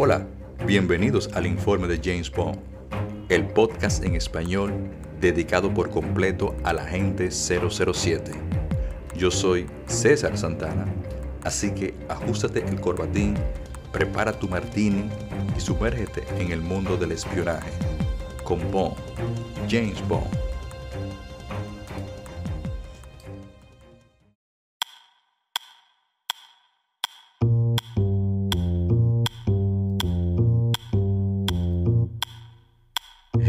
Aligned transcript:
Hola, 0.00 0.24
bienvenidos 0.64 1.28
al 1.34 1.44
informe 1.44 1.88
de 1.88 2.00
James 2.00 2.30
Bond, 2.30 2.60
el 3.30 3.48
podcast 3.48 4.04
en 4.04 4.14
español 4.14 4.72
dedicado 5.20 5.74
por 5.74 5.90
completo 5.90 6.54
a 6.62 6.72
la 6.72 6.84
gente 6.84 7.32
007. 7.32 8.30
Yo 9.16 9.32
soy 9.32 9.66
César 9.86 10.38
Santana, 10.38 10.84
así 11.42 11.72
que 11.74 11.94
ajustate 12.08 12.64
el 12.64 12.80
corbatín, 12.80 13.34
prepara 13.90 14.30
tu 14.38 14.48
martini 14.48 15.10
y 15.56 15.60
sumérgete 15.60 16.22
en 16.38 16.52
el 16.52 16.60
mundo 16.60 16.96
del 16.96 17.10
espionaje 17.10 17.72
con 18.44 18.70
Bond, 18.70 18.94
James 19.68 20.00
Bond. 20.06 20.47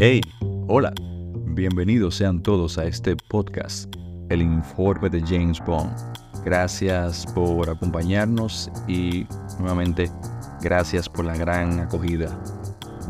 Hey, 0.02 0.22
hola, 0.66 0.94
bienvenidos 1.48 2.14
sean 2.14 2.42
todos 2.42 2.78
a 2.78 2.86
este 2.86 3.14
podcast, 3.28 3.94
el 4.30 4.40
informe 4.40 5.10
de 5.10 5.20
James 5.20 5.60
Bond. 5.66 5.94
Gracias 6.42 7.26
por 7.34 7.68
acompañarnos 7.68 8.70
y 8.88 9.26
nuevamente 9.58 10.10
gracias 10.62 11.06
por 11.06 11.26
la 11.26 11.36
gran 11.36 11.80
acogida. 11.80 12.42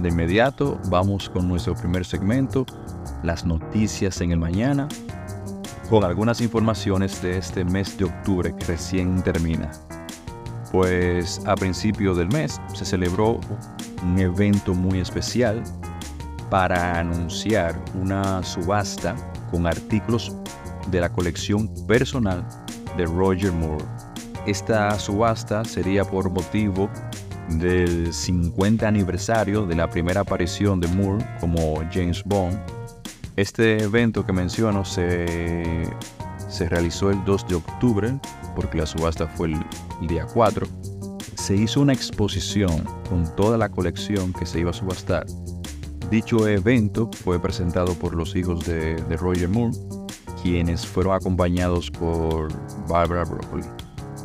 De 0.00 0.08
inmediato 0.08 0.80
vamos 0.88 1.30
con 1.30 1.46
nuestro 1.46 1.76
primer 1.76 2.04
segmento, 2.04 2.66
las 3.22 3.46
noticias 3.46 4.20
en 4.20 4.32
el 4.32 4.40
mañana, 4.40 4.88
con 5.88 6.02
algunas 6.02 6.40
informaciones 6.40 7.22
de 7.22 7.38
este 7.38 7.64
mes 7.64 7.96
de 7.98 8.06
octubre 8.06 8.52
que 8.56 8.64
recién 8.64 9.22
termina. 9.22 9.70
Pues 10.72 11.40
a 11.46 11.54
principio 11.54 12.16
del 12.16 12.26
mes 12.30 12.60
se 12.74 12.84
celebró 12.84 13.38
un 14.02 14.18
evento 14.18 14.74
muy 14.74 14.98
especial 14.98 15.62
para 16.50 16.98
anunciar 16.98 17.80
una 17.94 18.42
subasta 18.42 19.14
con 19.50 19.66
artículos 19.66 20.36
de 20.90 21.00
la 21.00 21.10
colección 21.10 21.72
personal 21.86 22.44
de 22.96 23.06
Roger 23.06 23.52
Moore. 23.52 23.84
Esta 24.46 24.98
subasta 24.98 25.64
sería 25.64 26.04
por 26.04 26.30
motivo 26.30 26.90
del 27.48 28.12
50 28.12 28.86
aniversario 28.86 29.66
de 29.66 29.76
la 29.76 29.88
primera 29.88 30.22
aparición 30.22 30.80
de 30.80 30.88
Moore 30.88 31.24
como 31.40 31.82
James 31.92 32.22
Bond. 32.24 32.58
Este 33.36 33.82
evento 33.82 34.26
que 34.26 34.32
menciono 34.32 34.84
se, 34.84 35.84
se 36.48 36.68
realizó 36.68 37.10
el 37.10 37.24
2 37.24 37.48
de 37.48 37.54
octubre, 37.54 38.20
porque 38.56 38.78
la 38.78 38.86
subasta 38.86 39.26
fue 39.26 39.48
el 39.48 40.08
día 40.08 40.26
4. 40.32 40.66
Se 41.36 41.54
hizo 41.54 41.80
una 41.80 41.92
exposición 41.92 42.84
con 43.08 43.34
toda 43.36 43.56
la 43.56 43.68
colección 43.70 44.32
que 44.32 44.46
se 44.46 44.60
iba 44.60 44.70
a 44.70 44.74
subastar 44.74 45.26
Dicho 46.10 46.48
evento 46.48 47.08
fue 47.22 47.40
presentado 47.40 47.94
por 47.94 48.16
los 48.16 48.34
hijos 48.34 48.66
de, 48.66 48.96
Roger 49.16 49.48
Moore, 49.48 49.76
quienes 50.42 50.84
fueron 50.84 51.14
acompañados 51.14 51.88
por 51.88 52.48
Barbara 52.88 53.24
Broccoli. 53.24 53.64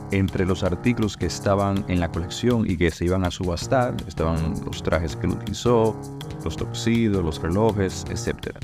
Entre 0.10 0.48
los 0.48 0.64
artículos 0.64 1.16
que 1.16 1.28
estaban 1.28 1.86
en 1.88 2.00
la 2.00 2.10
colección 2.12 2.68
y 2.68 2.76
que 2.76 2.90
se 2.90 3.06
iban 3.06 3.24
a 3.24 3.30
subastar 3.30 3.96
estaban 4.08 4.56
los 4.66 4.82
trajes 4.82 5.16
que 5.16 5.28
él 5.28 5.34
utilizó, 5.34 5.96
los 6.44 6.56
toxidos, 6.56 7.24
los 7.24 7.40
relojes, 7.40 8.04
etc. 8.10 8.58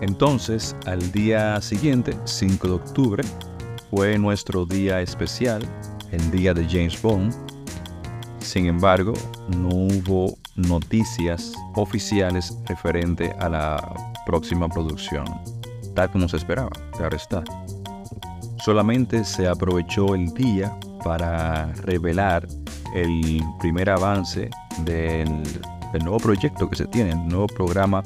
Entonces, 0.00 0.74
al 0.86 1.12
día 1.12 1.60
siguiente, 1.60 2.16
5 2.24 2.66
de 2.66 2.74
octubre, 2.74 3.24
fue 3.92 4.18
nuestro 4.18 4.66
día 4.66 5.00
especial, 5.00 5.62
el 6.10 6.28
día 6.32 6.52
de 6.54 6.66
James 6.68 7.00
Bond. 7.00 7.32
Sin 8.40 8.66
embargo, 8.66 9.12
no 9.48 9.68
hubo 9.68 10.36
noticias 10.56 11.52
oficiales 11.74 12.56
referente 12.66 13.34
a 13.38 13.48
la 13.48 13.94
próxima 14.24 14.68
producción, 14.68 15.24
tal 15.94 16.10
como 16.10 16.28
se 16.28 16.38
esperaba, 16.38 16.70
claro 16.96 17.16
está. 17.16 17.44
Solamente 18.64 19.24
se 19.24 19.46
aprovechó 19.46 20.14
el 20.14 20.32
día 20.34 20.76
para 21.04 21.72
revelar 21.84 22.46
el 22.94 23.42
primer 23.60 23.90
avance 23.90 24.50
del, 24.84 25.42
nuevo 26.02 26.18
proyecto 26.18 26.68
que 26.68 26.76
se 26.76 26.86
tiene, 26.86 27.10
el 27.10 27.28
nuevo 27.28 27.46
programa 27.46 28.02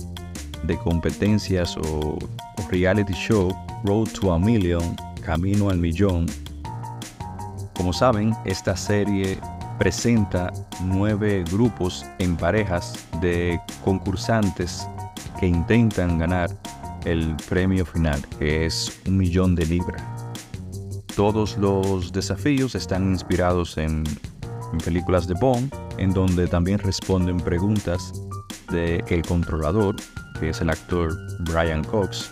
de 0.65 0.77
competencias 0.79 1.77
o, 1.77 2.19
o 2.19 2.69
reality 2.71 3.15
show 3.15 3.51
Road 3.85 4.09
to 4.11 4.33
a 4.33 4.39
Million, 4.39 4.97
Camino 5.25 5.71
al 5.71 5.79
Millón. 5.79 6.27
Como 7.75 7.93
saben, 7.93 8.35
esta 8.45 8.77
serie 8.77 9.39
presenta 9.81 10.53
nueve 10.83 11.43
grupos 11.51 12.05
en 12.19 12.37
parejas 12.37 13.09
de 13.23 13.59
concursantes 13.83 14.87
que 15.41 15.47
intentan 15.47 16.19
ganar 16.19 16.51
el 17.07 17.35
premio 17.49 17.87
final, 17.87 18.21
que 18.39 18.67
es 18.67 19.01
un 19.07 19.17
millón 19.17 19.55
de 19.55 19.65
libras. 19.65 20.03
Todos 21.17 21.57
los 21.57 22.13
desafíos 22.13 22.75
están 22.75 23.11
inspirados 23.11 23.79
en, 23.79 24.05
películas 24.85 25.27
de 25.27 25.33
Bond, 25.41 25.75
en 25.97 26.13
donde 26.13 26.47
también 26.47 26.79
responden 26.79 27.39
preguntas 27.39 28.13
de 28.71 29.03
El 29.09 29.23
Controlador, 29.23 29.97
que 30.39 30.51
es 30.51 30.61
el 30.61 30.69
actor 30.69 31.17
Brian 31.41 31.85
Cox, 31.85 32.31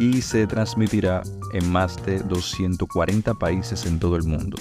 y 0.00 0.20
se 0.20 0.48
transmitirá 0.48 1.22
en 1.52 1.70
más 1.70 2.04
de 2.04 2.18
240 2.18 3.34
países 3.34 3.86
en 3.86 4.00
todo 4.00 4.16
el 4.16 4.24
mundo. 4.24 4.56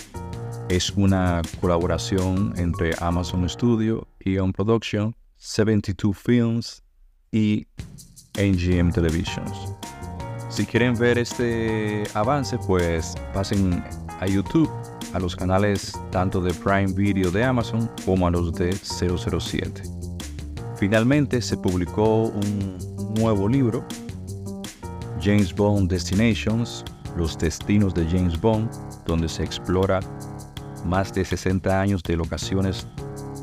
Es 0.70 0.92
una 0.98 1.42
colaboración 1.62 2.54
entre 2.58 2.92
Amazon 3.00 3.48
Studio, 3.48 4.06
Eon 4.20 4.52
Production, 4.52 5.16
72 5.38 6.18
Films 6.18 6.84
y 7.32 7.66
NGM 8.38 8.92
Televisions. 8.92 9.74
Si 10.50 10.66
quieren 10.66 10.94
ver 10.96 11.20
este 11.20 12.04
avance, 12.14 12.58
pues 12.68 13.16
pasen 13.34 13.82
a 14.20 14.28
YouTube, 14.28 14.70
a 15.14 15.20
los 15.20 15.38
canales 15.38 15.94
tanto 16.12 16.42
de 16.42 16.54
Prime 16.54 16.92
Video 16.92 17.32
de 17.32 17.46
Amazon 17.46 17.90
como 18.04 18.28
a 18.28 18.32
los 18.32 18.54
de 18.54 18.74
007. 18.74 19.84
Finalmente 20.76 21.42
se 21.42 21.56
publicó 21.56 22.24
un 22.24 22.78
nuevo 23.16 23.48
libro, 23.48 23.86
James 25.22 25.56
Bond 25.56 25.90
Destinations, 25.90 26.84
los 27.16 27.38
destinos 27.38 27.94
de 27.94 28.06
James 28.06 28.40
Bond, 28.40 28.70
donde 29.06 29.30
se 29.30 29.44
explora 29.44 30.02
más 30.86 31.14
de 31.14 31.26
60 31.26 31.82
años 31.82 32.04
de 32.04 32.18
locaciones 32.18 32.88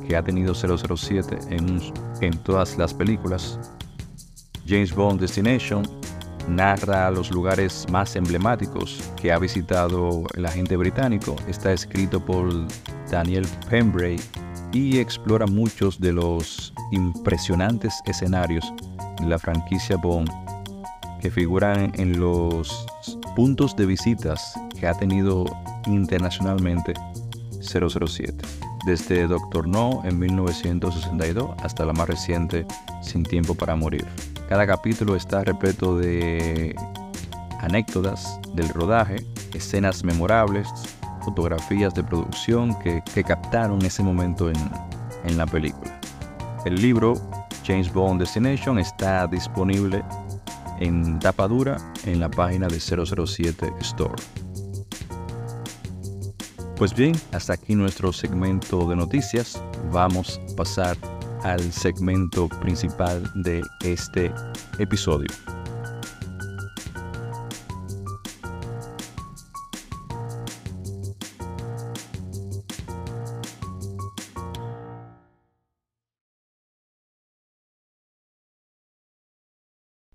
que 0.07 0.17
ha 0.17 0.23
tenido 0.23 0.55
007 0.55 1.39
en, 1.51 1.81
en 2.21 2.39
todas 2.39 2.77
las 2.79 2.93
películas. 2.95 3.59
James 4.67 4.95
Bond 4.95 5.21
Destination 5.21 5.83
narra 6.49 7.11
los 7.11 7.31
lugares 7.31 7.87
más 7.91 8.17
emblemáticos 8.17 8.99
que 9.17 9.33
ha 9.33 9.39
visitado 9.39 10.25
el 10.35 10.47
agente 10.47 10.77
británico. 10.77 11.37
Está 11.49 11.73
escrito 11.73 12.25
por 12.25 12.51
Daniel 13.11 13.47
Pembrey 13.71 14.19
y 14.73 14.99
explora 14.99 15.47
muchos 15.47 16.01
de 16.01 16.13
los 16.13 16.75
impresionantes 16.91 17.95
escenarios 18.07 18.73
de 19.21 19.27
la 19.27 19.39
franquicia 19.39 19.97
Bond 19.97 20.31
que 21.21 21.31
figuran 21.31 21.93
en 21.95 22.21
los 22.21 22.87
puntos 23.35 23.75
de 23.77 23.87
visitas 23.87 24.55
que 24.79 24.87
ha 24.87 24.95
tenido 24.95 25.45
internacionalmente 25.87 26.93
007, 27.65 28.37
desde 28.87 29.27
Doctor 29.27 29.67
No 29.67 30.03
en 30.05 30.19
1962 30.19 31.51
hasta 31.63 31.85
la 31.85 31.93
más 31.93 32.09
reciente 32.09 32.67
Sin 33.03 33.23
Tiempo 33.23 33.55
para 33.55 33.77
Morir. 33.77 34.07
Cada 34.49 34.67
capítulo 34.67 35.17
está 35.17 35.43
repleto 35.43 35.99
de 35.99 36.77
anécdotas 37.61 38.39
del 38.55 38.69
rodaje, 38.69 39.25
escenas 39.55 40.05
memorables, 40.05 40.69
fotografías 41.25 41.95
de 41.95 42.05
producción 42.05 42.79
que, 42.81 43.03
captaron 43.25 43.85
ese 43.85 44.03
momento 44.03 44.51
en, 44.51 44.57
en 45.25 45.39
la 45.39 45.47
película. 45.47 45.99
El 46.67 46.77
libro 46.77 47.15
James 47.67 47.93
Bond 47.93 48.21
Destination 48.21 48.79
está 48.79 49.27
disponible 49.27 50.05
en 50.81 51.19
tapa 51.19 51.49
dura 51.49 51.77
en 52.05 52.21
la 52.21 52.29
página 52.29 52.69
de 52.69 52.79
007 52.79 53.73
Store. 53.81 54.15
Pues 56.77 56.93
bien, 56.93 57.15
hasta 57.31 57.53
aquí 57.53 57.77
nuestro 57.77 58.13
segmento 58.13 58.89
de 58.89 58.97
noticias. 58.97 59.63
Vamos 59.93 60.41
a 60.53 60.57
pasar 60.57 60.97
al 61.45 61.61
segmento 61.73 62.49
principal 62.49 63.23
de 63.45 63.63
este 63.85 64.33
episodio. 64.81 65.29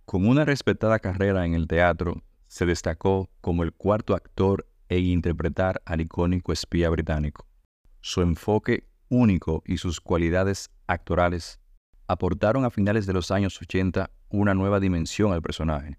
Con 0.03 0.27
una 0.27 0.43
respetada 0.43 0.99
carrera 0.99 1.45
en 1.45 1.53
el 1.53 1.67
teatro, 1.67 2.21
se 2.47 2.65
destacó 2.65 3.29
como 3.39 3.63
el 3.63 3.71
cuarto 3.71 4.13
actor 4.13 4.68
e 4.89 4.99
interpretar 4.99 5.81
al 5.85 6.01
icónico 6.01 6.51
espía 6.51 6.89
británico. 6.89 7.47
Su 8.01 8.21
enfoque 8.21 8.87
único 9.07 9.63
y 9.65 9.77
sus 9.77 10.01
cualidades 10.01 10.69
actorales 10.87 11.59
aportaron 12.07 12.65
a 12.65 12.71
finales 12.71 13.05
de 13.05 13.13
los 13.13 13.31
años 13.31 13.59
80 13.61 14.09
una 14.29 14.53
nueva 14.53 14.79
dimensión 14.79 15.31
al 15.31 15.41
personaje. 15.41 15.97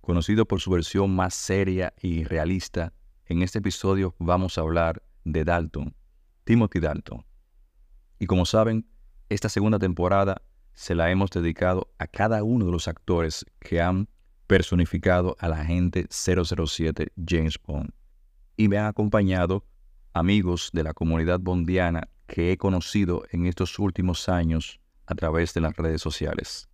Conocido 0.00 0.46
por 0.46 0.60
su 0.60 0.70
versión 0.70 1.14
más 1.14 1.34
seria 1.34 1.92
y 2.00 2.24
realista, 2.24 2.92
en 3.26 3.42
este 3.42 3.58
episodio 3.58 4.14
vamos 4.18 4.56
a 4.56 4.62
hablar 4.62 5.02
de 5.24 5.44
Dalton, 5.44 5.94
Timothy 6.44 6.80
Dalton. 6.80 7.26
Y 8.18 8.26
como 8.26 8.46
saben, 8.46 8.88
esta 9.28 9.48
segunda 9.48 9.78
temporada 9.78 10.40
se 10.72 10.94
la 10.94 11.10
hemos 11.10 11.30
dedicado 11.30 11.92
a 11.98 12.06
cada 12.06 12.42
uno 12.44 12.66
de 12.66 12.72
los 12.72 12.88
actores 12.88 13.44
que 13.60 13.80
han 13.80 14.08
personificado 14.48 15.36
al 15.38 15.52
agente 15.52 16.08
007 16.10 17.12
James 17.24 17.60
Bond. 17.64 17.90
Y 18.56 18.66
me 18.66 18.78
han 18.78 18.86
acompañado 18.86 19.64
amigos 20.14 20.70
de 20.72 20.82
la 20.82 20.94
comunidad 20.94 21.38
bondiana 21.38 22.08
que 22.26 22.50
he 22.50 22.56
conocido 22.56 23.22
en 23.30 23.46
estos 23.46 23.78
últimos 23.78 24.28
años 24.28 24.80
a 25.06 25.14
través 25.14 25.54
de 25.54 25.60
las 25.60 25.76
redes 25.76 26.00
sociales. 26.00 26.68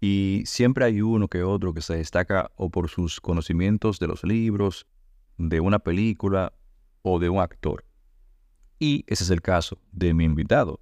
Y 0.00 0.42
siempre 0.44 0.84
hay 0.84 1.00
uno 1.00 1.28
que 1.28 1.42
otro 1.42 1.72
que 1.72 1.80
se 1.80 1.96
destaca 1.96 2.52
o 2.56 2.70
por 2.70 2.90
sus 2.90 3.20
conocimientos 3.20 3.98
de 3.98 4.06
los 4.06 4.22
libros, 4.22 4.86
de 5.38 5.60
una 5.60 5.78
película 5.78 6.52
o 7.00 7.18
de 7.18 7.30
un 7.30 7.40
actor. 7.40 7.84
Y 8.78 9.04
ese 9.06 9.24
es 9.24 9.30
el 9.30 9.40
caso 9.40 9.80
de 9.92 10.12
mi 10.12 10.24
invitado. 10.24 10.80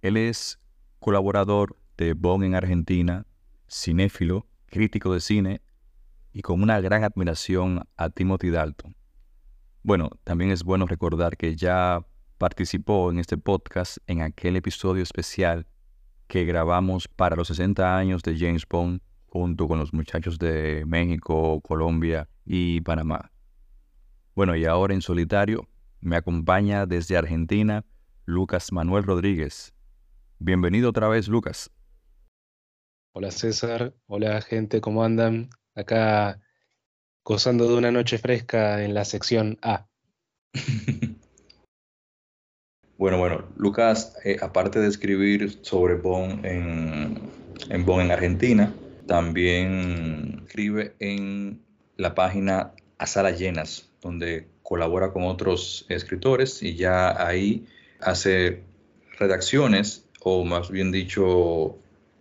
Él 0.00 0.16
es 0.16 0.60
colaborador 1.00 1.76
de 1.96 2.12
Bond 2.12 2.44
en 2.44 2.54
Argentina, 2.54 3.26
cinéfilo, 3.68 4.46
crítico 4.68 5.12
de 5.12 5.20
cine 5.20 5.60
y 6.32 6.42
con 6.42 6.62
una 6.62 6.80
gran 6.80 7.04
admiración 7.04 7.82
a 7.96 8.10
Timothy 8.10 8.50
Dalton. 8.50 8.94
Bueno, 9.82 10.10
también 10.24 10.50
es 10.50 10.62
bueno 10.62 10.86
recordar 10.86 11.36
que 11.36 11.56
ya 11.56 12.04
participó 12.36 13.10
en 13.10 13.18
este 13.18 13.36
podcast 13.36 13.98
en 14.06 14.22
aquel 14.22 14.56
episodio 14.56 15.02
especial 15.02 15.66
que 16.26 16.44
grabamos 16.44 17.08
para 17.08 17.36
los 17.36 17.48
60 17.48 17.96
años 17.96 18.22
de 18.22 18.38
James 18.38 18.64
Bond 18.68 19.00
junto 19.26 19.66
con 19.66 19.78
los 19.78 19.92
muchachos 19.92 20.38
de 20.38 20.84
México, 20.86 21.60
Colombia 21.62 22.28
y 22.44 22.80
Panamá. 22.82 23.30
Bueno, 24.34 24.54
y 24.56 24.64
ahora 24.64 24.94
en 24.94 25.02
solitario 25.02 25.68
me 26.00 26.16
acompaña 26.16 26.86
desde 26.86 27.16
Argentina 27.16 27.84
Lucas 28.24 28.72
Manuel 28.72 29.04
Rodríguez. 29.04 29.74
Bienvenido 30.38 30.90
otra 30.90 31.08
vez, 31.08 31.28
Lucas. 31.28 31.70
Hola 33.12 33.30
César, 33.30 33.94
hola 34.06 34.40
gente, 34.42 34.80
¿cómo 34.80 35.02
andan? 35.02 35.48
Acá 35.74 36.40
gozando 37.24 37.66
de 37.66 37.74
una 37.74 37.90
noche 37.90 38.18
fresca 38.18 38.84
en 38.84 38.94
la 38.94 39.04
sección 39.04 39.58
A. 39.62 39.88
bueno, 42.98 43.18
bueno, 43.18 43.48
Lucas, 43.56 44.16
eh, 44.24 44.36
aparte 44.40 44.78
de 44.78 44.88
escribir 44.88 45.58
sobre 45.62 45.94
Bond 45.94 46.44
en, 46.44 47.18
en 47.70 47.84
Bonn 47.86 48.02
en 48.02 48.10
Argentina, 48.10 48.74
también 49.06 50.42
escribe 50.46 50.94
en 50.98 51.64
la 51.96 52.14
página 52.14 52.74
A 52.98 53.06
Salas 53.06 53.38
Llenas, 53.38 53.90
donde 54.02 54.48
colabora 54.62 55.12
con 55.12 55.24
otros 55.24 55.86
escritores 55.88 56.62
y 56.62 56.76
ya 56.76 57.26
ahí 57.26 57.66
hace 58.00 58.62
redacciones, 59.18 60.06
o 60.20 60.44
más 60.44 60.70
bien 60.70 60.92
dicho, 60.92 61.78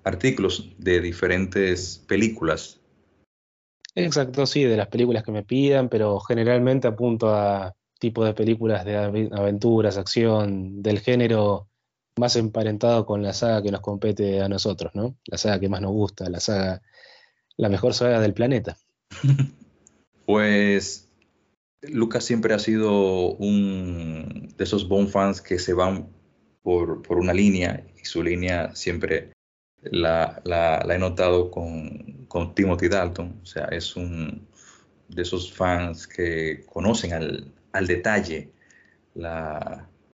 artículos 0.07 0.74
de 0.77 1.01
diferentes 1.01 2.04
películas. 2.07 2.80
Exacto, 3.95 4.45
sí, 4.45 4.63
de 4.63 4.77
las 4.77 4.88
películas 4.88 5.24
que 5.24 5.31
me 5.31 5.44
pidan, 5.44 5.89
pero 5.89 6.19
generalmente 6.19 6.88
apunto 6.88 7.33
a 7.33 7.74
tipo 8.00 8.24
de 8.24 8.33
películas 8.33 8.86
de 8.86 8.95
aventuras, 9.31 9.98
acción, 9.98 10.83
del 10.83 11.00
género 11.00 11.68
más 12.18 12.36
emparentado 12.36 13.06
con 13.06 13.24
la 13.24 13.33
saga 13.33 13.63
que 13.63 13.71
nos 13.71 13.81
compete 13.81 14.42
a 14.42 14.50
nosotros, 14.50 14.92
¿no? 14.94 15.18
La 15.25 15.38
saga 15.38 15.59
que 15.59 15.69
más 15.69 15.81
nos 15.81 15.92
gusta, 15.92 16.30
la 16.30 16.39
saga, 16.39 16.81
la 17.57 17.69
mejor 17.69 17.94
saga 17.94 18.19
del 18.19 18.33
planeta. 18.33 18.77
pues 20.25 21.09
Lucas 21.81 22.24
siempre 22.24 22.54
ha 22.54 22.59
sido 22.59 23.33
un 23.36 24.54
de 24.56 24.63
esos 24.63 24.88
Bond 24.88 25.09
fans 25.09 25.42
que 25.42 25.59
se 25.59 25.74
van 25.74 26.09
por, 26.62 27.01
por 27.01 27.18
una 27.18 27.33
línea 27.33 27.86
y 28.00 28.06
su 28.06 28.24
línea 28.24 28.75
siempre 28.75 29.31
la, 29.92 30.42
he 30.89 30.98
notado 30.98 31.51
con, 31.51 32.25
con, 32.28 32.54
Timothy 32.56 32.88
Dalton, 32.88 33.39
o 33.42 33.45
sea, 33.45 33.66
es 33.66 33.95
un 33.95 34.48
de 35.07 35.22
esos 35.22 35.51
fans 35.54 36.07
que 36.07 36.66
conocen 36.66 37.13
al, 37.13 37.88
detalle 37.88 38.50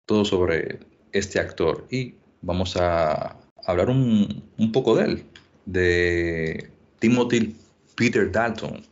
todo 0.06 0.25
sobre 0.25 0.80
este 1.12 1.40
actor. 1.40 1.88
Y 1.90 2.16
vamos 2.42 2.75
a 2.78 3.38
hablar 3.66 3.90
un, 3.90 4.44
un 4.58 4.72
poco 4.72 4.96
de 4.96 5.06
él, 5.06 5.25
de 5.66 6.69
Timothy 7.00 7.56
Peter 7.96 8.31
Dalton, 8.31 8.84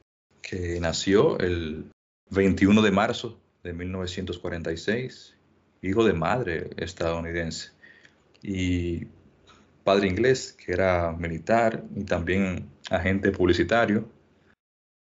que 0.41 0.79
nació 0.79 1.37
el 1.39 1.85
21 2.29 2.81
de 2.81 2.91
marzo 2.91 3.39
de 3.63 3.73
1946, 3.73 5.35
hijo 5.81 6.03
de 6.05 6.13
madre 6.13 6.69
estadounidense. 6.77 7.71
Y 8.41 9.07
padre 9.83 10.07
inglés, 10.07 10.53
que 10.53 10.71
era 10.71 11.11
militar 11.13 11.83
y 11.95 12.03
también 12.03 12.69
agente 12.89 13.31
publicitario. 13.31 14.09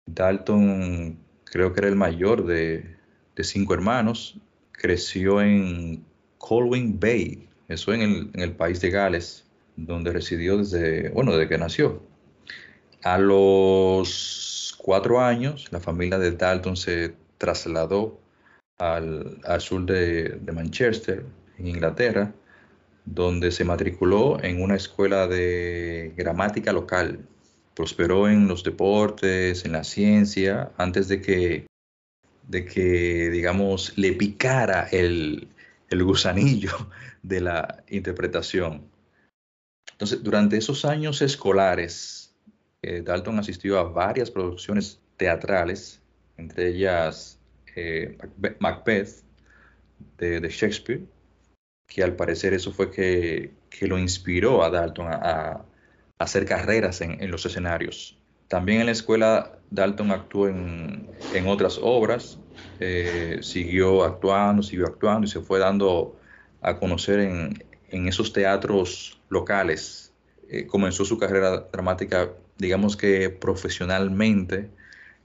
Dalton 0.06 1.18
creo 1.44 1.72
que 1.72 1.80
era 1.80 1.88
el 1.88 1.96
mayor 1.96 2.46
de, 2.46 2.96
cinco 3.42 3.74
hermanos. 3.74 4.40
Creció 4.72 5.40
en 5.40 6.04
Colwyn 6.38 6.98
Bay, 6.98 7.48
eso 7.68 7.92
en 7.92 8.02
el, 8.02 8.30
en 8.34 8.40
el 8.40 8.52
país 8.52 8.80
de 8.80 8.90
Gales, 8.90 9.46
donde 9.76 10.12
residió 10.12 10.58
desde, 10.58 11.10
bueno, 11.10 11.32
desde 11.32 11.48
que 11.48 11.58
nació. 11.58 12.02
A 13.02 13.18
los 13.18 14.76
cuatro 14.78 15.20
años, 15.20 15.68
la 15.70 15.80
familia 15.80 16.18
de 16.18 16.32
Dalton 16.32 16.76
se 16.76 17.14
trasladó 17.38 18.20
al, 18.78 19.40
sur 19.60 19.84
de, 19.86 20.38
de 20.40 20.52
Manchester, 20.52 21.24
en 21.58 21.66
Inglaterra, 21.66 22.32
donde 23.14 23.50
se 23.52 23.64
matriculó 23.64 24.42
en 24.42 24.62
una 24.62 24.76
escuela 24.76 25.26
de 25.26 26.12
gramática 26.16 26.72
local. 26.72 27.26
Prosperó 27.74 28.28
en 28.28 28.48
los 28.48 28.64
deportes, 28.64 29.64
en 29.64 29.72
la 29.72 29.84
ciencia, 29.84 30.72
antes 30.76 31.08
de 31.08 31.22
que, 31.22 31.66
de 32.48 32.64
que 32.64 33.30
digamos, 33.30 33.96
le 33.96 34.12
picara 34.12 34.88
el, 34.90 35.48
gusanillo 35.90 36.72
de 37.22 37.40
la 37.40 37.82
interpretación. 37.88 38.82
Entonces, 39.92 40.22
durante 40.22 40.56
esos 40.56 40.84
años 40.84 41.22
escolares, 41.22 42.34
eh, 42.82 43.02
Dalton 43.02 43.38
asistió 43.38 43.78
a 43.78 43.84
varias 43.84 44.30
producciones 44.30 45.00
teatrales, 45.16 46.00
entre 46.36 46.68
ellas 46.68 47.38
eh, 47.74 48.18
Macbeth 48.60 49.22
de 50.18 50.48
Shakespeare, 50.48 51.02
que 51.88 52.04
al 52.04 52.14
parecer 52.14 52.54
eso 52.54 52.70
fue 52.70 52.92
que, 52.92 53.50
lo 53.80 53.98
inspiró 53.98 54.62
a 54.62 54.70
Dalton 54.70 55.08
a, 55.08 55.64
hacer 56.18 56.44
carreras 56.44 57.00
en, 57.00 57.30
los 57.30 57.46
escenarios. 57.46 58.18
También 58.48 58.80
en 58.80 58.86
la 58.86 58.92
escuela 58.92 59.58
Dalton 59.70 60.10
actuó 60.10 60.48
en, 60.48 61.08
otras 61.46 61.78
obras, 61.82 62.38
eh, 62.80 63.38
siguió 63.40 64.04
actuando, 64.04 64.62
siguió 64.62 64.86
actuando 64.86 65.26
y 65.26 65.30
se 65.30 65.40
fue 65.40 65.58
dando 65.58 66.18
a 66.60 66.78
conocer 66.78 67.20
en, 67.20 67.64
esos 67.90 68.32
teatros 68.32 69.20
locales. 69.30 70.12
Eh, 70.50 70.66
comenzó 70.66 71.04
su 71.04 71.18
carrera 71.18 71.68
dramática, 71.72 72.30
digamos 72.58 72.96
que 72.96 73.30
profesionalmente, 73.30 74.70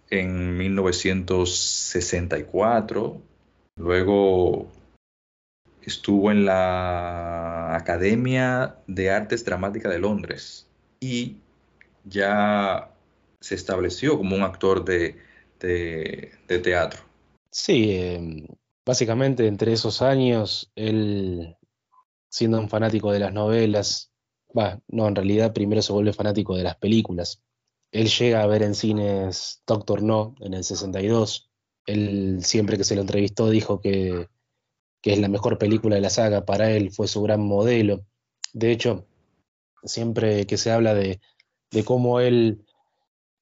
en 0.09 0.57
1964. 0.57 3.21
Luego 3.75 4.71
estuvo 5.85 6.31
en 6.31 6.45
la 6.45 7.75
Academia 7.75 8.77
de 8.87 9.11
Artes 9.11 9.45
Dramáticas 9.45 9.91
de 9.91 9.99
Londres 9.99 10.67
y 10.99 11.37
ya 12.05 12.91
se 13.39 13.55
estableció 13.55 14.17
como 14.17 14.35
un 14.35 14.43
actor 14.43 14.85
de, 14.85 15.17
teatro. 16.47 17.01
Sí, 17.49 17.95
em, 17.97 18.47
básicamente 18.85 19.47
entre 19.47 19.73
esos 19.73 20.01
años, 20.01 20.71
él 20.75 21.55
siendo 22.29 22.59
un 22.59 22.69
fanático 22.69 23.11
de 23.11 23.19
las 23.19 23.33
novelas, 23.33 24.11
va, 24.57 24.81
no, 24.87 25.07
en 25.07 25.15
realidad 25.15 25.53
primero 25.53 25.81
se 25.81 25.93
vuelve 25.93 26.13
fanático 26.13 26.55
de 26.55 26.63
las 26.63 26.77
películas. 26.77 27.41
Él 27.91 28.09
llega 28.09 28.41
a 28.41 28.47
ver 28.47 28.63
en 28.63 28.73
cines 28.73 29.61
Doctor 29.67 30.01
No 30.01 30.35
en 30.39 30.55
el 30.55 30.63
62. 30.63 31.51
Él 31.85 32.39
siempre 32.43 32.77
que 32.77 32.83
se 32.83 32.95
lo 32.95 33.01
entrevistó 33.01 33.49
dijo 33.49 33.79
que 33.79 34.29
que 35.03 35.13
es 35.13 35.19
la 35.19 35.27
mejor 35.27 35.59
película 35.59 35.95
de 35.95 36.01
la 36.01 36.09
saga, 36.09 36.45
para 36.45 36.71
él 36.71 36.89
fue 36.91 37.07
su 37.07 37.21
gran 37.21 37.41
modelo. 37.41 38.05
De 38.53 38.71
hecho, 38.71 39.05
siempre 39.83 40.47
que 40.47 40.57
se 40.57 40.71
habla 40.71 40.95
de, 40.95 41.19
cómo 41.85 42.19
él 42.21 42.65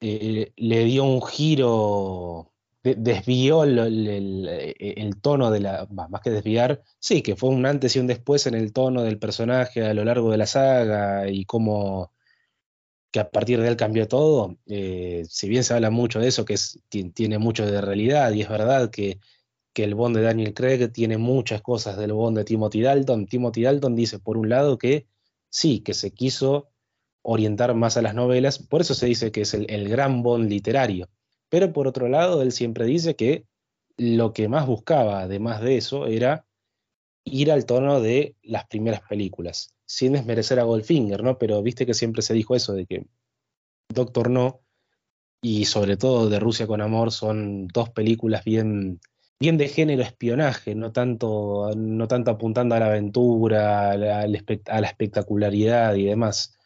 eh, 0.02 0.52
le 0.58 0.86
dio 0.86 1.06
un 1.06 1.22
giro 1.22 2.52
desvió 2.84 3.64
el, 3.64 5.16
tono 5.22 5.52
de 5.52 5.60
la, 5.60 5.88
más 5.92 6.22
que 6.22 6.32
desviar, 6.32 6.82
sí, 7.00 7.22
que 7.22 7.36
fue 7.36 7.50
un 7.50 7.66
antes 7.66 7.96
y 7.96 8.00
un 8.00 8.08
después 8.08 8.48
en 8.48 8.56
el 8.56 8.74
tono 8.74 9.04
del 9.04 9.20
personaje 9.20 9.86
a 9.86 9.94
lo 9.94 10.04
largo 10.04 10.32
de 10.32 10.38
la 10.38 10.48
saga 10.48 11.30
y 11.30 11.46
cómo 11.46 12.12
que 13.12 13.20
a 13.20 13.30
partir 13.30 13.62
de 13.62 13.68
él 13.68 13.76
cambió 13.76 14.08
todo, 14.08 14.58
eh, 14.68 15.26
si 15.30 15.50
bien 15.50 15.64
se 15.64 15.74
habla 15.74 15.92
mucho 15.92 16.20
de 16.20 16.30
eso, 16.30 16.46
que 16.46 16.56
tiene 17.14 17.38
mucho 17.38 17.66
de 17.66 17.82
realidad 17.82 18.32
y 18.32 18.42
es 18.42 18.50
verdad 18.50 18.90
que, 18.90 19.20
que, 19.74 19.84
el 19.84 19.96
Bond 19.96 20.16
de 20.18 20.24
Daniel 20.24 20.54
Craig 20.54 20.92
tiene 20.92 21.18
muchas 21.18 21.62
cosas 21.62 21.98
del 21.98 22.14
Bond 22.14 22.38
de 22.38 22.44
Timothy 22.44 22.82
Dalton, 22.82 23.28
Timothy 23.28 23.64
Dalton 23.64 23.96
dice 23.96 24.20
por 24.20 24.38
un 24.38 24.50
lado 24.50 24.78
que 24.78 25.08
sí, 25.50 25.82
que 25.82 25.94
se 25.94 26.12
quiso 26.12 26.70
orientar 27.24 27.74
más 27.76 27.98
a 27.98 28.02
las 28.02 28.16
novelas, 28.16 28.60
por 28.60 28.82
eso 28.82 28.94
se 28.96 29.06
dice 29.06 29.32
que 29.32 29.42
es 29.42 29.54
el 29.54 29.90
gran 29.90 30.24
Bond 30.24 30.50
literario 30.50 31.10
pero 31.52 31.74
por 31.74 31.86
otro 31.86 32.08
lado, 32.08 32.42
él 32.42 32.54
siempre 32.54 32.86
dice 32.86 33.18
que 33.18 33.46
lo 33.98 34.32
que 34.32 34.48
más 34.48 34.66
buscaba, 34.66 35.20
además 35.20 35.60
de 35.62 35.76
eso, 35.76 36.08
era 36.08 36.46
ir 37.26 37.52
al 37.52 37.66
tono 37.66 38.00
de 38.00 38.38
las 38.42 38.68
primeras 38.68 39.02
películas, 39.02 39.76
sin 39.86 40.14
desmerecer 40.14 40.62
a 40.62 40.64
Goldfinger, 40.64 41.22
¿no? 41.22 41.38
Pero 41.38 41.62
viste 41.62 41.86
que 41.86 41.94
siempre 41.94 42.22
se 42.22 42.34
dijo 42.34 42.56
eso 42.56 42.72
de 42.72 42.86
que 42.86 43.06
Doctor 43.90 44.30
No 44.30 44.62
y 45.42 45.66
sobre 45.66 45.98
todo 45.98 46.30
de 46.30 46.40
Rusia 46.40 46.68
con 46.68 46.80
Amor 46.80 47.12
son 47.12 47.68
dos 47.68 47.90
películas 47.90 48.46
bien, 48.46 49.02
bien 49.42 49.58
de 49.58 49.68
género 49.68 50.04
espionaje, 50.04 50.76
no 50.76 50.94
tanto, 50.94 51.72
no 51.76 52.08
tanto 52.08 52.32
apuntando 52.32 52.76
a 52.76 52.80
la 52.80 52.86
aventura, 52.86 53.92
a 53.92 53.98
la, 53.98 54.26
espectacularidad 54.88 55.96
y 55.96 56.06
demás. 56.06 56.58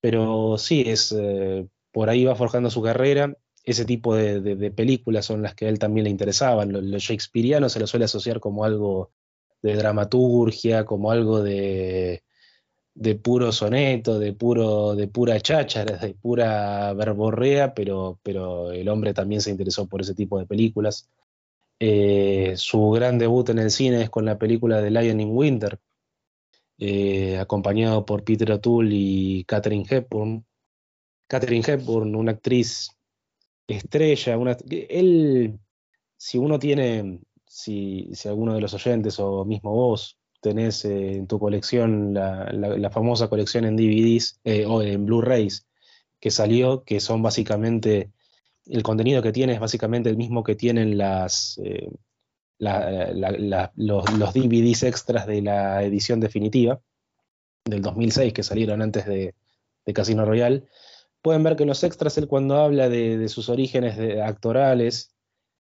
Pero 0.00 0.58
sí, 0.58 0.84
es, 0.86 1.14
eh, 1.18 1.66
por 1.92 2.10
ahí 2.10 2.24
va 2.24 2.34
forjando 2.36 2.70
su 2.70 2.82
carrera 2.82 3.34
ese 3.70 3.84
tipo 3.84 4.14
de, 4.16 4.70
películas 4.70 5.26
son 5.26 5.42
las 5.42 5.54
que 5.54 5.66
a 5.66 5.68
él 5.68 5.78
también 5.78 6.04
le 6.04 6.10
interesaban. 6.10 6.72
Lo, 6.72 6.98
shakespeariano 6.98 7.68
se 7.68 7.80
lo 7.80 7.86
suele 7.86 8.06
asociar 8.06 8.40
como 8.40 8.64
algo 8.64 9.10
de 9.62 9.76
dramaturgia, 9.76 10.84
como 10.84 11.10
algo 11.10 11.42
de, 11.42 12.22
puro 13.22 13.52
soneto, 13.52 14.18
de, 14.18 14.32
puro, 14.32 14.94
de 14.94 15.08
pura 15.08 15.38
cháchara, 15.40 15.98
de 15.98 16.14
pura 16.14 16.94
verborrea, 16.94 17.74
pero, 17.74 18.18
pero 18.22 18.72
el 18.72 18.88
hombre 18.88 19.12
también 19.12 19.42
se 19.42 19.50
interesó 19.50 19.86
por 19.86 20.00
ese 20.00 20.14
tipo 20.14 20.38
de 20.38 20.46
películas. 20.46 21.08
Eh, 21.80 22.54
su 22.56 22.90
gran 22.90 23.18
debut 23.18 23.48
en 23.50 23.58
el 23.58 23.70
cine 23.70 24.02
es 24.02 24.10
con 24.10 24.24
la 24.24 24.38
película 24.38 24.80
de 24.80 24.90
Lion 24.90 25.20
in 25.20 25.30
Winter, 25.30 25.78
eh, 26.78 27.38
acompañado 27.38 28.04
por 28.04 28.24
Peter 28.24 28.50
O'Toole 28.52 28.94
y 28.94 29.44
Catherine 29.44 29.86
Hepburn. 29.88 30.44
Catherine 31.28 31.64
Hepburn, 31.66 32.14
una 32.14 32.32
actriz 32.32 32.90
estrella, 33.66 34.38
él, 34.88 35.58
si 36.16 36.38
uno 36.38 36.58
tiene, 36.58 37.20
si, 37.46 38.10
alguno 38.24 38.54
de 38.54 38.60
los 38.62 38.74
oyentes 38.74 39.20
o 39.20 39.44
mismo 39.44 39.72
vos 39.72 40.18
tenés 40.40 40.84
eh, 40.84 41.16
en 41.16 41.26
tu 41.26 41.38
colección 41.38 42.14
la, 42.14 42.90
famosa 42.90 43.28
colección 43.28 43.64
en 43.66 43.76
DVDs 43.76 44.40
o 44.66 44.82
en 44.82 45.04
Blu-rays 45.04 45.66
que 46.20 46.30
salió, 46.30 46.84
que 46.84 47.00
son 47.00 47.22
básicamente, 47.22 48.12
el 48.70 48.82
contenido 48.82 49.22
que 49.22 49.32
tiene 49.32 49.54
es 49.54 49.60
básicamente 49.60 50.10
el 50.10 50.16
mismo 50.16 50.44
que 50.44 50.54
tienen 50.54 50.98
las, 50.98 51.58
eh, 51.64 51.90
los, 52.58 54.04
los, 54.14 54.34
DVDs 54.34 54.82
extras 54.82 55.26
de 55.26 55.42
la 55.42 55.82
edición 55.82 56.20
definitiva 56.20 56.80
del 57.64 57.82
2006 57.82 58.32
que 58.32 58.42
salieron 58.42 58.82
antes 58.82 59.06
de, 59.06 59.34
Casino 59.94 60.26
Royale. 60.26 60.64
Pueden 61.22 61.42
ver 61.42 61.56
que 61.56 61.64
los 61.64 61.82
extras, 61.82 62.18
él 62.18 62.28
cuando 62.28 62.56
habla 62.56 62.90
de, 62.90 63.26
sus 63.28 63.48
orígenes 63.48 63.98
actorales 64.22 65.14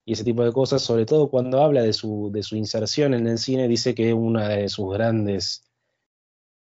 y 0.05 0.13
ese 0.13 0.25
tipo 0.25 0.45
de 0.45 0.53
cosas, 0.53 0.83
sobre 0.83 1.07
todo 1.07 1.31
cuando 1.31 1.63
habla 1.63 1.83
de 1.83 1.95
su, 1.95 2.31
de 2.31 2.43
su 2.43 2.55
inserción 2.55 3.15
en 3.15 3.27
el 3.27 3.39
cine, 3.39 3.67
dice 3.67 3.95
que 3.95 4.13
una 4.13 4.49
de 4.49 4.69
sus 4.69 4.93
grandes, 4.93 5.65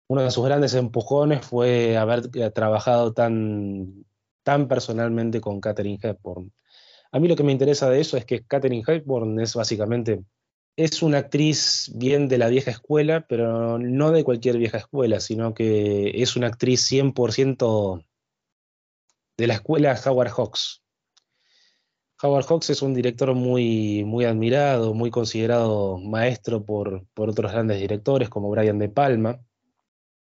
uno 0.08 0.24
de 0.24 0.32
sus 0.32 0.44
grandes 0.44 0.74
empujones 0.74 1.46
fue 1.46 1.96
haber 1.96 2.28
trabajado 2.54 3.14
tan, 3.14 4.04
tan 4.44 4.68
personalmente 4.68 5.42
con 5.42 5.60
Katherine 5.60 6.00
Hepburn. 6.02 6.52
A 7.12 7.20
mí 7.20 7.28
lo 7.28 7.36
que 7.36 7.44
me 7.44 7.52
interesa 7.52 7.90
de 7.90 8.02
eso 8.02 8.18
es 8.18 8.26
que 8.26 8.46
Katherine 8.46 8.84
Hepburn 8.86 9.40
es 9.40 9.56
básicamente, 9.56 10.24
es 10.76 11.04
una 11.04 11.20
actriz 11.20 11.92
bien 11.96 12.28
de 12.28 12.38
la 12.38 12.48
vieja 12.48 12.72
escuela, 12.72 13.26
pero 13.28 13.78
no 13.78 14.12
de 14.12 14.24
cualquier 14.24 14.58
vieja 14.58 14.78
escuela, 14.78 15.20
sino 15.20 15.54
que 15.54 16.22
es 16.22 16.36
una 16.36 16.48
actriz 16.48 16.92
100% 16.92 18.04
de 19.38 19.48
la 19.48 19.54
escuela 19.56 20.00
Howard 20.06 20.32
Hawks. 20.32 20.84
Howard 22.22 22.46
Hawks 22.46 22.70
es 22.70 22.82
un 22.82 22.94
director 22.94 23.34
muy, 23.36 24.04
muy 24.06 24.26
admirado, 24.26 24.94
muy 24.94 25.12
considerado 25.12 25.98
maestro 26.00 26.64
por, 26.64 27.06
otros 27.16 27.52
grandes 27.52 27.80
directores 27.80 28.30
como 28.30 28.50
Brian 28.50 28.80
De 28.80 28.88
Palma, 28.88 29.40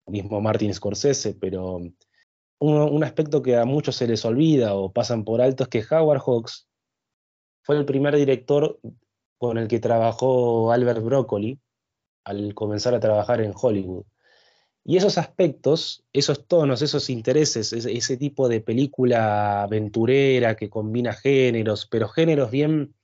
mismo 0.06 0.40
Martin 0.40 0.74
Scorsese, 0.74 1.34
pero 1.34 1.80
un, 2.58 3.04
aspecto 3.04 3.42
que 3.42 3.56
a 3.56 3.64
muchos 3.64 3.96
se 3.96 4.06
les 4.06 4.24
olvida 4.24 4.74
o 4.74 4.92
pasan 4.92 5.24
por 5.24 5.40
alto 5.40 5.64
es 5.64 5.68
que 5.68 5.84
Howard 5.90 6.22
Hawks 6.24 6.68
fue 7.62 7.76
el 7.76 7.84
primer 7.84 8.16
director 8.16 8.78
con 9.38 9.58
el 9.58 9.68
que 9.68 9.80
trabajó 9.80 10.72
Albert 10.72 11.02
Broccoli 11.02 11.58
al 12.24 12.54
comenzar 12.54 12.94
a 12.94 13.00
trabajar 13.00 13.40
en 13.40 13.52
Hollywood. 13.54 14.04
Y 14.86 14.98
esos 14.98 15.16
aspectos, 15.16 16.04
esos 16.12 16.46
tonos, 16.46 16.82
esos 16.82 17.08
intereses, 17.08 17.72
ese, 17.72 18.16
tipo 18.18 18.48
de 18.48 18.60
película 18.60 19.62
aventurera 19.62 20.56
que 20.56 20.68
combina 20.68 21.14
géneros, 21.14 21.86
pero 21.86 22.08
géneros 22.08 22.50
bien 22.50 22.94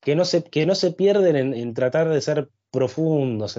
que 0.00 0.14
no 0.14 0.24
se, 0.24 0.44
que 0.44 0.64
no 0.64 0.76
se 0.76 0.92
pierden 0.92 1.54
en, 1.54 1.74
tratar 1.74 2.08
de 2.08 2.20
ser 2.20 2.50
profundos, 2.70 3.58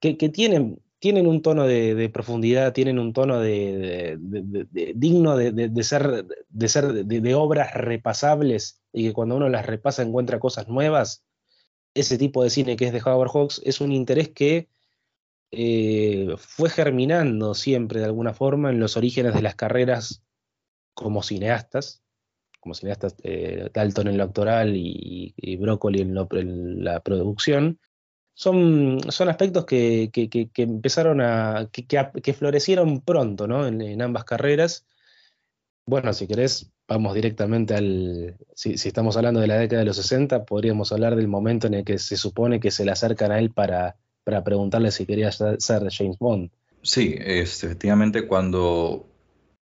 que, 0.00 0.14
tienen, 0.28 0.82
tienen 0.98 1.26
un 1.26 1.42
tono 1.42 1.66
de, 1.66 2.08
profundidad, 2.12 2.72
tienen 2.72 2.98
un 2.98 3.12
tono 3.12 3.40
digno 3.42 5.36
de, 5.36 5.82
ser, 5.82 6.24
de, 6.48 6.68
ser 6.68 7.04
de, 7.04 7.34
obras 7.34 7.74
repasables 7.74 8.82
y 8.92 9.04
que 9.04 9.12
cuando 9.12 9.36
uno 9.36 9.48
las 9.48 9.66
repasa 9.66 10.02
encuentra 10.02 10.40
cosas 10.40 10.68
nuevas. 10.68 11.24
Ese 11.94 12.18
tipo 12.18 12.42
de 12.42 12.50
cine 12.50 12.76
que 12.76 12.86
es 12.86 12.92
de 12.92 13.02
Howard 13.04 13.30
Hawks 13.30 13.62
es 13.64 13.80
un 13.80 13.92
interés 13.92 14.30
que 14.30 14.68
eh, 15.50 16.34
fue 16.38 16.68
germinando 16.70 17.54
siempre 17.54 18.00
de 18.00 18.06
alguna 18.06 18.34
forma 18.34 18.70
en 18.70 18.80
los 18.80 18.96
orígenes 18.96 19.34
de 19.34 19.42
las 19.42 19.54
carreras 19.54 20.22
como 20.94 21.22
cineastas, 21.22 22.02
como 22.60 22.74
cineastas 22.74 23.14
eh, 23.22 23.70
Dalton 23.72 24.08
en 24.08 24.18
lo 24.18 24.24
actoral 24.24 24.74
y, 24.76 25.34
y 25.36 25.56
Broccoli 25.56 26.00
en, 26.00 26.84
la 26.84 27.00
producción, 27.00 27.78
son, 28.36 29.00
son 29.08 29.28
aspectos 29.28 29.64
que, 29.64 30.10
empezaron 30.56 31.20
a 31.20 31.68
que, 31.72 32.32
florecieron 32.34 33.00
pronto 33.00 33.48
¿no? 33.48 33.66
en, 33.66 34.00
ambas 34.00 34.24
carreras. 34.24 34.86
Bueno, 35.86 36.12
si 36.12 36.26
querés, 36.26 36.70
vamos 36.86 37.14
directamente 37.14 37.74
al. 37.74 38.36
Si, 38.54 38.76
si, 38.78 38.88
estamos 38.88 39.16
hablando 39.16 39.40
de 39.40 39.46
la 39.46 39.58
década 39.58 39.80
de 39.80 39.86
los 39.86 39.96
60, 39.96 40.44
podríamos 40.44 40.92
hablar 40.92 41.16
del 41.16 41.28
momento 41.28 41.66
en 41.66 41.74
el 41.74 41.84
que 41.84 41.98
se 41.98 42.16
supone 42.16 42.60
que 42.60 42.70
se 42.70 42.84
le 42.84 42.90
acercan 42.90 43.32
a 43.32 43.38
él 43.38 43.52
para 43.52 43.96
para 44.26 44.42
preguntarle 44.42 44.90
si 44.90 45.06
quería 45.06 45.30
ser 45.30 45.88
James 45.88 46.18
Bond. 46.18 46.50
Sí, 46.82 47.14
efectivamente 47.16 48.26
cuando 48.26 49.08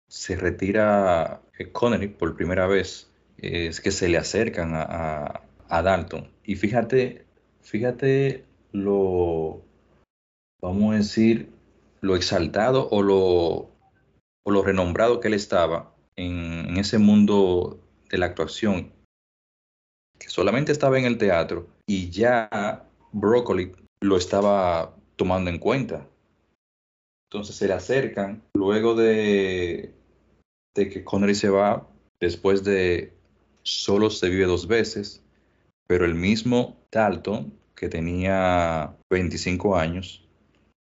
se 0.09 0.37
retira 0.37 1.43
Connery 1.73 2.09
por 2.09 2.35
primera 2.35 2.67
vez, 2.67 3.11
es 3.37 3.83
que 3.83 3.91
se 3.91 4.09
le 4.09 4.17
acercan 4.17 4.71
a, 4.73 5.43
Dalton. 5.69 6.31
Y 6.45 6.55
fíjate, 6.55 7.27
fíjate 7.61 8.45
lo, 8.75 9.63
vamos 10.61 10.95
a 10.95 10.99
decir, 10.99 11.51
lo 12.01 12.17
exaltado 12.17 12.89
o 12.91 13.03
lo, 13.03 13.71
o 14.45 14.51
lo 14.51 14.63
renombrado 14.63 15.21
que 15.21 15.29
él 15.29 15.35
estaba 15.35 15.95
en, 16.17 16.77
ese 16.77 16.99
mundo 16.99 17.81
de 18.11 18.19
la 18.19 18.27
actuación, 18.27 18.93
que 20.19 20.29
solamente 20.29 20.73
estaba 20.73 20.99
en 20.99 21.05
el 21.05 21.19
teatro 21.19 21.69
y 21.87 22.11
ya 22.11 22.85
Broccoli 23.13 23.73
lo 24.01 24.17
estaba 24.17 24.95
tomando 25.17 25.51
en 25.51 25.59
cuenta. 25.59 26.07
Entonces 27.31 27.57
se 27.57 27.69
le 27.69 27.75
acercan 27.75 28.43
luego 28.55 28.97
de, 28.97 29.95
de 30.75 30.89
que 30.89 31.05
Connery 31.05 31.37
se 31.37 31.49
va, 31.49 31.89
después 32.21 32.65
de 32.65 33.13
solo 33.63 34.11
se 34.11 34.29
vive 34.29 34.47
dos 34.47 34.67
veces, 34.67 35.23
pero 35.87 36.05
el 36.05 36.15
mismo 36.15 36.77
Dalton, 36.91 37.53
que 37.75 37.89
tenía 37.89 38.97
25 39.11 39.77
años, 39.77 40.29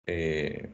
eh, 0.07 0.71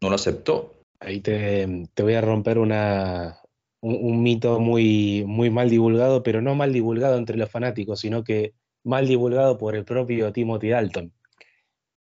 no 0.00 0.08
lo 0.08 0.14
aceptó. 0.14 0.74
Ahí 1.00 1.20
te, 1.20 1.66
voy 2.02 2.14
a 2.14 2.20
romper 2.20 2.58
una, 2.58 3.38
un, 3.80 4.22
mito 4.22 4.60
muy, 4.60 5.24
muy 5.26 5.50
mal 5.50 5.70
divulgado, 5.70 6.22
pero 6.22 6.42
no 6.42 6.54
mal 6.54 6.72
divulgado 6.72 7.16
entre 7.16 7.36
los 7.36 7.50
fanáticos, 7.50 8.00
sino 8.00 8.24
que 8.24 8.54
mal 8.84 9.06
divulgado 9.06 9.58
por 9.58 9.76
el 9.76 9.84
propio 9.84 10.32
Timothy 10.32 10.68
Dalton 10.68 11.12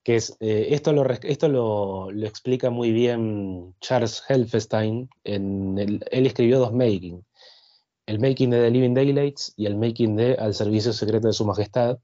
que 0.04 0.18
es, 0.18 0.36
eh, 0.42 0.68
esto, 0.72 0.92
lo, 0.92 1.10
esto 1.10 1.48
lo, 1.48 2.12
explica 2.26 2.70
muy 2.70 2.92
bien 2.92 3.74
Charles 3.80 4.22
Helfestein, 4.28 5.10
en 5.24 5.80
él 5.80 6.26
escribió 6.26 6.60
dos 6.60 6.74
Making, 6.74 7.24
el 8.06 8.20
making 8.20 8.50
de 8.50 8.62
The 8.62 8.70
Living 8.70 8.94
Daylights 8.94 9.54
y 9.56 9.66
el 9.66 9.78
making 9.78 10.16
de 10.18 10.36
Al 10.36 10.54
Servicio 10.54 10.92
Secreto 10.92 11.28
de 11.28 11.34
Su 11.34 11.46
Majestad. 11.46 12.00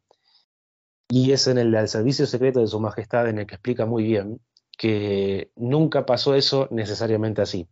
Y 1.09 1.31
es 1.31 1.47
en 1.47 1.57
el 1.57 1.75
Al 1.75 1.87
Servicio 1.87 2.25
Secreto 2.25 2.59
de 2.59 2.67
Su 2.67 2.79
Majestad 2.79 3.27
en 3.29 3.39
el 3.39 3.47
que 3.47 3.55
explica 3.55 3.85
muy 3.85 4.03
bien 4.03 4.39
que 4.77 5.51
nunca 5.57 6.05
pasó 6.05 6.35
eso 6.35 6.69
necesariamente 6.71 7.41
así. 7.41 7.67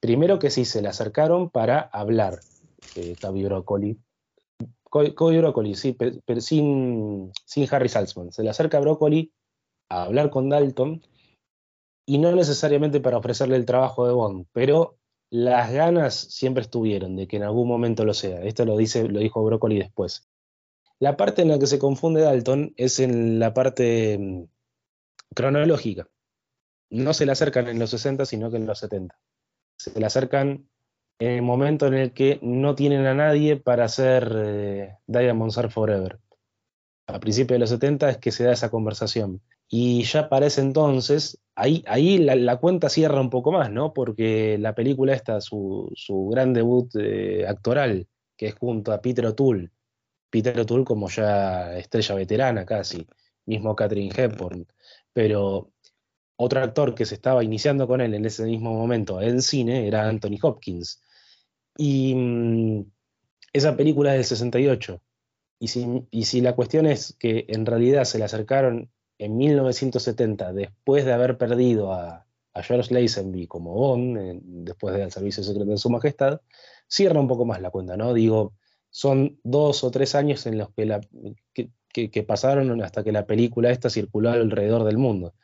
Primero 0.00 0.38
que 0.38 0.50
sí, 0.50 0.64
se 0.64 0.80
le 0.80 0.88
acercaron 0.88 1.50
para 1.50 1.80
hablar, 1.80 2.40
eh, 2.96 3.14
Toby 3.20 3.44
Broccoli. 3.44 3.98
Broccoli, 4.90 5.74
sí, 5.74 5.92
pero, 5.92 6.40
sin, 6.40 7.30
sin 7.44 7.68
Harry 7.70 7.88
Salzman. 7.88 8.32
Se 8.32 8.42
le 8.42 8.50
acerca 8.50 8.78
a 8.78 8.80
Broccoli 8.80 9.32
a 9.90 10.04
hablar 10.04 10.30
con 10.30 10.48
Dalton 10.48 11.02
y 12.06 12.18
no 12.18 12.32
necesariamente 12.32 13.00
para 13.00 13.18
ofrecerle 13.18 13.56
el 13.56 13.66
trabajo 13.66 14.06
de 14.06 14.14
Bond, 14.14 14.46
pero 14.52 14.96
las 15.30 15.72
ganas 15.72 16.14
siempre 16.14 16.62
estuvieron 16.62 17.16
de 17.16 17.26
que 17.26 17.36
en 17.36 17.42
algún 17.42 17.68
momento 17.68 18.04
lo 18.04 18.14
sea. 18.14 18.42
Esto 18.42 18.64
lo, 18.64 18.76
dice, 18.76 19.08
lo 19.08 19.20
dijo 19.20 19.44
Broccoli 19.44 19.78
después. 19.78 20.28
La 21.04 21.18
parte 21.18 21.42
en 21.42 21.48
la 21.48 21.58
que 21.58 21.66
se 21.66 21.78
confunde 21.78 22.22
Dalton 22.22 22.72
es 22.78 22.98
en 22.98 23.38
la 23.38 23.52
parte 23.52 24.16
mm, 24.18 24.44
cronológica. 25.34 26.08
No 26.88 27.12
se 27.12 27.26
le 27.26 27.32
acercan 27.32 27.68
en 27.68 27.78
los 27.78 27.90
60, 27.90 28.24
sino 28.24 28.50
que 28.50 28.56
en 28.56 28.64
los 28.64 28.78
70. 28.78 29.14
Se 29.76 30.00
le 30.00 30.06
acercan 30.06 30.66
en 31.18 31.30
el 31.30 31.42
momento 31.42 31.88
en 31.88 31.92
el 31.92 32.14
que 32.14 32.38
no 32.40 32.74
tienen 32.74 33.04
a 33.04 33.12
nadie 33.12 33.56
para 33.58 33.84
hacer 33.84 34.32
eh, 34.34 34.96
Diamonds 35.06 35.58
Are 35.58 35.68
Forever. 35.68 36.20
A 37.06 37.20
principios 37.20 37.56
de 37.56 37.58
los 37.58 37.68
70 37.68 38.08
es 38.08 38.16
que 38.16 38.32
se 38.32 38.44
da 38.44 38.54
esa 38.54 38.70
conversación. 38.70 39.42
Y 39.68 40.04
ya 40.04 40.30
para 40.30 40.46
ese 40.46 40.62
entonces, 40.62 41.38
ahí, 41.54 41.84
ahí 41.86 42.16
la, 42.16 42.56
cuenta 42.56 42.88
cierra 42.88 43.20
un 43.20 43.28
poco 43.28 43.52
más, 43.52 43.70
¿no? 43.70 43.92
Porque 43.92 44.56
la 44.58 44.74
película 44.74 45.12
esta, 45.12 45.42
su, 45.42 45.92
su 45.96 46.28
gran 46.28 46.54
debut 46.54 46.90
eh, 46.98 47.46
actoral, 47.46 48.08
que 48.38 48.46
es 48.46 48.54
junto 48.54 48.90
a 48.90 49.02
Peter 49.02 49.26
O'Toole, 49.26 49.70
Peter 50.34 50.58
O'Toole 50.58 50.84
como 50.84 51.08
ya 51.08 51.78
estrella 51.78 52.16
veterana 52.16 52.66
casi, 52.66 53.06
mismo 53.46 53.76
Catherine 53.76 54.12
Hepburn, 54.12 54.66
pero 55.12 55.70
otro 56.34 56.60
actor 56.60 56.92
que 56.92 57.06
se 57.06 57.14
estaba 57.14 57.44
iniciando 57.44 57.86
con 57.86 58.00
él 58.00 58.14
en 58.14 58.24
ese 58.24 58.42
mismo 58.42 58.74
momento 58.74 59.22
en 59.22 59.40
cine 59.40 59.86
era 59.86 60.08
Anthony 60.08 60.38
Hopkins. 60.42 61.00
Y 61.76 62.16
mm, 62.16 62.84
esa 63.52 63.76
película 63.76 64.10
es 64.10 64.28
del 64.28 64.38
68. 64.38 65.00
Y 65.60 65.68
si, 65.68 65.86
y 66.10 66.24
si 66.24 66.40
la 66.40 66.56
cuestión 66.56 66.86
es 66.86 67.14
que 67.16 67.44
en 67.46 67.64
realidad 67.64 68.02
se 68.02 68.18
le 68.18 68.24
acercaron 68.24 68.90
en 69.18 69.36
1970, 69.36 70.52
después 70.52 71.04
de 71.04 71.12
haber 71.12 71.38
perdido 71.38 71.92
a, 71.92 72.26
George 72.56 72.92
Lazenby 72.92 73.46
como 73.46 73.72
Bond, 73.72 74.40
después 74.42 74.96
del 74.96 75.12
servicio 75.12 75.44
secreto 75.44 75.70
de 75.70 75.78
su 75.78 75.90
majestad, 75.90 76.40
cierra 76.88 77.20
un 77.20 77.28
poco 77.28 77.44
más 77.44 77.60
la 77.60 77.70
cuenta, 77.70 77.96
¿no? 77.96 78.12
Digo, 78.14 78.54
son 78.94 79.40
dos 79.42 79.82
o 79.82 79.90
tres 79.90 80.14
años 80.14 80.46
en 80.46 80.56
los 80.56 80.72
que, 80.72 80.86
la, 80.86 81.00
que, 81.52 82.22
pasaron 82.22 82.80
hasta 82.80 83.02
que 83.02 83.10
la 83.10 83.26
película 83.26 83.72
esta 83.72 83.90
circuló 83.90 84.30
alrededor 84.30 84.84
del 84.84 84.98
mundo. 84.98 85.34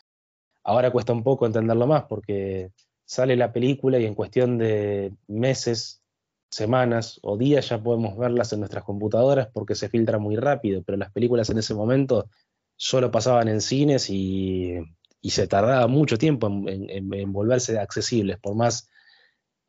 Ahora 0.62 0.92
cuesta 0.92 1.12
un 1.12 1.24
poco 1.24 1.46
entenderlo 1.46 1.88
más 1.88 2.04
porque 2.04 2.70
sale 3.04 3.34
la 3.34 3.52
película 3.52 3.98
y 3.98 4.06
en 4.06 4.14
cuestión 4.14 4.56
de 4.56 5.12
meses, 5.26 6.00
semanas 6.48 7.18
o 7.24 7.36
días 7.36 7.68
ya 7.68 7.82
podemos 7.82 8.16
verlas 8.16 8.52
en 8.52 8.60
nuestras 8.60 8.84
computadoras 8.84 9.48
porque 9.52 9.74
se 9.74 9.88
filtra 9.88 10.18
muy 10.18 10.36
rápido, 10.36 10.84
pero 10.84 10.96
las 10.96 11.10
películas 11.10 11.50
en 11.50 11.58
ese 11.58 11.74
momento 11.74 12.28
solo 12.76 13.10
pasaban 13.10 13.48
en 13.48 13.60
cines 13.60 14.10
y, 14.10 14.76
se 15.24 15.48
tardaba 15.48 15.88
mucho 15.88 16.18
tiempo 16.18 16.46
en, 16.46 17.32
volverse 17.32 17.80
accesibles, 17.80 18.38
por 18.38 18.54
más, 18.54 18.88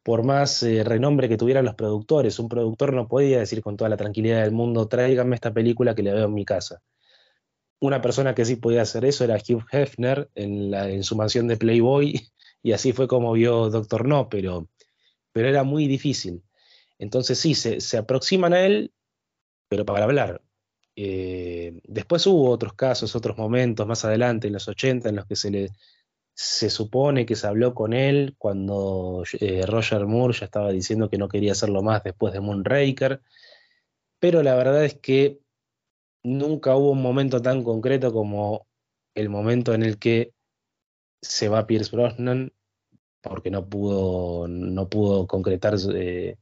por 0.03 0.23
más 0.23 0.63
eh, 0.63 0.83
renombre 0.83 1.29
que 1.29 1.37
tuvieran 1.37 1.65
los 1.65 1.75
productores. 1.75 2.39
Un 2.39 2.49
productor 2.49 2.93
no 2.93 3.07
podía 3.07 3.39
decir 3.39 3.61
con 3.61 3.77
toda 3.77 3.89
la 3.89 3.97
tranquilidad 3.97 4.43
del 4.43 4.51
mundo, 4.51 4.87
tráigame 4.87 5.35
esta 5.35 5.53
película 5.53 5.95
que 5.95 6.03
le 6.03 6.13
veo 6.13 6.25
en 6.25 6.33
mi 6.33 6.45
casa. 6.45 6.81
Una 7.79 8.01
persona 8.01 8.35
que 8.35 8.45
sí 8.45 8.55
podía 8.55 8.83
hacer 8.83 9.05
eso 9.05 9.23
era 9.23 9.37
Hugh 9.37 9.65
Hefner 9.71 10.29
en, 10.35 10.73
en 10.73 11.03
su 11.03 11.15
mansión 11.15 11.47
de 11.47 11.57
Playboy, 11.57 12.19
y 12.63 12.71
así 12.73 12.93
fue 12.93 13.07
como 13.07 13.33
vio 13.33 13.69
Doctor 13.69 14.07
No, 14.07 14.29
pero, 14.29 14.67
pero 15.31 15.47
era 15.47 15.63
muy 15.63 15.87
difícil. 15.87 16.43
Entonces 16.99 17.39
sí, 17.39 17.55
se, 17.55 17.81
se 17.81 17.97
aproximan 17.97 18.53
a 18.53 18.61
él, 18.61 18.93
pero 19.67 19.85
para 19.85 20.03
hablar. 20.03 20.41
Eh, 20.95 21.81
después 21.85 22.27
hubo 22.27 22.49
otros 22.49 22.73
casos, 22.73 23.15
otros 23.15 23.37
momentos 23.37 23.87
más 23.87 24.05
adelante, 24.05 24.47
en 24.47 24.53
los 24.53 24.67
80, 24.67 25.09
en 25.09 25.15
los 25.15 25.25
que 25.25 25.35
se 25.35 25.49
le 25.49 25.71
se 26.43 26.71
supone 26.71 27.27
que 27.27 27.35
se 27.35 27.45
habló 27.45 27.75
con 27.75 27.93
él 27.93 28.33
cuando 28.39 29.23
eh, 29.39 29.63
Roger 29.67 30.07
Moore 30.07 30.33
ya 30.33 30.45
estaba 30.45 30.71
diciendo 30.71 31.07
que 31.07 31.19
no 31.19 31.29
quería 31.29 31.51
hacerlo 31.51 31.83
más 31.83 32.03
después 32.03 32.33
de 32.33 32.39
Moonraker, 32.39 33.21
pero 34.19 34.41
la 34.41 34.55
verdad 34.55 34.83
es 34.83 34.95
que 34.95 35.39
nunca 36.23 36.75
hubo 36.75 36.91
un 36.91 37.01
momento 37.03 37.43
tan 37.43 37.63
concreto 37.63 38.11
como 38.11 38.65
el 39.13 39.29
momento 39.29 39.75
en 39.75 39.83
el 39.83 39.99
que 39.99 40.33
se 41.21 41.47
va 41.47 41.67
Pierce 41.67 41.95
Brosnan 41.95 42.51
porque 43.21 43.51
no 43.51 43.69
pudo, 43.69 44.47
no 44.47 44.89
pudo 44.89 45.27
concretar 45.27 45.75
eh, 45.93 46.37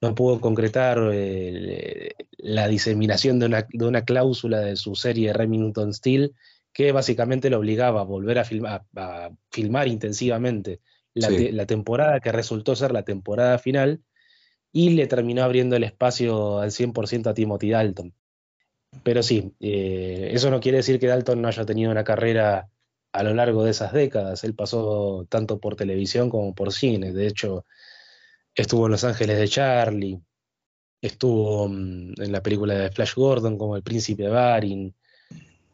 no 0.00 0.14
pudo 0.14 0.40
concretar 0.40 1.10
eh, 1.12 2.14
la 2.38 2.66
diseminación 2.66 3.38
de 3.38 3.46
una, 3.86 4.04
cláusula 4.06 4.60
de 4.60 4.76
su 4.76 4.94
serie 4.94 5.34
Remington 5.34 5.92
Steel, 5.92 6.34
que 6.74 6.92
básicamente 6.92 7.48
lo 7.48 7.58
obligaba 7.58 8.02
a 8.02 8.04
volver 8.04 8.38
a 8.38 8.44
filmar, 8.44 8.84
a 8.96 9.30
filmar 9.50 9.88
intensivamente 9.88 10.80
la, 11.14 11.64
temporada 11.64 12.20
que 12.20 12.32
resultó 12.32 12.76
ser 12.76 12.92
la 12.92 13.04
temporada 13.04 13.58
final 13.58 14.02
y 14.72 14.90
le 14.90 15.06
terminó 15.06 15.42
abriendo 15.42 15.76
el 15.76 15.84
espacio 15.84 16.58
al 16.58 16.70
100% 16.70 17.28
a 17.28 17.34
Timothy 17.34 17.70
Dalton. 17.70 18.12
Pero 19.02 19.22
sí, 19.22 19.54
eh, 19.60 20.30
eso 20.32 20.50
no 20.50 20.60
quiere 20.60 20.78
decir 20.78 21.00
que 21.00 21.06
Dalton 21.06 21.40
no 21.40 21.48
haya 21.48 21.64
tenido 21.64 21.90
una 21.90 22.04
carrera 22.04 22.68
a 23.12 23.22
lo 23.22 23.32
largo 23.32 23.64
de 23.64 23.70
esas 23.70 23.94
décadas. 23.94 24.44
Él 24.44 24.54
pasó 24.54 25.26
tanto 25.30 25.60
por 25.60 25.76
televisión 25.76 26.28
como 26.28 26.54
por 26.54 26.72
cine. 26.72 27.12
De 27.12 27.26
hecho, 27.26 27.64
Estuvo 28.54 28.86
en 28.86 28.92
Los 28.92 29.02
Ángeles 29.02 29.36
de 29.38 29.48
Charlie, 29.48 30.20
estuvo 31.00 31.68
mm, 31.68 32.14
en 32.18 32.32
la 32.32 32.42
película 32.42 32.74
de 32.74 32.92
Flash 32.92 33.14
Gordon 33.14 33.58
como 33.58 33.76
el 33.76 33.82
príncipe 33.82 34.28
Barin, 34.28 34.94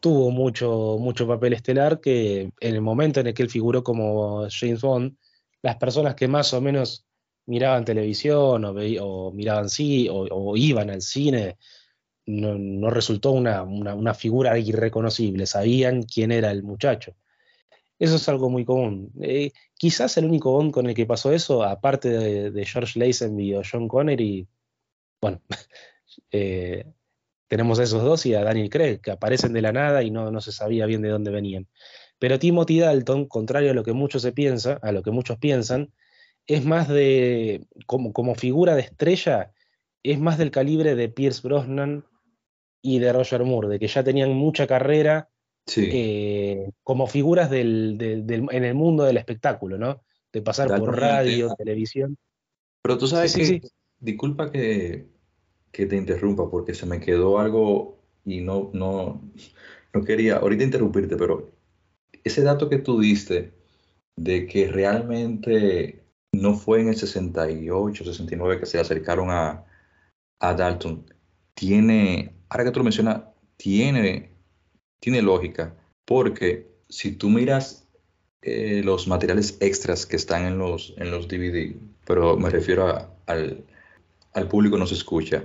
tuvo 0.01 0.31
mucho, 0.31 0.97
mucho 0.99 1.27
papel 1.27 1.53
estelar 1.53 2.01
que 2.01 2.51
en 2.59 2.75
el 2.75 2.81
momento 2.81 3.21
en 3.21 3.27
el 3.27 3.33
que 3.33 3.43
él 3.43 3.49
figuró 3.49 3.83
como 3.83 4.47
James 4.49 4.81
Bond, 4.81 5.15
las 5.61 5.77
personas 5.77 6.15
que 6.15 6.27
más 6.27 6.53
o 6.53 6.59
menos 6.59 7.05
miraban 7.45 7.85
televisión 7.85 8.65
o, 8.65 9.31
miraban 9.31 9.69
sí 9.69 10.07
o, 10.11 10.57
iban 10.57 10.89
al 10.89 11.01
cine, 11.01 11.57
no, 12.25 12.89
resultó 12.89 13.31
una, 13.31 14.13
figura 14.15 14.57
irreconocible, 14.57 15.45
sabían 15.45 16.03
quién 16.03 16.31
era 16.31 16.51
el 16.51 16.63
muchacho. 16.63 17.15
Eso 17.99 18.15
es 18.15 18.27
algo 18.29 18.49
muy 18.49 18.65
común. 18.65 19.11
Eh, 19.21 19.51
quizás 19.75 20.17
el 20.17 20.25
único 20.25 20.51
Bond 20.51 20.71
con 20.73 20.87
el 20.87 20.95
que 20.95 21.05
pasó 21.05 21.31
eso, 21.31 21.63
aparte 21.63 22.09
de, 22.09 22.65
George 22.65 22.99
Lazenby 22.99 23.53
o 23.55 23.61
John 23.69 23.87
Connery, 23.87 24.47
bueno, 25.21 25.41
eh, 26.31 26.85
tenemos 27.51 27.79
a 27.79 27.83
esos 27.83 28.01
dos 28.01 28.25
y 28.25 28.33
a 28.33 28.45
Daniel 28.45 28.69
Craig, 28.69 29.01
que 29.01 29.11
aparecen 29.11 29.51
de 29.51 29.61
la 29.61 29.73
nada 29.73 30.03
y 30.03 30.09
no, 30.09 30.31
no 30.31 30.39
se 30.39 30.53
sabía 30.53 30.85
bien 30.85 31.01
de 31.01 31.09
dónde 31.09 31.31
venían. 31.31 31.67
Pero 32.17 32.39
Timothy 32.39 32.79
Dalton, 32.79 33.25
contrario 33.25 33.71
a 33.71 33.73
lo 33.73 33.83
que 33.83 33.91
muchos 33.91 34.21
se 34.21 34.31
piensa, 34.31 34.79
a 34.81 34.93
lo 34.93 35.03
que 35.03 35.11
muchos 35.11 35.37
piensan, 35.37 35.91
es 36.47 36.63
más 36.63 36.87
de, 36.87 37.67
como, 37.87 38.13
como 38.13 38.35
figura 38.35 38.75
de 38.75 38.83
estrella, 38.83 39.51
es 40.01 40.17
más 40.17 40.37
del 40.37 40.49
calibre 40.49 40.95
de 40.95 41.09
Pierce 41.09 41.41
Brosnan 41.45 42.05
y 42.81 42.99
de 42.99 43.11
Roger 43.11 43.43
Moore, 43.43 43.67
de 43.67 43.79
que 43.79 43.87
ya 43.89 44.01
tenían 44.01 44.31
mucha 44.31 44.65
carrera 44.65 45.27
eh, 45.75 46.69
como 46.83 47.05
figuras 47.05 47.49
del, 47.49 47.97
en 47.99 48.63
el 48.63 48.75
mundo 48.75 49.03
del 49.03 49.17
espectáculo, 49.17 49.77
¿no? 49.77 50.05
De 50.31 50.41
pasar 50.41 50.69
por 50.69 50.97
radio, 50.97 51.53
televisión. 51.55 52.17
Pero 52.81 52.97
tú 52.97 53.07
sabes 53.07 53.35
que, 53.35 53.61
disculpa 53.99 54.49
que, 54.49 55.10
que, 55.71 55.85
te 55.85 55.95
interrumpa 55.95 56.49
porque 56.49 56.73
se 56.73 56.85
me 56.85 56.99
quedó 56.99 57.39
algo 57.39 57.97
y 58.25 58.41
no, 58.41 58.69
no, 58.73 59.21
no 59.93 60.03
quería 60.03 60.37
ahorita 60.37 60.63
interrumpirte, 60.63 61.17
pero 61.17 61.51
ese 62.23 62.43
dato 62.43 62.69
que 62.69 62.77
tú 62.77 62.99
diste 62.99 63.53
de 64.15 64.47
que 64.47 64.67
realmente 64.67 66.03
no 66.33 66.55
fue 66.55 66.81
en 66.81 66.89
el 66.89 66.95
68, 66.95 68.03
69 68.03 68.59
que 68.59 68.65
se 68.65 68.79
acercaron 68.79 69.29
a, 69.31 69.65
a 70.39 70.53
Dalton, 70.53 71.05
tiene, 71.53 72.33
ahora 72.49 72.65
que 72.65 72.71
tú 72.71 72.79
lo 72.79 72.85
mencionas, 72.85 73.23
tiene 73.57 74.31
tiene 75.01 75.21
lógica, 75.21 75.75
porque 76.05 76.67
si 76.87 77.11
tú 77.11 77.29
miras 77.29 77.87
eh, 78.43 78.81
los 78.85 79.07
materiales 79.07 79.57
extras 79.59 80.05
que 80.05 80.15
están 80.15 80.45
en 80.45 80.57
los, 80.57 80.93
en 80.97 81.11
los 81.11 81.27
DVD, 81.27 81.75
pero 82.05 82.37
me 82.37 82.49
refiero 82.49 83.11
al, 83.25 83.65
al 84.33 84.47
público 84.47 84.77
no 84.77 84.85
se 84.85 84.93
escucha, 84.93 85.43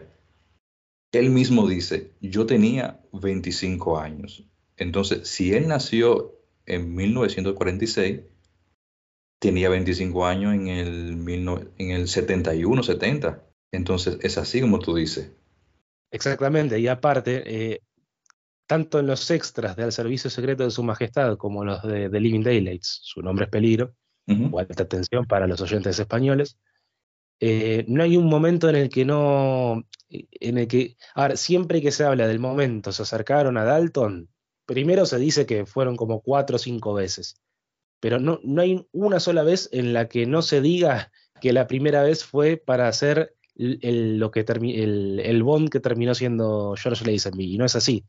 él 1.17 1.31
mismo 1.31 1.69
dice, 1.69 2.13
yo 2.21 2.47
tenía 2.47 3.01
25 3.13 3.99
años. 3.99 4.45
Entonces, 4.77 5.29
si 5.29 5.55
él 5.55 5.69
nació 5.69 6.35
en 6.67 6.95
1946, 6.95 8.21
tenía 9.39 9.69
25 9.69 10.27
años 10.27 10.55
en 10.55 10.69
el, 10.69 11.69
en 11.79 11.91
el 11.91 12.09
71, 12.09 12.83
70. 12.83 13.43
Entonces, 13.73 14.19
es 14.23 14.39
así 14.39 14.61
como 14.61 14.79
tú 14.79 14.95
dices. 14.95 15.31
Exactamente, 16.11 16.79
y 16.79 16.89
aparte, 16.89 17.43
eh, 17.47 17.81
tanto 18.67 18.99
en 18.99 19.07
los 19.07 19.31
extras 19.31 19.77
del 19.77 19.93
Servicio 19.93 20.31
Secreto 20.31 20.65
de 20.65 20.71
Su 20.71 20.83
Majestad 20.83 21.37
como 21.37 21.65
los 21.65 21.83
de, 21.83 22.09
The 22.09 22.21
Living 22.21 22.43
Daylights, 22.43 23.01
su 23.03 23.23
nombre 23.23 23.45
es 23.47 23.51
peligro, 23.51 23.95
o 24.51 24.59
alta 24.59 24.83
atención 24.83 25.25
para 25.25 25.47
los 25.47 25.61
oyentes 25.61 25.99
españoles, 25.99 26.59
eh, 27.40 27.85
no 27.88 28.03
hay 28.03 28.16
un 28.16 28.27
momento 28.27 28.68
en 28.68 28.77
el 28.77 28.88
que 28.88 29.05
no, 29.05 29.85
en 30.09 30.59
el 30.59 30.68
que, 30.68 30.96
ahora, 31.14 31.37
siempre 31.37 31.83
que 31.83 31.92
se 31.92 32.05
habla 32.05 32.27
del 32.27 32.38
momento, 32.38 32.92
se 32.92 33.03
acercaron 33.03 33.57
a 33.57 33.64
Dalton, 33.64 34.29
primero 34.64 35.07
se 35.07 35.18
dice 35.18 35.46
que 35.46 35.66
fueron 35.66 35.96
como 35.96 36.22
cuatro 36.22 36.57
o 36.57 36.59
cinco 36.59 36.94
veces, 36.94 37.40
pero 38.01 38.18
no, 38.18 38.40
no 38.42 38.62
hay 38.62 38.87
una 38.92 39.20
sola 39.20 39.42
vez 39.42 39.68
en 39.72 39.92
la 39.92 40.09
que 40.09 40.27
no 40.27 40.42
se 40.42 40.61
diga 40.61 41.12
que 41.40 41.53
la 41.53 41.66
primera 41.66 42.03
vez 42.03 42.25
fue 42.25 42.57
para 42.57 42.88
hacer 42.88 43.35
el, 43.57 44.18
lo 44.18 44.31
que 44.31 44.40
el, 44.40 45.20
el, 45.20 45.42
Bond 45.42 45.70
que 45.70 45.81
terminó 45.81 46.14
siendo 46.14 46.75
George 46.77 47.05
Lazenby, 47.11 47.55
y 47.55 47.59
no 47.59 47.64
es 47.64 47.77
así. 47.77 48.05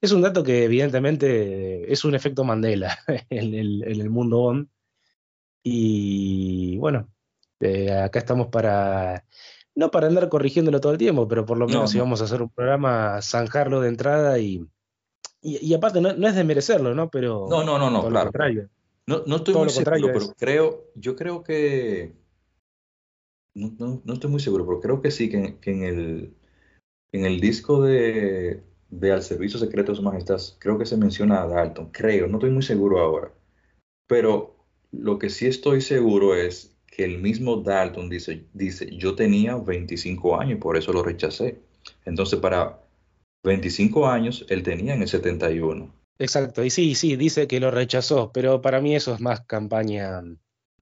Es 0.00 0.12
un 0.12 0.22
dato 0.22 0.42
que 0.42 0.64
evidentemente 0.64 1.90
es 1.92 2.04
un 2.04 2.14
efecto 2.14 2.44
Mandela 2.44 2.98
en 3.30 3.54
el, 3.54 3.84
en 3.84 4.00
el 4.00 4.10
mundo 4.10 4.38
Bond. 4.38 4.68
Y 5.62 6.76
bueno, 6.76 7.13
eh, 7.60 7.92
acá 7.92 8.18
estamos 8.18 8.48
para, 8.48 9.24
no 9.74 9.90
para 9.90 10.06
andar 10.06 10.28
corrigiéndolo 10.28 10.80
todo 10.80 10.92
el 10.92 10.98
tiempo, 10.98 11.28
pero 11.28 11.44
por 11.44 11.58
lo 11.58 11.66
menos 11.66 11.90
si 11.90 11.98
vamos 11.98 12.20
a 12.20 12.24
hacer 12.24 12.42
un 12.42 12.50
programa, 12.50 13.20
zanjarlo 13.22 13.80
de 13.80 13.88
entrada 13.88 14.38
y, 14.38 14.66
y, 15.40 15.74
aparte 15.74 16.00
no, 16.00 16.12
no, 16.14 16.28
es 16.28 16.34
de 16.34 16.44
merecerlo, 16.44 16.94
¿no? 16.94 17.10
Pero 17.10 17.46
no, 17.48 17.64
no, 17.64 17.78
no, 17.78 17.90
no, 17.90 18.08
claro. 18.08 18.30
No, 19.06 19.22
no 19.26 19.36
estoy 19.36 19.54
muy 19.54 19.68
seguro, 19.68 20.10
pero 20.12 20.34
creo, 20.38 20.84
yo 20.94 21.14
creo 21.14 21.44
que 21.44 22.14
no, 23.54 24.02
no, 24.04 24.14
estoy 24.14 24.30
muy 24.30 24.40
seguro, 24.40 24.66
pero 24.66 24.80
creo 24.80 25.02
que 25.02 25.10
sí, 25.10 25.28
que, 25.28 25.58
que 25.60 25.70
en, 25.70 25.82
el, 25.84 26.34
en 27.12 27.24
el 27.24 27.40
disco 27.40 27.82
de, 27.82 28.64
de 28.90 29.12
Al 29.12 29.22
Servicio 29.22 29.58
Secreto 29.58 29.92
de 29.92 29.96
Su 29.96 30.02
Majestad, 30.02 30.40
creo 30.58 30.78
que 30.78 30.86
se 30.86 30.96
menciona 30.96 31.42
a 31.42 31.46
Dalton, 31.46 31.90
creo, 31.90 32.26
no 32.26 32.38
estoy 32.38 32.50
muy 32.50 32.62
seguro 32.62 32.98
ahora. 33.00 33.32
Pero 34.06 34.56
lo 34.90 35.18
que 35.18 35.30
sí 35.30 35.46
estoy 35.46 35.80
seguro 35.80 36.34
es 36.34 36.73
que 36.94 37.04
el 37.04 37.18
mismo 37.18 37.56
Dalton 37.56 38.08
dice, 38.08 38.44
dice, 38.52 38.88
yo 38.96 39.14
tenía 39.14 39.56
25 39.56 40.38
años 40.38 40.52
y 40.52 40.60
por 40.60 40.76
eso 40.76 40.92
lo 40.92 41.02
rechacé. 41.02 41.58
Entonces, 42.04 42.38
para 42.38 42.78
25 43.42 44.06
años, 44.06 44.46
él 44.48 44.62
tenía 44.62 44.94
en 44.94 45.02
el 45.02 45.08
71. 45.08 45.92
Exacto, 46.18 46.64
y 46.64 46.70
sí, 46.70 46.94
sí, 46.94 47.16
dice 47.16 47.48
que 47.48 47.58
lo 47.58 47.72
rechazó, 47.72 48.30
pero 48.32 48.62
para 48.62 48.80
mí 48.80 48.94
eso 48.94 49.12
es 49.12 49.20
más 49.20 49.40
campaña, 49.40 50.22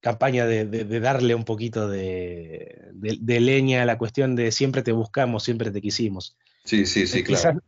campaña 0.01 0.45
de, 0.45 0.67
darle 1.01 1.35
un 1.35 1.45
poquito 1.45 1.89
de, 1.89 2.93
leña 3.27 3.83
a 3.83 3.87
la 3.87 3.97
cuestión 3.97 4.37
de 4.37 4.53
siempre 4.53 4.83
te 4.83 4.93
buscamos, 4.93 5.45
siempre 5.45 5.71
te 5.71 5.81
quisimos. 5.81 6.37
Sí, 6.65 6.85
sí, 6.85 7.07
sí, 7.07 7.25
claro. 7.25 7.61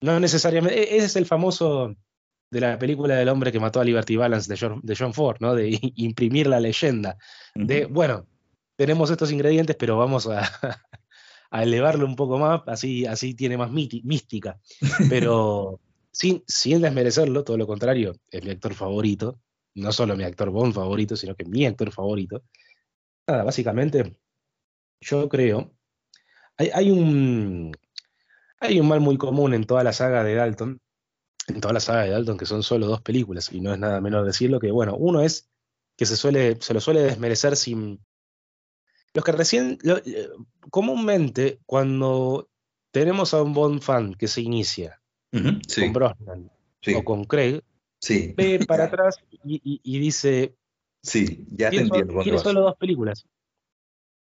No 0.00 0.18
necesariamente, 0.18 0.80
e-, 0.80 0.96
ese 0.96 1.06
es 1.06 1.16
el 1.16 1.26
famoso 1.26 1.94
de 2.50 2.60
la 2.60 2.78
película 2.78 3.14
del 3.16 3.28
hombre 3.28 3.52
que 3.52 3.60
mató 3.60 3.80
a 3.80 3.84
Liberty 3.84 4.16
Balance 4.16 4.52
de 4.52 4.58
John, 4.58 4.80
de 4.82 4.96
John 4.96 5.14
Ford, 5.14 5.36
¿no? 5.40 5.54
De 5.54 5.78
imprimir 5.96 6.48
la 6.48 6.60
leyenda. 6.60 7.16
De, 7.54 7.86
bueno, 7.86 8.26
tenemos 8.76 9.10
estos 9.10 9.30
ingredientes, 9.30 9.76
pero 9.76 9.96
vamos 9.96 10.26
a, 10.26 10.40
a, 11.50 11.62
elevarlo 11.62 12.06
un 12.06 12.16
poco 12.16 12.38
más, 12.38 12.62
así, 12.66 13.06
así 13.06 13.34
tiene 13.34 13.56
más 13.56 13.70
mística. 13.70 14.58
Pero 15.08 15.80
sin, 16.12 16.42
sin 16.46 16.80
desmerecerlo, 16.80 17.44
todo 17.44 17.56
lo 17.56 17.66
contrario, 17.66 18.14
es 18.30 18.44
mi 18.44 18.50
actor 18.50 18.74
favorito. 18.74 19.38
No 19.74 19.92
solo 19.92 20.16
mi 20.16 20.24
actor 20.24 20.50
Bond 20.50 20.74
favorito, 20.74 21.16
sino 21.16 21.36
que 21.36 21.44
mi 21.44 21.64
actor 21.64 21.92
favorito. 21.92 22.42
Nada, 23.26 23.44
básicamente, 23.44 24.16
yo 25.00 25.28
creo. 25.28 25.72
Hay, 26.56 26.70
hay 26.74 26.90
un. 26.90 27.72
Hay 28.58 28.78
un 28.80 28.88
mal 28.88 29.00
muy 29.00 29.16
común 29.16 29.54
en 29.54 29.64
toda 29.64 29.84
la 29.84 29.92
saga 29.92 30.22
de 30.24 30.34
Dalton, 30.34 30.80
en 31.54 31.60
toda 31.60 31.74
la 31.74 31.80
saga 31.80 32.02
de 32.02 32.10
Dalton, 32.10 32.38
que 32.38 32.46
son 32.46 32.62
solo 32.62 32.86
dos 32.86 33.00
películas, 33.00 33.52
y 33.52 33.60
no 33.60 33.72
es 33.72 33.78
nada 33.78 34.00
menor 34.00 34.24
decirlo, 34.24 34.60
que 34.60 34.70
bueno, 34.70 34.96
uno 34.96 35.20
es 35.20 35.48
que 35.96 36.06
se, 36.06 36.16
suele, 36.16 36.56
se 36.60 36.74
lo 36.74 36.80
suele 36.80 37.02
desmerecer 37.02 37.56
sin... 37.56 38.00
Los 39.12 39.24
que 39.24 39.32
recién, 39.32 39.78
eh, 39.84 40.28
comúnmente, 40.70 41.58
cuando 41.66 42.48
tenemos 42.92 43.34
a 43.34 43.42
un 43.42 43.52
Bond 43.52 43.82
fan 43.82 44.14
que 44.14 44.28
se 44.28 44.40
inicia 44.40 45.00
con 45.30 45.92
Brosnan 45.92 46.50
o 46.96 47.04
con 47.04 47.24
Craig, 47.24 47.62
ve 48.08 48.64
para 48.68 48.84
atrás 48.84 49.18
y, 49.44 49.98
dice... 49.98 50.54
Sí, 51.02 51.46
ya 51.50 51.70
te 51.70 51.78
entiendo. 51.78 52.22
tiene 52.22 52.38
solo 52.38 52.60
dos 52.60 52.76
películas. 52.76 53.26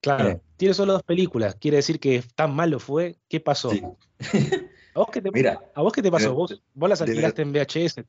Claro, 0.01 0.41
tiene 0.57 0.75
solo 0.75 0.93
dos 0.93 1.03
películas. 1.03 1.57
Quiere 1.57 1.79
decir 1.79 1.99
que 1.99 2.23
tan 2.35 2.55
malo 2.55 2.79
fue. 2.79 3.19
¿Qué 3.29 3.41
pasó? 3.41 3.73
¿A 4.95 5.01
vos 5.01 5.09
qué 5.13 5.21
te, 5.21 5.31
Mira, 5.31 5.61
¿a 5.75 5.83
vos 5.83 5.93
qué 5.93 6.03
te 6.03 6.11
pasó? 6.11 6.35
vos, 6.35 6.61
vos 6.75 6.89
las 6.89 7.01
alquilaste 7.01 7.43
en 7.43 7.53
VHS, 7.53 8.05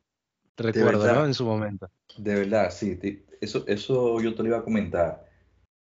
recuerdo, 0.57 1.13
¿no? 1.13 1.25
En 1.25 1.33
su 1.33 1.45
momento. 1.45 1.89
De 2.17 2.35
verdad, 2.35 2.71
sí. 2.71 2.99
Eso, 3.41 3.63
eso 3.67 4.19
yo 4.21 4.35
te 4.35 4.43
lo 4.43 4.49
iba 4.49 4.57
a 4.57 4.63
comentar. 4.63 5.29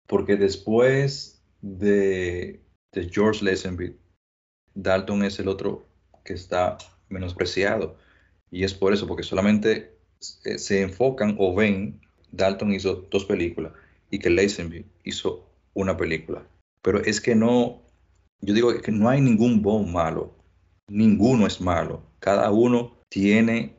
Porque 0.08 0.36
después 0.36 1.43
de, 1.62 2.62
de 2.91 3.10
George 3.10 3.43
Lazenby, 3.43 3.97
Dalton 4.73 5.23
es 5.23 5.39
el 5.39 5.47
otro 5.47 5.86
que 6.23 6.34
está 6.34 6.77
menospreciado. 7.10 7.97
Y 8.49 8.63
es 8.63 8.73
por 8.73 8.93
eso, 8.93 9.08
porque 9.08 9.23
solamente 9.23 9.97
se 10.19 10.82
enfocan 10.82 11.36
o 11.39 11.56
ven, 11.56 12.01
Dalton 12.32 12.73
hizo 12.73 13.08
dos 13.10 13.25
películas 13.25 13.73
y 14.10 14.19
que 14.19 14.30
Lazenby 14.30 14.86
hizo 15.04 15.47
una 15.73 15.97
película. 15.97 16.45
Pero 16.84 16.99
es 17.04 17.21
que 17.21 17.36
no, 17.36 17.82
yo 18.41 18.54
digo 18.54 18.73
que 18.82 18.91
no 18.91 19.10
hay 19.10 19.21
ningún 19.21 19.62
Bond 19.62 19.89
malo 19.89 20.36
ninguno 20.91 21.47
es 21.47 21.62
malo. 21.62 22.04
Cada 22.19 22.51
uno 22.51 22.97
tiene, 23.10 23.75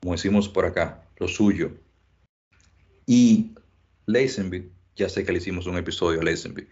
como 0.00 0.14
decimos 0.14 0.48
por 0.48 0.66
acá, 0.66 1.08
lo 1.16 1.28
suyo. 1.28 1.72
Y 3.06 3.52
Lazenby, 4.06 4.70
ya 4.96 5.08
sé 5.08 5.24
que 5.24 5.32
le 5.32 5.38
hicimos 5.38 5.66
un 5.66 5.78
episodio 5.78 6.20
a 6.20 6.24
Lazenby, 6.24 6.68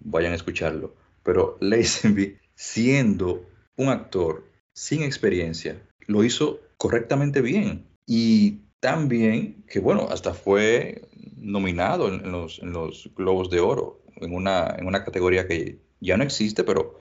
vayan 0.00 0.32
a 0.32 0.36
escucharlo, 0.36 0.94
pero 1.22 1.56
Lazenby, 1.60 2.38
siendo 2.54 3.46
un 3.76 3.88
actor 3.88 4.44
sin 4.74 5.02
experiencia, 5.02 5.80
lo 6.06 6.24
hizo 6.24 6.60
correctamente 6.76 7.40
bien. 7.40 7.86
Y 8.06 8.62
tan 8.80 9.08
bien 9.08 9.64
que, 9.68 9.78
bueno, 9.78 10.08
hasta 10.10 10.34
fue 10.34 11.08
nominado 11.36 12.08
en, 12.08 12.30
los, 12.32 12.58
en 12.60 12.72
los, 12.72 13.10
Globos 13.14 13.50
de 13.50 13.60
Oro, 13.60 14.02
en 14.16 14.34
una, 14.34 14.74
en 14.76 14.86
una 14.86 15.04
categoría 15.04 15.46
que 15.46 15.78
ya 16.00 16.16
no 16.16 16.24
existe, 16.24 16.64
pero 16.64 17.00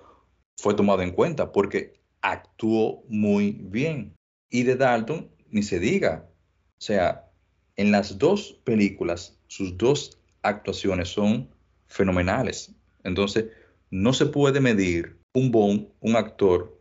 fue 0.58 0.74
tomado 0.74 1.02
en 1.02 1.12
cuenta, 1.12 1.52
porque 1.52 1.99
actuó 2.22 3.04
muy 3.08 3.52
bien. 3.52 4.16
Y 4.50 4.64
de 4.64 4.76
Dalton, 4.76 5.30
ni 5.50 5.64
se 5.64 5.80
diga. 5.80 6.30
O 6.78 6.82
sea, 6.82 7.30
en 7.76 7.92
las 7.92 8.18
dos 8.18 8.60
películas, 8.64 9.40
sus 9.48 9.78
dos 9.78 10.20
actuaciones 10.42 11.10
son 11.10 11.50
fenomenales. 11.88 12.74
Entonces, 13.04 13.46
no 13.92 14.14
se 14.14 14.26
puede 14.28 14.60
medir 14.60 15.20
un 15.34 15.52
Bond, 15.52 15.88
un 16.00 16.16
actor, 16.16 16.80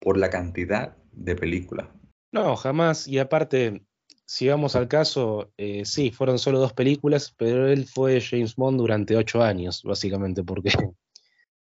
por 0.00 0.18
la 0.18 0.30
cantidad 0.30 0.96
de 1.12 1.34
películas. 1.34 1.88
No, 2.32 2.54
jamás. 2.56 3.08
Y 3.08 3.18
aparte, 3.18 3.82
si 4.24 4.48
vamos 4.48 4.76
al 4.76 4.88
caso, 4.88 5.52
eh, 5.56 5.84
sí, 5.84 6.10
fueron 6.10 6.38
solo 6.38 6.58
dos 6.58 6.72
películas, 6.72 7.34
pero 7.36 7.68
él 7.68 7.86
fue 7.86 8.20
James 8.20 8.56
Bond 8.56 8.78
durante 8.78 9.16
ocho 9.16 9.42
años, 9.42 9.82
básicamente, 9.82 10.44
porque 10.44 10.70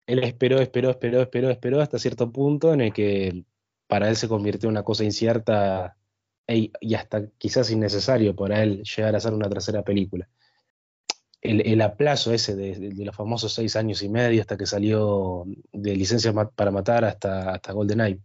él 0.06 0.22
esperó, 0.22 0.60
esperó, 0.60 0.90
esperó, 0.90 1.22
esperó, 1.22 1.50
esperó 1.50 1.80
hasta 1.80 1.98
cierto 1.98 2.30
punto 2.30 2.72
en 2.74 2.80
el 2.80 2.92
que 2.92 3.44
para 3.86 4.08
él 4.08 4.16
se 4.16 4.28
convirtió 4.28 4.68
en 4.68 4.72
una 4.72 4.82
cosa 4.82 5.04
incierta 5.04 5.96
y 6.46 6.94
hasta 6.94 7.26
quizás 7.38 7.70
innecesario 7.70 8.36
para 8.36 8.62
él 8.62 8.82
llegar 8.82 9.14
a 9.14 9.18
hacer 9.18 9.32
una 9.32 9.48
tercera 9.48 9.82
película. 9.82 10.28
El, 11.40 11.82
aplazo 11.82 12.32
ese 12.32 12.56
de, 12.56 13.04
los 13.04 13.14
famosos 13.14 13.52
seis 13.52 13.76
años 13.76 14.02
y 14.02 14.08
medio 14.08 14.40
hasta 14.40 14.56
que 14.56 14.64
salió 14.64 15.44
de 15.72 15.94
licencia 15.94 16.32
para 16.32 16.70
matar 16.70 17.04
hasta, 17.04 17.52
hasta 17.52 17.72
GoldenEye. 17.72 18.20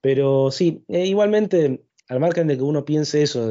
Pero 0.00 0.50
sí, 0.50 0.82
e 0.88 1.06
igualmente, 1.06 1.84
al 2.08 2.20
margen 2.20 2.46
de 2.46 2.56
que 2.56 2.62
uno 2.62 2.86
piense 2.86 3.22
eso, 3.22 3.50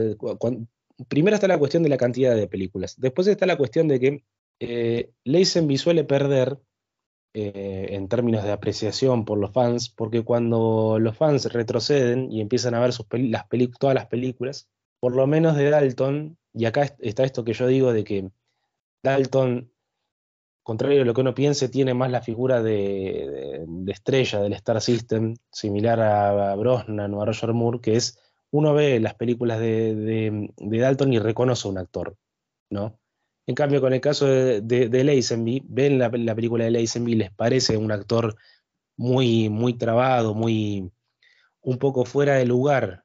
primero 1.07 1.35
está 1.35 1.47
la 1.47 1.59
cuestión 1.59 1.83
de 1.83 1.89
la 1.89 1.97
cantidad 1.97 2.35
de 2.35 2.47
películas, 2.47 2.99
después 2.99 3.27
está 3.27 3.45
la 3.45 3.55
cuestión 3.55 3.87
de 3.87 3.99
que 3.99 4.23
eh, 4.59 5.11
Lazenby 5.25 5.77
suele 5.77 6.03
perder 6.03 6.57
eh, 7.33 7.87
en 7.91 8.09
términos 8.09 8.43
de 8.43 8.51
apreciación 8.51 9.23
por 9.23 9.37
los 9.37 9.51
fans, 9.51 9.89
porque 9.89 10.23
cuando 10.23 10.97
los 10.99 11.15
fans 11.15 11.45
retroceden 11.53 12.29
y 12.29 12.41
empiezan 12.41 12.73
a 12.73 12.81
ver 12.81 12.91
sus 12.91 13.05
las 13.09 13.45
todas 13.79 13.95
las 13.95 14.07
películas, 14.07 14.69
por 14.99 15.15
lo 15.15 15.25
menos 15.27 15.55
de 15.55 15.69
Dalton, 15.69 16.37
y 16.53 16.65
acá 16.65 16.95
está 16.99 17.23
esto 17.23 17.45
que 17.45 17.53
yo 17.53 17.67
digo 17.67 17.93
de 17.93 18.03
que 18.03 18.31
Dalton, 19.01 19.71
contrario 20.61 21.03
a 21.03 21.05
lo 21.05 21.13
que 21.13 21.21
uno 21.21 21.33
piense, 21.33 21.69
tiene 21.69 21.93
más 21.93 22.11
la 22.11 22.21
figura 22.21 22.61
de, 22.61 23.65
estrella 23.87 24.41
del 24.41 24.53
Star 24.53 24.81
System, 24.81 25.35
similar 25.51 26.01
a, 26.01 26.55
Brosnan 26.55 27.13
o 27.13 27.21
a 27.21 27.25
Roger 27.25 27.53
Moore, 27.53 27.79
que 27.79 27.95
es 27.95 28.19
uno 28.51 28.73
ve 28.73 28.99
las 28.99 29.15
películas 29.15 29.59
de, 29.59 30.49
de 30.57 30.77
Dalton 30.79 31.13
y 31.13 31.19
reconoce 31.19 31.67
a 31.67 31.71
un 31.71 31.77
actor, 31.77 32.17
¿no? 32.69 33.00
En 33.47 33.55
cambio, 33.55 33.81
con 33.81 33.93
el 33.93 34.01
caso 34.01 34.27
de, 34.27 34.61
de, 34.61 35.63
ven 35.67 35.99
la, 35.99 36.35
película 36.35 36.65
de 36.65 36.71
Lazenby, 36.71 37.15
les 37.15 37.31
parece 37.31 37.75
un 37.77 37.91
actor 37.91 38.35
muy, 38.97 39.49
muy 39.49 39.73
trabado, 39.73 40.33
muy 40.35 40.91
un 41.61 41.77
poco 41.77 42.05
fuera 42.05 42.35
de 42.35 42.45
lugar. 42.45 43.03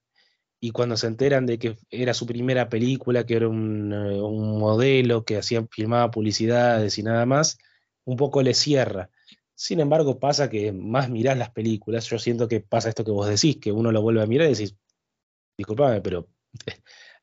Y 0.60 0.70
cuando 0.70 0.96
se 0.96 1.06
enteran 1.06 1.46
de 1.46 1.58
que 1.58 1.78
era 1.90 2.14
su 2.14 2.26
primera 2.26 2.68
película, 2.68 3.24
que 3.26 3.36
era 3.36 3.48
un, 3.48 3.92
eh, 3.92 4.20
modelo 4.20 5.24
que 5.24 5.38
hacía, 5.38 5.66
filmaba 5.70 6.10
publicidades 6.10 6.98
y 6.98 7.02
nada 7.02 7.26
más, 7.26 7.58
un 8.04 8.16
poco 8.16 8.42
le 8.42 8.54
cierra. 8.54 9.10
Sin 9.54 9.80
embargo, 9.80 10.18
pasa 10.18 10.50
que 10.50 10.72
más 10.72 11.10
mirás 11.10 11.38
las 11.38 11.50
películas, 11.50 12.06
yo 12.08 12.18
siento 12.18 12.48
que 12.48 12.60
pasa 12.60 12.88
esto 12.90 13.04
que 13.04 13.10
vos 13.10 13.28
decís, 13.28 13.58
que 13.58 13.72
uno 13.72 13.92
lo 13.92 14.02
vuelve 14.02 14.22
a 14.22 14.26
mirar 14.26 14.48
y 14.48 14.50
decís, 14.54 14.76
disculpame, 15.56 16.00
pero 16.02 16.28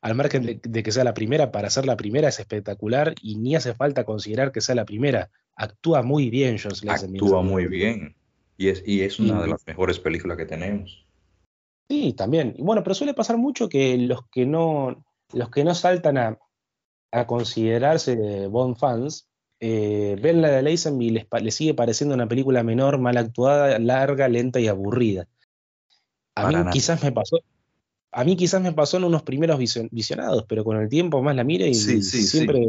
al 0.04 0.14
margen 0.14 0.60
de, 0.62 0.82
que 0.82 0.92
sea 0.92 1.02
la 1.02 1.14
primera, 1.14 1.50
para 1.50 1.70
ser 1.70 1.86
la 1.86 1.96
primera 1.96 2.28
es 2.28 2.38
espectacular 2.38 3.14
y 3.22 3.36
ni 3.36 3.56
hace 3.56 3.72
falta 3.72 4.04
considerar 4.04 4.52
que 4.52 4.60
sea 4.60 4.74
la 4.74 4.84
primera. 4.84 5.30
Actúa 5.56 6.02
muy 6.02 6.28
bien 6.28 6.58
John 6.62 6.74
Actúa 6.90 7.40
muy 7.40 7.68
bien. 7.68 8.14
Y 8.58 8.68
es, 8.68 8.82
y 8.86 9.00
es 9.00 9.18
una 9.18 9.40
de 9.40 9.48
las 9.48 9.66
mejores 9.66 9.98
películas 9.98 10.36
que 10.36 10.44
tenemos. 10.44 11.06
Sí, 11.88 12.12
también. 12.12 12.54
Y 12.58 12.62
bueno, 12.62 12.82
pero 12.82 12.92
suele 12.92 13.14
pasar 13.14 13.38
mucho 13.38 13.70
que 13.70 13.96
los 13.96 14.28
que 14.28 14.44
no, 14.44 15.02
los 15.32 15.48
que 15.48 15.64
no 15.64 15.74
saltan 15.74 16.18
a, 16.18 16.38
a 17.10 17.26
considerarse 17.26 18.46
Bond 18.48 18.76
fans, 18.76 19.30
eh, 19.58 20.18
ven 20.20 20.42
la 20.42 20.50
de 20.50 20.60
Lazenby 20.64 21.06
y 21.06 21.10
les, 21.10 21.26
les, 21.40 21.54
sigue 21.54 21.72
pareciendo 21.72 22.14
una 22.14 22.28
película 22.28 22.62
menor, 22.62 22.98
mal 22.98 23.16
actuada, 23.16 23.78
larga, 23.78 24.28
lenta 24.28 24.60
y 24.60 24.68
aburrida. 24.68 25.28
A 26.34 26.48
mí 26.48 26.56
quizás 26.72 27.02
me 27.02 27.10
pasó, 27.10 27.38
a 28.14 28.24
mí 28.24 28.36
quizás 28.36 28.62
me 28.62 28.72
pasó 28.72 28.96
en 28.96 29.04
unos 29.04 29.22
primeros 29.22 29.58
visionados, 29.90 30.44
pero 30.48 30.62
con 30.62 30.76
el 30.76 30.88
tiempo 30.88 31.20
más 31.20 31.34
la 31.34 31.42
mire 31.42 31.68
y 31.68 31.74
siempre 31.74 32.64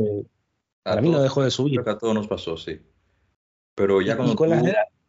para 0.81 1.01
mí 1.01 1.09
no 1.09 1.21
dejó 1.21 1.43
de 1.43 1.51
subir. 1.51 1.75
Creo 1.75 1.85
que 1.85 1.91
a 1.91 1.97
todos 1.99 2.15
nos 2.15 2.27
pasó, 2.27 2.57
sí. 2.57 2.81
Pero 3.75 4.01
ya 4.01 4.17
cuando, 4.17 4.35
tú, 4.35 4.45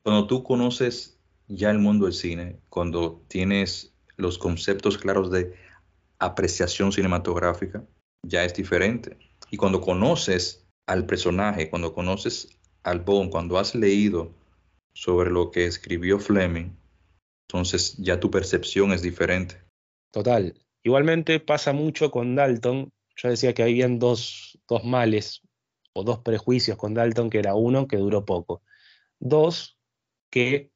cuando 0.02 0.26
tú 0.26 0.42
conoces 0.42 1.18
ya 1.48 1.70
el 1.70 1.78
mundo 1.78 2.04
del 2.04 2.14
cine, 2.14 2.58
cuando 2.68 3.22
tienes 3.28 3.94
los 4.16 4.36
conceptos 4.36 4.98
claros 4.98 5.30
de 5.30 5.54
apreciación 6.18 6.92
cinematográfica, 6.92 7.84
ya 8.22 8.44
es 8.44 8.52
diferente. 8.52 9.16
Y 9.50 9.56
cuando 9.56 9.80
conoces 9.80 10.66
al 10.86 11.06
personaje, 11.06 11.70
cuando 11.70 11.94
conoces 11.94 12.58
al 12.82 13.00
Bond, 13.00 13.30
cuando 13.30 13.58
has 13.58 13.74
leído 13.74 14.32
sobre 14.92 15.30
lo 15.30 15.50
que 15.50 15.66
escribió 15.66 16.18
Fleming, 16.18 16.76
entonces 17.48 17.96
ya 17.96 18.20
tu 18.20 18.30
percepción 18.30 18.92
es 18.92 19.00
diferente. 19.00 19.65
Total. 20.16 20.54
Igualmente 20.82 21.40
pasa 21.40 21.74
mucho 21.74 22.10
con 22.10 22.36
Dalton. 22.36 22.90
Yo 23.16 23.28
decía 23.28 23.52
que 23.52 23.62
habían 23.62 23.98
dos, 23.98 24.58
dos 24.66 24.82
males 24.82 25.42
o 25.92 26.04
dos 26.04 26.20
prejuicios 26.20 26.78
con 26.78 26.94
Dalton, 26.94 27.28
que 27.28 27.38
era 27.38 27.54
uno, 27.54 27.86
que 27.86 27.98
duró 27.98 28.24
poco. 28.24 28.62
Dos, 29.20 29.78
que 30.30 30.72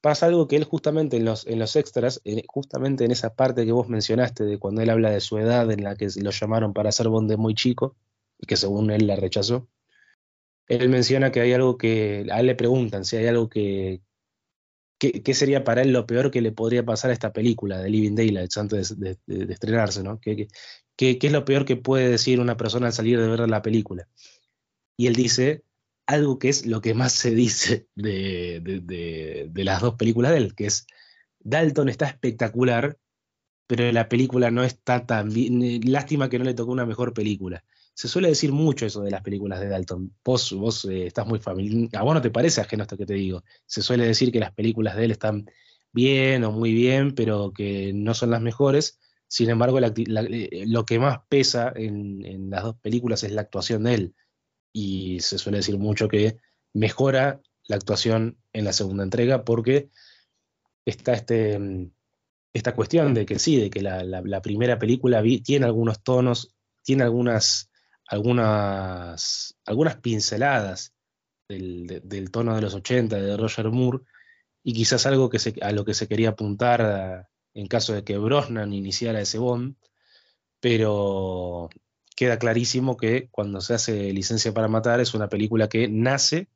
pasa 0.00 0.26
algo 0.26 0.46
que 0.46 0.54
él 0.54 0.62
justamente 0.62 1.16
en 1.16 1.24
los, 1.24 1.44
en 1.48 1.58
los 1.58 1.74
extras, 1.74 2.22
justamente 2.46 3.04
en 3.04 3.10
esa 3.10 3.34
parte 3.34 3.66
que 3.66 3.72
vos 3.72 3.88
mencionaste 3.88 4.44
de 4.44 4.60
cuando 4.60 4.80
él 4.80 4.90
habla 4.90 5.10
de 5.10 5.20
su 5.20 5.38
edad 5.38 5.68
en 5.72 5.82
la 5.82 5.96
que 5.96 6.06
lo 6.22 6.30
llamaron 6.30 6.72
para 6.72 6.90
hacer 6.90 7.08
Bond 7.08 7.36
muy 7.36 7.56
chico, 7.56 7.96
y 8.38 8.46
que 8.46 8.56
según 8.56 8.92
él 8.92 9.08
la 9.08 9.16
rechazó, 9.16 9.68
él 10.68 10.88
menciona 10.88 11.32
que 11.32 11.40
hay 11.40 11.52
algo 11.52 11.78
que, 11.78 12.28
a 12.30 12.38
él 12.38 12.46
le 12.46 12.54
preguntan 12.54 13.04
si 13.04 13.16
hay 13.16 13.26
algo 13.26 13.48
que, 13.48 14.02
¿Qué, 15.12 15.34
sería 15.34 15.64
para 15.64 15.82
él 15.82 15.92
lo 15.92 16.06
peor 16.06 16.30
que 16.30 16.40
le 16.40 16.52
podría 16.52 16.84
pasar 16.84 17.10
a 17.10 17.14
esta 17.14 17.32
película 17.32 17.78
de 17.78 17.90
Living 17.90 18.14
Daylights 18.14 18.56
antes 18.56 18.98
de, 18.98 19.18
estrenarse? 19.26 20.02
¿no? 20.02 20.20
¿Qué, 20.20 20.48
es 20.96 21.32
lo 21.32 21.44
peor 21.44 21.64
que 21.64 21.76
puede 21.76 22.08
decir 22.08 22.40
una 22.40 22.56
persona 22.56 22.86
al 22.86 22.92
salir 22.92 23.20
de 23.20 23.28
ver 23.28 23.48
la 23.48 23.62
película? 23.62 24.08
Y 24.96 25.06
él 25.06 25.14
dice 25.14 25.64
algo 26.06 26.38
que 26.38 26.48
es 26.48 26.66
lo 26.66 26.80
que 26.80 26.94
más 26.94 27.12
se 27.12 27.34
dice 27.34 27.88
de, 27.94 29.50
las 29.54 29.82
dos 29.82 29.94
películas 29.96 30.32
de 30.32 30.38
él, 30.38 30.54
que 30.54 30.66
es 30.66 30.86
Dalton 31.40 31.88
está 31.88 32.06
espectacular, 32.06 32.98
pero 33.66 33.90
la 33.92 34.08
película 34.08 34.50
no 34.50 34.64
está 34.64 35.06
tan 35.06 35.32
bien. 35.32 35.80
Lástima 35.84 36.28
que 36.28 36.38
no 36.38 36.44
le 36.44 36.54
tocó 36.54 36.72
una 36.72 36.86
mejor 36.86 37.12
película 37.12 37.64
se 37.94 38.08
suele 38.08 38.28
decir 38.28 38.52
mucho 38.52 38.86
eso 38.86 39.02
de 39.02 39.10
las 39.12 39.22
películas 39.22 39.60
de 39.60 39.68
Dalton. 39.68 40.12
Vos, 40.24 40.52
vos 40.52 40.84
eh, 40.86 41.06
estás 41.06 41.26
muy 41.26 41.38
familiar. 41.38 41.88
A 41.94 42.02
vos 42.02 42.14
no 42.14 42.20
te 42.20 42.30
parece 42.30 42.60
ajeno 42.60 42.82
esto 42.82 42.96
que 42.96 43.06
te 43.06 43.14
digo. 43.14 43.44
Se 43.66 43.82
suele 43.82 44.04
decir 44.04 44.32
que 44.32 44.40
las 44.40 44.52
películas 44.52 44.96
de 44.96 45.04
él 45.04 45.10
están 45.12 45.46
bien 45.92 46.42
o 46.42 46.50
muy 46.50 46.72
bien, 46.72 47.14
pero 47.14 47.52
que 47.52 47.92
no 47.94 48.12
son 48.14 48.30
las 48.30 48.42
mejores. 48.42 48.98
Sin 49.28 49.48
embargo, 49.48 49.78
eh, 49.78 50.64
lo 50.66 50.84
que 50.84 50.98
más 50.98 51.20
pesa 51.28 51.72
en, 51.74 52.50
las 52.50 52.64
dos 52.64 52.76
películas 52.80 53.22
es 53.22 53.30
la 53.30 53.42
actuación 53.42 53.84
de 53.84 53.94
él. 53.94 54.14
Y 54.72 55.20
se 55.20 55.38
suele 55.38 55.58
decir 55.58 55.78
mucho 55.78 56.08
que 56.08 56.38
mejora 56.72 57.40
la 57.68 57.76
actuación 57.76 58.38
en 58.52 58.64
la 58.64 58.72
segunda 58.72 59.04
entrega 59.04 59.44
porque 59.44 59.88
está 60.84 61.12
este, 61.12 61.90
esta 62.52 62.74
cuestión 62.74 63.14
de 63.14 63.24
que 63.24 63.38
sí, 63.38 63.56
de 63.56 63.70
que 63.70 63.82
la, 63.82 64.42
primera 64.42 64.80
película 64.80 65.22
tiene 65.44 65.64
algunos 65.64 66.02
tonos, 66.02 66.54
tiene 66.82 67.04
algunas 67.04 67.70
algunas, 68.06 69.56
algunas 69.64 69.96
pinceladas 69.96 70.94
del, 71.48 72.30
tono 72.30 72.54
de 72.54 72.62
los 72.62 72.74
80 72.74 73.16
de 73.16 73.36
Roger 73.36 73.70
Moore 73.70 74.04
y 74.62 74.72
quizás 74.72 75.06
algo 75.06 75.28
que 75.30 75.38
a 75.60 75.72
lo 75.72 75.84
que 75.84 75.94
se 75.94 76.08
quería 76.08 76.30
apuntar 76.30 77.28
en 77.54 77.66
caso 77.66 77.92
de 77.92 78.02
que 78.02 78.18
Brosnan 78.18 78.72
iniciara 78.72 79.20
ese 79.20 79.38
Bond, 79.38 79.76
pero 80.60 81.68
queda 82.16 82.38
clarísimo 82.38 82.96
que 82.96 83.28
cuando 83.30 83.60
se 83.60 83.74
hace 83.74 84.12
Licencia 84.12 84.52
para 84.52 84.68
Matar 84.68 85.00
es 85.00 85.14
una 85.14 85.28
película 85.28 85.68
que 85.68 85.88
nace 85.88 86.48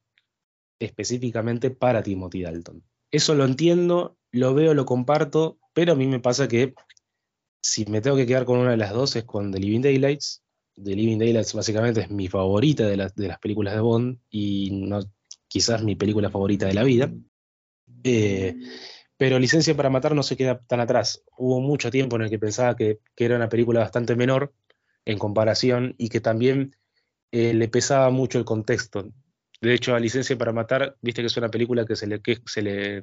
específicamente 0.81 1.71
para 1.71 2.03
Timothy 2.03 2.43
Dalton. 2.43 2.83
Eso 3.11 3.35
lo 3.35 3.45
entiendo, 3.45 4.17
lo 4.31 4.55
veo, 4.55 4.75
lo 4.75 4.87
comparto, 4.87 5.59
pero 5.73 5.93
a 5.93 5.97
mí 5.97 6.07
me 6.07 6.21
pasa 6.21 6.49
que 6.49 6.75
si 7.63 7.85
me 7.87 8.01
tengo 8.01 8.17
que 8.17 8.27
quedar 8.27 8.45
con 8.45 8.59
una 8.59 8.71
de 8.71 8.77
las 8.77 8.93
dos 8.93 9.17
es 9.17 9.25
con 9.25 9.53
The 9.53 9.59
Living 9.59 9.83
Daylights, 9.83 10.43
The 10.83 10.95
Living 10.95 11.19
Daylights 11.19 11.55
básicamente 11.55 12.03
es 12.03 12.11
mi 12.11 12.29
favorita 12.29 12.87
de, 12.87 12.97
las 12.97 13.39
películas 13.41 13.75
de 13.75 13.81
Bond 13.81 14.19
y 14.31 14.89
quizás 15.49 15.83
mi 15.83 15.97
película 15.97 16.31
favorita 16.31 16.67
de 16.67 16.75
la 16.75 16.85
vida. 16.85 17.13
Eh, 18.05 18.57
pero 19.17 19.39
Licencia 19.39 19.77
para 19.77 19.91
Matar 19.91 20.15
no 20.15 20.23
se 20.23 20.37
queda 20.37 20.61
tan 20.61 20.81
atrás. 20.81 21.25
Hubo 21.37 21.61
mucho 21.61 21.91
tiempo 21.91 22.17
en 22.17 22.23
el 22.23 22.31
que 22.31 22.39
pensaba 22.39 22.77
que, 22.77 23.01
era 23.17 23.37
una 23.37 23.49
película 23.49 23.81
bastante 23.81 24.15
menor 24.15 24.55
en 25.05 25.19
comparación 25.19 25.95
y 25.99 26.09
que 26.09 26.21
también 26.21 26.77
eh, 27.33 27.55
le 27.55 27.69
pesaba 27.69 28.11
mucho 28.11 28.39
el 28.39 28.45
contexto. 28.45 29.11
De 29.61 29.75
hecho, 29.75 29.95
a 29.95 30.01
Licencia 30.01 30.39
para 30.39 30.53
Matar, 30.53 30.97
viste 31.03 31.23
que 31.23 31.27
es 31.27 31.37
una 31.37 31.51
película 31.51 31.85
que 31.85 31.97
se 31.97 32.07
le, 32.07 32.21
se 32.47 32.63
le, 32.63 33.03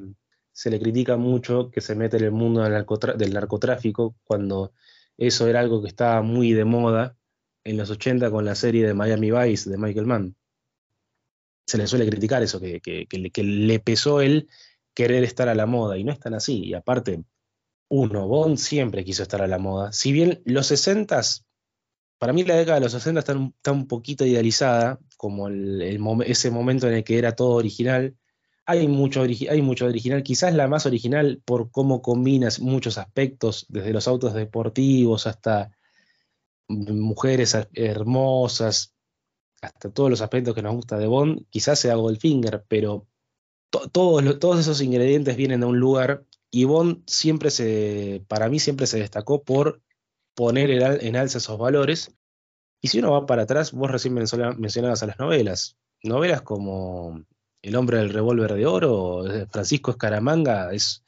se 0.54 0.70
le 0.70 0.80
critica 0.80 1.18
mucho, 1.18 1.70
que 1.70 1.82
se 1.82 1.96
mete 1.96 2.16
en 2.18 2.24
el 2.24 2.32
mundo 2.32 2.62
del 2.64 3.34
narcotráfico, 3.34 4.16
cuando 4.24 4.72
eso 5.18 5.48
era 5.48 5.60
algo 5.60 5.82
que 5.82 5.90
estaba 5.90 6.22
muy 6.22 6.54
de 6.54 6.64
moda 6.64 7.18
en 7.66 7.78
los 7.78 7.90
80 7.90 8.32
con 8.32 8.46
la 8.46 8.56
serie 8.56 8.88
de 8.88 8.94
Miami 8.94 9.32
Vice 9.32 9.70
de 9.70 9.78
Michael 9.78 10.06
Mann. 10.06 10.36
Se 11.68 11.78
le 11.78 11.88
suele 11.88 12.08
criticar 12.08 12.44
eso, 12.44 12.62
que, 12.62 13.08
le 13.10 13.80
pesó 13.80 14.22
él 14.22 14.48
querer 14.94 15.24
estar 15.24 15.50
a 15.50 15.56
la 15.56 15.66
moda, 15.66 15.98
y 15.98 16.04
no 16.04 16.14
es 16.14 16.20
tan 16.20 16.36
así. 16.36 16.64
Y 16.64 16.74
aparte, 16.76 17.24
uno, 17.90 18.28
Bond 18.28 18.58
siempre 18.58 19.04
quiso 19.04 19.24
estar 19.24 19.42
a 19.42 19.48
la 19.48 19.58
moda. 19.58 19.92
Si 19.92 20.14
bien 20.14 20.42
los 20.46 20.68
60 20.68 21.22
para 22.18 22.34
mí 22.34 22.44
la 22.44 22.56
década 22.56 22.80
de 22.80 22.86
los 22.86 22.94
60 22.94 23.20
está 23.20 23.36
un, 23.36 23.54
está 23.58 23.72
un 23.72 23.88
poquito 23.88 24.26
idealizada, 24.26 25.00
como 25.18 25.50
ese 25.50 26.52
momento 26.52 26.88
en 26.88 26.94
el 26.96 27.04
que 27.04 27.18
era 27.18 27.36
todo 27.36 27.52
original. 27.52 28.16
Hay 28.68 28.88
mucho, 28.88 29.22
hay 29.22 29.62
mucho 29.62 29.86
original, 29.86 30.24
quizás 30.24 30.54
la 30.54 30.68
más 30.68 30.86
original 30.86 31.42
por 31.46 31.70
cómo 31.70 32.02
combinas 32.02 32.60
muchos 32.60 32.98
aspectos, 32.98 33.66
desde 33.70 33.94
los 33.94 34.08
autos 34.08 34.34
deportivos 34.34 35.28
hasta 35.28 35.72
mujeres 36.68 37.58
hermosas, 37.74 38.94
hasta 39.62 39.92
todos 39.92 40.10
los 40.10 40.22
aspectos 40.22 40.56
que 40.56 40.62
nos 40.62 40.76
gusta 40.76 40.98
de 40.98 41.08
Bond, 41.08 41.46
quizás 41.50 41.80
sea 41.80 41.96
Goldfinger, 41.96 42.66
pero 42.68 43.08
todos, 43.92 44.40
todos 44.40 44.60
esos 44.60 44.82
ingredientes 44.82 45.36
vienen 45.36 45.62
de 45.62 45.66
un 45.66 45.80
lugar 45.80 46.26
y 46.52 46.64
Bond 46.64 47.04
siempre 47.08 47.52
se, 47.52 48.24
para 48.28 48.48
mí 48.48 48.60
siempre 48.60 48.88
se 48.88 49.00
destacó 49.00 49.44
por 49.44 49.82
poner 50.36 50.70
en, 50.72 51.16
alza 51.16 51.40
esos 51.40 51.58
valores. 51.58 52.16
Y 52.82 52.90
si 52.90 53.00
uno 53.00 53.12
va 53.12 53.26
para 53.26 53.44
atrás, 53.44 53.72
vos 53.72 53.92
recién 53.92 54.14
mencionabas 54.14 55.04
a 55.04 55.08
las 55.08 55.20
novelas. 55.20 55.78
Novelas 56.04 56.44
como 56.44 57.26
El 57.62 57.76
hombre 57.76 57.98
del 57.98 58.14
revólver 58.14 58.54
de 58.54 58.68
oro, 58.68 59.24
Francisco 59.50 59.92
Escaramanga, 59.92 60.72
es 60.72 61.04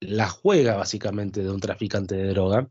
la 0.00 0.28
juega 0.28 0.76
básicamente 0.76 1.42
de 1.42 1.50
un 1.50 1.60
traficante 1.60 2.14
de 2.14 2.28
droga. 2.28 2.70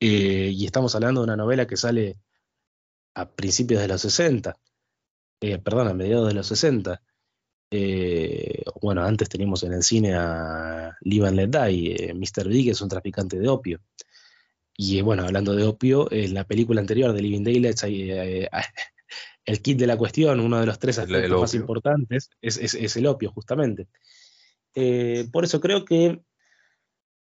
Eh, 0.00 0.52
y 0.54 0.64
estamos 0.64 0.94
hablando 0.94 1.20
de 1.20 1.24
una 1.24 1.36
novela 1.36 1.66
que 1.66 1.76
sale 1.76 2.18
a 3.14 3.30
principios 3.30 3.80
de 3.80 3.88
los 3.88 4.00
60, 4.00 4.56
eh, 5.40 5.58
perdón, 5.58 5.88
a 5.88 5.94
mediados 5.94 6.28
de 6.28 6.34
los 6.34 6.46
60. 6.46 7.02
Eh, 7.70 8.64
bueno, 8.80 9.04
antes 9.04 9.28
teníamos 9.28 9.62
en 9.62 9.72
el 9.72 9.82
cine 9.82 10.14
a 10.14 10.96
Live 11.02 11.28
and 11.28 11.36
Let 11.36 11.48
Die, 11.48 12.14
Mr. 12.14 12.48
Big 12.48 12.70
es 12.70 12.80
un 12.80 12.88
traficante 12.88 13.38
de 13.38 13.48
opio. 13.48 13.80
Y 14.80 15.00
bueno, 15.02 15.24
hablando 15.24 15.56
de 15.56 15.64
opio, 15.64 16.10
en 16.12 16.34
la 16.34 16.44
película 16.44 16.80
anterior 16.80 17.12
de 17.12 17.20
Living 17.20 17.42
Daylights, 17.42 17.82
eh, 17.88 18.48
el 19.44 19.60
kit 19.60 19.76
de 19.76 19.88
la 19.88 19.96
cuestión, 19.96 20.38
uno 20.38 20.60
de 20.60 20.66
los 20.66 20.78
tres 20.78 20.98
aspectos 20.98 21.40
más 21.40 21.54
importantes, 21.54 22.30
es, 22.40 22.96
el 22.96 23.06
opio, 23.06 23.32
justamente. 23.32 23.88
Eh, 24.76 25.28
por 25.32 25.44
eso 25.44 25.60
creo 25.60 25.84
que 25.84 26.20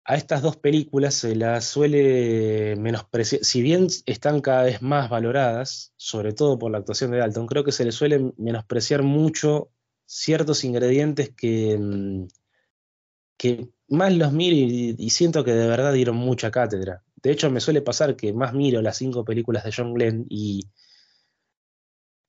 a 0.05 0.17
estas 0.17 0.43
dos 0.43 0.57
películas 0.57 1.15
se 1.15 1.37
las 1.37 1.65
suele 1.65 2.75
menospreciar, 2.77 3.45
si 3.45 3.63
bien 3.63 3.89
están 4.07 4.41
cada 4.41 4.65
vez 4.65 4.83
más 4.83 5.11
valoradas, 5.11 5.93
sobre 5.97 6.33
todo 6.33 6.59
por 6.59 6.73
la 6.73 6.79
actuación 6.79 7.11
de 7.11 7.19
Dalton, 7.19 7.47
creo 7.47 7.65
que 7.65 7.73
se 7.73 7.85
les 7.85 7.95
suele 7.95 8.33
menospreciar 8.37 9.03
mucho 9.03 9.71
ciertos 10.07 10.65
ingredientes 10.65 11.31
que, 11.31 11.79
mm, 11.79 12.27
que 13.37 13.69
más 13.89 14.15
los 14.15 14.33
miro 14.33 14.57
y, 14.57 15.11
siento 15.11 15.45
que 15.45 15.53
de 15.53 15.69
verdad 15.69 15.93
dieron 15.93 16.17
mucha 16.17 16.51
cátedra. 16.51 17.05
De 17.23 17.31
hecho, 17.33 17.51
me 17.51 17.61
suele 17.61 17.83
pasar 17.83 18.17
que 18.17 18.33
más 18.33 18.55
miro 18.55 18.83
las 18.83 18.97
cinco 18.97 19.25
películas 19.25 19.65
de 19.65 19.73
John 19.77 19.95
Glenn 19.95 20.27
y 20.29 20.69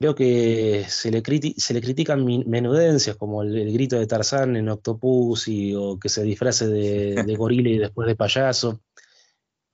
veo 0.01 0.15
que 0.15 0.85
se 0.89 1.11
le, 1.11 1.21
se 1.57 1.73
le 1.73 1.81
critican 1.81 2.25
menudencias 2.25 3.15
como 3.15 3.43
el, 3.43 3.71
grito 3.71 3.97
de 3.99 4.07
Tarzán 4.07 4.55
en 4.55 4.67
Octopus 4.67 5.47
y, 5.47 5.75
o 5.75 5.99
que 5.99 6.09
se 6.09 6.23
disfrace 6.23 6.67
de, 6.67 7.23
de 7.25 7.35
gorila 7.35 7.69
y 7.69 7.77
después 7.77 8.07
de 8.07 8.15
payaso. 8.15 8.81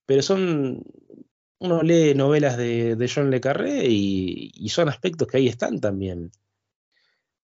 Pero 0.05 0.21
son. 0.21 0.83
Uno 1.59 1.81
lee 1.81 2.13
novelas 2.13 2.55
de, 2.55 3.11
John 3.13 3.31
Le 3.31 3.41
Carré 3.41 3.85
y, 3.87 4.69
son 4.69 4.89
aspectos 4.89 5.27
que 5.27 5.37
ahí 5.37 5.47
están 5.47 5.79
también. 5.79 6.31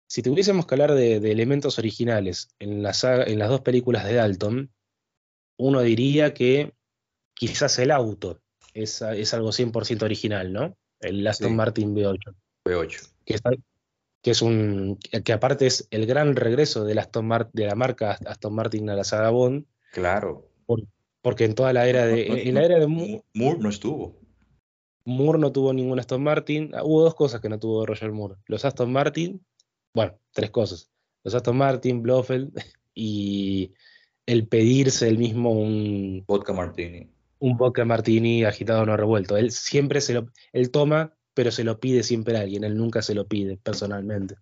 Si 0.07 0.23
tuviésemos 0.23 0.65
que 0.65 0.75
hablar 0.75 0.95
de, 0.95 1.17
elementos 1.17 1.79
originales 1.79 2.49
en, 2.59 2.87
en 2.87 3.39
las 3.39 3.49
dos 3.51 3.61
películas 3.61 4.05
de 4.05 4.15
Dalton, 4.15 4.73
uno 5.59 5.81
diría 5.83 6.33
que 6.33 6.73
quizás 7.35 7.79
el 7.81 7.91
auto 7.91 8.41
es, 8.73 9.03
algo 9.03 9.51
100% 9.51 10.03
original, 10.03 10.53
¿no? 10.53 10.79
El 11.01 11.27
Aston 11.27 11.55
Martin 11.55 11.95
V8. 11.95 12.35
V8. 12.69 13.13
Que, 14.21 14.31
es 14.31 14.43
un, 14.43 14.99
que 15.25 15.33
aparte 15.33 15.67
es 15.67 15.87
el 15.91 16.07
gran 16.07 16.37
regreso 16.37 16.85
de 16.85 16.95
la, 16.95 17.03
Aston 17.03 17.29
de 17.53 17.67
la 17.67 17.75
marca 17.75 18.19
Aston 18.27 18.55
Martin 18.55 18.91
a 18.91 18.97
la 18.97 19.05
saga 19.05 19.31
Bond. 19.31 19.65
Claro. 19.93 20.51
porque 21.23 21.45
en 21.45 21.55
toda 21.55 21.73
la 21.73 21.89
era 21.89 22.07
de... 22.07 22.49
en 22.49 22.55
la 22.55 22.65
era 22.65 22.79
de 22.79 22.87
Moore, 22.87 23.23
Moore 23.35 23.59
no 23.61 23.69
estuvo. 23.69 24.19
Moore 25.05 25.39
no 25.39 25.53
tuvo 25.53 25.73
ningún 25.73 25.99
Aston 25.99 26.23
Martin. 26.23 26.73
Ah, 26.75 26.85
hubo 26.85 27.03
dos 27.03 27.15
cosas 27.15 27.41
que 27.41 27.49
no 27.49 27.59
tuvo 27.59 27.87
Roger 27.87 28.13
Moore. 28.13 28.37
Los 28.47 28.65
Aston 28.65 28.93
Martin, 28.93 29.45
bueno, 29.95 30.19
tres 30.33 30.51
cosas. 30.51 30.91
Los 31.25 31.35
Aston 31.35 31.57
Martin, 31.57 32.03
Blofeld 32.03 32.53
y 32.95 33.73
el 34.27 34.47
pedirse 34.47 35.09
el 35.09 35.19
mismo 35.19 35.53
un... 35.53 36.25
Vodka 36.27 36.53
Martini 36.53 37.09
un 37.41 37.57
vodka 37.57 37.85
martini 37.85 38.45
agitado 38.45 38.85
no 38.87 38.97
revuelto. 38.97 39.37
Él 39.37 39.51
siempre 39.51 40.01
se 40.01 40.15
lo, 40.15 40.27
él 40.53 40.71
toma, 40.71 41.15
pero 41.39 41.53
se 41.53 41.63
lo 41.63 41.79
pide 41.79 42.03
siempre 42.03 42.37
a 42.37 42.41
alguien, 42.41 42.65
él 42.65 42.77
nunca 42.77 43.01
se 43.01 43.15
lo 43.15 43.29
pide 43.29 43.59
personalmente. 43.59 44.35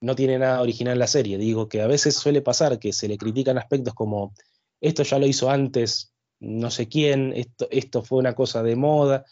No 0.00 0.14
tiene 0.14 0.38
nada 0.38 0.62
original 0.62 0.96
la 1.00 1.08
serie, 1.08 1.36
digo 1.36 1.68
que 1.68 1.82
a 1.82 1.88
veces 1.88 2.14
suele 2.14 2.42
pasar 2.42 2.78
que 2.78 2.92
se 2.92 3.08
le 3.08 3.18
critican 3.18 3.58
aspectos 3.58 3.92
como 3.92 4.32
esto 4.80 5.02
ya 5.02 5.18
lo 5.18 5.26
hizo 5.26 5.50
antes 5.50 6.14
no 6.38 6.70
sé 6.70 6.86
quién, 6.86 7.32
esto, 7.32 7.66
esto 7.72 8.04
fue 8.04 8.20
una 8.20 8.36
cosa 8.36 8.62
de 8.62 8.76
moda. 8.76 9.24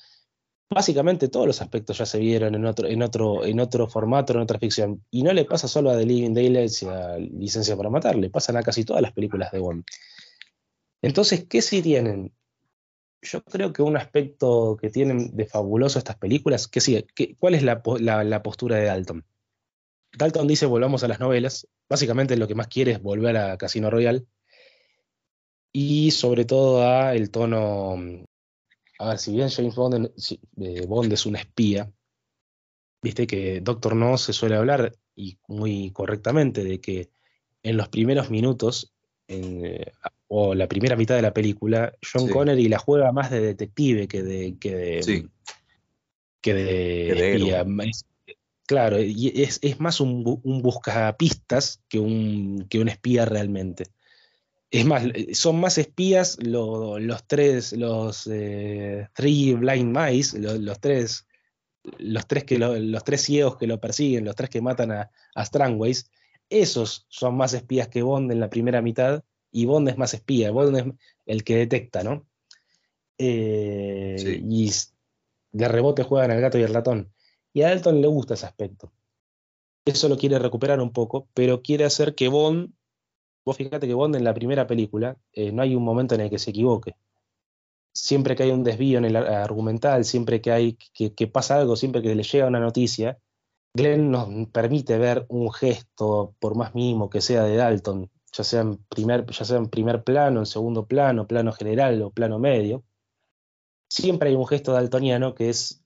Básicamente 0.69 1.29
todos 1.29 1.47
los 1.47 1.63
aspectos 1.63 1.97
ya 1.99 2.07
se 2.07 2.19
vieron 2.19 2.57
en 2.57 2.67
otro, 2.67 2.89
en 2.89 3.03
otro, 3.03 3.45
en 3.45 3.61
otro 3.61 3.87
formato, 3.87 4.33
en 4.33 4.41
otra 4.41 4.59
ficción. 4.59 5.05
Y 5.13 5.23
no 5.23 5.33
le 5.33 5.45
pasa 5.45 5.69
solo 5.69 5.91
a 5.91 5.97
The 5.97 6.07
Living 6.07 6.35
Daylights 6.35 6.83
y 6.83 6.87
a 6.89 7.19
Licencia 7.19 7.77
para 7.77 7.89
Matar, 7.89 8.17
le 8.17 8.31
pasan 8.31 8.57
a 8.57 8.65
casi 8.65 8.85
todas 8.85 9.01
las 9.01 9.13
películas 9.13 9.53
de 9.53 9.61
Bond. 9.61 9.85
Entonces, 11.03 11.47
¿qué 11.49 11.63
sí 11.63 11.83
tienen? 11.83 12.35
Yo 13.25 13.43
creo 13.43 13.73
que 13.73 13.83
un 13.83 13.97
aspecto 13.97 14.77
que 14.81 14.91
tienen 14.91 15.37
de 15.37 15.47
fabuloso 15.47 15.99
estas 15.99 16.17
películas, 16.17 16.69
que 16.69 16.81
sí, 16.81 17.05
¿cuál 17.39 17.55
es 17.55 17.63
la, 17.63 17.83
postura 18.43 18.77
de 18.77 18.85
Dalton? 18.85 19.25
Dalton 20.17 20.47
dice 20.47 20.67
volvamos 20.67 21.03
a 21.03 21.09
las 21.09 21.21
novelas, 21.21 21.67
básicamente 21.89 22.37
lo 22.37 22.47
que 22.47 22.55
más 22.55 22.69
quiere 22.69 22.93
es 22.93 23.03
volver 23.03 23.37
a 23.37 23.57
Casino 23.59 23.91
Royale 23.91 24.27
y 25.73 26.13
sobre 26.13 26.45
todo 26.45 26.87
a 26.87 27.15
el 27.15 27.31
tono, 27.31 27.97
a 28.99 29.09
ver, 29.09 29.19
si 29.19 29.33
bien 29.33 29.51
James 29.51 29.75
Bond, 29.75 30.13
eh, 30.59 30.87
Bond 30.87 31.13
es 31.13 31.27
un 31.27 31.37
espía, 31.37 31.91
viste 33.03 33.27
que 33.27 33.61
Doctor 33.61 33.97
No 33.97 34.17
se 34.19 34.33
suele 34.33 34.57
hablar 34.57 34.95
y 35.17 35.39
muy 35.49 35.91
correctamente 35.91 36.63
de 36.63 36.81
que 36.81 37.11
en 37.63 37.77
los 37.77 37.89
primeros 37.89 38.31
minutos 38.31 38.95
eh, 39.27 39.91
o 40.37 40.53
la 40.53 40.67
primera 40.67 40.97
mitad 40.97 41.15
de 41.15 41.23
la 41.23 41.33
película, 41.33 41.95
John 42.03 42.29
Connery 42.29 42.69
la 42.69 42.79
juega 42.79 43.13
más 43.13 43.31
de 43.31 43.39
detective 43.39 44.09
que 44.09 44.25
de, 44.25 44.57
que 44.59 44.75
de, 44.75 45.29
que 46.41 46.55
de, 46.55 47.93
claro, 48.67 49.01
y 49.01 49.29
es, 49.37 49.61
más 49.79 50.01
un, 50.01 50.41
un 50.43 50.61
buscapistas 50.61 51.81
que 51.89 52.01
un, 52.01 52.67
que 52.69 52.81
un 52.81 52.89
espía 52.89 53.27
realmente. 53.27 53.85
Es 54.73 54.85
más, 54.85 55.05
son 55.35 55.61
más 55.61 55.79
espías 55.79 56.37
los 56.43 57.25
tres, 57.29 57.73
los 57.73 58.27
eh, 58.27 59.07
Three 59.15 59.55
Blind 59.55 59.97
Mice, 59.97 60.41
los, 60.41 60.81
tres, 60.81 61.29
los 61.99 62.27
tres 62.27 62.43
que 62.43 62.59
los 62.59 63.05
tres 63.05 63.21
ciegos 63.21 63.57
que 63.57 63.69
lo 63.69 63.79
persiguen, 63.79 64.25
los 64.25 64.35
tres 64.35 64.51
que 64.51 64.61
matan 64.61 64.91
a, 64.91 65.11
a 65.37 65.45
Strangways, 65.45 66.11
esos 66.51 67.07
son 67.09 67.37
más 67.37 67.55
espías 67.55 67.87
que 67.87 68.03
Bond 68.03 68.33
en 68.33 68.41
la 68.41 68.51
primera 68.51 68.83
mitad 68.83 69.23
y 69.55 69.67
Bond 69.67 69.89
es 69.89 69.97
más 69.97 70.13
espía, 70.15 70.51
Bond 70.51 70.77
es 70.77 70.85
el 71.27 71.45
que 71.45 71.57
detecta, 71.57 72.03
¿no? 72.03 72.27
Eh, 73.19 74.43
y 74.45 74.71
de 75.53 75.69
rebote 75.69 76.03
juegan 76.03 76.33
al 76.33 76.41
gato 76.41 76.59
y 76.59 76.63
el 76.63 76.75
ratón. 76.75 77.13
Y 77.53 77.63
a 77.63 77.69
Dalton 77.69 78.01
le 78.01 78.09
gusta 78.09 78.35
ese 78.35 78.47
aspecto. 78.47 78.93
Eso 79.85 80.09
lo 80.09 80.19
quiere 80.19 80.41
recuperar 80.41 80.81
un 80.81 80.93
poco, 80.93 81.29
pero 81.35 81.63
quiere 81.63 81.85
hacer 81.85 82.17
que 82.17 82.27
Bond, 82.27 82.73
vos 83.45 83.57
fíjate 83.57 83.87
que 83.87 83.95
Bond 83.95 84.17
en 84.17 84.25
la 84.25 84.35
primera 84.35 84.67
película 84.67 85.17
eh, 85.33 85.53
no 85.53 85.63
hay 85.63 85.77
un 85.77 85.85
momento 85.85 86.17
en 86.17 86.23
el 86.23 86.31
que 86.31 86.41
se 86.41 86.51
equivoque. 86.51 86.97
Siempre 87.93 88.35
que 88.35 88.43
hay 88.43 88.51
un 88.51 88.65
desvío 88.65 88.99
en 88.99 89.05
el 89.05 89.15
argumental, 89.15 90.05
siempre 90.05 90.41
que 90.41 90.51
hay 90.51 90.73
que, 90.93 91.15
que 91.15 91.29
pasa 91.29 91.61
algo, 91.61 91.77
siempre 91.77 92.03
que 92.03 92.13
le 92.17 92.25
llega 92.25 92.49
una 92.49 92.59
noticia, 92.59 93.21
Glenn 93.73 94.11
nos 94.11 94.49
permite 94.49 94.99
ver 94.99 95.27
un 95.29 95.53
gesto, 95.53 96.35
por 96.41 96.57
más 96.57 96.75
mínimo 96.75 97.09
que 97.09 97.21
sea 97.21 97.45
de 97.45 97.55
Dalton, 97.55 98.11
ya 98.37 98.45
sea 98.45 98.63
en 98.63 98.79
primer, 98.89 99.27
ya 99.31 99.45
sea 99.45 99.59
en 99.59 99.69
primer 99.69 100.03
plano, 100.03 100.41
en 100.41 100.47
segundo 100.47 100.87
plano, 100.87 101.27
plano 101.27 101.53
general 101.53 102.03
o 102.03 102.11
plano 102.11 102.39
medio, 102.39 102.85
siempre 103.89 104.31
hay 104.31 104.35
un 104.35 104.47
gesto 104.47 104.73
daltoniano 104.73 105.35
que 105.35 105.51
es, 105.51 105.85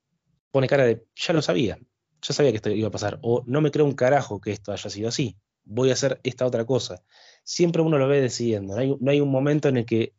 pone 0.50 0.66
cara 0.66 0.84
de, 0.84 1.06
ya 1.14 1.34
lo 1.34 1.42
sabía, 1.42 1.78
ya 2.22 2.34
sabía 2.34 2.50
que 2.50 2.56
esto 2.56 2.70
iba 2.70 2.88
a 2.88 2.92
pasar, 2.92 3.18
o 3.22 3.42
no 3.46 3.61
me 3.61 3.70
creo 3.70 3.84
un 3.84 3.92
carajo 3.92 4.40
que 4.40 4.52
esto 4.52 4.72
haya 4.72 4.88
sido 4.88 5.08
así, 5.08 5.37
voy 5.64 5.90
a 5.90 5.92
hacer 5.92 6.20
esta 6.22 6.46
otra 6.46 6.64
cosa. 6.64 7.02
Siempre 7.44 7.82
uno 7.82 7.98
lo 7.98 8.08
ve 8.08 8.20
decidiendo, 8.22 8.74
no 8.74 8.80
hay, 8.80 8.96
no 8.98 9.11
hay 9.11 9.20
un 9.20 9.30
momento 9.30 9.68
en 9.68 9.76
el 9.76 9.84
que 9.84 10.14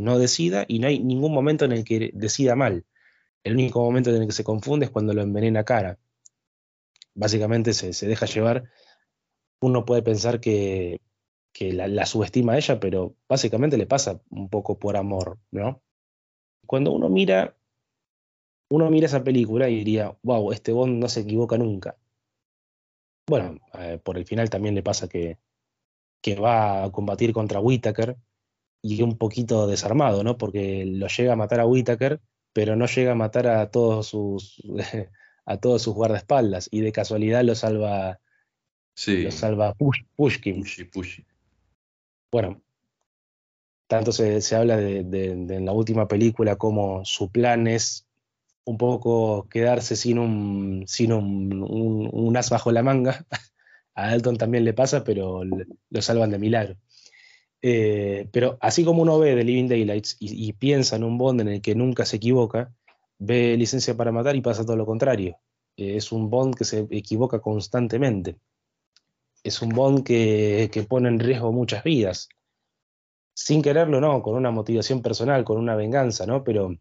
no 0.00 0.18
decida 0.18 0.64
y 0.66 0.78
no 0.78 0.88
hay 0.88 1.00
ningún 1.00 1.34
momento 1.34 1.66
en 1.66 1.72
el 1.72 1.84
que 1.84 2.10
decida 2.14 2.56
mal. 2.56 2.86
El 3.44 3.54
único 3.54 3.82
momento 3.82 4.08
en 4.08 4.22
el 4.22 4.26
que 4.26 4.32
se 4.32 4.44
confunde 4.44 4.86
es 4.86 4.90
cuando 4.90 5.12
lo 5.12 5.20
envenena 5.20 5.64
cara. 5.64 5.98
Básicamente 7.14 7.74
se, 7.74 7.92
se 7.92 8.06
deja 8.06 8.24
llevar. 8.24 8.70
Uno 9.60 9.84
puede 9.84 10.02
pensar 10.02 10.40
que 10.40 11.00
que 11.52 11.72
la, 11.72 12.06
subestima 12.06 12.54
a 12.54 12.56
ella, 12.56 12.80
pero 12.80 13.14
básicamente 13.28 13.76
le 13.76 13.86
pasa 13.86 14.20
un 14.30 14.48
poco 14.48 14.78
por 14.78 14.96
amor, 14.96 15.38
¿no? 15.50 15.82
Cuando 16.66 16.92
uno 16.92 17.08
mira, 17.08 17.56
uno 18.70 18.90
mira 18.90 19.06
esa 19.06 19.22
película 19.22 19.68
y 19.68 19.76
diría, 19.76 20.16
wow, 20.22 20.52
este 20.52 20.72
Bond 20.72 20.98
no 20.98 21.08
se 21.08 21.20
equivoca 21.20 21.58
nunca. 21.58 21.96
Bueno, 23.28 23.60
eh, 23.78 24.00
por 24.02 24.16
el 24.16 24.26
final 24.26 24.50
también 24.50 24.74
le 24.74 24.82
pasa 24.82 25.08
que, 25.08 25.38
que 26.22 26.36
va 26.36 26.84
a 26.84 26.92
combatir 26.92 27.32
contra 27.32 27.60
Whittaker 27.60 28.16
y 28.82 29.02
un 29.02 29.16
poquito 29.18 29.66
desarmado, 29.66 30.24
¿no? 30.24 30.38
Porque 30.38 30.84
lo 30.86 31.06
llega 31.06 31.34
a 31.34 31.36
matar 31.36 31.60
a 31.60 31.66
Whittaker, 31.66 32.20
pero 32.52 32.76
no 32.76 32.86
llega 32.86 33.12
a 33.12 33.16
matar 33.16 33.46
a 33.46 33.70
todos 33.70 34.08
sus 34.08 34.62
a 35.44 35.56
todos 35.56 35.82
sus 35.82 35.94
guardaespaldas 35.94 36.68
y 36.70 36.80
de 36.80 36.92
casualidad 36.92 37.42
lo 37.42 37.54
salva 37.54 38.20
sí. 38.94 39.22
lo 39.22 39.30
salva 39.30 39.74
Pushkin. 39.74 40.64
Bueno, 42.32 42.62
tanto 43.86 44.10
se, 44.10 44.40
habla 44.56 44.78
de, 44.78 45.60
la 45.60 45.72
última 45.72 46.08
película 46.08 46.56
como 46.56 47.04
su 47.04 47.30
plan 47.30 47.66
es 47.66 48.06
un 48.64 48.78
poco 48.78 49.48
quedarse 49.50 49.96
sin 49.96 50.18
un, 50.18 50.84
sin 50.86 51.12
un, 51.12 52.36
as 52.36 52.48
bajo 52.48 52.72
la 52.72 52.82
manga. 52.82 53.26
A 53.94 54.08
Dalton 54.08 54.38
también 54.38 54.64
le 54.64 54.72
pasa, 54.72 55.04
pero 55.04 55.42
lo 55.44 56.02
salvan 56.02 56.30
de 56.30 56.38
milagro. 56.38 56.76
Eh, 57.60 58.28
pero 58.32 58.56
así 58.62 58.84
como 58.84 59.02
uno 59.02 59.18
ve 59.18 59.36
The 59.36 59.44
Living 59.44 59.68
Daylights 59.68 60.16
y, 60.18 60.52
piensa 60.54 60.96
en 60.96 61.04
un 61.04 61.18
Bond 61.18 61.42
en 61.42 61.48
el 61.48 61.60
que 61.60 61.74
nunca 61.74 62.06
se 62.06 62.16
equivoca, 62.16 62.72
ve 63.18 63.56
Licencia 63.58 63.94
para 63.94 64.12
Matar 64.12 64.36
y 64.36 64.40
pasa 64.40 64.64
todo 64.64 64.76
lo 64.76 64.86
contrario. 64.86 65.36
Eh, 65.76 65.96
es 65.96 66.12
un 66.12 66.30
Bond 66.30 66.54
que 66.56 66.64
se 66.64 66.86
equivoca 66.90 67.40
constantemente 67.40 68.38
es 69.44 69.62
un 69.62 69.70
Bond 69.70 70.04
que, 70.04 70.86
pone 70.88 71.08
en 71.08 71.18
riesgo 71.20 71.52
muchas 71.52 71.84
vidas. 71.84 72.28
sin 73.34 73.62
quererlo, 73.62 74.00
no, 74.00 74.22
con 74.22 74.34
una 74.34 74.50
motivación 74.50 75.02
personal, 75.02 75.44
con 75.44 75.58
una 75.58 75.74
venganza, 75.74 76.26
¿no? 76.26 76.44
Pero 76.44 76.76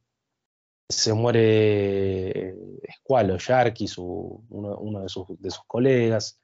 se 0.89 1.13
muere 1.13 2.55
Squalo, 2.97 3.37
Sharky, 3.37 3.87
su, 3.87 4.43
uno, 4.49 5.01
de, 5.01 5.09
sus, 5.09 5.25
colegas. 5.65 6.39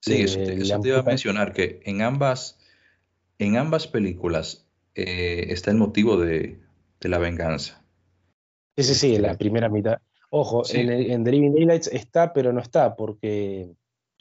Sí, 0.00 0.22
eso, 0.22 0.38
te, 0.38 0.54
iba 0.54 1.00
a 1.00 1.02
mencionar, 1.02 1.52
que 1.52 1.80
en 1.84 2.00
ambas, 2.02 2.58
en 3.38 3.56
ambas 3.56 3.86
películas 3.86 4.66
eh, 4.94 5.46
está 5.48 5.72
el 5.72 5.76
motivo 5.76 6.16
de, 6.16 6.60
la 7.00 7.18
venganza. 7.18 7.84
Sí, 8.76 8.84
sí, 8.84 8.94
sí, 8.94 9.14
en 9.16 9.22
la 9.22 9.36
primera 9.36 9.68
mitad. 9.68 9.98
Ojo, 10.30 10.62
en, 10.72 10.90
en 10.90 11.24
The 11.24 11.32
Living 11.32 11.52
Daylights 11.52 11.88
está, 11.88 12.32
pero 12.32 12.52
no 12.52 12.60
está, 12.60 12.94
porque... 12.94 13.74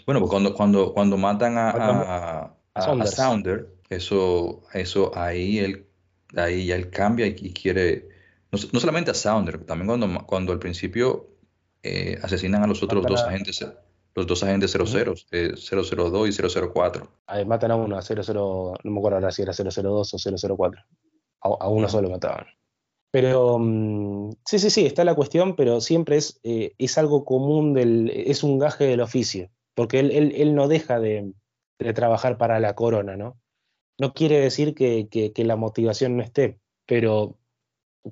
Bueno, 0.05 0.19
pues 0.19 0.31
cuando, 0.31 0.53
cuando, 0.53 0.93
cuando 0.93 1.17
matan 1.17 1.57
a, 1.57 2.53
a, 2.73 3.05
Sounder, 3.05 3.67
eso, 3.89 4.63
eso 4.73 5.11
ahí, 5.15 5.59
él, 5.59 5.87
ahí 6.35 6.67
ya 6.67 6.75
él 6.75 6.89
cambia 6.89 7.27
y, 7.27 7.53
quiere, 7.53 8.09
no, 8.51 8.57
solamente 8.79 9.11
a 9.11 9.13
Sounder, 9.13 9.65
también 9.65 9.87
cuando, 9.87 10.25
cuando 10.25 10.51
al 10.51 10.59
principio 10.59 11.27
eh, 11.83 12.17
asesinan 12.21 12.63
a 12.63 12.67
los 12.67 12.83
otros 12.83 13.05
dos 13.05 13.23
agentes, 13.23 13.65
los 14.15 14.27
dos 14.27 14.43
agentes 14.43 14.71
00, 14.71 15.15
002 15.15 16.29
y 16.29 16.69
004. 16.71 17.07
Ahí 17.27 17.45
matan 17.45 17.71
a 17.71 17.75
uno, 17.75 17.97
a 17.97 18.01
00, 18.01 18.73
no 18.83 18.91
me 18.91 18.97
acuerdo 18.99 19.17
ahora 19.17 19.31
si 19.31 19.41
era 19.41 19.53
002 19.53 20.13
o 20.13 20.57
004. 20.57 20.81
A, 21.41 21.69
uno 21.69 21.87
solo 21.87 22.09
mataban. 22.09 22.45
Pero 23.11 23.57
mm, 23.59 24.33
sí, 24.45 24.59
sí, 24.59 24.69
sí, 24.69 24.85
está 24.85 25.03
la 25.03 25.15
cuestión, 25.15 25.55
pero 25.55 25.81
siempre 25.81 26.17
es, 26.17 26.39
eh, 26.43 26.73
es 26.77 26.97
algo 26.97 27.23
común, 27.23 27.73
del, 27.73 28.09
es 28.09 28.43
un 28.43 28.59
gaje 28.59 28.85
del 28.85 29.01
oficio, 29.01 29.49
porque 29.79 30.01
él, 30.01 30.11
él, 30.11 30.33
él 30.35 30.55
no 30.55 30.67
deja 30.67 30.99
de, 30.99 31.31
de 31.79 31.93
trabajar 31.93 32.37
para 32.37 32.59
la 32.59 32.75
corona, 32.75 33.15
¿no? 33.15 33.39
No 33.97 34.13
quiere 34.13 34.37
decir 34.37 34.75
que, 34.75 35.31
la 35.37 35.55
motivación 35.55 36.17
no 36.17 36.21
esté, 36.21 36.59
pero 36.85 37.37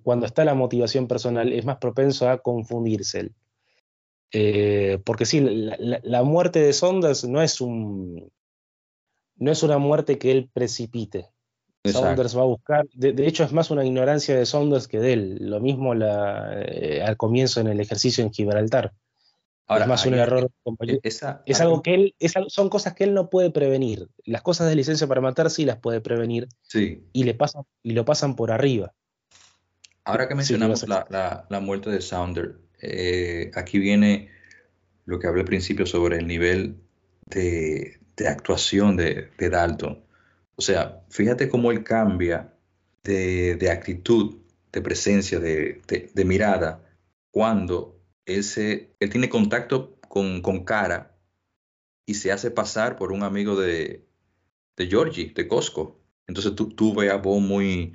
cuando 0.02 0.26
está 0.26 0.46
la 0.46 0.54
motivación 0.54 1.10
personal 1.10 1.52
es 1.52 1.66
más 1.66 1.76
propenso 1.76 2.30
a 2.30 2.38
confundirse. 2.38 3.32
Eh, 4.32 5.00
porque 5.04 5.26
sí, 5.26 5.42
la, 5.42 6.24
muerte 6.24 6.62
de 6.62 6.72
Saunders 6.72 7.26
no 7.26 7.42
es 7.42 7.60
un 7.60 8.32
no 9.36 9.52
es 9.52 9.62
una 9.62 9.78
muerte 9.78 10.18
que 10.18 10.32
él 10.32 10.50
precipite. 10.54 11.34
Saunders 11.84 12.38
va 12.38 12.44
a 12.44 12.46
buscar, 12.46 12.88
de, 12.94 13.28
hecho 13.28 13.44
es 13.44 13.52
más 13.52 13.72
una 13.72 13.84
ignorancia 13.84 14.38
de 14.38 14.46
Saunders 14.46 14.88
que 14.88 15.02
de 15.02 15.12
él. 15.12 15.38
Lo 15.42 15.60
mismo 15.60 15.94
eh, 15.94 17.04
al 17.06 17.18
comienzo 17.18 17.60
en 17.60 17.68
el 17.68 17.82
ejercicio 17.82 18.24
en 18.24 18.32
Gibraltar 18.32 18.94
es 19.70 19.88
más 19.88 20.06
un 20.06 20.14
error. 20.14 20.50
E, 20.82 21.00
es 21.04 21.62
algo 21.62 21.82
que 21.82 21.94
él, 21.94 22.16
son 22.48 22.70
cosas 22.70 22.94
que 22.94 23.04
él 23.04 23.14
no 23.14 23.30
puede 23.30 23.52
prevenir. 23.52 24.08
Las 24.26 24.42
cosas 24.42 24.70
de 24.70 24.76
licencia 24.76 25.08
para 25.08 25.22
matar 25.22 25.50
sí 25.50 25.66
las 25.66 25.78
puede 25.78 26.02
prevenir. 26.02 26.48
Sí. 26.62 27.04
Y 27.14 27.24
le 27.24 27.34
pasan, 27.34 27.64
y 27.84 27.92
lo 27.92 28.06
pasan 28.06 28.36
por 28.36 28.52
arriba. 28.52 28.94
Ahora 30.08 30.30
que 30.30 30.36
mencionamos 30.36 30.88
la, 30.88 31.60
muerte 31.62 31.90
de 31.90 32.00
Sounder, 32.00 32.56
eh, 32.82 33.52
aquí 33.56 33.78
viene 33.78 34.30
lo 35.04 35.20
que 35.20 35.28
hablé 35.28 35.42
al 35.42 35.48
principio 35.48 35.86
sobre 35.86 36.18
el 36.18 36.28
nivel 36.28 36.78
de, 37.26 38.00
actuación 38.26 38.96
de, 38.96 39.30
Dalton. 39.38 40.02
O 40.56 40.62
sea, 40.62 41.02
fíjate 41.10 41.50
cómo 41.50 41.72
él 41.72 41.84
cambia 41.84 42.54
de, 43.04 43.70
actitud, 43.70 44.38
de 44.72 44.82
presencia, 44.82 45.40
de, 45.40 45.82
mirada, 46.26 46.82
cuando 47.30 47.97
él, 48.28 49.10
tiene 49.10 49.30
contacto 49.30 49.98
con, 50.08 50.42
Cara 50.66 51.18
y 52.06 52.16
se 52.16 52.32
hace 52.32 52.52
pasar 52.52 52.98
por 52.98 53.12
un 53.12 53.24
amigo 53.24 53.60
de, 53.60 54.06
de 54.76 54.88
Georgie, 54.88 55.34
de 55.34 55.48
Costco. 55.48 56.00
Entonces 56.28 56.56
tú, 56.56 56.70
tú 56.70 56.94
ves 56.94 57.12
a 57.12 57.18
Bo 57.18 57.40
muy, 57.40 57.94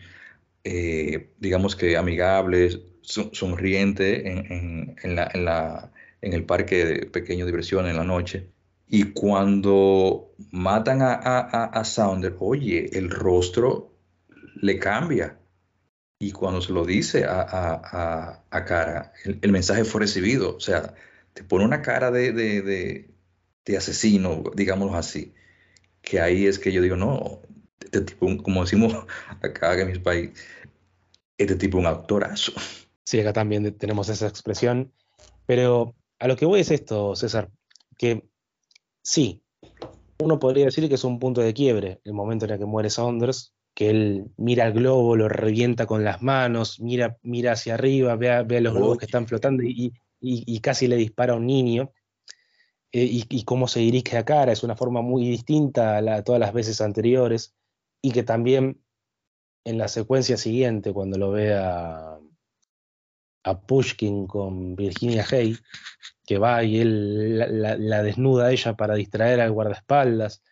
eh, 0.65 1.33
digamos 1.39 1.77
que 1.77 1.97
amigable, 1.97 2.83
sonriente 3.03 4.31
en, 4.31 4.97
en, 5.03 6.35
el 6.35 6.45
parque 6.45 6.85
de 6.85 7.07
pequeño 7.07 7.47
diversión 7.47 7.87
en 7.87 7.97
la 7.97 8.05
noche. 8.05 8.49
Y 8.89 9.13
cuando 9.13 10.35
matan 10.51 10.99
a 11.03 11.83
Sounder, 11.85 12.37
oye, 12.39 12.91
el 12.93 13.11
rostro 13.11 13.93
le 14.57 14.79
cambia. 14.79 15.39
Y 16.23 16.31
cuando 16.31 16.61
se 16.61 16.73
lo 16.73 16.85
dice 16.85 17.25
a, 17.27 18.45
cara, 18.65 19.13
el, 19.25 19.51
mensaje 19.51 19.85
fue 19.85 20.03
recibido. 20.03 20.57
O 20.57 20.61
sea, 20.61 20.95
te 21.35 21.43
pone 21.43 21.65
una 21.65 21.83
cara 21.83 22.13
de, 22.13 22.33
de, 22.33 23.77
asesino, 23.77 24.45
digámoslo 24.55 24.97
así. 24.97 25.35
Que 26.01 26.21
ahí 26.21 26.47
es 26.47 26.61
que 26.61 26.71
yo 26.71 26.81
digo, 26.81 26.95
no, 26.95 27.41
este 27.81 28.03
tipo, 28.03 28.41
como 28.41 28.63
decimos 28.63 28.95
acá 29.43 29.77
en 29.81 29.91
mi 29.91 29.99
país, 29.99 30.31
este 31.39 31.57
tipo 31.57 31.79
un 31.79 31.87
actorazo. 31.87 32.53
Sí, 33.05 33.19
acá 33.19 33.33
también 33.33 33.77
tenemos 33.77 34.09
esa 34.09 34.29
expresión. 34.29 34.93
Pero 35.45 35.97
a 36.21 36.29
lo 36.29 36.37
que 36.37 36.47
voy 36.47 36.61
es 36.61 36.71
esto, 36.71 37.17
César, 37.17 37.51
que 37.99 38.29
sí, 39.03 39.43
uno 40.21 40.39
podría 40.39 40.67
decir 40.67 40.89
que 40.89 40.95
es 40.95 41.03
un 41.03 41.19
punto 41.19 41.41
de 41.41 41.53
quiebre 41.53 42.01
el 42.05 42.13
momento 42.13 42.45
en 42.45 42.53
el 42.53 42.59
que 42.61 42.65
muere 42.65 42.91
Saunders, 42.91 43.53
que 43.75 43.91
él 43.91 44.31
mira 44.37 44.67
el 44.67 44.75
globo, 44.75 45.17
lo 45.17 45.29
revienta 45.29 45.87
con 45.87 46.05
las 46.05 46.23
manos, 46.23 46.81
mira, 46.81 47.19
mira 47.23 47.53
hacia 47.53 47.75
arriba, 47.75 48.17
ve 48.17 48.31
a, 48.31 48.43
los 48.61 48.75
globos 48.75 48.99
que 48.99 49.07
están 49.07 49.27
flotando 49.27 49.63
y, 49.65 50.61
casi 50.61 50.89
le 50.89 50.97
dispara 50.97 51.33
a 51.33 51.37
un 51.37 51.47
niño. 51.47 51.93
Eh, 52.95 53.09
y, 53.31 53.45
cómo 53.45 53.69
se 53.69 53.81
dirige 53.81 54.19
a 54.19 54.25
cara 54.25 54.53
es 54.53 54.63
una 54.63 54.77
forma 54.77 55.01
muy 55.01 55.27
distinta 55.27 55.97
a, 55.97 56.23
todas 56.23 56.41
las 56.41 56.53
veces 56.53 56.81
anteriores. 56.81 57.55
Y 58.03 58.11
que 58.11 58.23
también 58.23 58.83
en 59.65 59.79
la 59.79 59.89
secuencia 59.89 60.37
siguiente, 60.37 60.93
cuando 60.93 61.19
lo 61.19 61.31
ve 61.31 61.55
a, 61.55 62.19
a 63.45 63.61
Pushkin 63.61 64.27
con 64.27 64.77
Virginia 64.77 65.25
Hay, 65.31 65.57
que 66.27 66.39
va 66.39 66.63
y 66.63 66.81
él 66.81 67.39
la, 67.39 67.77
la 67.77 68.03
desnuda 68.03 68.47
a 68.47 68.53
ella 68.53 68.77
para 68.77 68.95
distraer 68.95 69.41
al 69.41 69.53
guardaespaldas 69.53 70.43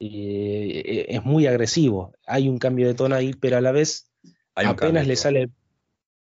eh, 0.00 1.06
es 1.08 1.24
muy 1.24 1.46
agresivo. 1.46 2.12
Hay 2.26 2.48
un 2.48 2.58
cambio 2.58 2.88
de 2.88 2.94
tono 2.94 3.14
ahí, 3.14 3.34
pero 3.34 3.58
a 3.58 3.60
la 3.60 3.72
vez 3.72 4.10
apenas 4.54 5.06
le 5.06 5.16
sale. 5.16 5.50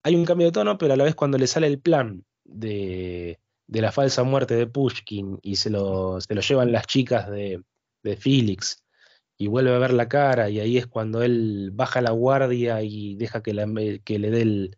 Hay 0.03 0.15
un 0.15 0.25
cambio 0.25 0.47
de 0.47 0.53
tono, 0.53 0.77
pero 0.77 0.93
a 0.93 0.97
la 0.97 1.03
vez 1.03 1.15
cuando 1.15 1.37
le 1.37 1.47
sale 1.47 1.67
el 1.67 1.79
plan 1.79 2.23
de, 2.43 3.39
la 3.67 3.91
falsa 3.91 4.23
muerte 4.23 4.55
de 4.55 4.67
Pushkin 4.67 5.39
y 5.41 5.57
se 5.57 5.69
lo, 5.69 6.21
se 6.21 6.33
lo 6.33 6.41
llevan 6.41 6.71
las 6.71 6.87
chicas 6.87 7.29
de, 7.29 7.61
de 8.03 8.17
Felix 8.17 8.83
y 9.37 9.47
vuelve 9.47 9.75
a 9.75 9.79
ver 9.79 9.93
la 9.93 10.07
cara 10.07 10.49
y 10.49 10.59
ahí 10.59 10.77
es 10.77 10.87
cuando 10.87 11.23
él 11.23 11.71
baja 11.73 12.01
la 12.01 12.11
guardia 12.11 12.81
y 12.81 13.15
deja 13.15 13.41
que, 13.43 13.51
que 14.05 14.19
le 14.19 14.31
dé 14.31 14.41
el, 14.41 14.77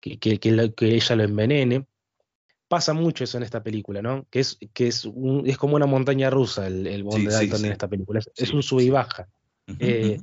que, 0.00 0.18
que, 0.18 0.38
que, 0.38 0.94
ella 0.94 1.16
lo 1.16 1.22
envenene 1.22 1.86
pasa 2.74 2.92
mucho 2.92 3.22
eso 3.22 3.36
en 3.36 3.44
esta 3.44 3.62
película, 3.62 4.02
¿no? 4.02 4.26
Que 4.30 4.40
es, 4.40 4.58
que 4.72 4.88
es, 4.88 5.08
es 5.44 5.56
como 5.56 5.76
una 5.76 5.86
montaña 5.86 6.28
rusa 6.28 6.66
el, 6.66 6.88
el 6.88 7.04
Bond 7.04 7.28
de 7.28 7.32
Dalton 7.32 7.64
en 7.66 7.70
esta 7.70 7.86
película. 7.86 8.20
Es, 8.34 8.50
un 8.52 8.64
sub 8.64 8.80
y 8.80 8.90
baja. 8.90 9.28
Eh, 9.78 10.18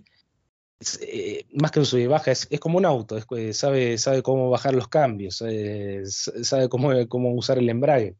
eh, 1.01 1.45
más 1.53 1.71
que 1.71 1.79
un 1.79 1.85
sub 1.85 1.99
y 1.99 2.07
baja, 2.07 2.31
es, 2.31 2.49
como 2.59 2.77
un 2.77 2.85
auto, 2.85 3.17
sabe, 3.53 3.97
sabe 3.97 4.21
cómo 4.21 4.49
bajar 4.49 4.73
los 4.73 4.89
cambios, 4.89 5.37
sabe 5.37 6.67
cómo, 6.67 6.91
cómo 7.07 7.33
usar 7.33 7.57
el 7.57 7.69
embrague. 7.69 8.17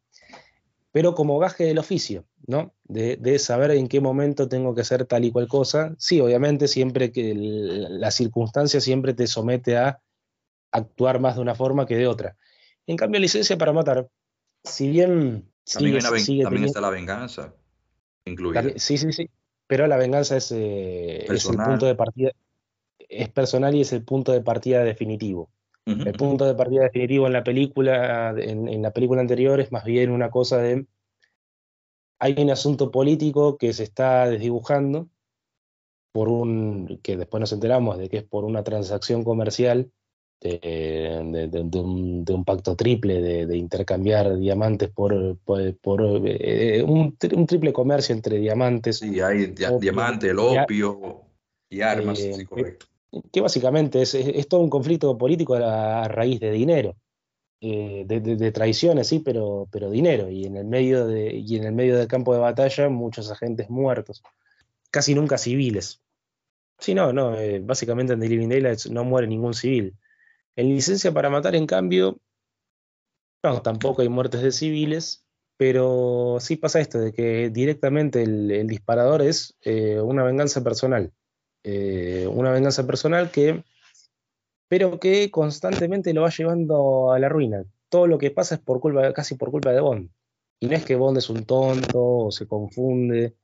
Pero 0.92 1.14
como 1.14 1.38
gaje 1.38 1.64
del 1.64 1.78
oficio, 1.78 2.24
¿no? 2.46 2.72
De, 2.84 3.38
saber 3.38 3.72
en 3.72 3.86
qué 3.86 4.00
momento 4.00 4.48
tengo 4.48 4.74
que 4.74 4.80
hacer 4.80 5.04
tal 5.04 5.26
y 5.26 5.30
cual 5.30 5.46
cosa. 5.46 5.94
Sí, 5.98 6.22
obviamente, 6.22 6.68
siempre 6.68 7.12
que 7.12 7.34
la 7.36 8.10
circunstancia 8.10 8.80
siempre 8.80 9.12
te 9.12 9.26
somete 9.26 9.76
a 9.76 10.00
actuar 10.70 11.20
más 11.20 11.34
de 11.36 11.42
una 11.42 11.54
forma 11.54 11.84
que 11.84 11.96
de 11.96 12.06
otra. 12.06 12.38
En 12.86 12.96
cambio, 12.96 13.20
licencia 13.20 13.58
para 13.58 13.74
matar 13.74 14.08
si 14.64 14.88
bien... 14.88 15.48
También, 15.64 15.96
está 16.64 16.80
la 16.80 16.90
venganza 16.90 17.54
incluida. 18.24 18.64
sí, 18.76 18.98
sí, 18.98 19.12
sí. 19.12 19.30
Pero 19.66 19.86
la 19.86 19.96
venganza 19.96 20.36
es, 20.36 20.52
eh, 20.52 21.24
es, 21.32 21.48
el 21.48 21.56
punto 21.56 21.86
de 21.86 21.94
partida, 21.94 22.32
es 22.98 23.28
personal 23.30 23.74
y 23.74 23.80
es 23.80 23.92
el 23.92 24.04
punto 24.04 24.32
de 24.32 24.40
partida 24.40 24.84
definitivo. 24.84 25.50
El 25.86 26.12
punto 26.12 26.44
de 26.44 26.54
partida 26.54 26.82
definitivo 26.82 27.26
en 27.26 27.32
la 27.32 27.42
película, 27.42 28.34
en, 28.38 28.82
la 28.82 28.92
película 28.92 29.20
anterior, 29.20 29.58
es 29.60 29.72
más 29.72 29.84
bien 29.84 30.10
una 30.10 30.30
cosa 30.30 30.58
de 30.58 30.86
hay 32.20 32.36
un 32.38 32.50
asunto 32.50 32.92
político 32.92 33.58
que 33.58 33.72
se 33.72 33.82
está 33.82 34.28
desdibujando 34.28 35.08
por 36.12 36.28
un 36.28 37.00
que 37.02 37.16
después 37.16 37.40
nos 37.40 37.52
enteramos 37.52 37.98
de 37.98 38.08
que 38.08 38.18
es 38.18 38.24
por 38.24 38.44
una 38.44 38.62
transacción 38.62 39.24
comercial 39.24 39.90
de, 40.42 42.30
un, 42.32 42.44
pacto 42.44 42.76
triple, 42.76 43.46
de, 43.46 43.56
intercambiar 43.56 44.36
diamantes 44.36 44.90
por, 44.90 45.36
por, 45.38 46.22
eh, 46.24 46.82
un, 46.82 47.16
triple 47.16 47.72
comercio 47.72 48.14
entre 48.14 48.38
diamantes. 48.38 48.98
Sí, 48.98 49.20
hay 49.20 49.54
diamantes, 49.80 50.30
el 50.30 50.38
opio 50.38 51.22
y 51.68 51.80
armas, 51.80 52.20
eh, 52.20 52.44
correcto. 52.48 52.86
Que, 53.30 53.40
básicamente 53.40 54.02
es, 54.02 54.48
todo 54.48 54.60
un 54.60 54.70
conflicto 54.70 55.16
político 55.16 55.54
a, 55.54 56.08
raíz 56.08 56.40
de 56.40 56.50
dinero. 56.50 56.96
Eh, 57.60 58.04
de, 58.06 58.50
traiciones, 58.50 59.06
sí, 59.06 59.20
pero, 59.20 59.68
pero 59.70 59.90
dinero. 59.90 60.28
Y 60.28 60.46
en, 60.46 60.56
el 60.56 60.64
medio 60.64 61.06
de, 61.06 61.32
y 61.32 61.56
en 61.56 61.64
el 61.64 61.72
medio 61.72 61.96
del 61.96 62.08
campo 62.08 62.34
de 62.34 62.40
batalla, 62.40 62.88
muchos 62.88 63.30
agentes 63.30 63.70
muertos. 63.70 64.22
Casi 64.90 65.14
nunca 65.14 65.38
civiles. 65.38 66.02
Sí, 66.78 66.94
no, 66.94 67.12
no, 67.12 67.38
eh, 67.38 67.60
básicamente 67.60 68.14
en 68.14 68.20
The 68.20 68.28
Living 68.28 68.48
Daylights 68.48 68.90
no 68.90 69.04
muere 69.04 69.28
ningún 69.28 69.54
civil. 69.54 69.94
En 70.56 70.68
licencia 70.68 71.12
para 71.12 71.30
matar, 71.30 71.54
en 71.54 71.66
cambio, 71.66 72.20
no, 73.42 73.62
tampoco 73.62 74.02
hay 74.02 74.08
muertes 74.08 74.42
de 74.42 74.52
civiles, 74.52 75.24
pero 75.56 76.38
sí 76.40 76.56
pasa 76.56 76.80
esto, 76.80 76.98
de 76.98 77.12
que 77.12 77.50
directamente 77.50 78.22
el, 78.22 78.66
disparador 78.66 79.22
es 79.22 79.56
eh, 79.62 80.00
una 80.00 80.22
venganza 80.22 80.62
personal. 80.62 81.12
Eh, 81.64 82.26
una 82.28 82.50
venganza 82.50 82.86
personal 82.86 83.30
que, 83.30 83.62
pero 84.68 84.98
que 84.98 85.30
constantemente 85.30 86.12
lo 86.12 86.22
va 86.22 86.30
llevando 86.30 87.12
a 87.12 87.18
la 87.18 87.28
ruina. 87.28 87.64
Todo 87.88 88.06
lo 88.06 88.18
que 88.18 88.30
pasa 88.30 88.56
es 88.56 88.60
por 88.60 88.80
culpa, 88.80 89.12
casi 89.12 89.36
por 89.36 89.50
culpa 89.50 89.72
de 89.72 89.80
Bond. 89.80 90.10
Y 90.60 90.66
no 90.66 90.76
es 90.76 90.84
que 90.84 90.96
Bond 90.96 91.18
es 91.18 91.30
un 91.30 91.44
tonto 91.44 92.00
o 92.26 92.32
se 92.32 92.46
confunde. 92.46 93.36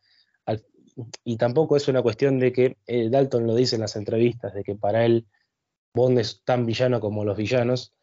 y 1.25 1.37
tampoco 1.37 1.77
es 1.77 1.87
una 1.89 2.03
cuestión 2.03 2.39
de 2.39 2.53
que 2.53 2.77
eh, 2.87 3.09
Dalton 3.11 3.47
lo 3.47 3.55
dice 3.55 3.77
en 3.77 3.83
las 3.83 3.97
entrevistas, 3.97 4.55
de 4.55 4.65
que 4.65 4.75
para 4.75 5.05
él 5.05 5.27
Bond 5.95 6.19
es 6.19 6.43
tan 6.45 6.67
villano 6.67 7.01
como 7.01 7.25
los 7.25 7.37
villanos. 7.37 7.95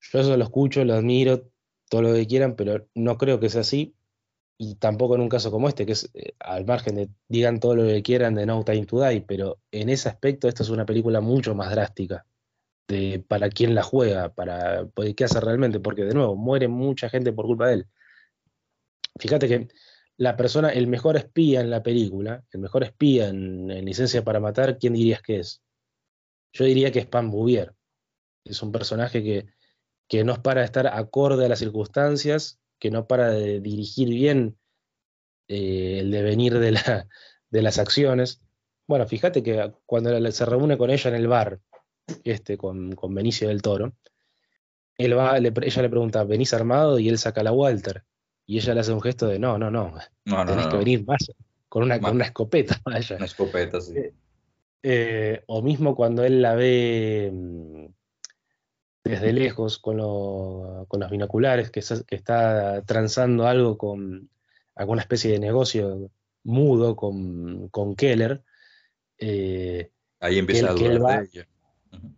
Yo 0.00 0.20
eso 0.20 0.36
lo 0.36 0.44
escucho, 0.44 0.84
lo 0.84 0.94
admiro, 0.94 1.50
todo 1.88 2.02
lo 2.02 2.14
que 2.14 2.26
quieran, 2.26 2.56
pero 2.56 2.88
no 2.94 3.18
creo 3.18 3.40
que 3.40 3.48
sea 3.48 3.62
así 3.62 3.94
y 4.62 4.74
tampoco 4.74 5.14
en 5.14 5.22
un 5.22 5.30
caso 5.30 5.50
como 5.50 5.68
este, 5.68 5.86
que 5.86 5.92
es 5.92 6.10
eh, 6.12 6.34
al 6.38 6.66
margen 6.66 6.94
de 6.94 7.08
digan 7.28 7.60
todo 7.60 7.76
lo 7.76 7.84
que 7.84 8.02
quieran 8.02 8.34
de 8.34 8.44
No 8.44 8.62
Time 8.62 8.84
to 8.84 9.02
Die, 9.02 9.22
pero 9.22 9.58
en 9.70 9.88
ese 9.88 10.10
aspecto 10.10 10.48
esta 10.48 10.62
es 10.62 10.68
una 10.68 10.84
película 10.84 11.22
mucho 11.22 11.54
más 11.54 11.70
drástica 11.70 12.26
de, 12.86 13.24
para 13.26 13.48
quien 13.48 13.74
la 13.74 13.82
juega, 13.82 14.34
para 14.34 14.86
qué 15.16 15.24
hace 15.24 15.40
realmente, 15.40 15.80
porque 15.80 16.04
de 16.04 16.12
nuevo, 16.12 16.36
muere 16.36 16.68
mucha 16.68 17.08
gente 17.08 17.32
por 17.32 17.46
culpa 17.46 17.68
de 17.68 17.74
él. 17.74 17.86
Fíjate 19.18 19.48
que 19.48 19.68
la 20.18 20.36
persona, 20.36 20.68
el 20.68 20.88
mejor 20.88 21.16
espía 21.16 21.62
en 21.62 21.70
la 21.70 21.82
película, 21.82 22.44
el 22.52 22.60
mejor 22.60 22.82
espía 22.84 23.28
en, 23.28 23.66
Licencia 23.86 24.22
para 24.24 24.40
Matar, 24.40 24.76
¿quién 24.78 24.92
dirías 24.92 25.22
que 25.22 25.38
es? 25.38 25.62
Yo 26.52 26.64
diría 26.64 26.90
que 26.90 27.00
es 27.00 27.08
Bouvier. 27.10 27.74
Es 28.44 28.62
un 28.62 28.72
personaje 28.72 29.22
que, 29.22 29.46
que 30.08 30.24
no 30.24 30.32
es 30.32 30.38
para 30.38 30.64
estar 30.64 30.86
acorde 30.86 31.46
a 31.46 31.48
las 31.48 31.58
circunstancias 31.58 32.60
que 32.80 32.90
no 32.90 33.06
para 33.06 33.30
de 33.30 33.60
dirigir 33.60 34.08
bien 34.08 34.56
eh, 35.46 35.98
el 36.00 36.10
devenir 36.10 36.58
de, 36.58 36.72
la, 36.72 37.08
de, 37.50 37.62
las 37.62 37.78
acciones. 37.78 38.40
Bueno, 38.88 39.06
fíjate 39.06 39.42
que 39.42 39.72
cuando 39.86 40.32
se 40.32 40.46
reúne 40.46 40.76
con 40.78 40.90
ella 40.90 41.10
en 41.10 41.16
el 41.16 41.28
bar, 41.28 41.60
este, 42.24 42.56
con, 42.56 42.92
con 42.96 43.14
Benicio 43.14 43.48
del 43.48 43.62
Toro, 43.62 43.92
él 44.96 45.16
va, 45.16 45.38
ella 45.38 45.82
le 45.82 45.88
pregunta, 45.88 46.24
¿venís 46.24 46.52
armado? 46.52 46.98
Y 46.98 47.08
él 47.08 47.18
saca 47.18 47.42
la 47.42 47.52
Walter. 47.52 48.04
Y 48.46 48.58
ella 48.58 48.74
le 48.74 48.80
hace 48.80 48.92
un 48.92 49.00
gesto 49.00 49.26
de, 49.28 49.38
no, 49.38 49.58
no, 49.58 49.70
no, 49.70 49.94
no 50.24 50.46
tenés 50.46 50.66
que 50.66 50.76
venir 50.76 51.06
más, 51.06 51.30
con 51.68 51.84
una, 51.84 52.00
con 52.00 52.16
una 52.16 52.24
escopeta. 52.24 52.80
Vaya. 52.84 53.16
Una 53.16 53.26
escopeta, 53.26 53.80
sí. 53.80 53.94
Eh, 54.82 55.42
o 55.46 55.60
mismo 55.60 55.94
cuando 55.94 56.24
él 56.24 56.40
la 56.40 56.54
ve 56.54 57.30
mm, 57.32 57.86
desde 59.04 59.32
lejos 59.32 59.78
con, 59.78 59.98
los 59.98 61.10
binoculares, 61.10 61.70
que, 61.70 61.80
está 61.80 62.82
transando 62.86 63.46
algo 63.46 63.76
con 63.76 64.30
alguna 64.74 65.02
especie 65.02 65.32
de 65.32 65.38
negocio 65.38 66.10
mudo 66.44 66.96
con, 66.96 67.94
Keller. 67.96 68.42
Eh, 69.18 69.90
Ahí 70.20 70.38
empieza 70.38 70.70
a 70.70 70.72
dudar 70.72 71.20
de 71.20 71.28
ella. 71.32 71.48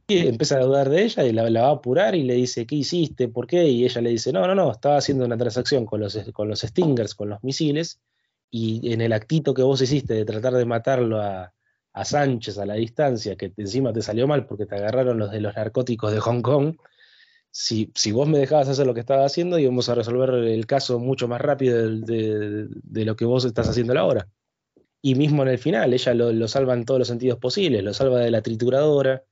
empieza 0.08 0.56
a 0.56 0.60
dudar 0.60 0.88
de 0.88 1.02
ella 1.02 1.24
y 1.24 1.32
la, 1.32 1.62
va 1.62 1.68
a 1.68 1.72
apurar 1.72 2.14
y 2.14 2.22
le 2.22 2.34
dice, 2.34 2.66
¿qué 2.66 2.76
hiciste? 2.76 3.26
¿Por 3.26 3.48
qué? 3.48 3.64
Y 3.64 3.84
ella 3.84 4.00
le 4.00 4.10
dice, 4.10 4.32
no, 4.32 4.46
no, 4.46 4.54
no, 4.54 4.70
estaba 4.70 4.98
haciendo 4.98 5.24
una 5.24 5.36
transacción 5.36 5.84
con 5.84 6.00
los, 6.00 6.16
con 6.32 6.48
los 6.48 6.60
Stingers, 6.60 7.16
con 7.16 7.28
los 7.28 7.42
misiles, 7.42 8.00
y 8.50 8.92
en 8.92 9.00
el 9.00 9.12
actito 9.12 9.54
que 9.54 9.62
vos 9.62 9.80
hiciste 9.80 10.14
de 10.14 10.24
tratar 10.24 10.52
de 10.52 10.64
matarlo 10.64 11.20
a, 11.20 11.52
a 11.92 12.04
Sánchez 12.04 12.58
a 12.58 12.66
la 12.66 12.74
distancia, 12.74 13.36
que 13.36 13.52
encima 13.56 13.92
te 13.92 14.02
salió 14.02 14.26
mal 14.26 14.46
porque 14.46 14.66
te 14.66 14.76
agarraron 14.76 15.18
los 15.18 15.30
de 15.30 15.40
los 15.40 15.54
narcóticos 15.54 16.12
de 16.12 16.20
Hong 16.20 16.42
Kong, 16.42 16.76
si, 17.50 17.92
si 17.94 18.12
vos 18.12 18.26
me 18.26 18.38
dejabas 18.38 18.68
hacer 18.68 18.86
lo 18.86 18.94
que 18.94 19.00
estaba 19.00 19.26
haciendo, 19.26 19.58
íbamos 19.58 19.88
a 19.90 19.94
resolver 19.94 20.30
el 20.30 20.66
caso 20.66 20.98
mucho 20.98 21.28
más 21.28 21.40
rápido 21.40 21.76
de, 21.86 22.68
lo 23.04 23.14
que 23.14 23.26
vos 23.26 23.44
estás 23.44 23.68
haciendo 23.68 23.98
ahora. 23.98 24.28
Y 25.02 25.16
mismo 25.16 25.42
en 25.42 25.48
el 25.48 25.58
final, 25.58 25.92
ella 25.92 26.14
lo, 26.14 26.48
salva 26.48 26.74
en 26.74 26.86
todos 26.86 27.00
los 27.00 27.08
sentidos 27.08 27.38
posibles, 27.38 27.84
lo 27.84 27.92
salva 27.92 28.20
de 28.20 28.30
la 28.30 28.40
trituradora, 28.40 29.24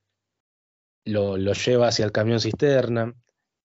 lo, 1.06 1.36
lleva 1.36 1.88
hacia 1.88 2.04
el 2.04 2.12
camión 2.12 2.40
cisterna, 2.40 3.14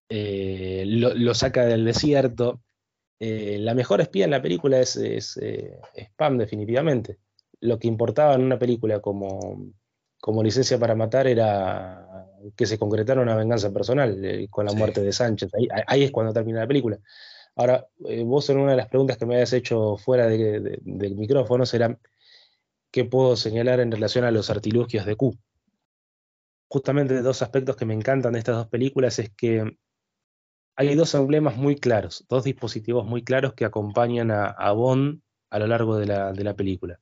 eh, 0.07 0.83
lo, 0.87 1.33
saca 1.33 1.65
del 1.65 1.83
desierto. 1.83 2.61
Eh, 3.19 3.57
la 3.59 3.73
mejor 3.73 3.99
espía 3.99 4.25
en 4.25 4.31
la 4.31 4.41
película 4.41 4.79
es, 4.79 4.95
es 4.95 5.37
eh, 5.37 5.79
definitivamente 6.37 7.17
lo 7.61 7.79
que 7.79 7.87
importaba 7.87 8.35
en 8.35 8.43
una 8.43 8.59
película 8.59 8.99
como, 8.99 9.71
como 10.19 10.43
Licencia 10.43 10.79
para 10.79 10.95
Matar 10.95 11.27
era 11.27 12.27
que 12.55 12.65
se 12.65 12.77
concretara 12.77 13.21
una 13.21 13.35
venganza 13.35 13.71
personal 13.71 14.23
eh, 14.23 14.47
con 14.49 14.65
la 14.65 14.73
muerte 14.73 15.01
de 15.01 15.11
Sánchez. 15.11 15.51
Ahí, 15.87 16.03
es 16.03 16.11
cuando 16.11 16.33
termina 16.33 16.61
la 16.61 16.67
película. 16.67 16.99
Ahora, 17.55 17.87
eh, 18.05 18.23
vos 18.23 18.49
en 18.49 18.57
una 18.57 18.71
de 18.71 18.77
las 18.77 18.87
preguntas 18.87 19.17
que 19.17 19.25
me 19.25 19.35
habías 19.35 19.53
hecho 19.53 19.97
fuera 19.97 20.27
del 20.27 21.15
micrófono 21.15 21.65
será, 21.65 21.97
¿qué 22.91 23.05
puedo 23.05 23.35
señalar 23.35 23.79
en 23.79 23.91
relación 23.91 24.25
a 24.25 24.31
los 24.31 24.49
artilugios 24.49 25.05
de 25.05 25.15
Q? 25.15 25.37
Justamente 26.67 27.21
dos 27.21 27.41
aspectos 27.41 27.75
que 27.75 27.85
me 27.85 27.93
encantan 27.93 28.33
de 28.33 28.39
estas 28.39 28.57
dos 28.57 28.67
películas 28.67 29.19
es 29.19 29.29
que 29.29 29.77
hay 30.75 30.95
dos 30.95 31.13
emblemas 31.15 31.55
muy 31.55 31.77
claros, 31.77 32.25
dos 32.27 32.43
dispositivos 32.43 33.05
muy 33.05 33.23
claros 33.23 33.53
que 33.53 33.63
acompañan 33.63 34.31
a, 34.31 34.47
a 34.47 34.73
Bond 34.73 35.21
a 35.49 35.59
lo 35.59 35.67
largo 35.67 35.97
de 35.97 36.07
la, 36.07 36.33
de 36.33 36.43
la 36.43 36.55
película. 36.55 36.99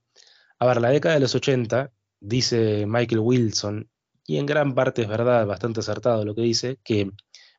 A 0.64 0.66
ver, 0.66 0.80
la 0.80 0.92
década 0.92 1.16
de 1.16 1.20
los 1.20 1.36
80, 1.36 1.92
dice 2.22 2.86
Michael 2.88 3.20
Wilson, 3.20 3.90
y 4.26 4.38
en 4.38 4.46
gran 4.46 4.74
parte 4.74 5.02
es 5.02 5.10
verdad, 5.10 5.46
bastante 5.46 5.82
acertado 5.82 6.24
lo 6.24 6.34
que 6.34 6.42
dice, 6.42 6.80
que 6.86 7.12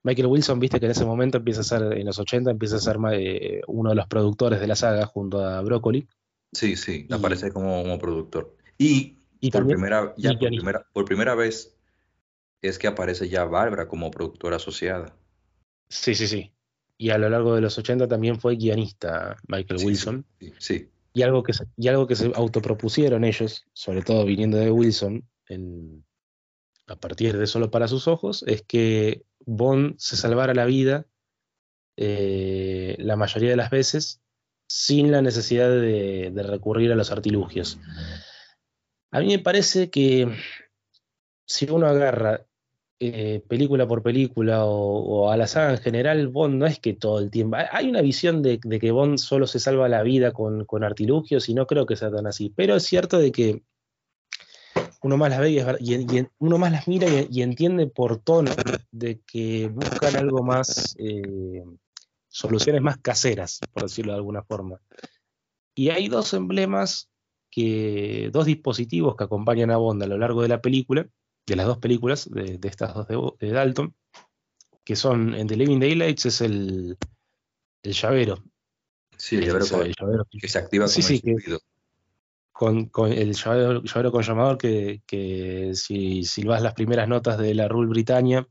Michael 0.05 0.29
Wilson, 0.29 0.59
viste 0.59 0.81
que 0.81 0.87
en 0.87 0.93
ese 0.93 1.05
momento 1.05 1.37
empieza 1.37 1.61
a 1.61 1.65
ser, 1.65 1.83
en 1.83 2.07
los 2.07 2.19
80, 2.19 2.51
empieza 2.51 2.77
a 2.77 2.81
ser 2.81 2.97
eh, 3.13 3.61
uno 3.67 3.91
de 3.91 3.97
los 3.97 4.07
productores 4.07 4.59
de 4.59 4.67
la 4.67 4.75
saga 4.75 5.05
junto 5.05 5.45
a 5.45 5.61
Broccoli. 5.61 6.09
Sí, 6.51 6.77
sí, 6.77 7.07
aparece 7.11 7.53
como, 7.53 7.99
productor. 7.99 8.57
Y, 8.79 9.19
por, 9.53 9.67
primera, 9.67 10.15
por, 10.95 11.05
primera, 11.05 11.35
vez 11.35 11.77
es 12.63 12.79
que 12.79 12.87
aparece 12.87 13.29
ya 13.29 13.45
Bárbara 13.45 13.87
como 13.87 14.11
productora 14.11 14.57
asociada. 14.57 15.15
Sí, 15.91 16.15
sí, 16.15 16.27
sí. 16.27 16.55
Y 16.97 17.11
a 17.11 17.19
lo 17.19 17.29
largo 17.29 17.55
de 17.55 17.61
los 17.61 17.77
80 17.77 18.09
también 18.09 18.41
fue 18.41 18.57
guionista 18.57 19.37
Michael 19.47 19.85
Wilson. 19.85 20.25
sí. 20.41 20.55
sí. 20.59 20.91
Y 21.15 21.23
algo, 21.23 21.43
que 21.45 21.53
se, 21.53 21.67
y 21.77 21.89
algo 21.89 22.07
que 22.07 22.17
se 22.17 22.33
autopropusieron 22.35 23.25
ellos, 23.25 23.65
sobre 23.73 24.03
todo 24.03 24.25
viniendo 24.25 24.59
de 24.59 24.71
Wilson, 24.71 25.27
a 26.87 26.97
partir 26.97 27.39
de 27.39 27.47
Solo 27.47 27.71
para 27.71 27.89
sus 27.89 28.09
ojos, 28.09 28.45
es 28.47 28.63
que 28.63 29.25
Bond 29.47 29.95
se 29.99 30.17
salvara 30.17 30.55
la 30.55 30.65
vida 30.65 31.07
eh, 31.97 32.97
la 32.99 33.15
mayoría 33.17 33.51
de 33.51 33.57
las 33.57 33.71
veces 33.71 34.21
sin 34.67 35.13
la 35.13 35.23
necesidad 35.23 35.69
de, 35.69 36.33
recurrir 36.35 36.91
a 36.91 36.97
los 36.97 37.13
artilugios. 37.13 37.79
A 39.13 39.21
mí 39.21 39.29
me 39.29 39.39
parece 39.39 39.91
que 39.91 40.29
si 41.47 41.71
uno 41.71 41.87
agarra 41.87 42.47
eh, 43.01 43.43
película 43.49 43.89
por 43.89 44.03
película 44.03 44.65
o, 44.65 45.29
a 45.31 45.37
la 45.37 45.49
saga 45.49 45.73
en 45.73 45.79
general, 45.79 46.29
Bond 46.29 46.55
no 46.55 46.67
es 46.67 46.79
que 46.79 46.95
todo 46.95 47.19
el 47.19 47.31
tiempo. 47.31 47.57
Hay 47.73 47.89
una 47.89 48.01
visión 48.03 48.41
de, 48.41 48.61
que 48.61 48.91
Bond 48.93 49.19
solo 49.19 49.47
se 49.47 49.59
salva 49.59 49.89
la 49.89 50.03
vida 50.03 50.33
con, 50.33 50.65
artilugios 50.85 51.49
y 51.49 51.55
no 51.55 51.67
creo 51.67 51.87
que 51.87 51.97
sea 51.97 52.11
tan 52.11 52.27
así. 52.27 52.53
Pero 52.55 52.77
es 52.77 52.85
cierto 52.85 53.19
de 53.19 53.33
que 53.33 53.63
uno 55.03 55.17
más 55.17 55.31
las 55.31 55.41
ve 55.41 55.51
y, 55.81 56.27
uno 56.39 56.59
más 56.59 56.73
las 56.73 56.87
mira 56.87 57.09
y, 57.29 57.43
entiende 57.43 57.89
por 57.89 58.19
tono 58.19 58.53
de 58.93 59.21
que 59.27 59.69
buscan 59.69 60.17
algo 60.17 60.45
más, 60.45 60.95
eh, 60.99 61.65
soluciones 62.29 62.81
más 62.81 62.99
caseras, 62.99 63.61
por 63.73 63.83
decirlo 63.83 64.13
de 64.13 64.19
alguna 64.19 64.45
forma. 64.45 64.81
Y 65.75 65.91
hay 65.91 66.09
dos 66.09 66.33
emblemas, 66.33 67.11
que, 67.51 68.31
dos 68.33 68.47
dispositivos 68.47 69.17
que 69.17 69.25
acompañan 69.25 69.73
a 69.73 69.79
Bond 69.79 70.03
a 70.05 70.07
lo 70.07 70.17
largo 70.17 70.43
de 70.43 70.49
la 70.49 70.61
película 70.61 71.09
de 71.47 71.57
las 71.57 71.67
dos 71.67 71.79
películas, 71.79 72.31
de, 72.31 72.59
estas 72.63 72.95
dos 72.95 73.07
de, 73.39 73.51
Dalton, 73.51 73.95
que 74.85 74.97
son 74.97 75.35
en 75.35 75.47
The 75.47 75.57
Living 75.57 75.81
Daylights 75.81 76.27
es 76.27 76.41
el, 76.41 76.97
el 77.83 77.93
llavero. 77.93 78.43
Sí, 79.17 79.37
el 79.37 79.45
llavero, 79.45 80.27
que 80.31 80.49
se 80.49 80.59
activa 80.59 80.89
sí, 80.89 81.03
sí, 81.03 81.23
con, 82.53 82.87
con, 82.87 83.13
el 83.13 83.35
llavero, 83.35 84.13
con 84.13 84.23
llamador 84.23 84.59
que, 84.59 85.03
que 85.07 85.73
si 85.75 86.25
silbas 86.25 86.63
las 86.63 86.75
primeras 86.75 87.09
notas 87.09 87.39
de 87.39 87.55
la 87.55 87.69
Rule 87.69 87.89
Britannia, 87.89 88.47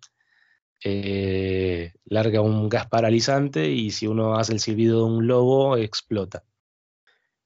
eh, 0.85 1.93
larga 2.05 2.41
un 2.41 2.67
gas 2.67 2.87
paralizante 2.87 3.69
y 3.69 3.91
si 3.91 4.07
uno 4.07 4.35
hace 4.35 4.53
el 4.53 4.59
silbido 4.59 4.99
de 4.99 5.13
un 5.13 5.27
lobo, 5.27 5.77
explota. 5.77 6.43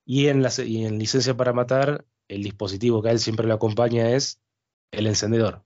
Y 0.06 0.28
en, 0.28 0.42
la, 0.42 0.52
y 0.66 0.86
en 0.86 0.98
licencia 0.98 1.36
para 1.38 1.54
matar, 1.54 2.06
el 2.28 2.44
dispositivo 2.44 3.02
que 3.02 3.10
a 3.10 3.12
él 3.12 3.20
siempre 3.20 3.46
lo 3.46 3.54
acompaña 3.54 4.10
es 4.12 4.42
el 4.92 5.08
encendedor. 5.08 5.64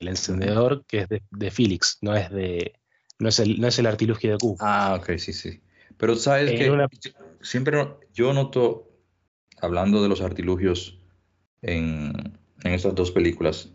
El 0.00 0.08
encendedor 0.08 0.84
que 0.86 1.00
es 1.00 1.08
de, 1.08 1.22
de 1.30 1.50
Felix, 1.50 1.98
no 2.00 2.14
es 2.14 2.30
de. 2.30 2.74
No 3.18 3.28
es, 3.28 3.38
el, 3.38 3.60
no 3.60 3.68
es 3.68 3.78
el 3.78 3.86
artilugio 3.86 4.32
de 4.32 4.38
Q. 4.38 4.56
Ah, 4.58 4.98
ok, 4.98 5.16
sí, 5.16 5.32
sí. 5.32 5.60
Pero 5.96 6.16
sabes 6.16 6.50
que 6.50 6.88
siempre 7.40 7.86
yo 8.12 8.32
noto, 8.32 8.90
hablando 9.60 10.02
de 10.02 10.08
los 10.08 10.20
artilugios 10.20 10.98
en, 11.60 12.12
en 12.64 12.72
estas 12.72 12.96
dos 12.96 13.12
películas, 13.12 13.70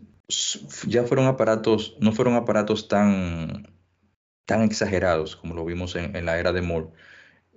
ya 0.86 1.04
fueron 1.04 1.26
aparatos, 1.26 1.96
no 2.00 2.12
fueron 2.12 2.34
aparatos 2.34 2.88
tan, 2.88 3.66
tan 4.44 4.62
exagerados 4.62 5.36
como 5.36 5.54
lo 5.54 5.64
vimos 5.64 5.96
en, 5.96 6.24
la 6.24 6.38
era 6.38 6.52
de 6.52 6.62
Moore. 6.62 6.88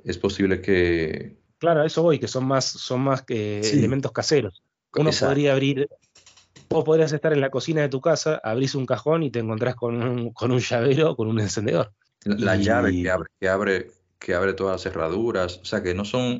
Es 0.05 0.17
posible 0.17 0.61
que... 0.61 1.37
Claro, 1.57 1.81
a 1.81 1.85
eso 1.85 2.01
voy, 2.01 2.19
que 2.19 2.27
son 2.27 2.45
más, 2.45 2.65
son 2.65 3.01
más 3.01 3.23
que 3.23 3.59
elementos 3.59 4.11
caseros. 4.11 4.63
Uno 4.93 5.11
podría 5.11 5.53
abrir, 5.53 5.89
vos 6.69 6.83
podrías 6.83 7.11
estar 7.11 7.33
en 7.33 7.41
la 7.41 7.49
cocina 7.49 7.81
de 7.81 7.89
tu 7.89 8.01
casa, 8.01 8.39
abrís 8.43 8.75
un 8.75 8.85
cajón 8.85 9.23
y 9.23 9.31
te 9.31 9.39
encontrás 9.39 9.75
con 9.75 10.01
un, 10.01 10.31
con 10.31 10.51
un 10.51 10.59
llavero, 10.59 11.15
con 11.15 11.27
un 11.27 11.39
encendedor. 11.39 11.93
La, 12.23 12.55
llave 12.55 12.91
que 12.91 13.09
abre, 13.09 13.29
que 13.39 13.49
abre, 13.49 13.91
que 14.19 14.33
abre 14.35 14.53
todas 14.53 14.73
las 14.73 14.81
cerraduras, 14.83 15.57
o 15.57 15.65
sea 15.65 15.81
que 15.81 15.93
no 15.93 16.05
son... 16.05 16.37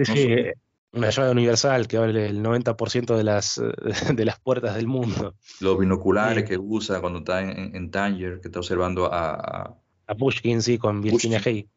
una 0.94 1.10
llave 1.10 1.32
universal 1.32 1.88
que 1.88 1.98
abre 1.98 2.28
el 2.28 2.44
90% 2.44 3.16
de 3.16 3.24
las, 3.24 3.62
de 4.14 4.26
las 4.26 4.40
puertas 4.40 4.76
del 4.76 4.88
mundo. 4.88 5.36
Los 5.60 5.80
binoculares 5.80 6.48
que 6.48 6.58
usa 6.58 7.02
cuando 7.02 7.20
está 7.20 7.42
en, 7.42 7.92
Tanger, 7.92 8.40
que 8.42 8.48
está 8.48 8.60
observando 8.60 9.12
a... 9.12 9.76
A, 10.08 10.16
Pushkin, 10.16 10.62
sí, 10.62 10.78
con 10.78 11.02
Virginia 11.02 11.42
Hay. 11.46 11.70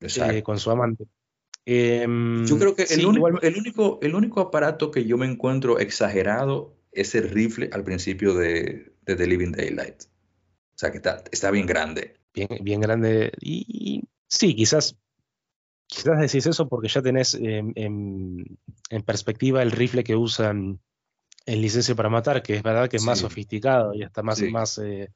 Eh, 0.00 0.42
con 0.42 0.58
su 0.58 0.70
amante. 0.70 1.06
Em, 1.66 2.46
yo 2.46 2.58
creo 2.58 2.74
que 2.74 2.84
el, 2.84 3.04
único, 3.04 3.28
el, 3.42 3.56
único, 3.56 3.98
el 4.00 4.14
único 4.14 4.40
aparato 4.40 4.90
que 4.90 5.04
yo 5.04 5.18
me 5.18 5.26
encuentro 5.26 5.78
exagerado 5.78 6.77
es 7.00 7.14
el 7.14 7.30
rifle 7.30 7.70
al 7.72 7.84
principio 7.84 8.34
de, 8.34 8.92
de 9.02 9.16
The 9.16 9.26
Living 9.26 9.52
Daylight. 9.52 10.02
O 10.02 10.78
sea 10.78 10.90
que 10.90 10.98
está, 10.98 11.24
está 11.32 11.50
bien 11.50 11.66
grande. 11.66 12.14
Bien, 12.34 12.48
bien 12.60 12.80
grande. 12.80 13.32
Y, 13.40 14.04
sí, 14.28 14.54
quizás 14.54 14.96
Quizás 15.88 16.20
decís 16.20 16.46
eso 16.46 16.68
porque 16.68 16.88
ya 16.88 17.00
tenés 17.00 17.34
en, 17.34 18.58
perspectiva 19.06 19.62
el 19.62 19.70
rifle 19.70 20.04
que 20.04 20.16
usan 20.16 20.80
en 21.46 21.62
licencia 21.62 21.94
para 21.94 22.10
matar, 22.10 22.42
que 22.42 22.56
es 22.56 22.62
verdad 22.62 22.90
que 22.90 22.98
es 22.98 23.04
más 23.04 23.20
sofisticado 23.20 23.94
y 23.94 24.02
está 24.02 24.22
más, 24.22 24.42
más, 24.42 24.76
eh, 24.76 25.10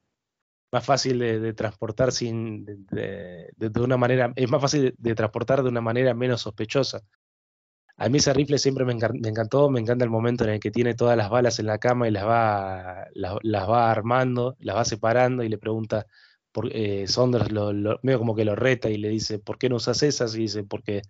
más 0.73 0.83
fácil 0.83 1.19
de, 1.19 1.53
transportar 1.53 2.11
sin 2.11 2.65
de, 2.65 3.53
una 3.79 3.99
manera, 3.99 4.33
es 4.35 4.51
más 4.51 4.63
fácil 4.63 4.95
de, 4.97 5.15
transportar 5.15 5.63
de 5.63 5.69
una 5.69 5.83
manera 5.83 6.15
menos 6.15 6.41
sospechosa. 6.41 7.03
A 7.97 8.09
mí 8.09 8.19
ese 8.19 8.33
rifle 8.33 8.59
siempre 8.59 8.85
me, 8.85 8.93
encantó, 8.93 9.71
me 9.71 9.81
encanta 9.81 10.05
el 10.05 10.11
momento 10.11 10.45
en 10.45 10.51
el 10.51 10.61
que 10.61 10.71
tiene 10.71 10.95
todas 10.95 11.17
las 11.17 11.31
balas 11.31 11.59
en 11.59 11.67
la 11.67 11.79
cama 11.79 12.09
y 12.09 12.11
las 12.11 12.25
va, 12.27 13.07
las 13.15 13.71
va 13.71 13.91
armando, 13.91 14.57
las 14.61 14.77
va 14.77 14.85
separando 14.85 15.43
y 15.43 15.49
le 15.49 15.59
pregunta, 15.59 16.07
por, 16.53 16.71
eh, 16.73 17.07
Saunders 17.09 17.51
lo, 17.51 17.73
medio 18.03 18.19
como 18.19 18.35
que 18.35 18.45
lo 18.45 18.55
reta 18.55 18.91
y 18.91 18.99
le 18.99 19.09
dice, 19.09 19.39
¿por 19.39 19.59
qué 19.59 19.69
no 19.69 19.77
usas 19.77 20.03
esas? 20.03 20.35
Y 20.37 20.41
dice, 20.41 20.65
porque, 20.65 21.03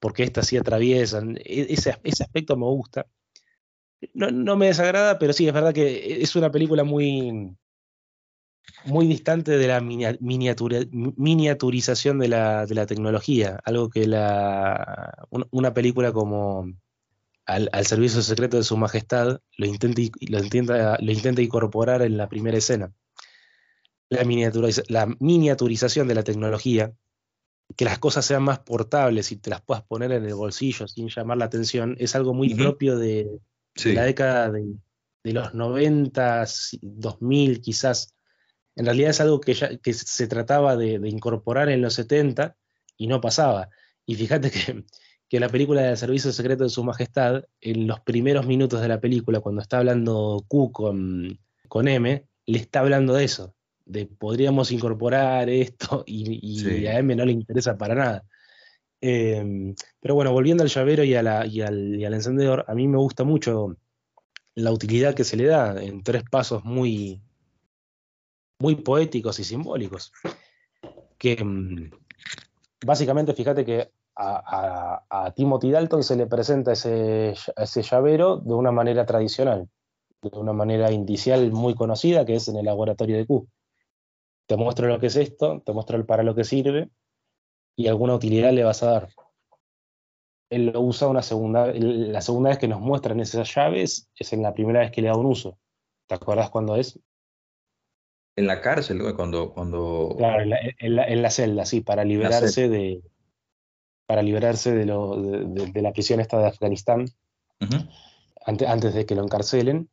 porque 0.00 0.24
estas 0.24 0.46
sí 0.48 0.56
atraviesan. 0.56 1.36
E, 1.38 1.66
ese, 1.70 1.98
ese 2.04 2.24
aspecto 2.24 2.56
me 2.56 2.66
gusta. 2.66 3.06
No, 4.14 4.30
no, 4.30 4.56
me 4.56 4.66
desagrada, 4.66 5.18
pero 5.18 5.32
sí, 5.32 5.46
es 5.46 5.54
verdad 5.54 5.72
que 5.72 6.22
es 6.22 6.34
una 6.34 6.50
película 6.50 6.82
muy, 6.84 7.56
muy 8.84 9.06
distante 9.06 9.58
de 9.58 9.68
la 9.68 9.80
miniaturización 9.80 12.18
de 12.18 12.28
la, 12.28 12.66
de 12.66 12.74
la, 12.74 12.86
tecnología. 12.86 13.60
Algo 13.64 13.90
que 13.90 14.06
la, 14.06 15.26
una 15.50 15.74
película 15.74 16.12
como 16.12 16.72
al, 17.46 17.68
al, 17.72 17.86
servicio 17.86 18.22
secreto 18.22 18.56
de 18.56 18.64
su 18.64 18.76
majestad 18.76 19.40
lo 19.56 19.66
intenta, 19.66 20.02
lo, 20.28 20.38
intenta, 20.38 20.98
lo 21.00 21.12
intenta 21.12 21.42
incorporar 21.42 22.02
en 22.02 22.16
la 22.16 22.28
primera 22.28 22.58
escena 22.58 22.92
la, 24.88 25.06
miniaturización 25.18 26.08
de 26.08 26.14
la 26.14 26.22
tecnología, 26.22 26.92
que 27.76 27.84
las 27.84 27.98
cosas 27.98 28.24
sean 28.24 28.42
más 28.42 28.60
portables 28.60 29.32
y 29.32 29.36
te 29.36 29.50
las 29.50 29.62
puedas 29.62 29.84
poner 29.84 30.12
en 30.12 30.24
el 30.24 30.34
bolsillo 30.34 30.86
sin 30.86 31.08
llamar 31.08 31.38
la 31.38 31.46
atención, 31.46 31.96
es 31.98 32.14
algo 32.14 32.34
muy 32.34 32.54
propio 32.54 32.98
de, 32.98 33.40
la 33.84 34.04
década 34.04 34.50
de, 34.50 35.32
los 35.32 35.54
90, 35.54 36.44
2000 36.82 37.60
quizás. 37.60 38.14
En 38.76 38.86
realidad 38.86 39.10
es 39.10 39.20
algo 39.20 39.40
que, 39.40 39.54
ya, 39.54 39.76
que 39.78 39.92
se 39.92 40.26
trataba 40.26 40.76
de, 40.76 41.00
incorporar 41.04 41.68
en 41.68 41.82
los 41.82 41.94
70 41.94 42.56
y 42.96 43.06
no 43.06 43.20
pasaba. 43.20 43.68
Y 44.06 44.14
fíjate 44.14 44.50
que, 44.50 44.84
que 45.28 45.40
la 45.40 45.48
película 45.48 45.82
del 45.82 45.96
Servicio 45.96 46.32
Secreto 46.32 46.64
de 46.64 46.70
Su 46.70 46.84
Majestad, 46.84 47.44
en 47.60 47.86
los 47.86 48.00
primeros 48.00 48.46
minutos 48.46 48.80
de 48.80 48.88
la 48.88 49.00
película, 49.00 49.40
cuando 49.40 49.62
está 49.62 49.78
hablando 49.78 50.44
Q 50.48 50.72
con, 50.72 51.38
con 51.68 51.88
M, 51.88 52.26
le 52.46 52.58
está 52.58 52.80
hablando 52.80 53.14
de 53.14 53.24
eso, 53.24 53.54
de 53.84 54.06
podríamos 54.06 54.70
incorporar 54.72 55.48
esto 55.48 56.04
y, 56.06 56.86
a 56.86 56.98
M 56.98 57.16
no 57.16 57.24
le 57.24 57.32
interesa 57.32 57.76
para 57.78 57.94
nada. 57.94 58.24
Em, 59.00 59.74
pero 60.00 60.14
bueno, 60.14 60.32
volviendo 60.32 60.62
al 60.62 60.68
llavero 60.68 61.02
y, 61.02 61.14
al, 61.14 61.50
y, 61.50 61.62
al, 61.62 62.14
encendedor, 62.14 62.64
a 62.68 62.74
mí 62.74 62.86
me 62.86 62.98
gusta 62.98 63.24
mucho 63.24 63.76
la 64.54 64.70
utilidad 64.70 65.14
que 65.14 65.24
se 65.24 65.36
le 65.36 65.46
da 65.46 65.82
en 65.82 66.02
tres 66.02 66.24
pasos 66.30 66.64
muy, 66.64 67.22
muy 68.62 68.76
poéticos 68.76 69.38
y 69.38 69.44
simbólicos. 69.44 70.12
Que 71.18 71.32
em, 71.32 71.90
básicamente, 72.86 73.34
fíjate 73.34 73.64
que 73.64 73.90
a, 74.16 75.32
Timothy 75.36 75.70
Dalton 75.70 76.02
se 76.02 76.16
le 76.16 76.26
presenta 76.26 76.72
ese, 76.72 77.34
ese 77.56 77.82
llavero 77.82 78.36
de 78.36 78.54
una 78.54 78.72
manera 78.72 79.04
tradicional, 79.04 79.68
de 80.22 80.38
una 80.38 80.52
manera 80.52 80.90
indicial 80.90 81.50
muy 81.52 81.74
conocida, 81.74 82.24
que 82.24 82.36
es 82.36 82.48
en 82.48 82.56
el 82.56 82.64
laboratorio 82.64 83.16
de 83.16 83.26
Q 83.26 83.48
te 84.46 84.56
muestro 84.58 84.86
lo 84.86 85.00
que 85.00 85.06
es 85.06 85.16
esto, 85.16 85.62
te 85.64 85.72
muestro 85.72 86.04
para 86.04 86.22
lo 86.22 86.34
que 86.34 86.44
sirve 86.44 86.90
y 87.76 87.88
alguna 87.88 88.14
utilidad 88.14 88.52
le 88.52 88.64
vas 88.64 88.82
a 88.82 88.90
dar. 88.90 89.08
Él 90.50 90.66
lo 90.66 90.80
usa 90.82 91.08
una 91.08 91.22
segunda, 91.22 91.72
la 91.72 92.20
segunda 92.20 92.50
vez 92.50 92.58
que 92.58 92.68
nos 92.68 92.80
muestran 92.80 93.20
esas 93.20 93.54
llaves 93.54 94.10
es 94.14 94.32
en 94.34 94.42
la 94.42 94.52
primera 94.52 94.80
vez 94.80 94.90
que 94.90 95.00
le 95.00 95.08
da 95.08 95.16
un 95.16 95.24
uso. 95.24 95.58
¿Te 96.06 96.16
acuerdas 96.16 96.50
cuándo 96.50 96.76
es? 96.76 97.00
En 98.36 98.46
la 98.46 98.60
cárcel, 98.60 99.02
cuando, 99.14 99.52
cuando... 99.52 100.14
Claro, 100.16 100.42
en 100.78 101.22
la, 101.22 101.30
celda, 101.30 101.66
sí, 101.66 101.82
para 101.82 102.04
liberarse 102.04 102.68
de 102.68 103.02
para 104.06 104.22
liberarse 104.22 104.74
de, 104.74 104.84
lo, 104.84 105.16
de, 105.16 105.80
la 105.80 105.92
prisión 105.92 106.20
esta 106.20 106.38
de 106.38 106.46
Afganistán, 106.48 107.06
antes, 108.44 108.68
antes, 108.68 108.92
de 108.92 109.06
que 109.06 109.14
lo 109.14 109.22
encarcelen, 109.22 109.88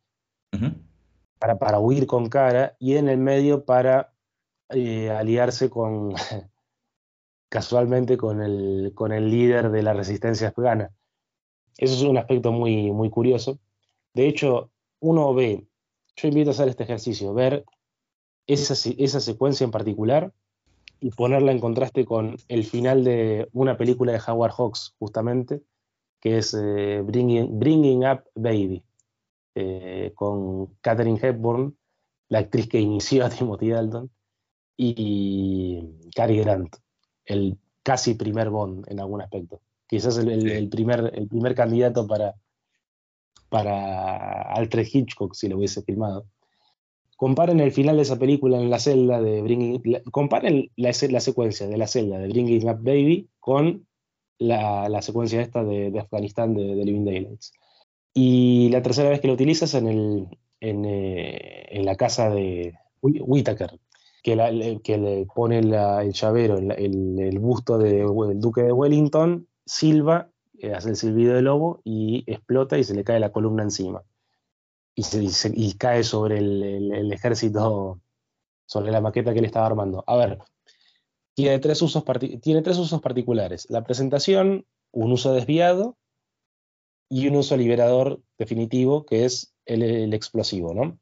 para, 1.38 1.58
para 1.58 1.78
huir 1.78 2.06
con 2.06 2.28
cara, 2.28 2.76
y 2.78 2.96
en 2.96 3.08
el 3.08 3.16
medio 3.16 3.64
para 3.64 4.12
eh, 4.68 5.10
aliarse 5.10 5.70
con, 5.70 6.12
casualmente 7.48 8.16
con 8.16 8.42
el, 8.42 8.92
con 8.94 9.12
el 9.12 9.30
líder 9.30 9.70
de 9.70 9.82
la 9.82 9.94
resistencia 9.94 10.48
afgana. 10.48 10.90
Eso 11.78 11.94
es 11.94 12.02
un 12.02 12.18
aspecto 12.18 12.52
muy, 12.52 12.90
muy 12.92 13.08
curioso. 13.08 13.58
De 14.12 14.28
hecho, 14.28 14.70
uno 14.98 15.32
ve, 15.32 15.66
yo 16.16 16.28
invito 16.28 16.50
a 16.50 16.52
hacer 16.52 16.68
este 16.68 16.82
ejercicio, 16.82 17.32
ver 17.32 17.64
esa, 18.52 18.74
esa 18.98 19.20
secuencia 19.20 19.64
en 19.64 19.70
particular 19.70 20.32
y 21.00 21.10
ponerla 21.10 21.52
en 21.52 21.60
contraste 21.60 22.04
con 22.04 22.36
el 22.48 22.64
final 22.64 23.04
de 23.04 23.48
una 23.52 23.76
película 23.76 24.12
de 24.12 24.20
Howard 24.26 24.52
Hawks, 24.52 24.94
justamente, 24.98 25.62
que 26.20 26.38
es 26.38 26.54
eh, 26.54 27.02
Bringing, 27.02 27.58
Bringing, 27.58 28.04
Up 28.04 28.24
Baby, 28.34 28.82
eh, 29.54 30.12
con 30.14 30.74
Katherine 30.82 31.18
Hepburn, 31.20 31.76
la 32.28 32.40
actriz 32.40 32.68
que 32.68 32.80
inició 32.80 33.24
a 33.24 33.30
Timothy 33.30 33.70
Dalton, 33.70 34.10
y 34.82 36.10
Cary 36.14 36.38
Grant, 36.38 36.74
el 37.26 37.58
casi 37.82 38.14
primer 38.14 38.48
Bond 38.48 38.86
en 38.88 39.00
algún 39.00 39.20
aspecto. 39.20 39.60
Quizás 39.86 40.16
el, 40.16 40.68
primer, 40.70 41.10
el 41.14 41.28
primer 41.28 41.54
candidato 41.54 42.06
para, 42.06 42.34
para 43.50 44.42
Alfred 44.54 44.86
Hitchcock 44.90 45.34
si 45.34 45.48
lo 45.48 45.58
hubiese 45.58 45.82
filmado. 45.82 46.24
Comparen 47.20 47.60
el 47.60 47.70
final 47.70 47.96
de 47.96 48.02
esa 48.02 48.18
película 48.18 48.58
en 48.58 48.70
la 48.70 48.78
celda 48.78 49.20
de 49.20 49.42
Bringing. 49.42 49.82
comparen 50.10 50.70
la, 50.76 50.90
la, 51.10 51.20
secuencia 51.20 51.68
de 51.68 51.76
la 51.76 51.86
celda 51.86 52.18
de 52.18 52.28
Bringing 52.28 52.66
Up 52.66 52.78
Baby 52.80 53.28
con 53.38 53.86
la, 54.38 55.02
secuencia 55.02 55.42
esta 55.42 55.62
de, 55.62 55.92
Afganistán 56.00 56.54
de, 56.54 56.62
Living 56.82 57.04
Daylights. 57.04 57.52
Y 58.14 58.70
la 58.70 58.80
tercera 58.80 59.10
vez 59.10 59.20
que 59.20 59.28
lo 59.28 59.34
utilizas 59.34 59.74
en, 59.74 59.88
el, 59.88 60.28
en, 60.60 60.86
eh, 60.86 61.66
en 61.68 61.84
la 61.84 61.94
casa 61.94 62.30
de 62.30 62.72
Whitaker, 63.02 63.78
que, 64.22 64.34
le 64.34 65.26
pone 65.26 65.58
el 65.58 66.12
llavero, 66.12 66.56
el, 66.56 67.38
busto 67.38 67.76
del 67.76 68.40
duque 68.40 68.62
de 68.62 68.72
Wellington, 68.72 69.46
silba, 69.66 70.30
eh, 70.58 70.72
hace 70.72 70.88
el 70.88 70.96
silbido 70.96 71.34
de 71.34 71.42
lobo 71.42 71.82
y 71.84 72.24
explota 72.26 72.78
y 72.78 72.84
se 72.84 72.94
le 72.94 73.04
cae 73.04 73.20
la 73.20 73.30
columna 73.30 73.62
encima. 73.62 74.04
Y, 75.00 75.30
se, 75.30 75.78
cae 75.78 76.04
sobre 76.04 76.38
el, 76.38 77.10
ejército, 77.10 78.00
sobre 78.66 78.92
la 78.92 79.00
maqueta 79.00 79.32
que 79.32 79.38
él 79.38 79.46
estaba 79.46 79.64
armando. 79.64 80.04
A 80.06 80.14
ver, 80.16 80.38
tiene 81.34 81.58
tres, 81.58 81.80
usos 81.80 82.04
tiene 82.42 82.60
tres 82.60 82.76
usos 82.76 83.00
particulares. 83.00 83.66
La 83.70 83.82
presentación, 83.82 84.66
un 84.92 85.12
uso 85.12 85.32
desviado 85.32 85.96
y 87.08 87.28
un 87.28 87.36
uso 87.36 87.56
liberador 87.56 88.20
definitivo, 88.36 89.06
que 89.06 89.24
es 89.24 89.54
el, 89.64 90.12
explosivo, 90.12 90.74
¿no? 90.74 90.98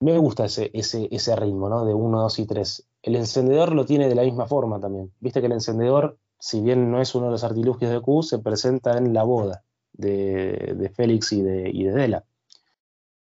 Me 0.00 0.18
gusta 0.18 0.46
ese, 0.46 0.72
ese, 0.74 1.06
ese 1.12 1.36
ritmo, 1.36 1.68
¿no? 1.68 1.84
De 1.84 1.94
1, 1.94 2.20
2 2.20 2.38
y 2.40 2.46
3. 2.46 2.88
El 3.02 3.14
encendedor 3.14 3.72
lo 3.72 3.84
tiene 3.84 4.08
de 4.08 4.16
la 4.16 4.22
misma 4.22 4.46
forma 4.46 4.80
también. 4.80 5.12
Viste 5.20 5.40
que 5.40 5.46
el 5.46 5.52
encendedor, 5.52 6.18
si 6.40 6.60
bien 6.60 6.90
no 6.90 7.00
es 7.00 7.14
uno 7.14 7.26
de 7.26 7.32
los 7.32 7.44
artilugios 7.44 7.92
de 7.92 8.00
Q, 8.00 8.24
se 8.24 8.40
presenta 8.40 8.98
en 8.98 9.14
la 9.14 9.22
boda 9.22 9.64
de, 9.92 10.90
Félix 10.96 11.32
y 11.32 11.42
de, 11.42 11.70
y 11.70 11.84
de 11.84 11.92
Dela. 11.92 12.24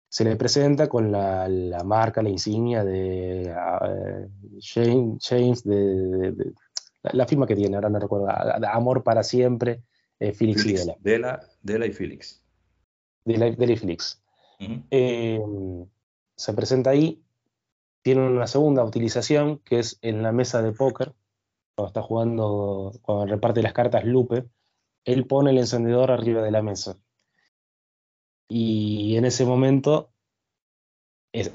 Se 0.09 0.25
le 0.25 0.37
presenta 0.37 0.89
con 0.89 1.13
la, 1.13 1.83
marca, 1.85 2.23
la 2.23 2.31
insignia 2.31 2.83
de 2.83 3.55
uh, 3.55 5.19
James, 5.21 5.65
de, 5.65 6.53
la, 7.03 7.27
firma 7.27 7.47
que 7.47 7.55
tiene, 7.55 7.77
ahora 7.77 7.91
no 7.91 7.99
recuerdo, 7.99 8.29
Amor 8.73 9.03
para 9.03 9.23
siempre, 9.23 9.83
eh, 10.19 10.33
Felix, 10.33 10.65
y 10.65 10.73
Dela. 10.73 10.97
Dela. 11.01 11.41
Dela 11.63 11.87
y 11.87 11.93
Felix. 11.93 12.43
Dela, 13.25 13.49
y 13.49 13.77
Felix. 13.77 14.23
Eh, 14.91 15.41
se 16.35 16.55
presenta 16.55 16.91
ahí, 16.91 17.23
tiene 18.03 18.27
una 18.27 18.47
segunda 18.47 18.85
utilización 18.85 19.59
que 19.59 19.81
es 19.81 19.99
en 20.01 20.23
la 20.23 20.33
mesa 20.33 20.63
de 20.63 20.73
póker, 20.73 21.15
cuando 21.75 21.89
está 21.89 22.03
jugando, 22.03 22.93
cuando 23.03 23.27
reparte 23.27 23.63
las 23.63 23.75
cartas 23.75 24.05
Lupe, 24.05 24.47
él 25.05 25.27
pone 25.27 25.51
el 25.51 25.59
encendedor 25.59 26.11
arriba 26.11 26.43
de 26.43 26.51
la 26.51 26.63
mesa. 26.63 26.99
Y 28.49 29.17
en 29.17 29.27
ese 29.27 29.45
momento, 29.45 30.11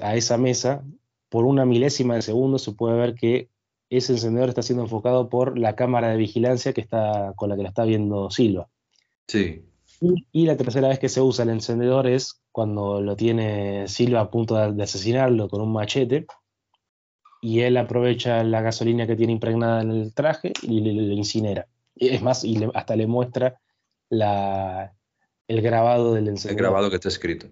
a 0.01 0.15
esa 0.15 0.37
mesa, 0.37 0.83
por 1.29 1.45
una 1.45 1.65
milésima 1.65 2.15
de 2.15 2.21
segundo, 2.21 2.59
se 2.59 2.73
puede 2.73 2.95
ver 2.95 3.15
que 3.15 3.49
ese 3.89 4.13
encendedor 4.13 4.49
está 4.49 4.61
siendo 4.61 4.83
enfocado 4.83 5.29
por 5.29 5.57
la 5.57 5.75
cámara 5.75 6.09
de 6.09 6.17
vigilancia 6.17 6.73
que 6.73 6.81
está, 6.81 7.33
con 7.35 7.49
la 7.49 7.55
que 7.55 7.63
la 7.63 7.69
está 7.69 7.83
viendo 7.83 8.29
Silva. 8.29 8.69
Sí. 9.27 9.65
Y, 10.31 10.45
la 10.45 10.57
tercera 10.57 10.89
vez 10.89 10.99
que 10.99 11.09
se 11.09 11.21
usa 11.21 11.43
el 11.43 11.49
encendedor 11.49 12.07
es 12.07 12.41
cuando 12.51 13.01
lo 13.01 13.15
tiene 13.15 13.87
Silva 13.87 14.21
a 14.21 14.31
punto 14.31 14.55
de, 14.55 14.83
asesinarlo 14.83 15.47
con 15.47 15.61
un 15.61 15.71
machete. 15.71 16.25
Y 17.41 17.61
él 17.61 17.77
aprovecha 17.77 18.43
la 18.43 18.61
gasolina 18.61 19.07
que 19.07 19.15
tiene 19.15 19.33
impregnada 19.33 19.81
en 19.81 19.91
el 19.91 20.13
traje 20.13 20.53
y 20.61 20.81
le, 20.81 20.91
incinera. 21.13 21.67
Es 21.95 22.21
más, 22.21 22.43
y 22.43 22.59
hasta 22.73 22.95
le 22.95 23.07
muestra 23.07 23.59
la, 24.09 24.93
el 25.47 25.61
grabado 25.61 26.13
del 26.13 26.27
encendedor. 26.27 26.59
El 26.59 26.65
grabado 26.65 26.89
que 26.89 26.95
está 26.95 27.09
escrito. 27.09 27.47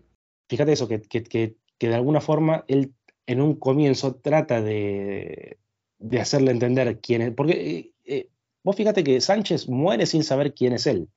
Fíjate 0.49 0.73
eso, 0.73 0.87
que, 0.87 1.01
que, 1.01 1.23
que, 1.23 1.55
de 1.79 1.95
alguna 1.95 2.21
forma 2.21 2.65
él 2.67 2.93
en 3.25 3.41
un 3.41 3.55
comienzo 3.55 4.15
trata 4.15 4.61
de, 4.61 5.57
de 5.97 6.19
hacerle 6.19 6.51
entender 6.51 6.99
quién 6.99 7.21
es. 7.21 7.31
Porque 7.31 7.53
eh, 7.53 7.93
eh, 8.05 8.29
vos 8.63 8.75
fíjate 8.75 9.03
que 9.03 9.21
Sánchez 9.21 9.69
muere 9.69 10.05
sin 10.05 10.23
saber 10.23 10.53
quién 10.53 10.73
es 10.73 10.87
él. 10.87 11.09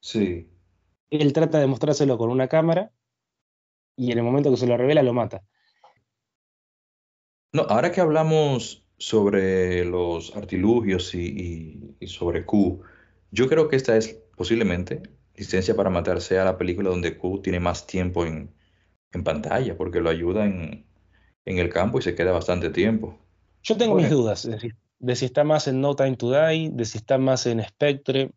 Sí. 0.00 0.48
Él 1.10 1.32
trata 1.32 1.60
de 1.60 1.66
mostrárselo 1.66 2.18
con 2.18 2.30
una 2.30 2.48
cámara 2.48 2.90
y 3.96 4.10
en 4.10 4.18
el 4.18 4.24
momento 4.24 4.50
que 4.50 4.56
se 4.56 4.66
lo 4.66 4.76
revela 4.76 5.02
lo 5.02 5.12
mata. 5.12 5.44
No, 7.52 7.62
ahora 7.62 7.92
que 7.92 8.00
hablamos 8.00 8.86
sobre 8.96 9.84
los 9.84 10.34
artilugios 10.34 11.14
y, 11.14 11.96
y 12.00 12.06
sobre 12.06 12.46
Q, 12.46 12.82
yo 13.30 13.48
creo 13.48 13.68
que 13.68 13.76
esta 13.76 13.96
es 13.96 14.22
posiblemente 14.36 15.02
Licencia 15.36 15.74
para 15.74 15.90
Matar 15.90 16.20
sea 16.20 16.44
la 16.44 16.58
película 16.58 16.90
donde 16.90 17.16
Q 17.16 17.40
tiene 17.42 17.60
más 17.60 17.86
tiempo 17.86 18.26
en, 18.26 18.54
pantalla, 19.24 19.76
porque 19.76 20.00
lo 20.00 20.10
ayuda 20.10 20.46
en, 20.46 20.86
el 21.44 21.68
campo 21.68 21.98
y 21.98 22.02
se 22.02 22.14
queda 22.14 22.32
bastante 22.32 22.70
tiempo. 22.70 23.18
Yo 23.62 23.76
tengo 23.76 23.94
mis 23.94 24.10
dudas 24.10 24.48
de 24.98 25.16
si, 25.16 25.24
está 25.24 25.44
más 25.44 25.68
en 25.68 25.80
No 25.80 25.94
Time 25.94 26.16
to 26.16 26.30
Die, 26.30 26.70
de 26.70 26.84
si 26.84 26.98
está 26.98 27.18
más 27.18 27.46
en 27.46 27.62
Spectre. 27.62 28.30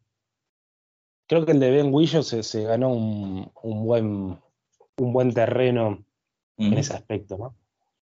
Creo 1.28 1.46
que 1.46 1.54
el 1.54 1.60
de 1.60 1.72
Ben 1.72 1.94
Whishaw 1.94 2.24
se, 2.24 2.64
ganó 2.64 2.94
un, 2.94 3.52
buen, 3.86 4.40
un 4.98 5.14
buen 5.14 5.34
terreno 5.34 6.04
en 6.58 6.74
ese 6.74 6.94
aspecto, 6.94 7.38
¿no? 7.38 7.56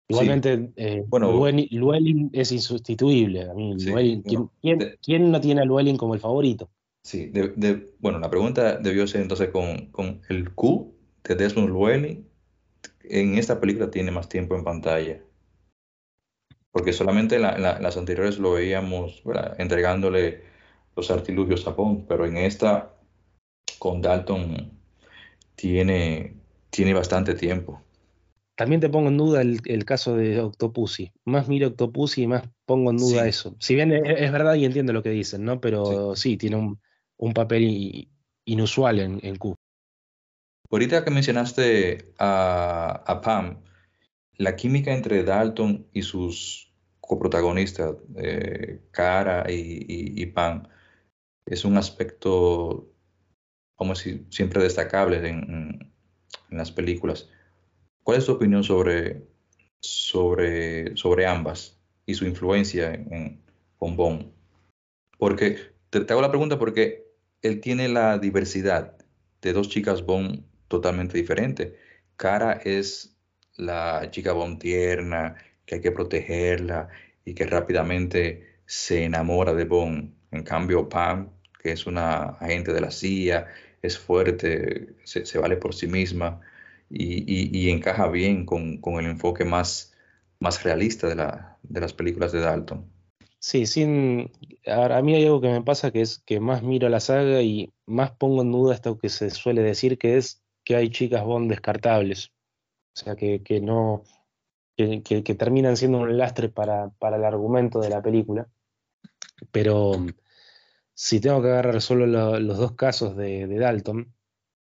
Igualmente, 0.07 0.71
eh, 0.75 1.03
bueno, 1.07 1.31
Llewellyn, 1.51 2.29
es 2.33 2.51
insustituible. 2.51 3.49
A 3.49 3.53
mí, 3.53 3.75
¿quién, 5.01 5.31
no 5.31 5.41
tiene 5.41 5.61
a 5.61 5.63
Llewellyn 5.63 5.97
como 5.97 6.13
el 6.13 6.19
favorito? 6.19 6.69
Sí, 7.03 7.31
bueno, 7.99 8.19
la 8.19 8.29
pregunta 8.29 8.77
debió 8.77 9.05
ser 9.07 9.21
entonces 9.21 9.49
con, 9.49 10.21
el 10.29 10.53
Q 10.53 10.95
de 11.23 11.35
Desmond 11.35 11.67
Llewellyn. 11.67 12.27
En 13.03 13.37
esta 13.37 13.59
película 13.59 13.91
tiene 13.91 14.11
más 14.11 14.29
tiempo 14.29 14.55
en 14.55 14.63
pantalla. 14.63 15.21
Porque 16.71 16.93
solamente 16.93 17.35
en, 17.35 17.41
las 17.41 17.97
anteriores 17.97 18.39
lo 18.39 18.53
veíamos 18.53 19.21
entregándole 19.57 20.43
los 20.95 21.11
artilugios 21.11 21.67
a 21.67 21.71
Bond, 21.71 22.07
pero 22.07 22.25
en 22.25 22.37
esta 22.37 22.93
con 23.79 24.01
Dalton 24.01 24.71
tiene, 25.55 26.37
tiene 26.69 26.93
bastante 26.93 27.33
tiempo. 27.33 27.81
También 28.55 28.79
te 28.79 28.89
pongo 28.89 29.09
en 29.09 29.17
duda 29.17 29.41
el, 29.41 29.85
caso 29.85 30.15
de 30.15 30.39
Octopussy. 30.39 31.11
Más 31.25 31.47
miro 31.49 31.69
Octopussy 31.69 32.23
y 32.23 32.27
más 32.27 32.43
pongo 32.65 32.91
en 32.91 32.97
duda 32.97 33.27
eso. 33.27 33.55
Si 33.59 33.75
bien 33.75 33.91
es, 33.91 34.31
verdad 34.31 34.55
y 34.55 34.65
entiendo 34.65 34.93
lo 34.93 35.03
que 35.03 35.09
dicen, 35.09 35.43
¿no? 35.43 35.59
Pero 35.59 36.15
sí 36.15 36.37
tiene 36.37 36.57
un, 36.57 36.79
un 37.18 37.34
papel 37.34 38.09
inusual 38.45 38.99
en, 38.99 39.20
en 39.24 39.36
Q. 39.36 39.55
Ahorita 40.74 41.05
que 41.05 41.11
mencionaste 41.11 42.14
a, 42.18 43.22
Pam, 43.24 43.61
la 44.38 44.55
química 44.55 44.91
entre 44.91 45.24
Dalton 45.24 45.86
y 45.93 46.01
sus 46.01 46.74
coprotagonistas, 46.99 47.95
eh, 48.16 48.82
Cara 48.89 49.45
y, 49.47 50.26
Pam, 50.26 50.64
es 51.45 51.64
un 51.64 51.78
aspecto, 51.78 52.91
como 53.76 53.93
si 53.93 54.26
siempre 54.32 54.64
destacable 54.64 55.18
en, 55.28 55.93
las 56.49 56.72
películas. 56.72 57.30
¿Cuál 58.01 58.18
es 58.18 58.26
tu 58.26 58.32
opinión 58.32 58.64
sobre, 58.64 59.28
sobre, 59.80 60.97
sobre 60.97 61.28
ambas 61.28 61.80
y 62.07 62.16
su 62.16 62.26
influencia 62.26 62.95
en, 62.95 63.43
Bond? 63.80 64.32
Porque 65.20 65.72
te, 66.01 66.13
hago 66.13 66.21
la 66.21 66.29
pregunta 66.29 66.57
porque 66.57 67.05
él 67.41 67.59
tiene 67.61 67.87
la 67.87 68.17
diversidad 68.17 68.97
de 69.41 69.53
dos 69.53 69.69
chicas 69.69 70.03
Bond 70.03 70.43
totalmente 70.67 71.17
diferentes. 71.17 71.73
Cara 72.15 72.53
es 72.53 73.15
la 73.55 74.09
chica 74.11 74.33
Bond 74.33 74.59
tierna, 74.59 75.35
que 75.65 75.75
hay 75.75 75.81
que 75.81 75.91
protegerla 75.91 76.89
y 77.25 77.33
que 77.33 77.45
rápidamente 77.45 78.57
se 78.65 79.03
enamora 79.05 79.53
de 79.53 79.65
Bond. 79.65 80.13
En 80.31 80.43
cambio, 80.43 80.89
Pam, 80.89 81.29
que 81.61 81.71
es 81.71 81.85
una 81.85 82.23
agente 82.39 82.73
de 82.73 82.81
la 82.81 82.91
CIA, 82.91 83.47
es 83.81 83.99
fuerte, 83.99 84.95
se, 85.03 85.37
vale 85.37 85.57
por 85.57 85.75
sí 85.75 85.87
misma 85.87 86.41
y, 86.89 87.69
encaja 87.69 88.07
bien 88.07 88.45
con, 88.45 88.79
el 88.99 89.05
enfoque 89.05 89.45
más, 89.45 89.93
más 90.39 90.63
realista 90.63 91.07
de, 91.07 91.15
de 91.63 91.81
las 91.81 91.93
películas 91.93 92.31
de 92.31 92.39
Dalton. 92.39 92.92
Sí, 93.43 93.65
sin. 93.65 94.31
a 94.67 95.01
mí 95.01 95.15
hay 95.15 95.25
algo 95.25 95.41
que 95.41 95.49
me 95.49 95.61
pasa 95.61 95.91
que 95.91 95.99
es 95.99 96.19
que 96.19 96.39
más 96.39 96.63
miro 96.63 96.87
la 96.87 97.01
saga 97.01 97.41
y 97.41 97.73
más 97.85 98.11
pongo 98.11 98.41
en 98.41 98.53
duda 98.53 98.73
esto 98.73 98.97
que 98.97 99.09
se 99.09 99.29
suele 99.31 99.61
decir, 99.61 99.97
que 99.97 100.15
es 100.15 100.41
que 100.63 100.77
hay 100.77 100.89
chicas 100.89 101.25
Bond 101.25 101.49
descartables. 101.49 102.31
O 102.95 102.99
sea, 103.01 103.17
que, 103.17 103.41
no. 103.61 104.03
Que, 104.77 105.35
terminan 105.37 105.75
siendo 105.75 105.97
un 105.99 106.17
lastre 106.17 106.47
para, 106.47 106.93
el 107.01 107.25
argumento 107.25 107.81
de 107.81 107.89
la 107.89 108.01
película. 108.01 108.47
Pero 109.51 109.91
si 110.93 111.19
tengo 111.19 111.41
que 111.41 111.49
agarrar 111.49 111.81
solo 111.81 112.07
los 112.07 112.57
dos 112.57 112.75
casos 112.75 113.17
de, 113.17 113.45
Dalton, 113.45 114.15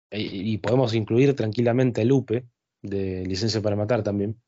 y, 0.10 0.54
y, 0.54 0.58
podemos 0.58 0.96
incluir 0.96 1.36
tranquilamente 1.36 2.02
a 2.02 2.06
Lupe, 2.06 2.48
de 2.82 3.28
Licencia 3.28 3.62
para 3.62 3.76
Matar 3.76 4.02
también 4.02 4.42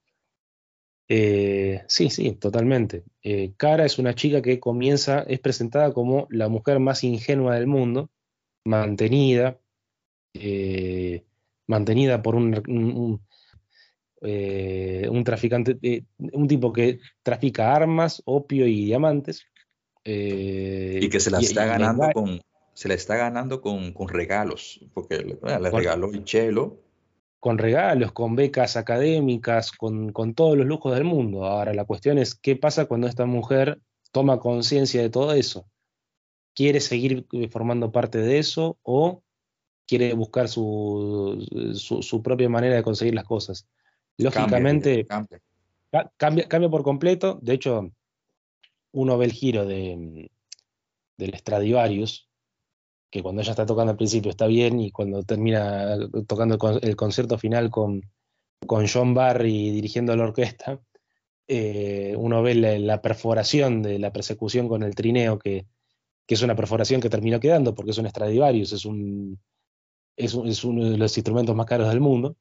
eh, 1.07 1.83
sí, 1.87 2.09
sí, 2.09 2.33
totalmente. 2.33 3.03
Eh, 3.21 3.53
Cara 3.57 3.85
es 3.85 3.99
una 3.99 4.15
chica 4.15 4.41
que 4.41 4.59
comienza, 4.59 5.19
es 5.21 5.39
presentada 5.39 5.93
como 5.93 6.27
la 6.29 6.49
mujer 6.49 6.79
más 6.79 7.03
ingenua 7.03 7.55
del 7.55 7.67
mundo, 7.67 8.09
mantenida, 8.63 9.59
eh, 10.33 11.23
mantenida 11.67 12.21
por 12.21 12.35
un, 12.35 13.19
un, 14.21 15.23
traficante, 15.23 16.05
un 16.17 16.47
tipo 16.47 16.71
que 16.71 16.99
trafica 17.21 17.75
armas, 17.75 18.21
opio 18.25 18.65
y 18.67 18.85
diamantes. 18.85 19.45
y 20.05 21.09
que 21.09 21.19
se 21.19 21.31
la 21.31 21.39
está 21.39 21.65
ganando 21.65 22.09
con 22.13 22.41
se 22.73 22.87
la 22.87 22.95
está 22.95 23.15
ganando 23.15 23.61
con, 23.61 23.93
regalos, 24.07 24.83
porque 24.93 25.17
le, 25.17 25.37
regaló 25.69 26.11
el 26.11 26.23
chelo 26.23 26.82
con 27.43 27.57
regalos, 27.57 28.13
con 28.13 28.37
becas 28.37 28.77
académicas, 28.77 29.73
con, 29.73 30.13
todos 30.33 30.57
los 30.57 30.65
lujos 30.65 30.95
del 30.95 31.03
mundo. 31.03 31.43
Ahora 31.43 31.73
la 31.73 31.83
cuestión 31.83 32.17
es 32.17 32.35
qué 32.35 32.55
pasa 32.55 32.85
cuando 32.85 33.05
esta 33.05 33.25
mujer 33.25 33.81
toma 34.13 34.39
conciencia 34.39 35.01
de 35.01 35.09
todo 35.09 35.33
eso. 35.33 35.67
¿Quiere 36.55 36.79
seguir 36.79 37.27
eh, 37.33 37.49
formando 37.49 37.91
parte 37.91 38.19
de 38.19 38.39
eso 38.39 38.77
o 38.81 39.23
quiere 39.85 40.13
buscar 40.13 40.47
su, 40.47 41.45
su, 41.73 42.23
propia 42.23 42.47
manera 42.47 42.75
de 42.75 42.83
conseguir 42.83 43.13
las 43.13 43.25
cosas? 43.25 43.67
Lógicamente, 44.17 45.05
cambia, 45.05 46.47
cambia, 46.47 46.69
por 46.69 46.83
completo. 46.83 47.39
De 47.41 47.55
hecho, 47.55 47.91
uno 48.93 49.17
ve 49.17 49.25
el 49.25 49.33
giro 49.33 49.65
de, 49.65 50.31
del 51.17 51.35
Stradivarius, 51.35 52.29
que 53.13 53.21
cuando 53.21 53.43
ella 53.43 53.51
está 53.51 53.67
tocando 53.67 53.91
al 53.91 53.97
principio 53.97 54.31
está 54.31 54.47
bien 54.47 54.79
y 54.79 54.89
cuando 54.89 55.21
termina 55.21 55.95
tocando 56.25 56.57
el 56.81 56.95
concierto 56.95 57.37
final 57.37 57.69
con, 57.69 58.01
con 58.65 58.87
John 58.91 59.13
Barry 59.13 59.69
dirigiendo 59.69 60.15
la 60.15 60.23
orquesta, 60.23 60.81
eh, 61.47 62.15
uno 62.17 62.41
ve 62.41 62.55
la, 62.55 63.03
perforación 63.03 63.83
de 63.83 63.99
la 63.99 64.11
persecución 64.11 64.67
con 64.67 64.81
el 64.81 64.95
trineo, 64.95 65.37
que, 65.37 65.67
es 66.27 66.41
una 66.41 66.55
perforación 66.55 67.01
que 67.01 67.11
terminó 67.11 67.39
quedando 67.39 67.75
porque 67.75 67.91
es 67.91 67.99
un 67.99 68.09
Stradivarius, 68.09 68.71
es, 68.73 68.83
un, 68.83 69.39
es, 70.17 70.33
uno 70.63 70.89
de 70.89 70.97
los 70.97 71.15
instrumentos 71.15 71.55
más 71.55 71.67
caros 71.67 71.89
del 71.89 71.99
mundo. 71.99 72.35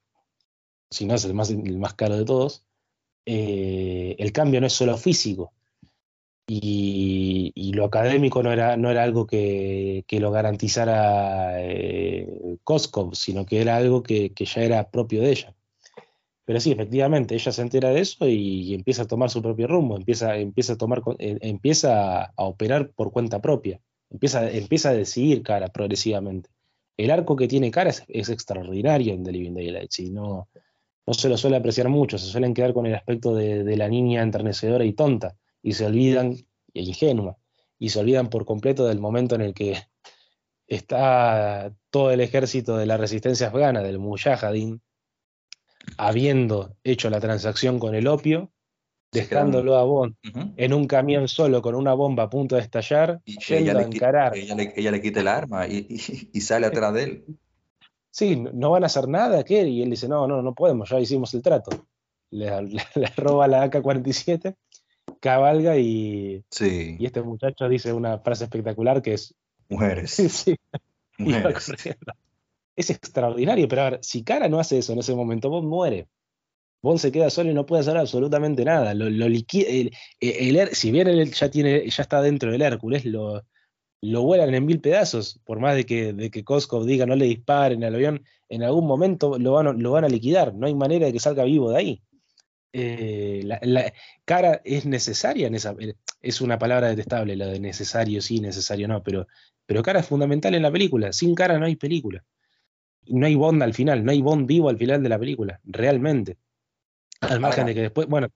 si 0.91 1.05
no 1.05 1.17
es 1.17 1.25
el 1.27 1.35
más, 1.35 1.51
el 1.51 1.79
más 1.79 1.93
caro 1.93 2.17
de 2.17 2.25
todos, 2.25 2.65
eh, 3.27 4.17
el 4.19 4.33
cambio 4.33 4.59
no 4.63 4.69
es 4.69 4.73
solo 4.73 4.97
físico. 4.97 5.53
Y, 6.47 7.73
lo 7.75 7.85
académico 7.87 8.43
no 8.43 8.53
era, 8.53 8.77
no 8.77 8.91
era 8.91 9.03
algo 9.03 9.27
que, 9.27 10.05
lo 10.11 10.31
garantizara 10.31 11.63
eh, 11.63 12.29
sino 13.13 13.47
que 13.47 13.61
era 13.61 13.77
algo 13.77 14.03
que, 14.03 14.33
ya 14.37 14.63
era 14.63 14.91
propio 14.91 15.23
de 15.23 15.31
ella. 15.31 15.55
Pero 16.45 16.61
sí, 16.61 16.73
efectivamente, 16.73 17.35
ella 17.35 17.53
se 17.53 17.63
entera 17.63 17.91
de 17.91 18.01
eso 18.01 18.29
y, 18.29 18.75
empieza 18.75 19.03
a 19.03 19.07
tomar 19.07 19.31
su 19.31 19.41
propio 19.43 19.69
rumbo, 19.69 19.97
empieza, 19.97 20.37
empieza, 20.37 20.75
a, 20.75 20.77
tomar, 20.77 21.03
eh, 21.19 21.39
empieza 21.41 22.25
a, 22.25 22.33
operar 22.37 22.91
por 22.91 23.13
cuenta 23.13 23.41
propia, 23.41 23.81
empieza, 24.11 24.51
empieza 24.51 24.91
a 24.91 24.95
decidir 24.95 25.43
cara 25.43 25.69
progresivamente. 25.69 26.51
El 26.97 27.11
arco 27.11 27.37
que 27.37 27.49
tiene 27.49 27.71
cara 27.71 27.91
es, 27.91 28.29
extraordinario 28.29 29.15
en 29.15 29.25
The 29.25 29.33
Living 29.33 29.55
Daylights 29.55 29.99
y 30.01 30.11
no, 30.11 30.49
no 31.07 31.15
se 31.15 31.29
lo 31.29 31.37
suele 31.37 31.57
apreciar 31.57 31.89
mucho, 31.89 32.19
se 32.19 32.27
suelen 32.27 32.55
quedar 32.55 32.75
con 32.75 32.87
el 32.87 32.95
aspecto 32.95 33.35
de, 33.35 33.77
la 33.77 33.89
niña 33.89 34.23
enternecedora 34.23 34.85
y 34.85 34.93
tonta, 34.93 35.37
y 35.63 35.73
se 35.73 35.87
olvidan, 35.87 36.33
e 36.75 36.83
ingenua, 36.83 37.39
y 37.79 37.91
se 37.91 38.01
olvidan 38.01 38.29
por 38.29 38.45
completo 38.45 38.87
del 38.87 39.01
momento 39.01 39.35
en 39.35 39.43
el 39.43 39.55
que 39.55 39.77
está 40.67 41.73
todo 41.91 42.11
el 42.11 42.21
ejército 42.21 42.77
de 42.77 42.87
la 42.87 42.97
resistencia 42.97 43.49
afgana, 43.49 43.83
del 43.83 43.99
Mujahideen, 43.99 44.81
habiendo 45.97 46.77
hecho 46.85 47.11
la 47.11 47.21
transacción 47.21 47.79
con 47.79 47.95
el 47.95 48.07
opio, 48.07 48.53
dejándolo 49.13 49.77
a 49.77 49.85
Bond 49.85 50.17
en 50.57 50.73
un 50.73 50.87
camión 50.87 51.29
solo 51.29 51.61
con 51.61 51.75
una 51.75 51.93
bomba 51.93 52.25
a 52.25 52.31
punto 52.31 52.57
de 52.57 52.63
estallar, 52.63 53.21
y 53.25 53.39
yendo 53.39 53.79
a 53.79 53.83
encarar. 53.83 54.37
ella, 54.37 54.55
le, 54.91 55.03
quita 55.03 55.21
el 55.21 55.29
arma 55.29 55.67
y, 55.67 55.99
sale 56.41 56.67
atrás 56.67 56.95
de 56.95 57.03
él 57.03 57.25
sí, 58.13 58.37
no 58.37 58.71
van 58.71 58.85
a 58.85 58.87
hacer 58.87 59.09
nada, 59.09 59.43
¿qué? 59.43 59.67
Y 59.67 59.83
él 59.83 59.91
dice, 59.91 60.07
no, 60.07 60.29
no, 60.29 60.43
no 60.43 60.55
podemos, 60.55 60.89
ya 60.91 61.01
hicimos 61.01 61.35
el 61.35 61.43
trato. 61.43 61.87
Le, 62.31 62.49
roba 63.17 63.49
la 63.49 63.65
AK-47, 63.65 64.55
cabalga 65.23 65.79
y, 65.79 66.45
sí. 66.51 66.97
y 66.99 67.07
este 67.07 67.23
muchacho 67.23 67.69
dice 67.69 67.93
una 67.93 68.19
frase 68.19 68.45
espectacular 68.45 69.01
que 69.01 69.15
es... 69.15 69.35
Mujeres. 69.69 70.11
Sí. 70.29 70.57
Es 72.75 72.91
extraordinario, 72.91 73.69
pero 73.69 73.83
a 73.83 73.91
ver, 73.91 73.99
si 74.03 74.25
Cara 74.25 74.49
no 74.49 74.59
hace 74.59 74.79
eso 74.79 74.93
en 74.93 74.99
ese 74.99 75.15
momento, 75.15 75.51
Bond 75.51 75.69
muere. 75.69 76.09
Bond 76.83 76.99
se 76.99 77.13
queda 77.13 77.31
solo 77.31 77.51
y 77.51 77.55
no 77.55 77.67
puede 77.67 77.83
hacer 77.83 77.97
absolutamente 77.97 78.65
nada. 78.65 78.95
Lo, 78.95 79.09
lo 79.09 79.27
el, 79.27 79.93
si 80.73 80.91
bien 80.91 81.07
él 81.07 81.31
ya, 81.33 81.51
tiene, 81.51 81.89
ya 81.89 82.03
está 82.03 82.21
dentro 82.23 82.51
del 82.51 82.63
Hércules, 82.63 83.05
lo, 83.05 83.45
lo 84.01 84.23
vuelan 84.23 84.53
en 84.55 84.67
mil 84.67 84.81
pedazos, 84.81 85.39
por 85.45 85.61
más 85.61 85.77
de 85.77 85.85
que, 85.85 86.13
de 86.13 86.31
que 86.31 86.43
Koskov 86.43 86.85
diga 86.85 87.07
no 87.07 87.15
le 87.15 87.27
disparen 87.27 87.85
al 87.85 87.95
avión, 87.95 88.25
en 88.49 88.65
algún 88.65 88.87
momento 88.87 89.39
lo 89.39 89.53
van, 89.53 89.81
lo 89.81 89.93
van 89.93 90.05
a 90.05 90.09
liquidar, 90.09 90.55
no 90.55 90.67
hay 90.67 90.75
manera 90.75 91.07
de 91.07 91.13
que 91.13 91.21
salga 91.21 91.45
vivo 91.45 91.71
de 91.71 91.77
ahí. 91.77 92.03
Eh, 92.73 93.43
la, 93.45 93.93
cara 94.25 94.63
es 94.65 94.87
necesaria 94.87 95.47
en 95.47 95.55
esa, 95.55 95.75
es 96.21 96.41
una 96.41 96.59
palabra 96.59 96.89
detestable, 96.89 97.37
la 97.37 97.47
de 97.47 97.61
necesario 97.61 98.23
sí, 98.23 98.41
necesario 98.41 98.89
no, 98.89 99.03
pero, 99.03 99.27
pero 99.67 99.83
cara 99.83 100.01
es 100.01 100.07
fundamental 100.07 100.55
en 100.55 100.63
la 100.63 100.73
película, 100.73 101.13
sin 101.13 101.35
cara 101.35 101.59
no 101.59 101.67
hay 101.67 101.77
película. 101.77 102.25
No 103.07 103.27
hay 103.27 103.35
Bond 103.35 103.63
al 103.63 103.75
final, 103.75 104.05
no 104.05 104.13
hay 104.13 104.23
Bond 104.23 104.47
vivo 104.47 104.69
al 104.69 104.79
final 104.79 105.03
de 105.03 105.09
la 105.09 105.19
película, 105.19 105.61
realmente. 105.65 106.39
Al 107.21 107.41
margen 107.41 107.67
de 107.67 107.75
que 107.75 107.83
después, 107.83 108.07
bueno, 108.07 108.29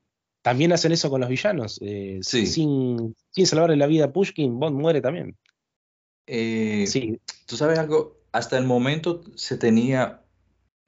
también 0.42 0.72
hacen 0.72 0.92
eso 0.92 1.10
con 1.10 1.20
los 1.20 1.30
villanos. 1.30 1.80
Eh, 1.82 2.18
sin, 2.22 3.16
sin 3.30 3.46
salvarle 3.46 3.76
la 3.76 3.86
vida 3.86 4.06
a 4.06 4.12
Pushkin, 4.12 4.58
Bond 4.58 4.76
muere 4.76 5.00
también. 5.00 5.36
Eh, 6.26 6.86
sí. 6.86 7.20
Tú 7.46 7.56
sabes 7.56 7.78
algo, 7.78 8.20
hasta 8.32 8.58
el 8.58 8.64
momento 8.64 9.22
se 9.34 9.56
tenía 9.56 10.22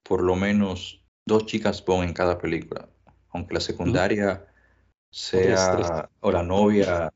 por 0.02 0.22
lo 0.22 0.36
menos 0.36 1.04
dos 1.26 1.46
chicas 1.46 1.84
Bond 1.84 2.08
en 2.08 2.14
cada 2.14 2.38
película, 2.38 2.88
aunque 3.30 3.54
la 3.54 3.60
secundaria 3.60 4.46
sea 5.10 6.08
o 6.20 6.32
la 6.32 6.42
novia, 6.42 7.12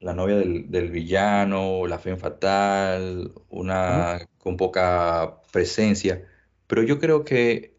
la 0.00 0.14
novia 0.14 0.36
del, 0.36 0.70
del 0.70 0.90
villano, 0.90 1.86
la 1.86 1.98
fe 1.98 2.16
fatal, 2.16 3.32
una 3.48 4.20
con 4.38 4.56
poca 4.56 5.40
presencia, 5.52 6.26
pero 6.66 6.82
yo 6.82 6.98
creo 6.98 7.24
que 7.24 7.78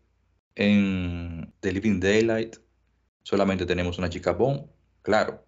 en 0.55 1.53
The 1.61 1.71
Living 1.71 1.99
Daylight 1.99 2.57
solamente 3.23 3.65
tenemos 3.65 3.97
una 3.97 4.09
chica 4.09 4.33
Bond, 4.33 4.67
claro. 5.01 5.45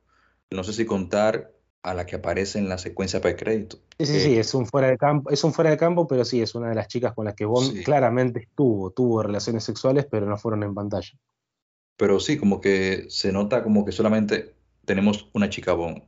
No 0.50 0.64
sé 0.64 0.74
si 0.74 0.86
contar 0.86 1.52
a 1.82 1.94
la 1.94 2.06
que 2.06 2.16
aparece 2.16 2.60
en 2.60 2.70
la 2.70 2.78
secuencia 2.78 3.22
pre-crédito. 3.22 3.78
Sí, 3.98 4.06
sí, 4.06 4.20
sí, 4.20 4.38
es 4.38 4.54
un, 4.54 4.66
fuera 4.66 4.90
de 4.90 4.98
campo, 4.98 5.30
es 5.32 5.44
un 5.44 5.54
fuera 5.54 5.72
de 5.72 5.78
campo, 5.78 6.08
pero 6.08 6.24
sí, 6.26 6.42
es 6.42 6.54
una 6.56 6.70
de 6.70 6.76
las 6.76 6.88
chicas 6.88 7.14
con 7.14 7.26
las 7.26 7.34
que 7.34 7.46
Bond 7.46 7.84
claramente 7.84 8.42
estuvo, 8.42 8.92
tuvo 8.92 9.24
relaciones 9.24 9.64
sexuales, 9.64 10.06
pero 10.10 10.26
no 10.28 10.38
fueron 10.38 10.64
en 10.64 10.76
pantalla. 10.76 11.12
Pero 12.02 12.20
sí, 12.20 12.36
como 12.36 12.62
que 12.62 13.06
se 13.10 13.32
nota 13.32 13.62
como 13.62 13.86
que 13.86 13.92
solamente 13.92 14.56
tenemos 14.86 15.30
una 15.34 15.52
chica 15.52 15.74
Bond. 15.74 16.02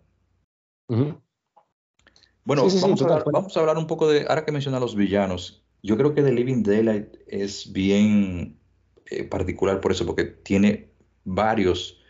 Bueno, 2.46 2.66
vamos, 2.82 3.56
a 3.56 3.60
hablar, 3.60 3.78
un 3.78 3.86
poco 3.86 4.08
de, 4.08 4.26
ahora 4.28 4.44
que 4.44 4.52
menciona 4.52 4.80
los 4.80 4.96
villanos, 4.96 5.64
yo 5.84 5.96
creo 5.96 6.16
que 6.16 6.24
The 6.24 6.32
Living 6.32 6.64
Daylight 6.64 7.14
es 7.28 7.72
bien 7.72 8.58
eh, 9.06 9.24
particular 9.24 9.82
por 9.82 9.92
eso, 9.92 10.04
porque 10.08 10.24
tiene 10.24 10.90
varios 11.26 12.02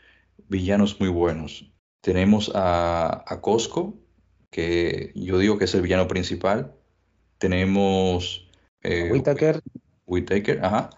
villanos 0.47 0.97
muy 1.01 1.09
buenos. 1.09 1.69
Tenemos 1.99 2.53
a, 2.55 3.25
a 3.27 3.41
Costco, 3.41 3.95
que 4.49 5.11
yo 5.13 5.39
digo 5.39 5.57
que 5.57 5.65
es 5.65 5.75
el 5.75 5.81
villano 5.81 6.07
principal. 6.07 6.73
Tenemos. 7.37 8.49
Eh, 8.81 9.09
Whitaker. 9.11 9.61
Whitaker, 10.05 10.63
ajá. 10.63 10.89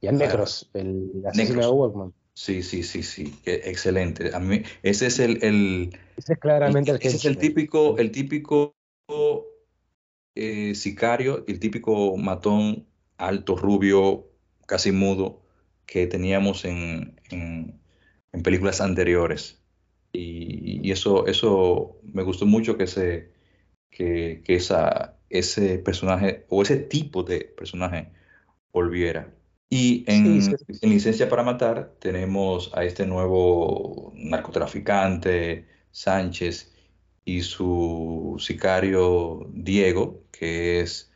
Y 0.00 0.06
a 0.06 0.12
Necros, 0.12 0.70
el 0.74 1.24
asesino 1.26 1.62
de 1.62 1.66
Workman. 1.66 2.14
Sí, 2.38 2.62
sí, 2.62 2.84
sí, 2.84 3.02
sí, 3.02 3.34
excelente. 3.44 4.32
A 4.32 4.38
mí, 4.38 4.62
ese 4.84 5.08
es 5.08 5.18
el, 5.18 5.42
el 5.42 5.90
ese 6.16 6.34
es 6.34 6.38
claramente 6.38 6.92
el, 6.92 6.98
ese 7.02 7.16
es 7.16 7.24
el 7.24 7.36
típico, 7.36 7.98
el 7.98 8.12
típico 8.12 8.76
eh, 10.36 10.72
sicario, 10.76 11.44
el 11.48 11.58
típico 11.58 12.16
matón 12.16 12.86
alto, 13.16 13.56
rubio, 13.56 14.28
casi 14.68 14.92
mudo 14.92 15.42
que 15.84 16.06
teníamos 16.06 16.64
en, 16.64 17.20
en, 17.30 17.80
en 18.32 18.42
películas 18.44 18.80
anteriores. 18.80 19.60
Y, 20.12 20.92
eso, 20.92 21.26
eso 21.26 21.98
me 22.04 22.22
gustó 22.22 22.46
mucho 22.46 22.76
que, 22.78 22.84
ese, 22.84 23.32
que, 23.90 24.44
esa, 24.46 25.18
ese 25.28 25.78
personaje 25.78 26.46
o 26.50 26.62
ese 26.62 26.76
tipo 26.76 27.24
de 27.24 27.40
personaje 27.40 28.12
volviera. 28.72 29.34
Y 29.70 30.04
en, 30.06 30.40
Licencia 30.82 31.28
para 31.28 31.42
Matar 31.42 31.94
tenemos 31.98 32.70
a 32.74 32.84
este 32.84 33.06
nuevo 33.06 34.12
narcotraficante, 34.16 35.66
Sánchez, 35.90 36.74
y 37.24 37.42
su 37.42 38.36
sicario 38.38 39.46
Diego, 39.52 40.24
que 40.30 40.80
es 40.80 41.12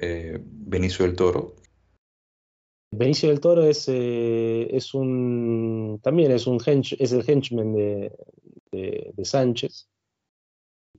eh, 0.00 0.38
Benicio 0.42 1.04
del 1.04 1.14
Toro, 1.14 1.56
Benicio 2.92 3.28
del 3.28 3.40
Toro 3.40 3.64
es, 3.64 3.88
eh, 3.88 4.68
es 4.74 4.94
un 4.94 6.00
también 6.02 6.30
es 6.30 6.46
un 6.46 6.58
es 6.64 7.12
el 7.12 7.24
henchman 7.28 7.74
de, 7.74 8.12
de, 8.72 9.24
Sánchez. 9.24 9.88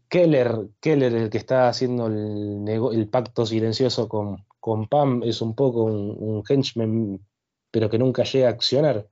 Keller, 0.09 0.69
Keller, 0.79 1.13
el 1.13 1.29
que 1.29 1.37
está 1.37 1.67
haciendo 1.69 2.07
el, 2.07 2.67
el 2.67 3.09
pacto 3.09 3.45
silencioso 3.45 4.07
con, 4.07 4.46
con, 4.67 4.87
Pam, 4.87 5.23
es 5.23 5.41
un 5.41 5.55
poco 5.55 5.85
un, 5.85 6.43
henchman, 6.45 7.25
pero 7.71 7.89
que 7.89 7.97
nunca 7.97 8.25
llega 8.25 8.49
a 8.49 8.51
accionar. 8.51 9.07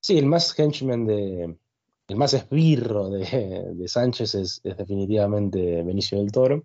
Sí, 0.00 0.16
el 0.16 0.24
más 0.24 0.58
henchman 0.58 1.06
de. 1.06 1.58
El 2.08 2.16
más 2.16 2.32
esbirro 2.32 3.10
de, 3.10 3.84
Sánchez 3.86 4.34
es, 4.34 4.62
definitivamente 4.62 5.82
Benicio 5.82 6.18
del 6.18 6.32
Toro. 6.32 6.64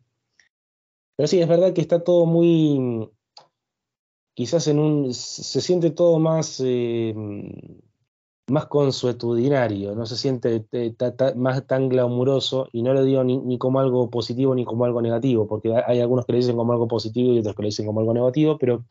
Pero 1.17 1.27
sí, 1.27 1.41
es 1.41 1.47
verdad 1.49 1.73
que 1.73 1.81
está 1.81 2.01
todo 2.01 2.25
muy 2.25 3.09
quizás 4.33 4.67
un, 4.67 5.13
se 5.13 5.59
siente 5.59 5.91
todo 5.91 6.17
más, 6.17 6.61
eh, 6.63 7.13
más 8.49 8.67
consuetudinario, 8.67 9.93
no 9.95 10.05
se 10.05 10.15
siente 10.15 10.65
más 11.35 11.67
tan 11.67 11.89
glamuroso, 11.89 12.69
y 12.71 12.81
no 12.81 12.93
lo 12.93 13.03
digo 13.03 13.23
ni, 13.23 13.57
como 13.57 13.79
algo 13.79 14.09
positivo 14.09 14.55
ni 14.55 14.63
como 14.63 14.85
algo 14.85 15.01
negativo, 15.01 15.47
porque 15.47 15.73
hay 15.85 15.99
algunos 15.99 16.25
que 16.25 16.31
lo 16.31 16.37
dicen 16.37 16.55
como 16.55 16.71
algo 16.71 16.87
positivo 16.87 17.33
y 17.33 17.39
otros 17.39 17.55
que 17.55 17.61
lo 17.63 17.67
dicen 17.67 17.85
como 17.85 17.99
algo 17.99 18.13
negativo, 18.13 18.57
pero 18.57 18.85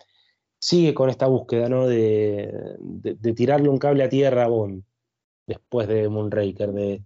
sigue 0.59 0.95
con 0.95 1.11
esta 1.11 1.27
búsqueda 1.27 1.69
¿no? 1.69 1.87
de, 1.87 2.53
de, 2.79 3.33
tirarle 3.35 3.69
un 3.69 3.79
cable 3.79 4.05
a 4.05 4.09
tierra 4.09 4.45
a 4.45 4.49
Bond 4.49 4.85
después 5.47 5.89
de 5.89 6.09
Moonraker, 6.09 6.73
de, 6.73 7.03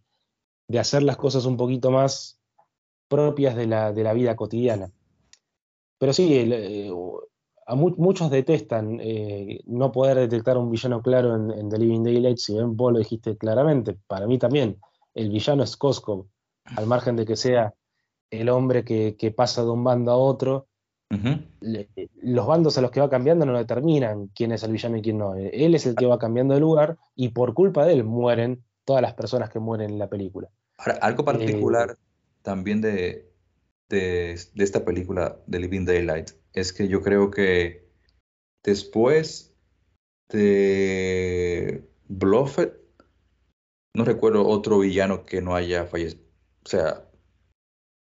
de 0.69 0.79
hacer 0.79 1.03
las 1.03 1.17
cosas 1.17 1.45
un 1.47 1.57
poquito 1.57 1.91
más 1.91 2.41
propias 3.09 3.57
de 3.57 3.67
la, 3.67 3.93
de 3.93 4.05
la 4.05 4.13
vida 4.13 4.37
cotidiana. 4.37 4.93
Pero 5.99 6.13
sí, 6.13 6.49
eh, 7.71 7.77
muchos 7.77 8.31
detestan 8.31 8.99
eh, 9.01 9.61
no 9.67 9.93
poder 9.93 10.17
detectar 10.19 10.59
un 10.59 10.71
villano 10.71 11.03
claro 11.03 11.35
en, 11.35 11.69
The 11.69 11.79
Living 11.79 12.03
Daylight, 12.03 12.39
si 12.39 12.55
bien 12.55 12.77
vos 12.77 12.93
lo 12.93 12.99
dijiste 12.99 13.37
claramente, 13.37 13.97
para 14.07 14.27
mí 14.27 14.39
también, 14.39 14.79
el 15.15 15.31
villano 15.31 15.63
es 15.63 15.77
Koskov, 15.77 16.27
al 16.77 16.87
margen 16.87 17.17
de 17.17 17.27
que 17.27 17.37
sea 17.37 17.75
el 18.31 18.49
hombre 18.49 18.85
que, 18.85 19.35
pasa 19.37 19.63
de 19.63 19.71
un 19.71 19.83
bando 19.83 20.13
a 20.13 20.17
otro 20.17 20.67
los 22.23 22.47
bandos 22.47 22.79
a 22.79 22.81
los 22.81 22.91
que 22.93 23.01
va 23.01 23.11
cambiando 23.11 23.45
no 23.45 23.59
determinan 23.59 24.29
quién 24.29 24.53
es 24.53 24.63
el 24.63 24.73
villano 24.73 24.97
y 24.97 25.03
quién 25.03 25.19
no. 25.19 25.35
Él 25.35 25.75
es 25.75 25.87
el 25.87 25.97
que 25.97 26.07
va 26.07 26.19
cambiando 26.19 26.55
de 26.55 26.61
lugar 26.61 26.99
y 27.17 27.31
por 27.31 27.53
culpa 27.53 27.85
de 27.85 27.95
él 27.95 28.05
mueren 28.05 28.63
todas 28.85 29.03
las 29.03 29.15
personas 29.15 29.51
que 29.51 29.59
mueren 29.59 29.91
en 29.91 29.99
la 29.99 30.09
película. 30.09 30.49
Ahora, 30.79 30.99
algo 31.03 31.25
particular 31.25 31.91
eh, 31.91 31.95
también 32.43 32.81
de, 32.81 33.29
de, 33.89 34.35
esta 34.57 34.85
película 34.85 35.37
de 35.47 35.59
Living 35.59 35.85
Daylight 35.85 36.31
es 36.53 36.73
que 36.73 36.89
yo 36.89 37.03
creo 37.03 37.31
que 37.31 37.89
después 38.65 39.55
de 40.31 41.89
Bluffet, 42.09 42.75
no 43.95 44.05
recuerdo 44.05 44.47
otro 44.47 44.79
villano 44.79 45.25
que 45.25 45.41
no 45.41 45.55
haya 45.55 45.87
fallecido. 45.87 46.23
O 46.65 46.69
sea, 46.69 47.11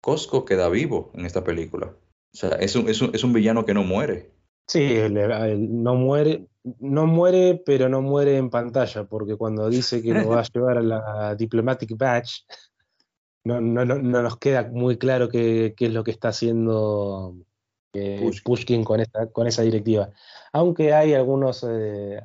Costco 0.01 0.45
queda 0.45 0.69
vivo 0.69 1.11
en 1.15 1.25
esta 1.25 1.43
película. 1.43 1.87
O 1.87 2.37
sea, 2.37 2.49
es 2.51 2.75
un, 2.75 2.89
es 2.89 3.01
un, 3.01 3.13
es 3.13 3.23
un 3.23 3.33
villano 3.33 3.65
que 3.65 3.73
no 3.73 3.83
muere. 3.83 4.31
Sí, 4.67 4.97
no 5.09 5.95
muere, 5.95 6.47
no 6.79 7.05
muere, 7.05 7.61
pero 7.65 7.87
no 7.87 8.01
muere 8.01 8.37
en 8.37 8.49
pantalla, 8.49 9.03
porque 9.05 9.35
cuando 9.35 9.69
dice 9.69 10.01
que 10.01 10.13
lo 10.13 10.29
va 10.29 10.41
a 10.41 10.43
llevar 10.53 10.77
a 10.79 10.81
la 10.81 11.35
Diplomatic 11.35 11.95
Badge, 11.95 12.45
no, 13.43 13.61
no, 13.61 13.85
no, 13.85 13.99
nos 13.99 14.37
queda 14.37 14.69
muy 14.71 14.97
claro 14.97 15.29
qué, 15.29 15.75
qué, 15.77 15.85
es 15.85 15.93
lo 15.93 16.03
que 16.03 16.11
está 16.11 16.29
haciendo 16.29 17.35
eh, 17.95 18.31
Pushkin. 18.43 18.83
con, 18.83 18.99
esta, 18.99 19.27
con 19.27 19.47
esa 19.47 19.61
directiva. 19.61 20.09
Aunque 20.53 20.93
hay 20.93 21.13
algunos, 21.13 21.65
eh, 21.67 22.21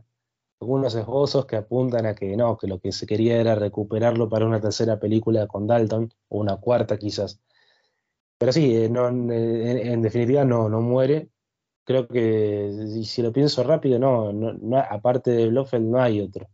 algunos 0.60 0.94
esbozos 0.94 1.46
que 1.46 1.56
apuntan 1.56 2.06
a 2.06 2.14
que 2.14 2.36
no, 2.36 2.56
que 2.58 2.66
lo 2.66 2.78
que 2.80 2.92
se 2.92 3.06
quería 3.06 3.40
era 3.40 3.54
recuperarlo 3.54 4.28
para 4.28 4.46
una 4.46 4.60
tercera 4.60 4.98
película 4.98 5.46
con 5.46 5.66
Dalton, 5.66 6.12
o 6.28 6.40
una 6.40 6.56
cuarta 6.56 6.96
quizás. 6.98 7.40
Pero 8.38 8.52
sí, 8.52 8.74
eh, 8.74 8.88
no, 8.88 9.08
en, 9.08 10.02
definitiva 10.02 10.44
no, 10.44 10.68
no 10.68 10.80
muere. 10.80 11.28
Creo 11.84 12.08
que, 12.08 13.02
si 13.04 13.20
lo 13.22 13.32
pienso 13.32 13.62
rápido, 13.64 13.98
no, 13.98 14.32
no, 14.32 14.78
aparte 14.78 15.30
de 15.30 15.48
Blofeld 15.48 15.86
no 15.86 16.00
hay 16.00 16.20
otro. 16.20 16.48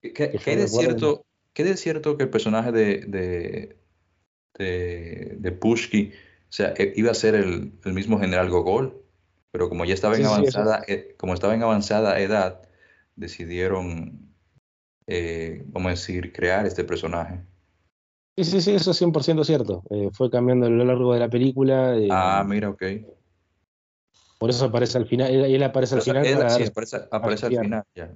¿Qué, 0.00 0.30
es 0.34 0.72
cierto, 0.72 1.24
¿Qué 1.52 1.62
es 1.62 1.80
cierto 1.80 2.16
que 2.16 2.24
el 2.24 2.30
personaje 2.30 2.72
de, 2.72 3.76
de, 4.58 5.36
de, 5.38 5.52
Pushki, 5.52 6.12
o 6.48 6.52
sea, 6.52 6.72
e, 6.76 6.94
iba 6.96 7.10
a 7.10 7.14
ser 7.14 7.34
el, 7.34 7.72
mismo 7.84 8.18
general 8.18 8.48
Gogol, 8.48 9.02
pero 9.50 9.68
como 9.68 9.84
ya 9.84 9.94
estaba 9.94 10.16
en 10.16 10.24
avanzada, 10.24 10.82
e, 10.88 11.14
como 11.18 11.34
estaba 11.34 11.54
en 11.54 11.62
avanzada 11.62 12.18
edad, 12.20 12.62
decidieron, 13.16 14.32
eh, 15.06 15.62
vamos 15.66 15.88
a 15.88 15.90
decir, 15.90 16.32
crear 16.32 16.64
este 16.66 16.84
personaje. 16.84 17.40
Sí, 18.36 18.44
sí, 18.44 18.60
sí, 18.62 18.74
eso 18.74 18.92
es 18.92 19.02
100% 19.02 19.44
cierto. 19.44 19.82
Eh, 19.90 20.10
fue 20.12 20.30
cambiando 20.30 20.66
a 20.66 20.70
lo 20.70 20.84
largo 20.84 21.12
de 21.12 21.20
la 21.20 21.28
película. 21.28 21.96
Eh, 21.96 22.08
ah, 22.10 22.44
mira, 22.46 22.70
ok. 22.70 22.82
Por 24.38 24.50
eso 24.50 24.66
aparece 24.66 24.96
al 24.96 25.06
final, 25.06 25.32
él, 25.32 25.62
aparece 25.62 25.96
al 25.96 26.02
final. 26.02 26.24
sí, 26.24 26.62
aparece, 27.10 27.46
al 27.46 27.58
final, 27.58 27.84
ya. 27.94 28.14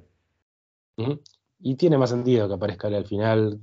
Y 1.59 1.75
tiene 1.75 1.99
más 1.99 2.11
sentido 2.11 2.47
que 2.47 2.55
aparezca 2.55 2.87
al 2.87 3.05
final, 3.05 3.61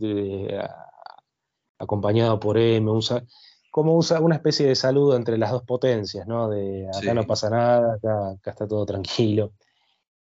acompañado 1.80 2.38
por 2.40 2.58
M, 2.58 2.92
usa, 2.92 3.26
como 3.72 3.96
usa 3.96 4.20
una 4.20 4.36
especie 4.36 4.68
de 4.68 4.76
saludo 4.76 5.16
entre 5.16 5.38
las 5.38 5.52
dos 5.52 5.64
potencias, 5.64 6.28
¿no? 6.28 6.50
De 6.50 6.88
acá 6.88 7.14
no 7.14 7.26
pasa 7.26 7.50
nada, 7.50 7.96
acá, 7.96 8.52
está 8.52 8.68
todo 8.68 8.86
tranquilo. 8.86 9.54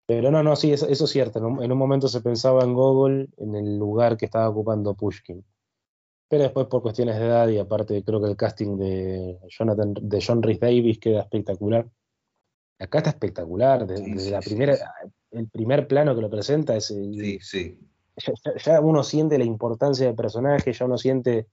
Pero 0.08 0.30
no, 0.30 0.44
no, 0.44 0.56
sí, 0.56 0.72
eso, 0.72 0.88
es 0.88 1.10
cierto. 1.10 1.40
En 1.40 1.72
un, 1.72 1.78
momento 1.78 2.08
se 2.08 2.22
pensaba 2.22 2.64
en 2.64 2.74
Gogol 2.74 3.30
en 3.38 3.56
el 3.56 3.78
lugar 3.78 4.18
que 4.18 4.26
estaba 4.26 4.50
ocupando 4.50 4.94
Pushkin. 4.94 5.44
Pero 6.28 6.44
después, 6.44 6.68
por 6.68 6.82
cuestiones 6.82 7.18
de 7.18 7.26
edad 7.26 7.48
y 7.48 7.58
aparte, 7.58 8.04
creo 8.04 8.22
que 8.22 8.30
el 8.30 8.36
casting 8.36 8.78
de, 8.78 9.40
Jonathan, 9.48 9.94
de 10.00 10.24
John 10.26 10.44
Rhys 10.44 10.60
Davis 10.60 11.00
queda 11.00 11.22
espectacular. 11.22 11.88
Acá 12.80 13.00
está 13.00 13.10
espectacular. 13.12 13.88
Desde, 13.88 14.32
la 14.32 14.42
primera, 14.42 14.76
el 15.32 15.48
primer 15.50 15.88
plano 15.88 16.16
que 16.16 16.22
lo 16.22 16.30
presenta 16.30 16.76
es. 16.76 16.86
Sí, 16.86 17.40
sí 17.42 17.80
ya, 18.64 18.82
uno 18.82 19.04
siente 19.04 19.38
la 19.38 19.44
importancia 19.44 20.06
del 20.06 20.16
personaje, 20.16 20.74
ya 20.74 20.86
uno 20.86 20.98
siente 20.98 21.48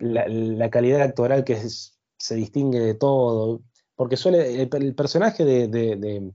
la, 0.00 0.70
calidad 0.70 1.02
actoral 1.02 1.44
que 1.44 1.56
se 1.56 2.34
distingue 2.34 2.80
de 2.80 2.94
todo, 2.94 3.62
porque 3.94 4.16
suele, 4.16 4.62
el, 4.62 4.94
personaje 4.94 5.44
de, 5.44 6.32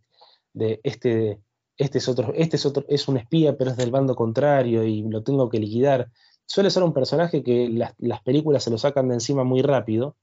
este, 0.84 1.40
este, 1.78 1.98
es 1.98 2.08
otro, 2.08 2.34
este 2.36 2.56
es 2.56 2.66
otro, 2.66 2.86
es 2.88 3.08
un 3.08 3.18
espía, 3.18 3.58
pero 3.58 3.72
es 3.72 3.78
del 3.78 3.92
bando 3.92 4.16
contrario 4.16 4.84
y 4.84 5.04
lo 5.04 5.24
tengo 5.24 5.50
que 5.50 5.60
liquidar. 5.60 6.10
Suele 6.46 6.70
ser 6.70 6.84
un 6.84 6.94
personaje 6.94 7.44
que 7.44 7.70
las, 7.70 7.94
las 7.98 8.22
películas 8.22 8.64
se 8.64 8.72
lo 8.72 8.78
sacan 8.78 9.08
de 9.10 9.16
encima 9.16 9.44
muy 9.44 9.62
rápido, 9.62 10.16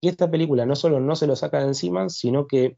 y 0.00 0.08
esta 0.08 0.30
película 0.30 0.66
no 0.66 0.74
solo 0.74 0.98
no 0.98 1.14
se 1.14 1.26
lo 1.26 1.36
saca 1.36 1.60
de 1.60 1.68
encima, 1.68 2.08
sino 2.08 2.46
que 2.46 2.76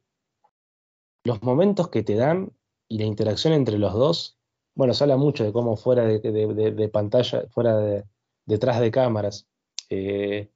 los 1.24 1.42
momentos 1.42 1.88
que 1.88 2.02
te 2.02 2.16
dan 2.16 2.52
y 2.88 2.98
la 2.98 3.04
interacción 3.04 3.54
entre 3.54 3.78
los 3.78 3.94
dos 3.94 4.38
bueno, 4.74 4.92
se 4.94 5.04
habla 5.04 5.16
mucho 5.16 5.44
de 5.44 5.52
cómo 5.52 5.76
fuera 5.76 6.04
de, 6.04 6.90
pantalla, 6.92 7.44
fuera 7.50 7.76
de, 7.76 8.04
detrás 8.44 8.80
de 8.80 8.90
cámaras, 8.90 9.46
eh, 9.94 10.50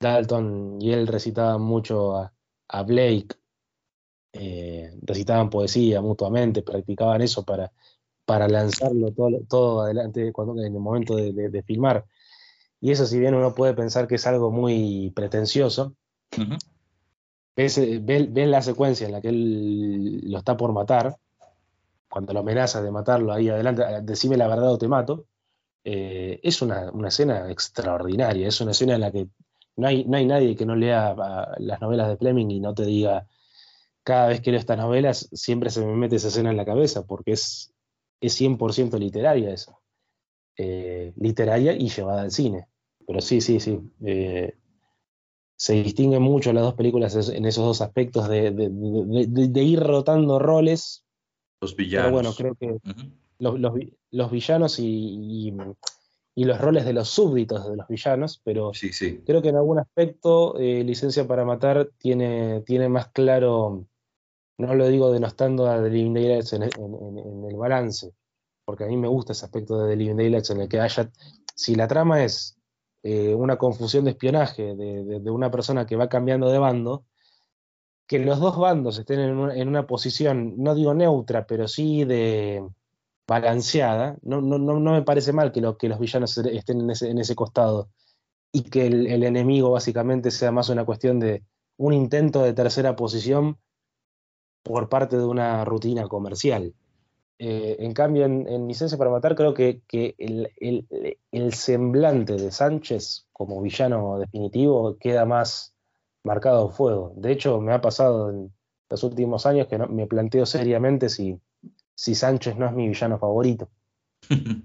Dalton 0.00 0.78
y 0.80 0.92
él 0.92 1.06
recitaban 1.06 1.62
mucho 1.62 2.16
a, 2.16 2.82
Blake, 2.82 3.36
eh, 4.32 4.98
recitaban 5.02 5.50
poesía 5.50 6.02
mutuamente, 6.02 6.62
practicaban 6.62 7.22
eso 7.22 7.44
para, 7.44 7.72
para 8.24 8.48
lanzarlo 8.48 9.12
todo, 9.12 9.40
todo 9.48 9.82
adelante 9.82 10.32
cuando, 10.32 10.60
en 10.60 10.74
el 10.74 10.80
momento 10.80 11.16
de, 11.16 11.62
filmar. 11.62 12.04
Y 12.80 12.90
eso, 12.90 13.06
si 13.06 13.18
bien 13.18 13.34
uno 13.34 13.54
puede 13.54 13.74
pensar 13.74 14.06
que 14.06 14.16
es 14.16 14.26
algo 14.26 14.50
muy 14.50 15.10
pretencioso, 15.14 15.94
ven, 17.56 18.50
la 18.50 18.62
secuencia 18.62 19.06
en 19.06 19.12
la 19.12 19.20
que 19.20 19.28
él 19.28 20.20
lo 20.30 20.38
está 20.38 20.56
por 20.56 20.72
matar 20.72 21.16
cuando 22.08 22.32
lo 22.32 22.40
amenaza 22.40 22.82
de 22.82 22.90
matarlo 22.90 23.32
ahí 23.32 23.48
adelante, 23.48 23.82
eh, 23.82 24.00
decime 24.02 24.36
la 24.36 24.48
verdad 24.48 24.72
o 24.72 24.78
te 24.78 24.88
mato, 24.88 25.26
eh, 25.88 26.40
es 26.42 26.62
una, 26.62 26.90
escena 27.06 27.48
extraordinaria, 27.48 28.48
es 28.48 28.60
una 28.60 28.72
escena 28.72 28.96
en 28.96 29.00
la 29.02 29.12
que 29.12 29.28
no 29.76 29.86
hay, 29.86 30.04
no 30.04 30.16
hay 30.16 30.26
nadie 30.26 30.56
que 30.56 30.66
no 30.66 30.74
lea 30.74 31.14
ah, 31.16 31.54
las 31.58 31.80
novelas 31.80 32.08
de 32.08 32.16
Fleming 32.16 32.50
y 32.50 32.58
no 32.58 32.74
te 32.74 32.84
diga, 32.84 33.28
cada 34.02 34.26
vez 34.26 34.40
que 34.40 34.50
leo 34.50 34.58
estas 34.58 34.78
novelas, 34.78 35.28
siempre 35.32 35.70
se 35.70 35.86
me 35.86 35.94
mete 35.94 36.16
esa 36.16 36.26
escena 36.26 36.50
en 36.50 36.56
la 36.56 36.64
cabeza, 36.64 37.06
porque 37.06 37.32
es, 37.32 37.72
es 38.20 38.40
100% 38.40 38.98
literaria 38.98 39.52
eso. 39.52 39.78
Eh, 40.58 41.12
literaria 41.16 41.72
y 41.72 41.88
llevada 41.88 42.22
al 42.22 42.32
cine. 42.32 42.66
Pero 43.06 43.20
sí, 43.20 43.40
sí, 43.40 43.60
sí. 43.60 43.78
se 45.56 45.72
distinguen 45.74 46.22
mucho 46.22 46.52
las 46.52 46.64
dos 46.64 46.74
películas 46.74 47.28
en 47.28 47.44
esos 47.46 47.64
dos 47.64 47.80
aspectos 47.80 48.28
de, 48.28 48.50
de 48.50 49.62
ir 49.62 49.78
rotando 49.78 50.40
roles 50.40 51.06
los 51.60 51.76
villanos. 51.76 52.12
bueno, 52.12 52.32
creo 52.34 52.54
que 52.54 52.78
los, 53.38 54.30
villanos 54.30 54.78
y, 54.78 55.54
los 56.36 56.60
roles 56.60 56.84
de 56.84 56.92
los 56.92 57.08
súbditos 57.08 57.68
de 57.68 57.76
los 57.76 57.88
villanos, 57.88 58.40
pero 58.44 58.72
sí, 58.74 58.92
sí. 58.92 59.22
creo 59.24 59.42
que 59.42 59.48
en 59.48 59.56
algún 59.56 59.78
aspecto 59.78 60.58
eh, 60.58 60.84
Licencia 60.84 61.26
para 61.26 61.44
Matar 61.44 61.90
tiene, 61.98 62.62
tiene 62.62 62.88
más 62.88 63.08
claro, 63.08 63.86
no 64.58 64.74
lo 64.74 64.88
digo 64.88 65.12
denostando 65.12 65.66
a 65.68 65.82
The 65.82 65.90
Living 65.90 66.14
Daylights 66.14 66.52
en, 66.54 66.62
el 66.64 67.56
balance, 67.56 68.12
porque 68.64 68.84
a 68.84 68.88
mí 68.88 68.96
me 68.96 69.08
gusta 69.08 69.32
ese 69.32 69.44
aspecto 69.44 69.78
de 69.78 69.90
The 69.90 69.96
Living 69.96 70.16
Daylights 70.16 70.50
en 70.50 70.60
el 70.62 70.68
que 70.68 70.80
haya, 70.80 71.10
si 71.54 71.74
la 71.74 71.88
trama 71.88 72.24
es 72.24 72.58
eh, 73.02 73.34
una 73.34 73.56
confusión 73.56 74.04
de 74.04 74.10
espionaje 74.10 74.74
de 74.74 75.30
una 75.30 75.50
persona 75.50 75.86
que 75.86 75.96
va 75.96 76.08
cambiando 76.08 76.50
de 76.50 76.58
bando, 76.58 77.04
que 78.06 78.18
los 78.20 78.38
dos 78.38 78.56
bandos 78.56 78.98
estén 78.98 79.20
en 79.20 79.68
una, 79.68 79.86
posición, 79.86 80.54
no 80.58 80.74
digo 80.74 80.94
neutra, 80.94 81.46
pero 81.46 81.66
sí 81.66 82.04
de 82.04 82.64
balanceada, 83.26 84.16
no, 84.22 84.40
no, 84.40 84.58
no, 84.58 84.92
me 84.92 85.02
parece 85.02 85.32
mal 85.32 85.52
que, 85.52 85.60
lo, 85.60 85.76
que 85.76 85.88
los 85.88 85.98
villanos 85.98 86.36
estén 86.38 86.80
en 86.80 86.90
ese, 86.90 87.10
en 87.10 87.18
ese 87.18 87.34
costado 87.34 87.90
y 88.52 88.62
que 88.62 88.86
el, 88.86 89.22
enemigo 89.22 89.70
básicamente 89.70 90.30
sea 90.30 90.52
más 90.52 90.68
una 90.68 90.84
cuestión 90.84 91.18
de 91.18 91.42
un 91.76 91.92
intento 91.92 92.42
de 92.42 92.52
tercera 92.52 92.96
posición 92.96 93.58
por 94.62 94.88
parte 94.88 95.16
de 95.16 95.24
una 95.24 95.64
rutina 95.64 96.08
comercial. 96.08 96.74
Eh, 97.38 97.76
en 97.80 97.92
cambio, 97.92 98.24
en, 98.24 98.66
Licencia 98.66 98.96
para 98.96 99.10
Matar, 99.10 99.34
creo 99.34 99.52
que, 99.52 99.82
que 99.86 100.14
el, 100.18 100.50
el, 101.30 101.52
semblante 101.52 102.34
de 102.34 102.50
Sánchez 102.50 103.26
como 103.32 103.60
villano 103.60 104.18
definitivo 104.18 104.96
queda 104.98 105.26
más 105.26 105.74
marcado 106.24 106.70
fuego. 106.70 107.12
De 107.16 107.32
hecho, 107.32 107.60
me 107.60 107.74
ha 107.74 107.80
pasado 107.80 108.30
en 108.30 108.54
los 108.88 109.02
últimos 109.04 109.44
años 109.44 109.66
que 109.66 109.78
me 109.78 110.06
planteo 110.06 110.46
seriamente 110.46 111.10
si, 111.10 111.38
si 111.96 112.14
Sánchez 112.14 112.56
no 112.56 112.66
es 112.66 112.72
mi 112.72 112.88
villano 112.88 113.18
favorito. 113.18 113.68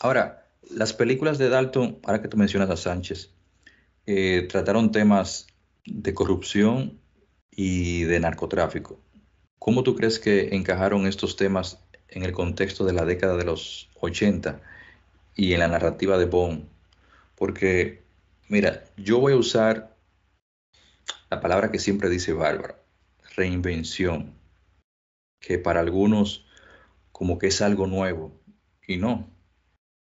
Ahora, 0.00 0.46
las 0.70 0.92
películas 0.92 1.38
de 1.38 1.48
Dalton, 1.48 1.98
ahora 2.04 2.22
que 2.22 2.28
tú 2.28 2.36
mencionas 2.36 2.70
a 2.70 2.76
Sánchez, 2.76 3.30
eh, 4.06 4.46
trataron 4.50 4.92
temas 4.92 5.46
de 5.86 6.14
corrupción 6.14 6.98
y 7.50 8.04
de 8.04 8.20
narcotráfico. 8.20 9.00
¿Cómo 9.58 9.82
tú 9.82 9.94
crees 9.94 10.18
que 10.18 10.54
encajaron 10.54 11.06
estos 11.06 11.36
temas 11.36 11.78
en 12.08 12.22
el 12.22 12.32
contexto 12.32 12.84
de 12.84 12.92
la 12.92 13.04
década 13.04 13.36
de 13.36 13.44
los 13.44 13.88
80 14.00 14.60
y 15.36 15.52
en 15.52 15.60
la 15.60 15.68
narrativa 15.68 16.18
de 16.18 16.26
Bond? 16.26 16.64
Porque, 17.34 18.02
mira, 18.48 18.84
yo 18.96 19.20
voy 19.20 19.32
a 19.32 19.36
usar 19.36 19.96
la 21.30 21.40
palabra 21.40 21.70
que 21.70 21.78
siempre 21.78 22.10
dice 22.10 22.32
Bárbara, 22.32 22.76
reinvención, 23.36 24.34
que 25.44 25.58
para 25.58 25.80
algunos 25.80 26.46
como 27.12 27.38
que 27.38 27.48
es 27.48 27.60
algo 27.62 27.86
nuevo, 27.86 28.32
y 28.86 28.96
no, 28.96 29.28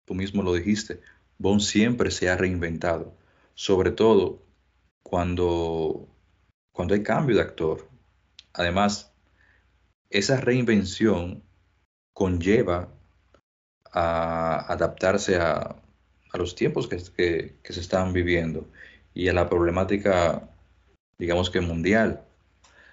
tú 0.05 0.15
mismo 0.15 0.41
lo 0.41 0.53
dijiste, 0.53 1.01
Bond 1.37 1.61
siempre 1.61 2.11
se 2.11 2.29
ha 2.29 2.37
reinventado, 2.37 3.13
sobre 3.53 3.91
todo 3.91 4.41
cuando, 5.03 6.07
cuando 6.71 6.93
hay 6.93 7.03
cambio 7.03 7.35
de 7.35 7.41
actor. 7.41 7.87
Además, 8.53 9.13
esa 10.09 10.37
reinvención 10.37 11.43
conlleva 12.13 12.89
a 13.91 14.71
adaptarse 14.71 15.37
a, 15.37 15.75
los 16.33 16.55
tiempos 16.55 16.87
que, 16.87 16.97
se 16.97 17.79
están 17.79 18.11
viviendo 18.11 18.67
y 19.13 19.27
a 19.27 19.33
la 19.33 19.47
problemática, 19.47 20.49
digamos 21.19 21.51
que 21.51 21.61
mundial. 21.61 22.23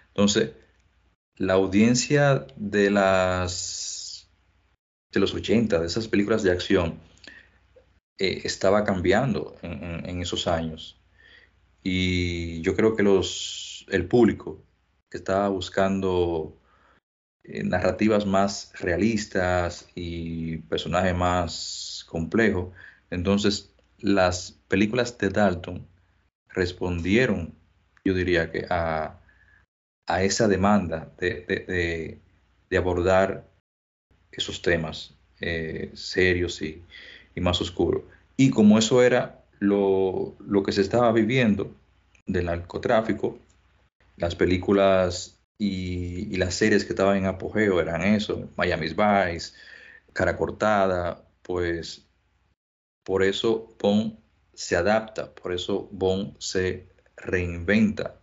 Entonces, 0.09 0.51
la 1.41 1.55
audiencia 1.55 2.47
de 2.57 2.91
las 2.91 4.28
de 5.11 5.20
los 5.20 5.34
80, 5.34 5.80
de 5.80 5.86
esas 5.86 6.07
películas 6.07 6.43
de 6.43 6.53
acción, 6.53 7.01
eh, 8.18 8.43
estaba 8.45 8.84
cambiando 8.84 9.57
en, 9.62 10.20
esos 10.20 10.47
años. 10.47 11.01
Y 11.82 12.61
yo 12.61 12.76
creo 12.76 12.95
que 12.95 13.03
los, 13.03 13.86
el 13.88 14.07
público 14.07 14.62
que 15.09 15.16
estaba 15.16 15.49
buscando 15.49 16.59
eh, 17.45 17.64
narrativas 17.64 18.26
más 18.26 18.74
realistas 18.78 19.88
y 19.95 20.59
personajes 20.59 21.16
más 21.16 22.05
complejos, 22.07 22.74
entonces 23.09 23.72
las 23.99 24.53
películas 24.68 25.16
de 25.16 25.30
Dalton 25.30 25.88
respondieron, 26.51 27.55
yo 28.05 28.12
diría 28.12 28.53
que 28.53 28.66
a, 28.68 29.19
a 30.11 30.24
esa 30.24 30.48
demanda 30.48 31.12
de, 31.18 32.18
abordar 32.76 33.46
esos 34.32 34.61
temas 34.61 35.14
eh, 35.40 35.90
serios 35.94 36.61
y, 36.62 36.82
más 37.36 37.61
oscuros. 37.61 38.02
Y 38.36 38.50
como 38.50 38.78
eso 38.78 39.02
era 39.02 39.44
lo, 39.61 40.36
que 40.64 40.72
se 40.72 40.82
estaba 40.82 41.11
viviendo 41.12 41.74
del 42.26 42.46
narcotráfico, 42.46 43.38
las 44.16 44.34
películas 44.34 45.38
y, 45.58 46.36
las 46.36 46.54
series 46.54 46.84
que 46.84 46.92
estaban 46.92 47.16
en 47.16 47.26
apogeo 47.26 47.80
eran 47.80 48.02
eso, 48.02 48.48
Miami's 48.56 48.96
Vice, 48.96 49.52
Cara 50.12 50.36
Cortada, 50.36 51.24
pues 51.42 52.04
por 53.04 53.22
eso 53.22 53.74
Bond 53.78 54.18
se 54.54 54.76
adapta, 54.76 55.32
por 55.34 55.52
eso 55.52 55.88
Bond 55.92 56.34
se 56.38 56.88
reinventa. 57.16 58.19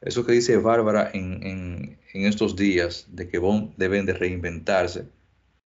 Eso 0.00 0.24
que 0.24 0.32
dice 0.32 0.56
Bárbara 0.56 1.10
en, 1.12 1.98
estos 2.12 2.56
días 2.56 3.06
de 3.10 3.28
que 3.28 3.38
Bond 3.38 3.74
deben 3.76 4.06
de 4.06 4.12
reinventarse, 4.12 5.06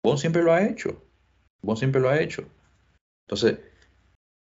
Bond 0.03 0.19
siempre 0.19 0.43
lo 0.43 0.53
ha 0.53 0.65
hecho. 0.65 1.03
Bond 1.63 1.79
siempre 1.79 2.01
lo 2.01 2.09
ha 2.09 2.21
hecho. 2.21 2.45
Entonces, 3.27 3.59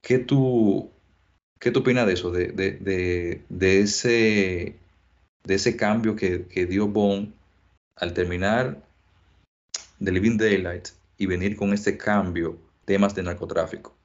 ¿qué 0.02 0.18
tú, 0.18 0.90
qué 1.60 1.70
tú 1.70 1.80
opinas 1.80 2.06
de 2.06 2.12
eso? 2.12 2.30
De, 2.30 2.52
de, 2.52 3.80
ese, 3.80 4.76
de 5.44 5.54
ese 5.54 5.76
cambio 5.76 6.16
que, 6.16 6.66
dio 6.66 6.88
Bond 6.88 7.32
al 7.96 8.12
terminar 8.12 8.82
The 10.02 10.10
Living 10.10 10.36
Daylight 10.36 10.88
y 11.18 11.26
venir 11.26 11.56
con 11.56 11.72
este 11.72 11.96
cambio, 11.96 12.58
temas 12.84 13.14
de 13.14 13.22
narcotráfico. 13.22 13.96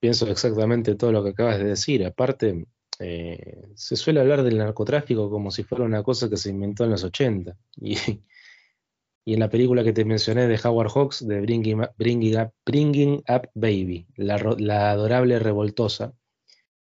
Pienso 0.00 0.28
exactamente 0.28 0.94
todo 0.94 1.12
lo 1.12 1.22
que 1.24 1.30
acabas 1.30 1.58
de 1.58 1.64
decir. 1.64 2.04
Aparte, 2.04 2.66
eh, 3.00 3.68
se 3.74 3.96
suele 3.96 4.20
hablar 4.20 4.42
del 4.42 4.58
narcotráfico 4.58 5.30
como 5.30 5.50
si 5.50 5.62
fuera 5.62 5.84
una 5.84 6.02
cosa 6.02 6.28
que 6.30 6.36
se 6.36 6.50
inventó 6.50 6.84
en 6.84 6.90
los 6.90 7.04
80. 7.04 7.56
Y, 7.80 7.96
y 9.26 9.34
en 9.34 9.40
la 9.40 9.50
película 9.50 9.82
que 9.82 9.92
te 9.92 10.04
mencioné 10.04 10.46
de 10.46 10.60
Howard 10.62 10.90
Hawks, 10.90 11.26
de 11.26 11.40
Bringing 11.40 11.80
Up, 11.80 11.90
Bringing 12.64 13.24
Up, 13.28 13.50
Baby, 13.54 14.06
la, 14.16 14.36
adorable 14.92 15.40
revoltosa, 15.40 16.14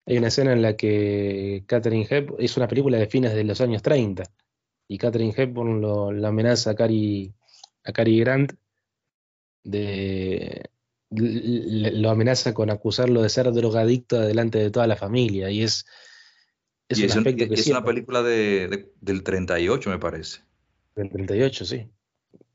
hay 0.06 0.18
una 0.18 0.28
escena 0.28 0.52
en 0.52 0.62
la 0.62 0.76
que 0.76 1.62
Catherine 1.66 2.06
Hepburn, 2.08 2.42
es 2.42 2.56
una 2.56 2.66
película 2.66 2.98
de 2.98 3.06
fines 3.06 3.32
de 3.32 3.44
los 3.44 3.60
años 3.60 3.80
30, 3.80 4.24
y 4.88 4.98
Catherine 4.98 5.34
Hepburn 5.36 5.80
lo, 5.80 6.10
la 6.10 6.28
amenaza 6.28 6.70
a 6.70 6.74
Cary, 6.74 7.32
a 7.84 7.92
Cary 7.92 8.18
Grant 8.18 8.54
de, 9.62 10.68
lo 11.10 12.10
amenaza 12.10 12.52
con 12.52 12.70
acusarlo 12.70 13.22
de 13.22 13.28
ser 13.28 13.52
drogadicto 13.52 14.20
delante 14.20 14.58
de 14.58 14.70
toda 14.70 14.86
la 14.86 14.96
familia. 14.96 15.50
Y 15.50 15.62
es, 15.62 15.86
es, 16.88 16.98
un 16.98 17.18
aspecto 17.18 17.48
que 17.48 17.54
es 17.54 17.66
una 17.68 17.84
película 17.84 18.22
de, 18.22 18.92
del 19.00 19.22
38, 19.22 19.90
me 19.90 19.98
parece. 19.98 20.40
Del 20.94 21.10
38, 21.10 21.64
sí. 21.64 21.88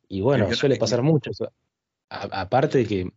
Y 0.07 0.21
bueno, 0.21 0.53
suele 0.53 0.75
pasar 0.75 1.01
mucho. 1.01 1.31
aparte 2.09 2.79
de 2.79 2.85
que 2.85 3.09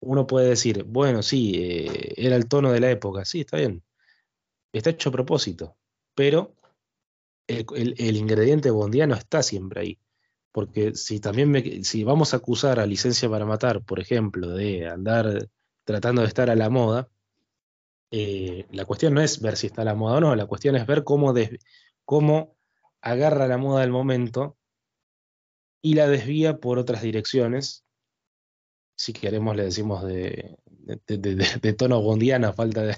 uno 0.00 0.26
puede 0.26 0.48
decir, 0.50 0.84
bueno, 0.84 1.22
sí, 1.22 1.52
eh, 1.56 2.14
era 2.16 2.36
el 2.36 2.48
tono 2.48 2.72
de 2.72 2.80
la 2.80 2.90
época, 2.90 3.24
sí, 3.24 3.40
está 3.40 3.58
bien. 3.58 3.82
Está 4.72 4.90
hecho 4.90 5.10
a 5.10 5.12
propósito, 5.12 5.76
pero 6.14 6.56
el, 7.46 7.94
el 7.96 8.16
ingrediente 8.16 8.70
bondiano 8.70 9.14
está 9.14 9.42
siempre 9.42 9.80
ahí. 9.80 9.98
Porque 10.54 10.94
si 10.94 11.18
también 11.18 11.50
me, 11.50 11.82
si 11.82 12.04
vamos 12.04 12.32
a 12.32 12.36
acusar 12.36 12.78
a 12.78 12.86
licencia 12.86 13.28
para 13.28 13.44
matar, 13.44 13.82
por 13.82 13.98
ejemplo, 13.98 14.50
de 14.50 14.86
andar 14.86 15.48
tratando 15.82 16.22
de 16.22 16.28
estar 16.28 16.48
a 16.48 16.54
la 16.54 16.70
moda, 16.70 17.08
eh, 18.12 18.64
la 18.70 18.84
cuestión 18.84 19.14
no 19.14 19.20
es 19.20 19.40
ver 19.40 19.56
si 19.56 19.66
está 19.66 19.82
a 19.82 19.86
la 19.86 19.96
moda 19.96 20.18
o 20.18 20.20
no, 20.20 20.36
la 20.36 20.46
cuestión 20.46 20.76
es 20.76 20.86
ver 20.86 21.02
cómo, 21.02 21.34
cómo 22.04 22.56
agarra 23.00 23.48
la 23.48 23.58
moda 23.58 23.80
del 23.80 23.90
momento 23.90 24.56
y 25.82 25.94
la 25.94 26.06
desvía 26.06 26.58
por 26.58 26.78
otras 26.78 27.02
direcciones. 27.02 27.84
Si 28.94 29.12
queremos, 29.12 29.56
le 29.56 29.64
decimos 29.64 30.04
de, 30.04 30.56
de, 30.68 31.72
tono 31.72 32.00
bondiano, 32.00 32.52
falta 32.52 32.82
de, 32.82 32.96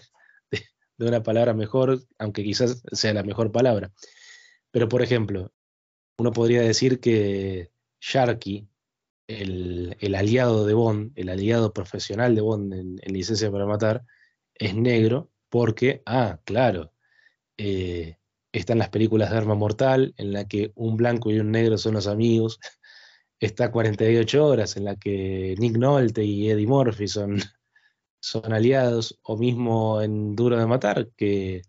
una 0.99 1.23
palabra 1.23 1.55
mejor, 1.55 2.03
aunque 2.19 2.45
quizás 2.45 2.83
sea 2.93 3.15
la 3.15 3.23
mejor 3.23 3.51
palabra. 3.51 3.93
Pero, 4.73 4.91
por 4.91 5.01
ejemplo, 5.01 5.55
uno 6.19 6.33
podría 6.33 6.63
decir 6.63 7.01
que 7.01 7.71
Sharky, 8.01 8.69
el, 9.29 10.15
aliado 10.15 10.67
de 10.67 10.75
Bond, 10.75 11.13
el 11.17 11.29
aliado 11.29 11.73
profesional 11.73 12.35
de 12.35 12.41
Bond 12.41 12.73
en, 12.75 13.13
Licencia 13.13 13.51
para 13.51 13.67
Matar, 13.67 14.05
es 14.55 14.75
negro 14.75 15.31
porque, 15.49 16.03
ah, 16.07 16.41
claro, 16.45 16.93
eh, 17.59 18.19
están 18.53 18.79
las 18.79 18.91
películas 18.91 19.31
de 19.31 19.37
Arma 19.37 19.55
Mortal, 19.55 20.15
en 20.17 20.33
la 20.33 20.47
que 20.49 20.73
un 20.75 20.97
blanco 20.97 21.31
y 21.31 21.41
un 21.41 21.51
negro 21.51 21.79
son 21.79 21.95
los 21.95 22.07
amigos. 22.07 22.59
Está 23.41 23.71
48 23.71 24.47
horas, 24.47 24.77
en 24.77 24.85
la 24.85 24.97
que 24.97 25.55
Nick 25.59 25.77
Nolte 25.77 26.25
y 26.25 26.51
Eddie 26.51 26.67
Murphy 26.67 27.09
son, 27.09 27.37
son 28.21 28.53
aliados, 28.53 29.19
o 29.23 29.37
mismo 29.37 30.01
en 30.03 30.35
Duro 30.37 30.59
de 30.59 30.67
Matar, 30.67 31.09
que 31.17 31.63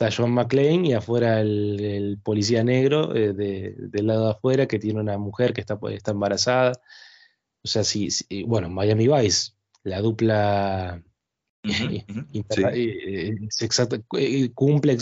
está 0.00 0.10
John 0.16 0.32
McClane 0.32 0.88
y 0.88 0.92
afuera 0.94 1.40
el, 1.40 2.18
policía 2.22 2.64
negro 2.64 3.14
eh, 3.14 3.34
del 3.34 4.06
lado 4.06 4.24
de 4.26 4.30
afuera 4.32 4.66
que 4.66 4.78
tiene 4.78 4.98
una 4.98 5.18
mujer 5.18 5.52
que 5.52 5.60
está, 5.60 5.78
está 5.90 6.12
embarazada. 6.12 6.72
O 7.62 7.68
sea, 7.68 7.84
sí, 7.84 8.08
bueno, 8.46 8.70
Miami 8.70 9.08
Vice, 9.08 9.52
la 9.82 10.00
dupla 10.00 11.02
cumple 14.54 14.96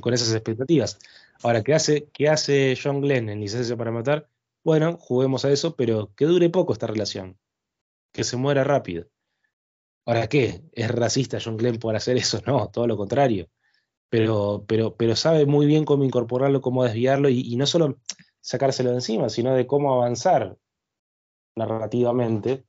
con, 0.00 0.14
esas 0.14 0.32
expectativas. 0.32 0.98
Ahora, 1.42 1.62
¿qué 1.62 1.74
hace, 1.74 2.08
¿qué 2.14 2.30
hace 2.30 2.78
John 2.82 3.02
Glenn 3.02 3.28
en 3.28 3.40
Licencia 3.40 3.76
para 3.76 3.92
Matar? 3.92 4.30
Bueno, 4.64 4.96
juguemos 4.98 5.44
a 5.44 5.52
eso, 5.52 5.76
pero 5.76 6.14
que 6.14 6.24
dure 6.24 6.48
poco 6.48 6.72
esta 6.72 6.86
relación, 6.86 7.36
que 8.12 8.24
se 8.24 8.38
muera 8.38 8.64
rápido. 8.64 9.08
Ahora, 10.06 10.26
¿qué? 10.26 10.62
¿Es 10.72 10.90
racista 10.90 11.38
John 11.44 11.58
Glenn 11.58 11.78
por 11.78 11.94
hacer 11.94 12.16
eso? 12.16 12.40
No, 12.46 12.70
todo 12.70 12.86
lo 12.86 12.96
contrario 12.96 13.50
pero, 14.10 14.64
pero, 14.66 14.96
pero 14.96 15.16
sabe 15.16 15.46
muy 15.46 15.66
bien 15.66 15.84
cómo 15.84 16.04
incorporarlo, 16.04 16.60
cómo 16.60 16.84
desviarlo 16.84 17.28
y, 17.28 17.56
no 17.56 17.66
solo 17.66 17.98
sacárselo 18.40 18.90
de 18.90 18.96
encima, 18.96 19.28
sino 19.28 19.54
de 19.54 19.66
cómo 19.66 19.94
avanzar 19.94 20.56
narrativamente 21.56 22.64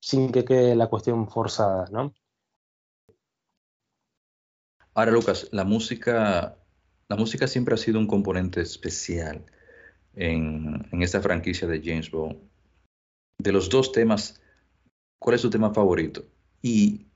sin 0.00 0.32
que 0.32 0.44
quede 0.44 0.74
la 0.74 0.88
cuestión 0.88 1.28
forzada, 1.28 1.86
¿no? 1.90 2.12
Ahora, 4.94 5.12
Lucas, 5.12 5.48
la 5.52 5.64
música, 5.64 6.58
la 7.08 7.16
música 7.16 7.46
siempre 7.46 7.74
ha 7.74 7.78
sido 7.78 7.98
un 7.98 8.06
componente 8.06 8.60
especial 8.60 9.46
en, 10.14 10.86
en 10.92 11.02
esta 11.02 11.22
franquicia 11.22 11.66
de 11.66 11.80
James 11.82 12.10
Bond. 12.10 12.36
De 13.38 13.52
los 13.52 13.70
dos 13.70 13.92
temas, 13.92 14.42
¿cuál 15.18 15.36
es 15.36 15.42
tu 15.42 15.48
tema 15.48 15.72
favorito? 15.72 16.26
¿Y 16.60 17.06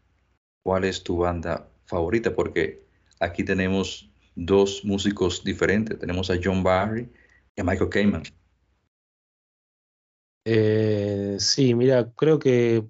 cuál 0.62 0.84
es 0.84 1.02
tu 1.02 1.18
banda 1.18 1.68
favorita? 1.84 2.34
Porque 2.34 2.85
aquí 3.20 3.44
tenemos 3.44 4.10
dos 4.34 4.84
músicos 4.84 5.43
diferentes. 5.43 5.98
Tenemos 5.98 6.30
a 6.30 6.38
John 6.43 6.62
Barry 6.62 7.10
y 7.55 7.60
a 7.60 7.64
Michael 7.64 7.90
Kamen. 7.90 8.22
Eh, 10.44 11.36
sí, 11.38 11.74
mira, 11.74 12.12
creo 12.12 12.38
que 12.38 12.86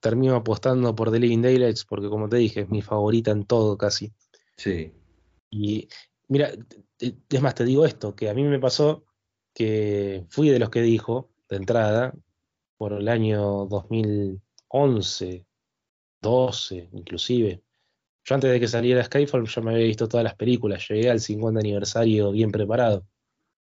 termino 0.00 0.36
apostando 0.36 0.94
por 0.94 1.10
The 1.10 1.18
Living 1.18 1.42
Daylights 1.42 1.84
porque 1.84 2.08
como 2.08 2.28
te 2.28 2.36
dije, 2.36 2.60
es 2.60 2.68
mi 2.68 2.82
favorita 2.82 3.30
en 3.30 3.44
todo 3.44 3.76
casi. 3.76 4.12
Sí. 4.56 4.92
Y 5.50 5.88
mira, 6.28 6.52
es 6.98 7.42
más, 7.42 7.54
te 7.54 7.64
digo 7.64 7.84
esto, 7.84 8.14
que 8.14 8.28
a 8.28 8.34
mí 8.34 8.44
me 8.44 8.58
pasó 8.58 9.04
que 9.54 10.26
fui 10.28 10.50
de 10.50 10.58
los 10.58 10.70
que 10.70 10.82
dijo, 10.82 11.30
de 11.48 11.56
entrada, 11.56 12.14
por 12.76 12.92
el 12.92 13.08
año 13.08 13.66
2011, 13.66 15.46
12 16.20 16.88
inclusive. 16.92 17.62
Yo 18.26 18.34
antes 18.34 18.50
de 18.50 18.58
que 18.58 18.66
saliera 18.66 19.04
Skyfall 19.04 19.46
ya 19.46 19.62
me 19.62 19.72
había 19.72 19.86
visto 19.86 20.08
todas 20.08 20.24
las 20.24 20.34
películas, 20.34 20.88
llegué 20.88 21.10
al 21.10 21.20
50 21.20 21.60
aniversario 21.60 22.32
bien 22.32 22.50
preparado. 22.50 23.06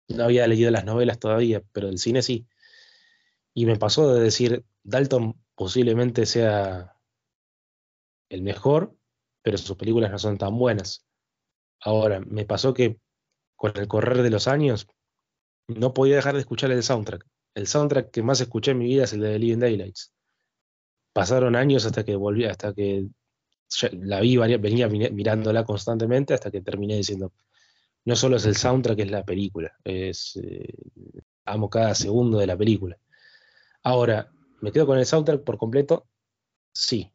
No 0.09 0.23
había 0.23 0.47
leído 0.47 0.71
las 0.71 0.85
novelas 0.85 1.19
todavía, 1.19 1.65
pero 1.73 1.89
el 1.89 1.99
cine 1.99 2.23
sí. 2.23 2.47
Y 3.55 3.67
me 3.67 3.77
pasó 3.77 4.15
de 4.15 4.23
decir, 4.23 4.65
Dalton 4.85 5.35
posiblemente 5.57 6.27
sea 6.27 6.95
el 8.29 8.43
mejor, 8.43 8.97
pero 9.43 9.59
sus 9.59 9.77
películas 9.77 10.13
no 10.13 10.19
son 10.21 10.39
tan 10.39 10.57
buenas. 10.57 11.05
Ahora, 11.81 12.21
me 12.21 12.45
pasó 12.45 12.73
que 12.73 13.01
con 13.57 13.73
el 13.77 13.89
correr 13.89 14.23
de 14.23 14.31
los 14.31 14.47
años 14.47 14.87
no 15.67 15.93
podía 15.93 16.17
dejar 16.17 16.35
de 16.35 16.41
escuchar 16.41 16.71
el 16.71 16.85
soundtrack. 16.85 17.27
El 17.57 17.67
soundtrack 17.67 18.13
que 18.13 18.23
más 18.23 18.41
escuché 18.41 18.71
en 18.71 18.79
mi 18.79 18.87
vida 18.87 19.05
es 19.05 19.13
el 19.13 19.23
de 19.23 19.41
Living 19.41 19.59
Daylights. 19.59 20.13
Pasaron 21.13 21.57
años 21.57 21.85
hasta 21.85 22.05
que 22.05 22.15
volví, 22.15 22.45
hasta 22.45 22.73
que 22.73 23.09
la 23.93 24.21
vi, 24.21 24.37
venía 24.37 24.89
mirándola 24.89 25.65
constantemente 25.65 26.35
hasta 26.35 26.51
que 26.51 26.61
terminé 26.61 26.97
diciendo, 26.97 27.33
no 28.05 28.17
solo 28.17 28.37
es 28.37 28.47
el 28.47 28.57
soundtrack, 28.57 29.01
es 29.01 29.11
la 29.11 29.25
película. 29.25 29.77
Es, 29.85 30.37
eh, 30.43 30.73
amo 31.45 31.69
cada 31.69 31.95
segundo 31.95 32.39
de 32.39 32.47
la 32.47 32.57
película. 32.57 32.99
Ahora, 33.83 34.31
¿me 34.61 34.73
quedo 34.73 34.87
con 34.87 34.99
el 34.99 35.07
soundtrack 35.07 35.43
por 35.43 35.59
completo? 35.59 36.07
Sí. 36.73 37.13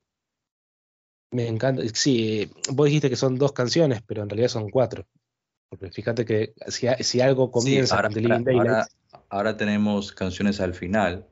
Me 1.32 1.48
encanta. 1.48 1.84
Sí, 1.94 2.42
eh, 2.42 2.50
vos 2.72 2.88
dijiste 2.88 3.10
que 3.10 3.16
son 3.16 3.38
dos 3.38 3.54
canciones, 3.54 4.02
pero 4.06 4.24
en 4.24 4.30
realidad 4.30 4.50
son 4.50 4.70
cuatro. 4.70 5.08
Porque 5.70 5.90
fíjate 5.90 6.26
que 6.26 6.54
si, 6.68 7.22
algo 7.22 7.50
comienza 7.50 7.96
ahora, 7.96 8.10
ahora, 8.54 8.88
ahora, 9.30 9.56
tenemos 9.56 10.12
canciones 10.12 10.60
al 10.60 10.74
final. 10.74 11.31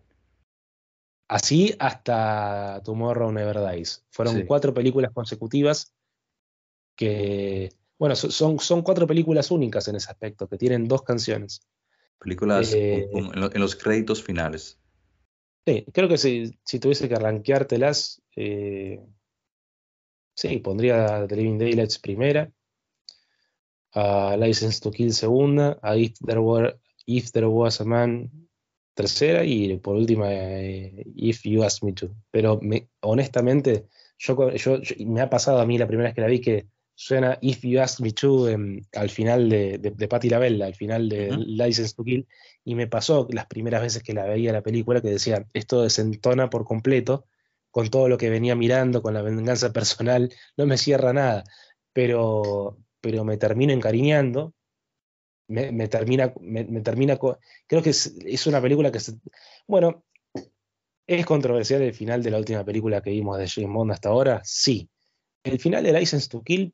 Así 1.29 1.75
hasta 1.79 2.81
Tomorrow 2.83 3.31
Never 3.31 3.59
Dies. 3.71 4.03
Fueron 4.09 4.45
cuatro 4.45 4.73
películas 4.73 5.11
consecutivas 5.13 5.93
que 6.95 7.71
bueno, 7.99 8.15
son, 8.15 8.59
son 8.59 8.81
cuatro 8.81 9.05
películas 9.05 9.51
únicas 9.51 9.87
en 9.89 9.97
ese 9.97 10.09
aspecto, 10.09 10.47
que 10.47 10.57
tienen 10.57 10.87
dos 10.87 11.03
canciones. 11.03 11.61
Películas 12.17 12.73
eh, 12.73 13.09
en, 13.13 13.59
los 13.59 13.75
créditos 13.75 14.23
finales. 14.23 14.79
Sí, 15.65 15.85
creo 15.93 16.07
que 16.07 16.17
si, 16.17 16.57
si 16.63 16.79
tuviese 16.79 17.09
que 17.09 17.15
arranqueártelas, 17.15 18.21
eh, 18.37 19.05
sí, 20.33 20.57
pondría 20.59 21.27
The 21.27 21.35
Living 21.35 21.57
Daylights 21.57 21.99
primera, 21.99 22.49
a 23.93 24.37
License 24.37 24.79
to 24.79 24.91
Kill 24.91 25.13
segunda, 25.13 25.77
a 25.81 25.97
If 25.97 26.17
There, 26.25 26.39
Were, 26.39 26.79
If 27.05 27.31
There 27.31 27.47
Was 27.47 27.81
a 27.81 27.85
Man 27.85 28.48
tercera 28.99 29.45
y 29.45 29.77
por 29.77 29.95
última 29.95 30.27
eh, 30.29 31.05
If 31.15 31.43
You 31.43 31.63
Ask 31.63 31.83
Me 31.83 31.93
To. 31.93 32.09
Pero 32.31 32.59
honestamente, 32.99 33.85
yo, 34.17 34.51
yo, 34.51 34.77
me 35.05 35.21
ha 35.21 35.29
pasado 35.29 35.59
a 35.61 35.65
mí 35.65 35.77
la 35.77 35.87
primera 35.87 36.09
vez 36.09 36.15
que 36.15 36.21
la 36.21 36.27
vi 36.27 36.41
que 36.41 36.67
suena 36.95 37.37
If 37.39 37.61
You 37.61 37.79
Ask 37.79 38.01
Me 38.01 38.11
To 38.11 38.47
al 38.47 39.09
final 39.09 39.47
de, 39.47 39.77
de, 39.77 39.91
de 39.91 40.07
Patti 40.09 40.29
Lavella, 40.29 40.65
al 40.65 40.75
final 40.75 41.07
de 41.07 41.31
License 41.31 41.95
to 41.95 42.03
Kill, 42.03 42.27
y 42.65 42.75
me 42.75 42.87
pasó 42.87 43.25
las 43.31 43.45
primeras 43.45 43.81
veces 43.81 44.03
que 44.03 44.13
la 44.13 44.25
veía 44.25 44.51
la 44.51 44.63
película 44.63 45.01
que 45.01 45.11
decía, 45.11 45.45
esto 45.53 45.81
desentona 45.81 46.49
por 46.49 46.65
completo 46.65 47.25
con 47.71 47.89
todo 47.89 48.09
lo 48.09 48.17
que 48.17 48.29
venía 48.29 48.57
mirando, 48.57 49.01
con 49.01 49.13
la 49.13 49.21
venganza 49.21 49.71
personal, 49.71 50.33
no 50.57 50.65
me 50.65 50.77
cierra 50.77 51.13
nada, 51.13 51.45
pero, 51.93 52.77
pero 52.99 53.23
me 53.23 53.37
termino 53.37 53.71
encariñando, 53.71 54.53
me, 55.49 55.87
termina, 55.87 56.33
me, 56.39 56.63
termina, 56.81 57.17
creo 57.17 57.81
que 57.81 57.89
es, 57.89 58.47
una 58.47 58.61
película 58.61 58.91
que, 58.91 58.99
bueno, 59.67 60.03
¿es 61.07 61.25
controversial 61.25 61.81
el 61.81 61.93
final 61.93 62.21
de 62.21 62.31
la 62.31 62.37
última 62.37 62.63
película 62.63 63.01
que 63.01 63.09
vimos 63.09 63.37
de 63.37 63.47
James 63.47 63.73
Bond 63.73 63.91
hasta 63.91 64.09
ahora? 64.09 64.41
Sí. 64.43 64.89
El 65.43 65.59
final 65.59 65.83
de 65.83 65.93
License 65.93 66.29
to 66.29 66.43
Kill 66.43 66.73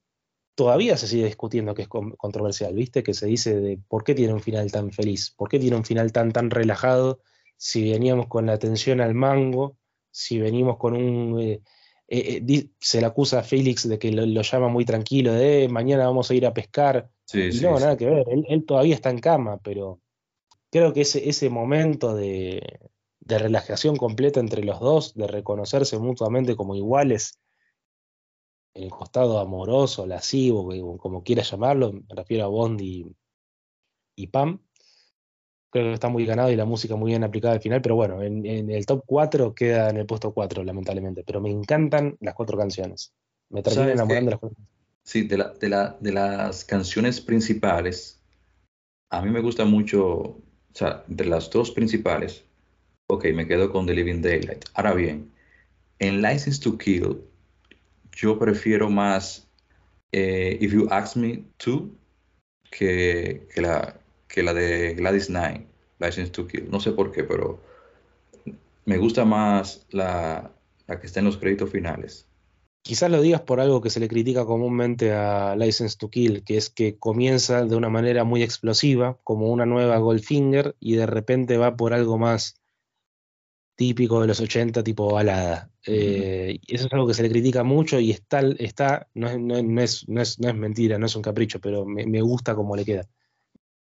todavía 0.56 0.98
se 0.98 1.08
sigue 1.08 1.26
discutiendo 1.26 1.74
que 1.74 1.84
es 1.84 1.88
controversial, 1.88 2.74
¿viste? 2.74 3.02
Que 3.02 3.14
se 3.14 3.28
dice 3.28 3.56
de 3.56 3.80
por 3.88 4.04
qué 4.04 4.14
tiene 4.14 4.34
un 4.34 4.42
final 4.42 4.72
tan 4.72 4.92
feliz, 4.92 5.32
por 5.32 5.50
qué 5.50 5.58
tiene 5.58 5.78
un 5.78 5.86
final 5.86 6.12
tan, 6.12 6.32
tan 6.32 6.50
relajado, 6.50 7.22
si 7.58 7.90
veníamos 7.90 8.28
con 8.28 8.48
la 8.48 8.54
atención 8.54 9.00
al 9.00 9.14
mango, 9.14 9.78
si 10.12 10.40
venimos 10.40 10.78
con 10.78 10.96
un... 10.96 11.40
Eh, 11.40 11.62
eh, 12.08 12.44
eh, 12.48 12.70
se 12.80 13.02
le 13.02 13.08
acusa 13.08 13.40
a 13.40 13.44
Félix 13.44 13.88
de 13.88 13.98
que 13.98 14.12
lo, 14.12 14.42
llama 14.42 14.68
muy 14.68 14.86
tranquilo, 14.86 15.34
de 15.34 15.68
mañana 15.70 16.06
vamos 16.06 16.30
a 16.30 16.36
ir 16.36 16.46
a 16.46 16.54
pescar. 16.54 17.10
y 17.34 17.60
no, 17.62 17.80
nada 17.80 17.98
que 17.98 18.06
ver, 18.06 18.26
él, 18.30 18.66
todavía 18.66 18.96
está 18.96 19.10
en 19.10 19.20
cama, 19.20 19.60
pero 19.64 20.02
creo 20.72 20.94
que 20.94 21.02
ese, 21.02 21.28
ese 21.30 21.50
momento 21.50 22.16
de, 22.16 22.80
de 23.20 23.40
relajación 23.40 23.98
completa 23.98 24.40
entre 24.40 24.64
los 24.64 24.80
dos, 24.80 25.16
de 25.16 25.28
reconocerse 25.28 25.98
mutuamente 25.98 26.56
como 26.56 26.76
iguales, 26.76 27.40
en 28.76 28.84
el 28.84 28.90
costado 28.92 29.40
amoroso, 29.40 30.06
lascivo, 30.06 30.98
como 30.98 31.24
quieras 31.24 31.50
llamarlo, 31.50 31.94
me 31.94 32.04
refiero 32.10 32.46
a 32.46 32.48
Bond 32.48 32.82
y, 32.82 34.28
Pam. 34.28 34.65
Creo 35.76 35.88
que 35.90 35.94
está 35.96 36.08
muy 36.08 36.26
ganado 36.26 36.50
y 36.50 36.56
la 36.56 36.64
música 36.64 36.96
muy 36.96 37.12
bien 37.12 37.26
aplicada 37.26 37.54
al 37.54 37.60
final, 37.60 37.82
pero 37.82 37.96
bueno, 37.96 38.24
en, 38.24 38.46
el 38.46 38.86
top 38.86 39.04
4 39.06 39.54
queda 39.54 39.90
en 39.90 39.98
el 39.98 40.06
puesto 40.06 40.34
4, 40.34 40.64
lamentablemente. 40.64 41.26
Pero 41.26 41.42
me 41.42 41.50
encantan 41.50 42.16
las 42.22 42.34
cuatro 42.34 42.58
canciones. 42.58 43.12
Me 43.50 43.62
terminan 43.62 43.90
enamorando 43.90 44.32
las 44.32 44.40
cuatro 44.40 44.58
Sí, 45.04 45.28
de, 45.28 45.38
la, 45.38 45.50
de, 45.50 45.68
la, 45.68 45.98
de 46.00 46.14
las 46.14 46.64
canciones 46.64 47.20
principales, 47.20 48.22
a 49.10 49.22
mí 49.22 49.30
me 49.30 49.42
gusta 49.42 49.66
mucho, 49.66 50.02
o 50.02 50.42
sea, 50.72 51.04
de 51.08 51.26
las 51.26 51.50
dos 51.50 51.72
principales, 51.72 52.46
ok, 53.08 53.26
me 53.34 53.46
quedo 53.46 53.70
con 53.70 53.86
The 53.86 53.96
Living 53.96 54.22
Daylight. 54.22 54.64
Ahora 54.76 54.94
bien, 54.94 55.30
en 56.00 56.22
License 56.22 56.62
to 56.62 56.78
Kill, 56.78 57.22
yo 58.14 58.40
prefiero 58.40 58.90
más 58.90 59.46
eh, 60.14 60.58
If 60.62 60.72
You 60.72 60.88
Ask 60.90 61.18
Me 61.18 61.44
To 61.58 61.90
que, 62.72 63.46
la, 63.58 64.00
que 64.28 64.44
la 64.44 64.54
de 64.54 64.94
Gladys 64.96 65.28
Knight, 65.28 65.68
License 66.00 66.32
to 66.32 66.48
Kill. 66.48 66.70
No 66.70 66.80
sé 66.80 66.92
por 66.92 67.12
qué, 67.12 67.24
pero 67.24 67.60
me 68.86 68.98
gusta 68.98 69.26
más 69.26 69.86
la, 69.92 70.52
que 70.88 71.08
está 71.08 71.20
en 71.20 71.26
los 71.26 71.38
créditos 71.38 71.70
finales. 71.70 72.28
Quizás 72.82 73.10
lo 73.10 73.22
digas 73.22 73.42
por 73.42 73.60
algo 73.60 73.82
que 73.82 73.90
se 73.90 74.00
le 74.00 74.08
critica 74.08 74.46
comúnmente 74.46 75.12
a 75.12 75.56
License 75.56 75.98
to 75.98 76.10
Kill, 76.10 76.44
que 76.44 76.58
es 76.58 76.70
que 76.70 76.98
comienza 76.98 77.66
de 77.66 77.76
una 77.76 77.90
manera 77.90 78.24
muy 78.24 78.44
explosiva, 78.44 79.18
como 79.24 79.50
una 79.50 79.66
nueva 79.66 79.98
Goldfinger, 79.98 80.76
y 80.80 80.96
de 80.96 81.08
repente 81.08 81.58
va 81.58 81.76
por 81.76 81.94
algo 81.94 82.20
más 82.20 82.62
típico 83.76 84.22
de 84.22 84.28
los 84.28 84.40
80, 84.40 84.84
tipo 84.84 85.12
balada. 85.12 85.70
Eh, 85.86 86.60
eso 86.68 86.88
es 86.88 86.94
algo 86.94 87.08
que 87.08 87.14
se 87.14 87.24
le 87.24 87.30
critica 87.30 87.64
mucho 87.64 88.00
y 88.00 88.12
está, 88.12 88.42
está 88.58 89.08
no, 89.14 89.30
es, 89.30 89.40
no, 89.40 89.82
es, 89.82 90.10
no, 90.10 90.22
es, 90.22 90.40
mentira, 90.40 90.98
no 90.98 91.06
es 91.06 91.16
un 91.16 91.22
capricho, 91.22 91.60
pero 91.60 91.86
me, 91.86 92.22
gusta 92.22 92.56
cómo 92.56 92.76
le 92.76 92.86
queda. 92.86 93.08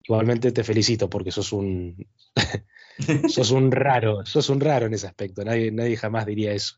Igualmente 0.05 0.53
te 0.53 0.65
felicito 0.65 1.09
porque 1.09 1.31
sos 1.31 1.53
un, 1.53 2.07
sos 3.29 3.51
un 3.51 3.71
raro, 3.71 4.25
sos 4.27 4.49
un 4.51 4.61
raro 4.61 4.87
en 4.87 4.95
ese 4.95 5.07
aspecto. 5.07 5.45
Nadie, 5.45 5.71
nadie 5.71 5.97
jamás 5.97 6.27
diría 6.27 6.53
eso. 6.53 6.77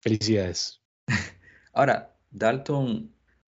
Felicidades. 0.00 0.82
Ahora, 1.72 2.16
Dalton, 2.30 3.12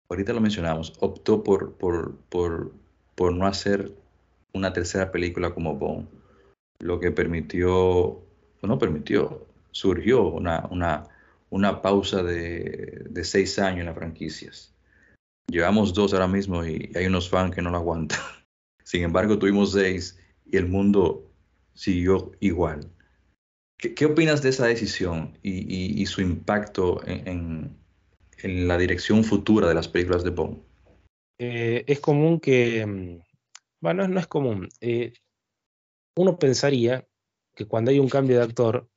ahorita 0.08 0.32
lo 0.32 0.40
mencionamos, 0.40 0.92
optó 1.00 1.42
por, 1.42 1.76
por, 1.76 2.18
por, 2.28 2.72
por 3.14 3.32
no 3.32 3.46
hacer 3.46 3.92
una 4.52 4.72
tercera 4.72 5.10
película 5.10 5.52
como 5.52 5.74
Bond, 5.74 6.08
lo 6.78 7.00
que 7.00 7.10
permitió 7.10 8.24
no 8.66 8.78
permitió, 8.78 9.46
surgió 9.70 10.28
una, 10.28 10.66
una, 10.70 11.04
una 11.50 11.82
pausa 11.82 12.22
de, 12.22 13.06
de, 13.08 13.24
seis 13.24 13.58
años 13.58 13.80
en 13.80 13.86
las 13.86 13.94
franquicias. 13.94 14.74
Llevamos 15.46 15.92
dos 15.94 16.12
ahora 16.12 16.28
mismo 16.28 16.64
y 16.64 16.90
hay 16.94 17.06
unos 17.06 17.28
fans 17.28 17.54
que 17.54 17.62
no 17.62 17.70
lo 17.70 17.78
aguantan. 17.78 18.18
Sin 18.84 19.02
embargo, 19.02 19.38
tuvimos 19.38 19.72
seis 19.72 20.18
y 20.46 20.56
el 20.56 20.68
mundo 20.68 21.30
siguió 21.72 22.32
igual. 22.40 22.90
¿Qué, 23.76 24.06
opinas 24.06 24.40
de 24.42 24.50
esa 24.50 24.66
decisión 24.66 25.36
y, 25.42 26.06
su 26.06 26.20
impacto 26.20 27.04
en, 27.06 27.76
en, 28.42 28.68
la 28.68 28.78
dirección 28.78 29.24
futura 29.24 29.68
de 29.68 29.74
las 29.74 29.88
películas 29.88 30.22
de 30.22 30.30
Bond? 30.30 30.62
Eh, 31.38 31.84
es 31.86 32.00
común 32.00 32.40
que, 32.40 32.86
mm, 32.86 33.18
bueno, 33.80 34.06
no 34.06 34.20
es 34.20 34.26
común. 34.26 34.68
Eh, 34.80 35.12
uno 36.16 36.38
pensaría 36.38 37.06
que 37.54 37.66
cuando 37.66 37.90
hay 37.90 37.98
un 37.98 38.08
cambio 38.08 38.38
de 38.38 38.44
actor 38.44 38.88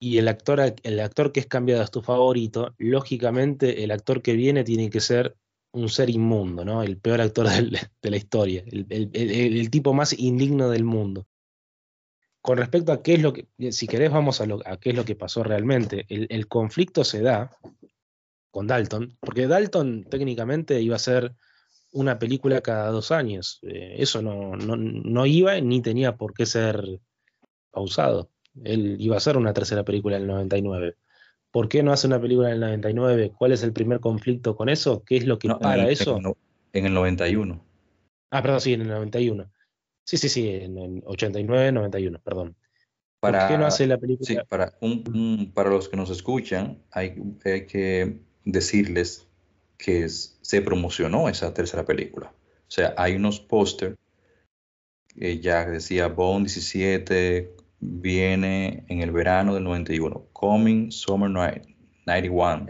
y 0.00 0.18
el 0.18 0.28
actor, 0.28 0.60
el 0.82 1.00
actor 1.00 1.32
que 1.32 1.40
es 1.40 1.46
cambiado 1.46 1.82
es 1.82 1.90
tu 1.90 2.00
favorito, 2.00 2.74
lógicamente 2.78 3.84
el 3.84 3.90
actor 3.90 4.22
que 4.22 4.32
viene 4.32 4.64
tiene 4.64 4.88
que 4.88 5.00
ser 5.00 5.36
un 5.72 5.88
ser 5.88 6.10
inmundo, 6.10 6.64
¿no? 6.64 6.82
El 6.82 6.98
peor 6.98 7.20
actor 7.20 7.48
de 7.48 8.10
la 8.10 8.16
historia, 8.16 8.64
el, 8.66 9.70
tipo 9.70 9.92
más 9.92 10.18
indigno 10.18 10.68
del 10.68 10.84
mundo. 10.84 11.26
Con 12.42 12.56
respecto 12.56 12.92
a 12.92 13.02
qué 13.02 13.14
es 13.14 13.22
lo 13.22 13.32
que, 13.32 13.48
si 13.70 13.86
querés 13.86 14.10
vamos 14.10 14.40
a, 14.40 14.46
a 14.64 14.76
qué 14.78 14.90
es 14.90 14.96
lo 14.96 15.04
que 15.04 15.14
pasó 15.14 15.42
realmente, 15.42 16.06
el, 16.08 16.48
conflicto 16.48 17.04
se 17.04 17.20
da 17.20 17.50
con 18.50 18.66
Dalton, 18.66 19.16
porque 19.20 19.46
Dalton 19.46 20.04
técnicamente 20.10 20.80
iba 20.80 20.96
a 20.96 21.00
ser 21.00 21.34
una 21.92 22.18
película 22.18 22.60
cada 22.62 22.90
dos 22.90 23.10
años. 23.10 23.60
Eh, 23.62 23.96
eso 23.98 24.22
no, 24.22 24.56
no, 24.56 24.76
no, 24.76 25.26
iba 25.26 25.60
ni 25.60 25.82
tenía 25.82 26.16
por 26.16 26.34
qué 26.34 26.46
ser 26.46 27.00
pausado. 27.70 28.30
Él 28.64 28.96
iba 28.98 29.14
a 29.14 29.18
hacer 29.18 29.36
una 29.36 29.52
tercera 29.52 29.84
película 29.84 30.16
en 30.16 30.22
el 30.22 30.28
99. 30.28 30.96
¿Por 31.50 31.68
qué 31.68 31.82
no 31.82 31.92
hace 31.92 32.06
una 32.06 32.20
película 32.20 32.48
en 32.48 32.54
el 32.54 32.60
99? 32.60 33.32
¿Cuál 33.36 33.52
es 33.52 33.62
el 33.62 33.72
primer 33.72 34.00
conflicto 34.00 34.56
con 34.56 34.68
eso? 34.68 35.02
¿Qué 35.04 35.16
es 35.16 35.26
lo 35.26 35.38
que 35.38 35.48
para 35.48 35.88
eso? 35.88 36.18
En 36.72 36.86
el, 36.86 36.94
91. 36.94 37.64
Ah, 38.30 38.42
perdón, 38.42 38.60
sí, 38.60 38.72
en 38.74 38.82
el 38.82 38.88
91. 38.88 39.50
Sí, 40.04 40.16
sí, 40.16 40.28
sí, 40.28 40.48
en 40.48 40.78
el 40.78 41.02
89, 41.04 41.72
91, 41.72 42.20
perdón. 42.22 42.56
Para, 43.18 43.40
¿Por 43.40 43.48
qué 43.48 43.58
no 43.58 43.66
hace 43.66 43.86
la 43.86 43.98
película? 43.98 44.26
Sí, 44.26 44.36
para, 44.48 44.78
para 45.52 45.70
los 45.70 45.88
que 45.88 45.96
nos 45.96 46.10
escuchan, 46.10 46.82
hay, 46.90 47.16
hay 47.44 47.66
que 47.66 48.20
decirles 48.44 49.28
que 49.76 50.08
se 50.08 50.62
promocionó 50.62 51.28
esa 51.28 51.52
tercera 51.52 51.84
película. 51.84 52.32
O 52.68 52.70
sea, 52.70 52.94
hay 52.96 53.16
unos 53.16 53.40
póster 53.40 53.96
que 55.08 55.40
ya 55.40 55.66
decía 55.66 56.06
Bond 56.06 56.46
17 56.46 57.56
viene 57.80 58.84
en 58.88 59.00
el 59.00 59.10
verano 59.10 59.54
del 59.54 59.64
91, 59.64 60.28
Coming 60.32 60.92
Summer 60.92 61.30
91. 61.30 62.66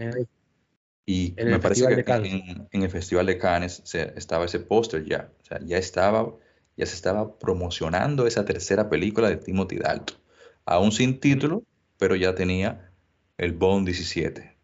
y 1.07 1.35
me 1.37 1.59
parece 1.59 1.87
que 1.87 2.69
en, 2.71 2.83
el 2.83 2.91
Festival 2.91 3.27
de 3.27 3.39
Cannes 3.39 3.83
estaba 3.95 4.45
ese 4.45 4.61
póster 4.61 5.05
ya. 5.05 5.33
O 5.43 5.45
sea, 5.45 5.61
ya 5.65 5.79
estaba, 5.79 6.33
ya 6.77 6.87
se 6.87 6.95
estaba 6.95 7.39
promocionando 7.39 8.27
esa 8.27 8.45
tercera 8.45 8.89
película 8.89 9.29
de 9.29 9.37
Timothy 9.37 9.77
Dalton. 9.77 10.17
Aún 10.65 10.93
sin 10.93 11.19
título, 11.19 11.65
pero 11.99 12.15
ya 12.17 12.35
tenía 12.35 12.93
el 13.37 13.53
Bond 13.53 13.87
17. 13.87 14.57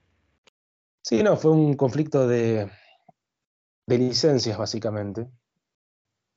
Sí, 1.03 1.23
no, 1.23 1.37
fue 1.37 1.53
un 1.53 1.75
conflicto 1.75 2.27
de, 2.27 2.69
licencias, 3.87 4.59
básicamente. 4.59 5.29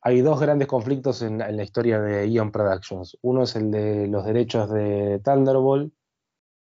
Hay 0.01 0.21
dos 0.21 0.39
grandes 0.39 0.67
conflictos 0.67 1.21
en, 1.21 1.39
la 1.39 1.63
historia 1.63 1.99
de 1.99 2.29
Ion 2.29 2.51
Productions. 2.51 3.17
Uno 3.21 3.43
es 3.43 3.55
el 3.55 3.69
de 3.71 4.07
los 4.07 4.25
derechos 4.25 4.69
de 4.69 5.19
Thunderbolt, 5.23 5.93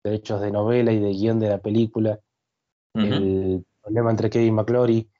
derechos 0.04 0.40
de 0.40 0.52
novela 0.52 0.92
y 0.92 1.00
de 1.00 1.10
guion 1.10 1.40
de 1.40 1.48
la 1.48 1.58
película. 1.58 2.20
El 2.94 3.64
problema 3.82 4.10
entre 4.10 4.30
Kevin 4.30 4.54
McClory 4.54 5.10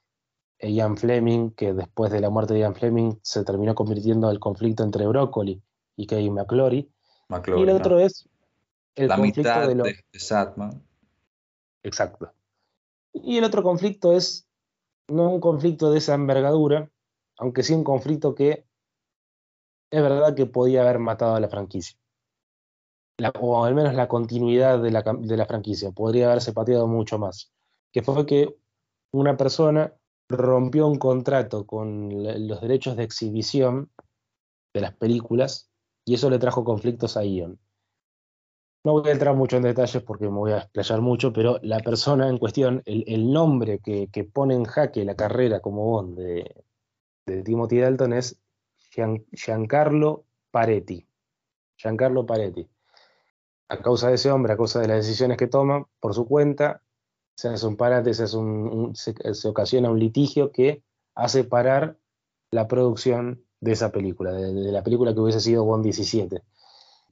e 0.59 0.71
Ian 0.71 0.95
Fleming, 0.95 1.51
que 1.51 1.73
después 1.73 2.11
de 2.11 2.21
la 2.21 2.29
muerte 2.29 2.53
de 2.53 2.61
Ian 2.61 2.75
Fleming 2.75 3.19
se 3.21 3.43
terminó 3.43 3.75
convirtiendo 3.75 4.27
en 4.27 4.33
el 4.33 4.39
conflicto 4.39 4.83
entre 4.83 5.05
Broccoli 5.07 5.61
y 5.97 6.07
Kevin 6.07 6.35
McClory. 6.35 6.89
y 7.57 7.61
el 7.61 7.69
otro 7.69 7.99
es 7.99 8.29
el 8.95 9.09
conflicto 9.09 9.67
de, 9.67 9.75
los... 9.75 9.87
de 9.87 10.19
Satman. 10.19 10.81
Exacto. 11.83 12.31
Y 13.11 13.37
el 13.37 13.43
otro 13.43 13.61
conflicto 13.61 14.13
es 14.13 14.47
no 15.07 15.29
un 15.29 15.41
conflicto 15.41 15.91
de 15.91 15.97
esa 15.97 16.15
envergadura, 16.15 16.89
aunque 17.37 17.63
sí 17.63 17.73
un 17.73 17.83
conflicto 17.83 18.35
que 18.35 18.65
es 19.91 20.01
verdad 20.01 20.35
que 20.35 20.45
podía 20.45 20.81
haber 20.81 20.99
matado 20.99 21.35
a 21.35 21.39
la 21.39 21.47
franquicia. 21.47 21.97
o 23.39 23.63
al 23.63 23.75
menos 23.75 23.93
la 23.93 24.07
continuidad 24.07 24.81
de 24.81 24.91
la, 24.91 25.01
de 25.01 25.45
franquicia. 25.45 25.91
Podría 25.91 26.27
haberse 26.27 26.53
pateado 26.53 26.87
mucho 26.87 27.17
más. 27.17 27.53
Que 27.91 28.01
fue 28.01 28.25
que 28.25 28.57
una 29.11 29.37
persona 29.37 29.93
rompió 30.27 30.87
un 30.87 30.97
contrato 30.97 31.65
con 31.65 32.09
los 32.47 32.61
derechos 32.61 32.97
de 32.97 33.03
exhibición 33.03 33.91
de 34.73 34.81
las 34.81 34.93
películas 34.95 35.69
y 36.03 36.15
eso 36.15 36.29
le 36.29 36.39
trajo 36.39 36.63
conflictos 36.63 37.15
a 37.15 37.23
Ion. 37.23 37.59
No 38.83 38.93
voy 38.93 39.09
a 39.09 39.13
entrar 39.13 39.35
mucho 39.35 39.57
en 39.57 39.63
detalles 39.63 40.03
porque 40.03 40.25
me 40.25 40.37
voy 40.37 40.51
a 40.51 40.59
explayar 40.59 41.01
mucho, 41.01 41.33
pero 41.33 41.57
la 41.63 41.79
persona 41.79 42.29
en 42.29 42.37
cuestión, 42.37 42.83
el, 42.85 43.31
nombre 43.31 43.79
que, 43.79 44.29
pone 44.31 44.53
en 44.53 44.65
jaque 44.65 45.05
la 45.05 45.15
carrera 45.15 45.59
como 45.59 45.85
Bond 45.85 46.19
de, 46.19 46.64
Timothy 47.25 47.79
Dalton 47.79 48.13
es 48.13 48.39
Giancarlo 49.31 50.25
Paretti. 50.51 51.07
Giancarlo 51.77 52.25
Paretti. 52.25 52.69
A 53.69 53.81
causa 53.81 54.09
de 54.09 54.15
ese 54.15 54.31
hombre, 54.31 54.53
a 54.53 54.57
causa 54.57 54.79
de 54.79 54.87
las 54.87 54.97
decisiones 54.97 55.37
que 55.37 55.47
toma 55.47 55.87
por 55.99 56.13
su 56.13 56.27
cuenta, 56.27 56.81
se 57.35 57.49
hace 57.49 57.65
un 57.65 57.75
parate, 57.75 58.13
se, 58.13 58.27
se, 58.27 59.47
ocasiona 59.47 59.89
un 59.89 59.99
litigio 59.99 60.51
que 60.51 60.83
hace 61.15 61.43
parar 61.43 61.97
la 62.51 62.67
producción 62.67 63.43
de 63.59 63.71
esa 63.73 63.91
película, 63.91 64.31
de, 64.31 64.53
de 64.53 64.71
la 64.71 64.83
película 64.83 65.13
que 65.13 65.19
hubiese 65.19 65.41
sido 65.41 65.65
Bond 65.65 65.83
17 65.83 66.43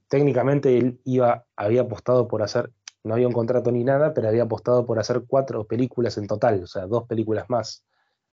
técnicamente 0.08 0.78
él 0.78 1.00
iba, 1.04 1.46
había 1.56 1.82
apostado 1.82 2.28
por 2.28 2.42
hacer, 2.42 2.72
no 3.02 3.14
había 3.14 3.26
un 3.26 3.32
contrato 3.32 3.72
ni 3.72 3.84
nada, 3.84 4.14
pero 4.14 4.28
había 4.28 4.44
apostado 4.44 4.86
por 4.86 4.98
hacer 4.98 5.24
cuatro 5.26 5.66
películas 5.66 6.16
en 6.18 6.26
total, 6.26 6.62
o 6.62 6.66
sea, 6.66 6.86
dos 6.86 7.04
películas 7.08 7.50
más, 7.50 7.84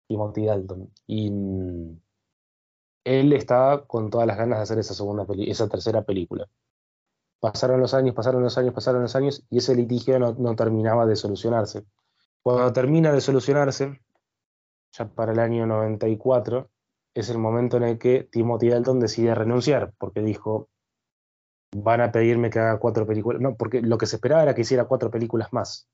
Timothy 0.08 0.46
Dalton. 0.46 0.92
Y 1.06 1.30
mm, 1.30 2.00
él 3.04 3.32
estaba 3.32 3.86
con 3.86 4.10
todas 4.10 4.26
las 4.26 4.36
ganas 4.36 4.58
de 4.58 4.62
hacer 4.64 4.78
esa 4.78 4.94
segunda 4.94 5.26
esa 5.46 5.68
tercera 5.68 6.02
película. 6.04 6.48
Pasaron 7.40 7.80
los 7.80 7.94
años, 7.94 8.14
pasaron 8.14 8.42
los 8.42 8.56
años, 8.58 8.74
pasaron 8.74 9.02
los 9.02 9.14
años, 9.14 9.44
y 9.50 9.58
ese 9.58 9.74
litigio 9.74 10.18
no, 10.18 10.34
no 10.34 10.56
terminaba 10.56 11.06
de 11.06 11.16
solucionarse. 11.16 11.84
Cuando 12.42 12.72
termina 12.72 13.12
de 13.12 13.20
solucionarse, 13.20 14.00
ya 14.92 15.08
para 15.08 15.32
el 15.32 15.38
año 15.38 15.66
94, 15.66 16.70
es 17.14 17.30
el 17.30 17.38
momento 17.38 17.76
en 17.76 17.84
el 17.84 17.98
que 17.98 18.24
Timothy 18.24 18.68
Dalton 18.70 19.00
decide 19.00 19.34
renunciar, 19.34 19.92
porque 19.98 20.20
dijo, 20.20 20.68
van 21.74 22.00
a 22.00 22.12
pedirme 22.12 22.50
que 22.50 22.58
haga 22.58 22.78
cuatro 22.78 23.06
películas. 23.06 23.40
No, 23.40 23.56
porque 23.56 23.82
lo 23.82 23.98
que 23.98 24.06
se 24.06 24.16
esperaba 24.16 24.42
era 24.42 24.54
que 24.54 24.62
hiciera 24.62 24.84
cuatro 24.84 25.10
películas 25.10 25.52
más. 25.52 25.88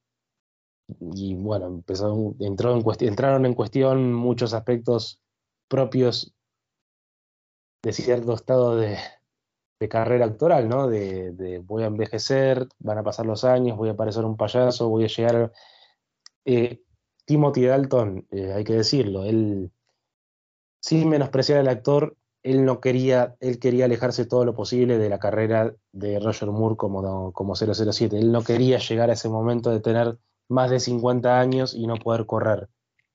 Y 1.00 1.34
bueno, 1.34 1.66
empezó, 1.66 2.34
entró 2.38 2.76
en 2.76 2.84
entraron 3.08 3.46
en 3.46 3.54
cuestión 3.54 4.12
muchos 4.12 4.54
aspectos 4.54 5.20
propios 5.68 6.34
de 7.82 7.92
cierto 7.92 8.34
estado 8.34 8.76
de, 8.76 8.98
carrera 9.88 10.26
actoral, 10.26 10.68
¿no? 10.68 10.86
De, 10.86 11.60
voy 11.64 11.82
a 11.82 11.86
envejecer, 11.86 12.68
van 12.78 12.98
a 12.98 13.02
pasar 13.02 13.26
los 13.26 13.42
años, 13.42 13.76
voy 13.76 13.88
a 13.88 13.96
parecer 13.96 14.24
un 14.24 14.36
payaso, 14.36 14.88
voy 14.88 15.04
a 15.04 15.08
llegar. 15.08 15.52
Eh, 16.44 16.82
Timothy 17.24 17.64
Dalton, 17.66 18.26
eh, 18.30 18.52
hay 18.52 18.64
que 18.64 18.74
decirlo, 18.74 19.24
él, 19.24 19.72
sin 20.80 21.08
menospreciar 21.08 21.58
al 21.58 21.68
actor, 21.68 22.16
él 22.42 22.64
no 22.64 22.80
quería, 22.80 23.36
él 23.40 23.58
quería 23.58 23.84
alejarse 23.84 24.24
todo 24.24 24.44
lo 24.44 24.54
posible 24.54 24.98
de 24.98 25.08
la 25.08 25.18
carrera 25.18 25.74
de 25.92 26.18
Roger 26.18 26.50
Moore 26.50 26.76
como, 26.76 27.32
como 27.32 27.54
007. 27.54 28.18
Él 28.18 28.32
no 28.32 28.42
quería 28.42 28.78
llegar 28.78 29.10
a 29.10 29.14
ese 29.14 29.28
momento 29.28 29.70
de 29.70 29.80
tener 29.80 30.18
más 30.52 30.70
de 30.70 30.80
50 30.80 31.40
años 31.40 31.74
y 31.74 31.86
no 31.86 31.96
poder 31.96 32.26
correr. 32.26 32.68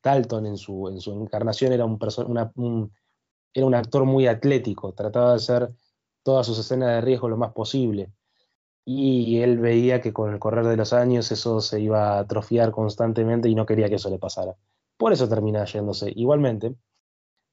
Dalton 0.04 0.46
en 0.46 0.58
su, 0.58 0.90
en 0.90 1.00
su 1.00 1.14
encarnación 1.14 1.74
era 1.74 1.86
un, 1.86 2.92
era 3.54 3.66
un 3.66 3.76
actor 3.76 4.06
muy 4.06 4.28
atlético, 4.28 4.94
trataba 4.94 5.32
de 5.32 5.36
hacer 5.36 5.70
todas 6.24 6.46
sus 6.46 6.60
escenas 6.60 6.90
de 6.90 7.02
riesgo 7.02 7.30
lo 7.30 7.38
más 7.38 7.54
posible. 7.54 8.12
Y 8.86 9.40
él 9.40 9.60
veía 9.60 10.00
que 10.00 10.14
con 10.14 10.32
el 10.32 10.40
correr 10.40 10.66
de 10.66 10.78
los 10.78 10.94
años 10.94 11.32
eso 11.32 11.60
se 11.60 11.82
iba 11.82 12.16
a 12.16 12.20
atrofiar 12.20 12.72
constantemente 12.72 13.50
y 13.50 13.56
no 13.56 13.66
quería 13.66 13.90
que 13.90 13.96
eso 13.96 14.10
le 14.10 14.18
pasara. 14.18 14.56
Por 14.98 15.12
eso 15.12 15.28
termina 15.28 15.66
yéndose. 15.66 16.12
Igualmente, 16.16 16.76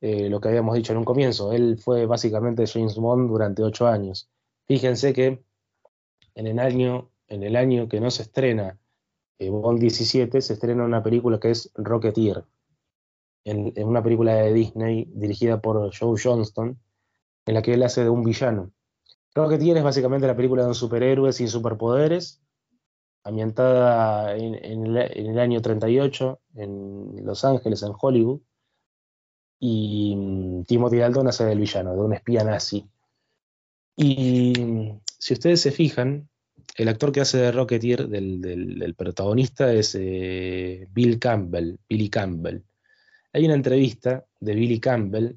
eh, 0.01 0.29
lo 0.29 0.41
que 0.41 0.49
habíamos 0.49 0.77
dicho 0.77 0.93
en 0.93 0.99
un 0.99 1.05
comienzo. 1.05 1.53
Él 1.53 1.79
fue 1.79 2.07
básicamente 2.07 2.67
James 2.67 2.97
Bond 2.97 3.29
durante 3.29 3.63
ocho 3.63 3.87
años. 3.87 4.29
Fíjense 4.67 5.13
que 5.13 5.43
en 6.35 6.47
el 6.47 6.59
año, 6.59 7.11
en 7.27 7.43
el 7.43 7.57
año 7.57 7.89
que 7.89 8.01
no 8.01 8.11
se 8.11 8.23
estrena 8.23 8.79
eh, 9.39 9.51
Bond 9.51 9.81
17, 9.81 10.41
se 10.41 10.53
estrena 10.53 10.85
una 10.85 11.03
película 11.03 11.39
que 11.39 11.51
es 11.51 11.71
Rocketeer, 11.75 12.45
en, 13.45 13.73
una 13.85 14.03
película 14.03 14.35
de 14.35 14.53
Disney 14.53 15.11
dirigida 15.15 15.61
por 15.61 15.91
Joe 15.97 16.21
Johnston, 16.23 16.79
en 17.47 17.55
la 17.55 17.63
que 17.63 17.75
él 17.75 17.83
hace 17.83 18.03
de 18.03 18.11
un 18.11 18.25
villano. 18.25 18.73
Rocketeer 19.35 19.79
es 19.79 19.85
básicamente 19.85 20.27
la 20.27 20.37
película 20.37 20.63
de 20.63 20.69
un 20.69 20.75
superhéroe 20.75 21.33
sin 21.33 21.49
superpoderes, 21.49 22.41
ambientada 23.25 24.37
en, 24.37 24.55
el, 24.55 24.97
en 24.97 25.27
el 25.27 25.39
año 25.39 25.61
38 25.61 26.41
en 26.57 27.25
Los 27.25 27.45
Ángeles, 27.45 27.83
en 27.83 27.93
Hollywood 27.99 28.41
y 29.67 30.15
mm, 30.15 30.65
Timothy 30.65 30.99
Dalton 30.99 31.29
hace 31.29 31.45
del 31.47 31.59
villano, 31.59 31.95
de 31.95 32.01
un 32.01 32.13
espía 32.13 32.45
nazi. 32.45 32.87
Y 33.97 34.53
mm, 34.59 35.01
si 35.19 35.33
ustedes 35.33 35.63
se 35.63 35.71
fijan, 35.71 36.29
el 36.77 36.89
actor 36.89 37.13
que 37.13 37.21
hace 37.21 37.39
de 37.39 37.53
Rocketeer, 37.53 38.09
del, 38.09 38.95
protagonista, 38.97 39.73
es 39.73 39.97
eh, 39.99 40.87
Bill 40.93 41.19
Campbell, 41.19 41.77
Billy 41.89 42.09
Campbell. 42.09 42.63
Hay 43.33 43.45
una 43.45 43.55
entrevista 43.55 44.25
de 44.41 44.55
Billy 44.55 44.81
Campbell 44.81 45.37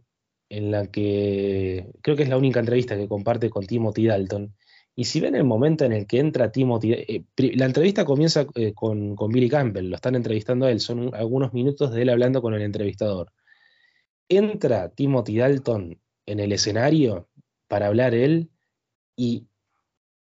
en 0.50 0.72
la 0.72 0.88
que 0.88 1.92
creo 2.02 2.16
que 2.16 2.24
es 2.24 2.30
la 2.30 2.38
única 2.38 2.60
entrevista 2.60 2.96
que 2.96 3.08
comparte 3.08 3.50
con 3.50 3.66
Timothy 3.66 4.06
Dalton. 4.06 4.56
Y 4.96 5.06
si 5.06 5.20
ven 5.20 5.36
el 5.36 5.44
momento 5.44 5.86
en 5.86 5.94
el 5.94 6.08
que 6.08 6.20
entra 6.20 6.52
Timothy, 6.52 6.94
eh, 6.94 7.24
la 7.56 7.66
entrevista 7.66 8.06
comienza 8.06 8.48
eh, 8.56 8.74
con, 8.74 9.16
Billy 9.30 9.50
Campbell, 9.50 9.90
lo 9.90 9.96
están 9.96 10.16
entrevistando 10.16 10.66
a 10.66 10.72
él, 10.72 10.80
son 10.80 11.14
algunos 11.14 11.54
minutos 11.54 11.94
de 11.94 12.02
él 12.04 12.10
hablando 12.10 12.42
con 12.42 12.54
el 12.54 12.62
entrevistador 12.62 13.32
entra 14.30 14.90
Timothy 14.90 15.38
Dalton 15.38 16.00
en 16.26 16.40
el 16.40 16.52
escenario 16.52 17.30
para 17.68 17.88
hablar 17.88 18.14
él 18.14 18.50
y 19.16 19.48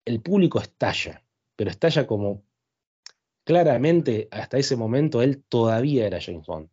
el 0.06 0.22
público 0.22 0.60
estalla, 0.60 1.24
pero 1.56 1.70
estalla 1.70 2.08
como 2.08 2.44
claramente 3.44 4.28
hasta 4.32 4.58
ese 4.58 4.76
momento 4.76 5.22
él 5.22 5.44
todavía 5.48 6.08
era 6.08 6.22
James 6.22 6.46
Bond. 6.46 6.70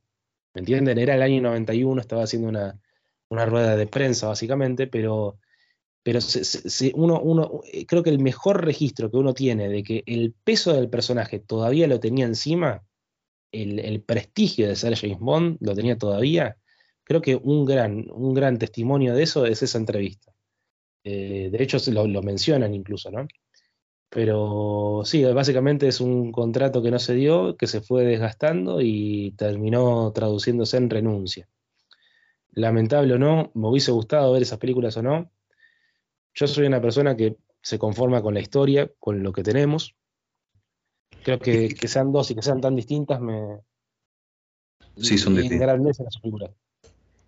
¿Me 0.55 0.61
entienden? 0.61 0.99
Era 0.99 1.15
el 1.15 1.23
año 1.23 1.43
91, 1.43 2.01
estaba 2.01 2.25
haciendo 2.25 2.49
una, 2.49 2.81
una 3.29 3.47
rueda 3.47 3.77
de 3.77 3.87
prensa 3.87 4.29
básicamente, 4.29 4.87
pero, 4.87 5.39
pero 6.03 6.21
uno, 6.95 7.21
uno, 7.21 7.61
eh, 7.73 7.87
creo 7.87 8.03
que 8.03 8.11
el 8.11 8.19
mejor 8.19 8.65
registro 8.65 9.11
que 9.11 9.17
uno 9.17 9.35
tiene 9.35 9.69
de 9.69 9.83
que 9.83 10.03
el 10.07 10.35
peso 10.45 10.73
del 10.73 10.89
personaje 10.89 11.39
todavía 11.39 11.87
lo 11.87 12.01
tenía 12.01 12.27
encima, 12.27 12.85
el, 13.53 14.03
prestigio 14.03 14.69
de 14.69 14.77
ser 14.77 14.97
James 14.97 15.19
Bond 15.21 15.59
lo 15.61 15.75
tenía 15.75 15.97
todavía, 15.97 16.57
creo 17.05 17.23
que 17.23 17.37
un 17.37 17.65
gran, 17.65 18.07
un 18.11 18.35
gran 18.35 18.59
testimonio 18.59 19.15
de 19.15 19.23
eso 19.23 19.47
es 19.47 19.63
esa 19.63 19.79
entrevista. 19.79 20.35
Eh, 21.11 21.49
de 21.51 21.63
hecho, 21.63 21.79
lo, 21.91 22.07
lo 22.07 22.23
mencionan 22.23 22.75
incluso, 22.75 23.11
¿no? 23.11 23.27
Pero 24.11 25.03
sí, 25.05 25.25
básicamente 25.25 25.89
es 25.89 26.03
un 26.03 26.33
contrato 26.33 26.83
que 26.83 26.91
no 26.91 26.99
se 26.99 27.15
dio, 27.15 27.57
que 27.57 27.67
se 27.67 27.81
fue 27.81 28.05
desgastando 28.05 28.83
y 28.83 29.33
terminó 29.39 30.13
traduciéndose 30.13 30.77
en 30.77 30.91
renuncia. 30.91 31.49
Lamentable 32.53 33.15
o 33.15 33.19
no, 33.19 33.51
me 33.55 33.69
hubiese 33.69 33.91
gustado 33.91 34.33
ver 34.33 34.43
esas 34.43 34.59
películas 34.59 34.99
o 34.99 35.03
no. 35.03 35.31
Yo 36.35 36.47
soy 36.47 36.67
una 36.67 36.81
persona 36.81 37.17
que 37.17 37.37
se 37.63 37.79
conforma 37.79 38.21
con 38.21 38.35
la 38.35 38.41
historia, 38.41 38.91
con 38.99 39.23
lo 39.23 39.33
que 39.33 39.43
tenemos. 39.43 39.95
Creo 41.25 41.39
que, 41.39 41.69
que 41.69 41.89
sean 41.89 42.13
dos 42.13 42.31
y 42.31 42.35
que 42.35 42.43
sean 42.43 42.61
tan 42.61 42.77
distintas 42.77 43.21
me. 43.21 43.61
Sí, 44.97 45.17
son 45.17 45.37
distintas. 45.37 45.79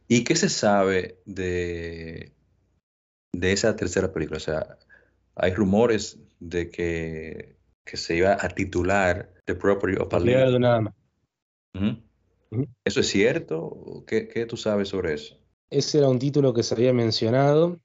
¿Y 0.07 0.25
qué 0.25 0.35
se 0.35 0.49
sabe 0.49 1.21
de, 1.25 2.33
de 3.33 3.53
esa 3.53 3.77
tercera 3.77 4.13
película? 4.13 4.39
O 4.39 4.41
sea, 4.41 4.79
hay 5.37 5.55
rumores 5.55 6.19
de 6.39 6.71
que, 6.71 7.57
se 7.85 8.17
iba 8.17 8.37
a 8.41 8.49
titular 8.49 9.35
The 9.47 9.55
Property 9.57 10.01
of 10.01 10.15
a 10.15 10.21
de 10.21 10.59
nada 10.61 10.81
más. 10.81 10.95
¿Eso 12.85 13.01
es 13.01 13.09
cierto? 13.09 14.05
¿Qué, 14.07 14.29
¿Qué, 14.29 14.47
tú 14.47 14.57
sabes 14.57 14.89
sobre 14.89 15.15
eso? 15.15 15.37
Ese 15.71 15.99
era 15.99 16.09
un 16.09 16.19
título 16.19 16.53
que 16.53 16.63
se 16.63 16.75
había 16.75 16.93
mencionado, 16.93 17.81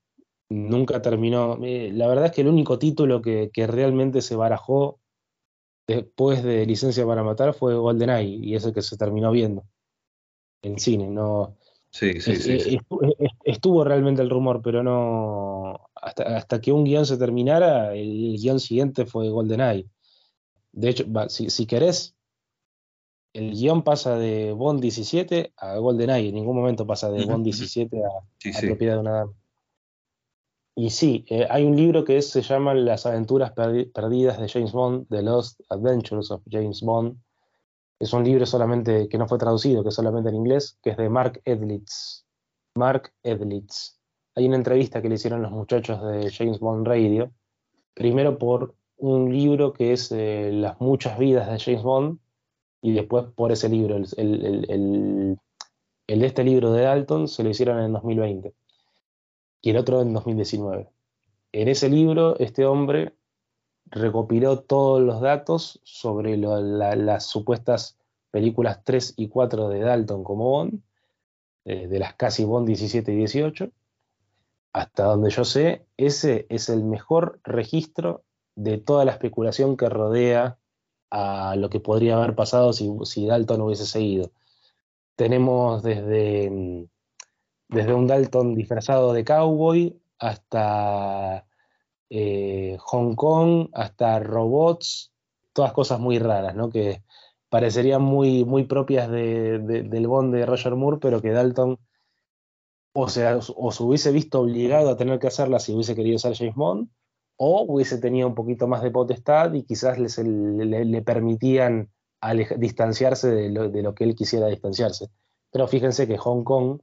nunca 0.49 1.01
terminó. 1.01 1.57
Eh, 1.63 1.91
la 1.93 2.07
verdad 2.07 2.25
es 2.25 2.31
que 2.31 2.41
el 2.41 2.47
único 2.47 2.79
título 2.79 3.21
que, 3.21 3.49
realmente 3.67 4.21
se 4.21 4.35
barajó 4.35 4.99
después 5.87 6.43
de 6.43 6.65
Licencia 6.65 7.05
para 7.05 7.23
Matar 7.23 7.53
fue 7.53 7.75
GoldenEye, 7.75 8.37
y 8.41 8.55
ese 8.55 8.73
que 8.73 8.81
se 8.81 8.97
terminó 8.97 9.31
viendo 9.31 9.65
en 10.63 10.79
cine. 10.79 11.09
No, 11.09 11.57
sí, 11.95 12.35
sí, 12.35 12.59
sí, 12.59 12.79
Estuvo 13.43 13.83
realmente 13.83 14.21
el 14.21 14.29
rumor, 14.29 14.61
pero 14.61 14.83
no. 14.83 15.89
Hasta, 15.95 16.35
hasta 16.35 16.59
que 16.59 16.71
un 16.71 16.83
guion 16.83 17.05
se 17.05 17.17
terminara, 17.17 17.95
el 17.95 18.37
guion 18.37 18.59
siguiente 18.59 19.05
fue 19.05 19.29
GoldenEye. 19.29 19.87
De 20.71 20.89
hecho, 20.89 21.05
si, 21.29 21.49
si 21.49 21.65
querés, 21.65 22.15
el 23.33 23.51
guion 23.51 23.83
pasa 23.83 24.17
de 24.17 24.51
Bond 24.51 24.81
17 24.81 25.53
a 25.57 25.77
GoldenEye, 25.77 26.29
en 26.29 26.35
ningún 26.35 26.55
momento 26.55 26.85
pasa 26.85 27.09
de 27.09 27.25
Bond 27.25 27.43
17 27.43 27.97
a, 28.03 28.61
Propiedad 28.61 28.95
de 28.95 28.99
una 28.99 29.11
Dama. 29.11 29.33
Y 30.75 30.89
sí, 30.89 31.25
eh, 31.29 31.47
hay 31.49 31.63
un 31.63 31.77
libro 31.77 32.03
que 32.03 32.21
se 32.21 32.41
llama 32.41 32.73
Las 32.73 33.05
aventuras 33.05 33.53
perdidas 33.53 34.39
de 34.39 34.49
James 34.49 34.73
Bond, 34.73 35.07
The 35.09 35.21
Lost 35.21 35.61
Adventures 35.69 36.31
of 36.31 36.41
James 36.51 36.81
Bond. 36.81 37.17
Es 37.99 38.11
un 38.13 38.23
libro 38.23 38.45
solamente 38.45 39.07
que 39.07 39.17
no 39.17 39.27
fue 39.27 39.37
traducido, 39.37 39.83
que 39.83 39.89
es 39.89 39.95
solamente 39.95 40.29
en 40.29 40.35
inglés, 40.35 40.77
que 40.81 40.91
es 40.91 40.97
de 40.97 41.09
Mark 41.09 41.41
Edlitz. 41.45 42.25
Mark 42.75 43.13
Edlitz. 43.23 43.99
Hay 44.35 44.47
una 44.47 44.57
entrevista 44.57 45.01
que 45.01 45.07
le 45.07 45.15
hicieron 45.15 45.41
los 45.41 45.51
muchachos 45.51 46.01
de 46.03 46.29
James 46.29 46.59
Bond 46.59 46.85
Radio, 46.85 47.31
primero 47.93 48.37
por 48.37 48.75
un 48.97 49.33
libro 49.33 49.71
que 49.71 49.93
es 49.93 50.11
eh, 50.11 50.51
Las 50.51 50.79
muchas 50.81 51.17
vidas 51.17 51.49
de 51.49 51.59
James 51.59 51.83
Bond, 51.83 52.19
y 52.81 52.93
después 52.93 53.25
por 53.33 53.51
ese 53.51 53.67
libro, 53.67 53.95
el, 53.95 54.07
el, 54.17 55.39
de 56.07 56.25
este 56.27 56.43
libro 56.43 56.71
de 56.71 56.83
Dalton 56.83 57.27
se 57.27 57.43
lo 57.43 57.49
hicieron 57.49 57.79
en 57.79 57.93
2020 57.93 58.53
y 59.61 59.69
el 59.71 59.77
otro 59.77 60.01
en 60.01 60.13
2019. 60.13 60.87
En 61.51 61.67
ese 61.67 61.89
libro, 61.89 62.37
este 62.37 62.63
hombre 62.63 63.14
recopiló 63.95 64.59
todos 64.59 65.01
los 65.01 65.21
datos 65.21 65.79
sobre 65.83 66.37
las 66.37 67.25
supuestas 67.25 67.97
películas 68.29 68.81
3 68.83 69.13
y 69.15 69.29
4 69.29 69.69
de 69.69 69.79
Dalton 69.79 70.23
como 70.23 70.49
Bond, 70.49 70.81
eh, 71.63 71.87
de 71.87 71.99
las 71.99 72.13
casi 72.15 72.43
Bond 72.43 72.67
17 72.67 73.13
y 73.13 73.15
18. 73.15 73.71
Hasta 74.73 75.05
donde 75.05 75.29
yo 75.29 75.45
sé, 75.45 75.85
ese 75.95 76.45
es 76.49 76.67
el 76.67 76.83
mejor 76.83 77.39
registro 77.45 78.25
de 78.55 78.77
toda 78.77 79.05
la 79.05 79.13
especulación 79.13 79.77
que 79.77 79.87
rodea 79.87 80.57
a 81.09 81.55
lo 81.55 81.69
que 81.69 81.79
podría 81.79 82.17
haber 82.17 82.35
pasado 82.35 82.73
si, 82.73 82.91
si 83.05 83.25
Dalton 83.25 83.61
hubiese 83.61 83.85
seguido. 83.85 84.31
Tenemos 85.15 85.81
desde, 85.83 86.89
desde 87.69 87.93
un 87.93 88.07
Dalton 88.07 88.55
disfrazado 88.55 89.13
de 89.13 89.23
cowboy 89.23 89.97
hasta 90.19 91.45
eh, 92.09 92.77
Hong 92.79 93.15
Kong, 93.15 93.69
hasta 93.73 94.19
robots, 94.19 95.11
todas 95.53 95.73
cosas 95.73 95.99
muy 95.99 96.19
raras, 96.19 96.55
¿no? 96.55 96.69
que 96.69 97.03
parecerían 97.49 98.01
muy, 98.01 98.43
muy 98.45 98.65
propias 98.65 99.09
del 99.09 100.07
Bond 100.07 100.33
de 100.33 100.45
Roger 100.45 100.75
Moore, 100.75 100.97
pero 101.01 101.21
que 101.21 101.31
Dalton 101.31 101.79
o, 102.93 103.09
sea, 103.09 103.37
o 103.37 103.71
se 103.71 103.83
hubiese 103.83 104.11
visto 104.11 104.39
obligado 104.39 104.89
a 104.89 104.97
tener 104.97 105.19
que 105.19 105.27
hacerlas 105.27 105.63
si 105.63 105.73
hubiese 105.73 105.95
querido 105.95 106.17
ser 106.17 106.35
James 106.35 106.55
Bond, 106.55 106.89
o 107.37 107.63
hubiese 107.67 107.97
tenido 107.97 108.27
un 108.27 108.35
poquito 108.35 108.67
más 108.67 108.81
de 108.81 108.91
potestad 108.91 109.53
y 109.53 109.63
quizás 109.63 109.97
le, 109.99 111.01
permitían 111.01 111.91
distanciarse 112.57 113.29
de 113.29 113.81
lo, 113.81 113.93
que 113.93 114.05
él 114.05 114.15
quisiera 114.15 114.47
distanciarse. 114.47 115.09
Pero 115.51 115.67
fíjense 115.67 116.07
que 116.07 116.17
Hong 116.17 116.43
Kong, 116.43 116.79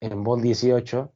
en 0.00 0.22
Bond 0.22 0.42
18, 0.42 1.12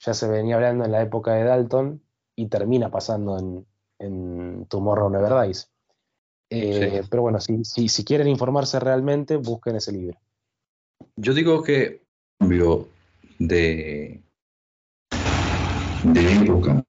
ya 0.00 0.14
se 0.14 0.28
venía 0.28 0.56
hablando 0.56 0.84
en 0.84 0.92
la 0.92 1.02
época 1.02 1.34
de 1.34 1.44
Dalton 1.44 2.02
y 2.38 2.46
termina 2.46 2.88
pasando 2.88 3.36
en, 3.36 3.66
en 3.98 4.66
Tomorrow 4.66 5.10
Never 5.10 5.42
Dies. 5.42 5.68
Eh, 6.50 7.02
pero 7.10 7.22
bueno, 7.22 7.40
si, 7.40 7.64
si, 7.64 8.04
quieren 8.04 8.28
informarse 8.28 8.78
realmente, 8.78 9.36
busquen 9.36 9.74
ese 9.74 9.90
libro. 9.90 10.16
Yo 11.16 11.34
digo 11.34 11.64
que 11.64 12.04
cambio 12.38 12.88
de, 13.40 14.22
de 16.04 16.32
época 16.32 16.84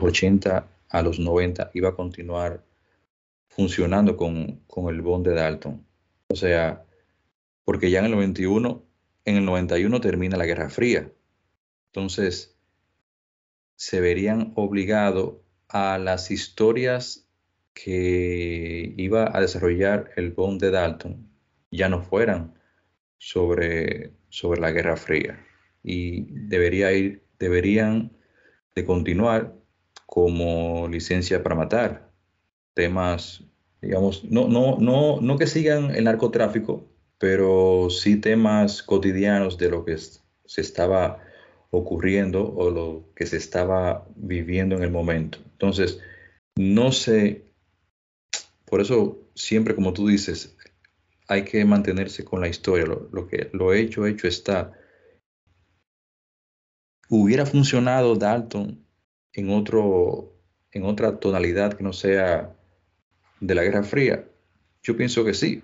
80 0.00 0.66
a 0.88 1.02
los 1.02 1.18
90 1.20 1.70
iba 1.74 1.90
a 1.90 1.94
continuar 1.94 2.64
funcionando 3.48 4.16
con, 4.16 4.62
el 4.88 5.02
Bond 5.02 5.26
de 5.26 5.34
Dalton. 5.34 5.84
O 6.28 6.36
sea, 6.36 6.84
porque 7.64 7.90
ya 7.90 7.98
en 7.98 8.06
el 8.06 8.12
91, 8.12 8.82
en 9.26 9.36
el 9.36 9.44
91 9.44 10.00
termina 10.00 10.38
la 10.38 10.46
Guerra 10.46 10.70
Fría. 10.70 11.12
Entonces, 11.92 12.56
se 13.80 13.98
verían 13.98 14.52
obligados 14.56 15.36
a 15.70 15.96
las 15.96 16.30
historias 16.30 17.26
que 17.72 18.92
iba 18.98 19.34
a 19.34 19.40
desarrollar 19.40 20.10
el 20.16 20.32
Bond 20.32 20.60
de 20.60 20.70
Dalton, 20.70 21.26
ya 21.70 21.88
no 21.88 22.02
fueran 22.02 22.52
sobre, 23.16 24.12
sobre 24.28 24.60
la 24.60 24.70
Guerra 24.70 24.98
Fría. 24.98 25.42
Y 25.82 26.26
debería 26.30 26.92
ir, 26.92 27.24
deberían 27.38 28.12
de 28.74 28.84
continuar 28.84 29.54
como 30.04 30.86
licencia 30.86 31.42
para 31.42 31.54
matar, 31.54 32.12
temas, 32.74 33.44
digamos, 33.80 34.24
no, 34.24 34.46
no, 34.46 34.76
no, 34.78 35.22
no 35.22 35.38
que 35.38 35.46
sigan 35.46 35.96
el 35.96 36.04
narcotráfico, 36.04 36.86
pero 37.16 37.88
sí 37.88 38.16
temas 38.16 38.82
cotidianos 38.82 39.56
de 39.56 39.70
lo 39.70 39.86
que 39.86 39.96
se 39.96 40.60
estaba 40.60 41.29
ocurriendo 41.70 42.52
o 42.52 42.70
lo 42.70 43.12
que 43.14 43.26
se 43.26 43.36
estaba 43.36 44.06
viviendo 44.16 44.76
en 44.76 44.82
el 44.82 44.90
momento. 44.90 45.38
Entonces, 45.52 46.00
no 46.56 46.92
sé, 46.92 47.44
por 48.66 48.80
eso 48.80 49.18
siempre 49.34 49.74
como 49.74 49.92
tú 49.92 50.08
dices, 50.08 50.56
hay 51.28 51.44
que 51.44 51.64
mantenerse 51.64 52.24
con 52.24 52.40
la 52.40 52.48
historia, 52.48 52.86
lo, 52.86 53.28
que 53.28 53.50
lo 53.52 53.72
hecho, 53.72 54.06
hecho 54.06 54.26
está. 54.26 54.72
Hubiera 57.08 57.46
funcionado 57.46 58.16
Dalton 58.16 58.84
en, 59.32 59.50
otro, 59.50 60.34
en 60.72 60.84
otra 60.84 61.20
tonalidad 61.20 61.74
que 61.74 61.84
no 61.84 61.92
sea 61.92 62.56
de 63.40 63.54
la 63.54 63.62
Guerra 63.62 63.84
Fría? 63.84 64.28
Yo 64.82 64.96
pienso 64.96 65.24
que 65.24 65.34
sí, 65.34 65.62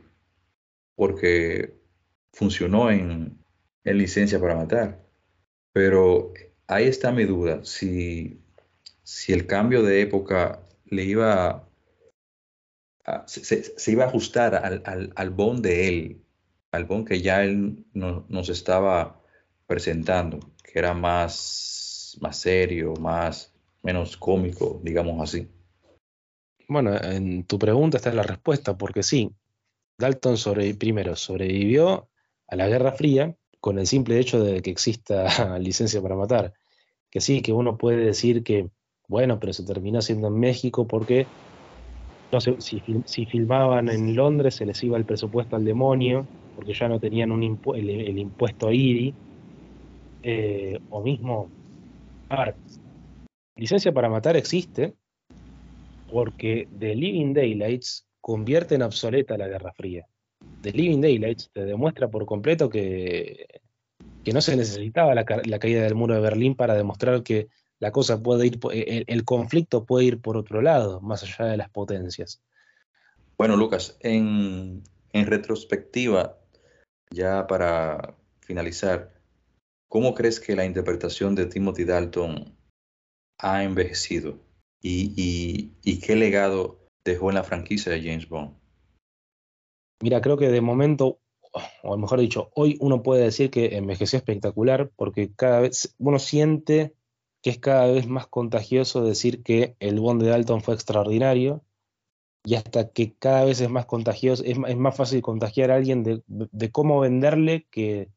porque 0.95 1.75
funcionó 2.33 2.91
en, 2.91 3.39
en 3.85 3.99
licencia 3.99 4.41
para 4.41 4.57
matar. 4.57 5.06
Pero 5.77 6.33
ahí 6.69 6.87
está 6.87 7.13
mi 7.13 7.27
duda, 7.27 7.63
si, 7.63 8.41
si 9.03 9.35
el 9.35 9.47
cambio 9.47 9.83
de 9.83 10.01
época 10.01 10.63
le 10.87 11.05
iba 11.05 11.69
se, 13.27 13.93
iba 13.93 14.05
a 14.05 14.07
ajustar 14.09 14.55
al, 14.55 14.81
al, 14.87 15.13
al, 15.15 15.29
Bond 15.29 15.63
de 15.63 15.87
él, 15.87 16.23
al 16.73 16.87
Bond 16.87 17.07
que 17.07 17.21
ya 17.21 17.45
él 17.45 17.85
nos 17.93 18.49
estaba 18.49 19.21
presentando, 19.67 20.41
que 20.65 20.79
era 20.79 20.95
más, 20.95 22.17
más 22.23 22.39
serio, 22.39 22.95
más, 22.95 23.53
menos 23.83 24.17
cómico, 24.17 24.81
digamos 24.83 25.21
así. 25.23 25.47
Bueno, 26.69 26.97
en 27.03 27.45
tu 27.45 27.59
pregunta 27.59 27.99
está 27.99 28.15
la 28.15 28.23
respuesta, 28.23 28.79
porque 28.79 29.03
sí, 29.03 29.31
Dalton 29.99 30.37
primero 30.79 31.17
sobrevivió 31.17 32.09
a 32.47 32.57
la 32.57 32.67
Guerra 32.67 32.93
Fría 32.93 33.37
con 33.67 33.81
el 33.81 33.89
simple 33.89 34.21
hecho 34.21 34.39
de 34.45 34.63
que 34.63 34.71
exista 34.71 35.27
licencia 35.59 36.01
para 36.01 36.15
matar. 36.15 36.53
Que 37.11 37.21
sí, 37.21 37.43
que 37.43 37.53
uno 37.53 37.77
puede 37.77 37.97
decir 37.97 38.45
que, 38.45 38.71
bueno, 39.09 39.41
pero 39.41 39.53
se 39.53 39.65
terminó 39.65 39.99
haciendo 39.99 40.29
en 40.29 40.39
México 40.39 40.87
porque 40.87 41.27
no 42.31 42.41
sé, 42.41 42.55
si, 42.61 42.81
si, 43.07 43.27
filmaban 43.27 43.89
en 43.89 44.15
Londres 44.15 44.55
se 44.55 44.67
les 44.67 44.81
iba 44.85 44.97
el 44.97 45.05
presupuesto 45.05 45.57
al 45.57 45.65
demonio, 45.65 46.29
porque 46.55 46.75
ya 46.75 46.87
no 46.87 47.01
tenían 47.01 47.33
un 47.33 47.43
el, 47.75 48.19
impuesto 48.19 48.71
IRI, 48.71 49.13
eh, 50.23 50.79
o 50.91 51.03
mismo, 51.03 51.49
a 52.29 52.45
ver, 52.45 52.55
licencia 53.57 53.93
para 53.93 54.09
matar 54.09 54.37
existe 54.37 54.95
porque 56.13 56.69
The 56.79 56.95
Living 56.95 57.35
Daylights 57.35 58.07
convierte 58.21 58.77
en 58.77 58.83
obsoleta 58.83 59.37
la 59.37 59.49
Guerra 59.49 59.73
Fría. 59.73 60.07
The 60.63 60.73
Living 60.73 61.01
Daylights 61.01 61.51
te 61.53 61.65
demuestra 61.65 62.09
por 62.09 62.27
completo 62.27 62.69
que, 62.69 63.47
que 64.25 64.33
no 64.33 64.41
se 64.41 64.57
necesitaba 64.57 65.15
la, 65.15 65.25
la 65.45 65.59
caída 65.59 65.83
del 65.83 65.95
muro 65.95 66.15
de 66.15 66.21
Berlín 66.21 66.55
para 66.55 66.75
demostrar 66.75 67.23
que 67.23 67.49
la 67.79 67.93
cosa 67.93 68.23
puede 68.23 68.47
ir, 68.47 68.59
el, 69.07 69.25
conflicto 69.25 69.85
puede 69.85 70.07
ir 70.07 70.21
por 70.21 70.37
otro 70.37 70.63
lado, 70.63 71.01
más 71.01 71.23
allá 71.23 71.51
de 71.51 71.57
las 71.57 71.69
potencias. 71.69 72.43
Bueno, 73.37 73.57
Lucas, 73.57 73.99
en, 74.01 74.83
retrospectiva, 75.13 76.39
ya 77.11 77.47
para 77.47 78.17
finalizar, 78.41 79.15
¿cómo 79.89 80.15
crees 80.15 80.41
que 80.41 80.57
la 80.57 80.65
interpretación 80.65 81.35
de 81.35 81.47
Timothy 81.47 81.85
Dalton 81.85 82.57
ha 83.39 83.63
envejecido? 83.63 84.39
¿Y, 84.83 85.73
y 85.83 86.01
qué 86.01 86.17
legado 86.17 86.87
dejó 87.05 87.31
en 87.31 87.35
la 87.35 87.45
franquicia 87.45 87.93
de 87.93 88.03
James 88.03 88.29
Bond? 88.29 88.57
Mira, 90.01 90.21
creo 90.21 90.37
que 90.37 90.49
de 90.49 90.61
momento, 90.61 91.19
o 91.83 91.97
mejor 91.97 92.21
dicho, 92.21 92.51
hoy 92.55 92.77
uno 92.81 93.03
puede 93.03 93.25
decir 93.25 93.51
que 93.51 93.77
envejeció 93.77 94.19
espectacular 94.19 94.91
porque 94.97 95.33
cada 95.35 95.61
vez 95.61 95.95
uno 95.99 96.19
siente 96.19 96.95
que 97.43 97.51
es 97.51 97.59
cada 97.59 97.87
vez 97.87 98.09
más 98.09 98.27
contagioso 98.27 99.05
decir 99.05 99.43
que 99.43 99.77
el 99.79 100.01
Bond 100.01 100.23
de 100.23 100.31
Dalton 100.31 100.63
fue 100.63 100.75
extraordinario 100.75 101.63
y 102.45 102.57
hasta 102.57 102.91
que 102.91 103.15
cada 103.15 103.45
vez 103.45 103.61
es 103.61 103.71
más 103.71 103.87
contagioso, 103.87 104.43
es, 104.45 104.59
más 104.59 104.97
fácil 104.97 105.23
contagiar 105.23 105.71
a 105.71 105.77
alguien 105.77 106.03
de, 106.03 106.71
cómo 106.73 107.01
venderle 107.01 107.67
que, 107.71 108.09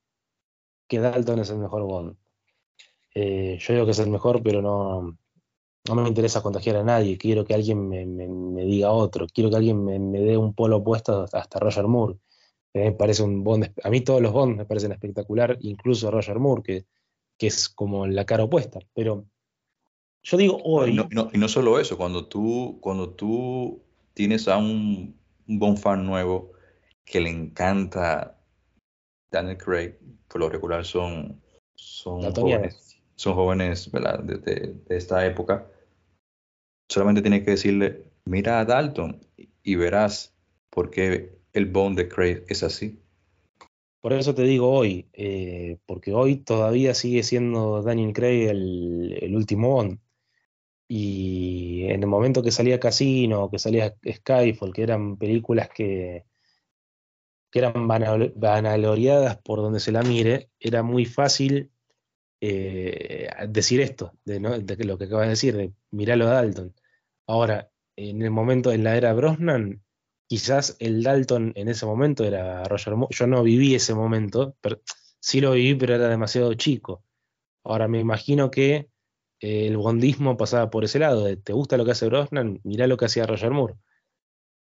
que, 0.87 0.99
Dalton 0.99 1.39
es 1.39 1.49
el 1.49 1.59
mejor 1.59 1.83
Bond. 1.83 2.15
Eh, 3.15 3.57
yo 3.59 3.73
digo 3.73 3.85
que 3.85 3.91
es 3.91 3.99
el 3.99 4.09
mejor, 4.09 4.43
pero 4.43 4.61
no, 4.61 5.17
no 5.95 6.03
me 6.03 6.09
interesa 6.09 6.41
contagiar 6.41 6.77
a 6.77 6.83
nadie, 6.83 7.17
quiero 7.17 7.45
que 7.45 7.53
alguien 7.53 7.87
me, 7.89 8.63
diga 8.65 8.91
otro, 8.91 9.27
quiero 9.27 9.49
que 9.49 9.57
alguien 9.57 9.83
me, 9.83 10.19
dé 10.19 10.37
un 10.37 10.53
polo 10.53 10.77
opuesto 10.77 11.25
hasta 11.31 11.59
Roger 11.59 11.87
Moore. 11.87 12.17
me 12.73 12.91
parece 12.91 13.23
un 13.23 13.43
Bond, 13.43 13.71
a 13.83 13.89
mí 13.89 14.01
todos 14.01 14.21
los 14.21 14.31
Bonds 14.31 14.57
me 14.57 14.65
parecen 14.65 14.91
espectacular, 14.91 15.57
incluso 15.61 16.11
Roger 16.11 16.39
Moore, 16.39 16.63
que 16.63 16.85
que 17.39 17.47
es 17.47 17.69
como 17.69 18.05
la 18.05 18.25
cara 18.25 18.43
opuesta. 18.43 18.79
Pero 18.93 19.25
yo 20.21 20.37
digo 20.37 20.59
hoy. 20.63 20.99
y 21.31 21.37
no 21.37 21.47
solo 21.47 21.79
eso, 21.79 21.97
cuando 21.97 22.27
tú, 22.27 22.77
cuando 22.81 23.09
tú 23.11 23.81
tienes 24.13 24.47
a 24.47 24.57
un, 24.57 25.17
un 25.47 25.77
fan 25.77 26.05
nuevo 26.05 26.51
que 27.05 27.21
le 27.21 27.29
encanta 27.29 28.37
Daniel 29.31 29.57
Craig, 29.57 29.97
por 30.27 30.41
lo 30.41 30.49
regular 30.49 30.85
son, 30.85 31.41
son 31.75 32.21
jóvenes, 32.35 32.99
son 33.15 33.33
jóvenes 33.33 33.89
De, 33.91 34.37
de, 34.37 34.75
esta 34.89 35.25
época, 35.25 35.71
solamente 36.89 37.21
tienes 37.21 37.43
que 37.43 37.51
decirle, 37.51 38.03
mira 38.25 38.59
a 38.59 38.65
Dalton 38.65 39.19
y 39.63 39.75
verás 39.75 40.35
por 40.69 40.89
qué 40.89 41.39
el 41.53 41.67
Bond 41.67 41.97
de 41.97 42.09
Craig 42.09 42.43
es 42.49 42.63
así. 42.63 42.99
Por 44.01 44.13
eso 44.13 44.33
te 44.33 44.43
digo 44.43 44.71
hoy, 44.71 45.09
eh, 45.13 45.77
porque 45.85 46.13
hoy 46.13 46.37
todavía 46.37 46.93
sigue 46.93 47.21
siendo 47.23 47.81
Daniel 47.83 48.13
Craig 48.13 48.47
el, 48.49 49.35
último 49.35 49.69
Bond. 49.69 49.99
Y 50.87 51.83
en 51.89 52.01
el 52.01 52.07
momento 52.07 52.41
que 52.41 52.51
salía 52.51 52.79
Casino, 52.79 53.49
que 53.51 53.59
salía 53.59 53.95
Skyfall, 54.09 54.73
que 54.73 54.83
eran 54.83 55.17
películas 55.17 55.69
que, 55.69 56.25
eran 57.53 57.87
vanagloriadas 57.87 59.37
por 59.37 59.59
donde 59.59 59.79
se 59.79 59.91
la 59.91 60.01
mire, 60.01 60.49
era 60.59 60.81
muy 60.81 61.05
fácil 61.05 61.71
eh, 62.41 63.27
decir 63.49 63.81
esto, 63.81 64.13
de, 64.23 64.39
de, 64.39 64.85
lo 64.85 64.97
que 64.97 65.05
acabas 65.05 65.25
de 65.25 65.31
decir, 65.31 65.57
de 65.57 65.73
mirarlo 65.91 66.27
a 66.27 66.33
Dalton. 66.33 66.73
Ahora, 67.29 67.69
en 67.95 68.23
el 68.23 68.31
momento, 68.31 68.71
en 68.71 68.83
la 68.83 68.97
era 68.97 69.13
Brosnan, 69.13 69.83
quizás 70.27 70.75
el 70.79 71.03
Dalton 71.03 71.53
en 71.55 71.69
ese 71.69 71.85
momento 71.85 72.23
era 72.23 72.63
Roger 72.63 72.95
Moore. 72.95 73.15
Yo 73.15 73.27
no 73.27 73.43
viví 73.43 73.75
ese 73.75 73.93
momento, 73.93 74.55
pero, 74.61 74.81
sí 75.19 75.39
lo 75.39 75.51
viví, 75.51 75.75
pero 75.75 75.93
era 75.93 76.09
demasiado 76.09 76.51
chico. 76.55 77.03
Ahora 77.63 77.87
me 77.87 77.99
imagino 77.99 78.49
que 78.49 78.89
eh, 79.41 79.67
el 79.67 79.77
bondismo 79.77 80.37
pasaba 80.37 80.71
por 80.71 80.83
ese 80.83 80.97
lado, 80.97 81.23
de 81.25 81.37
te 81.37 81.53
gusta 81.53 81.77
lo 81.77 81.85
que 81.85 81.91
hace 81.91 82.07
Brosnan, 82.07 82.61
mirá 82.63 82.87
lo 82.87 82.97
que 82.97 83.05
hacía 83.05 83.27
Roger 83.27 83.51
Moore. 83.51 83.75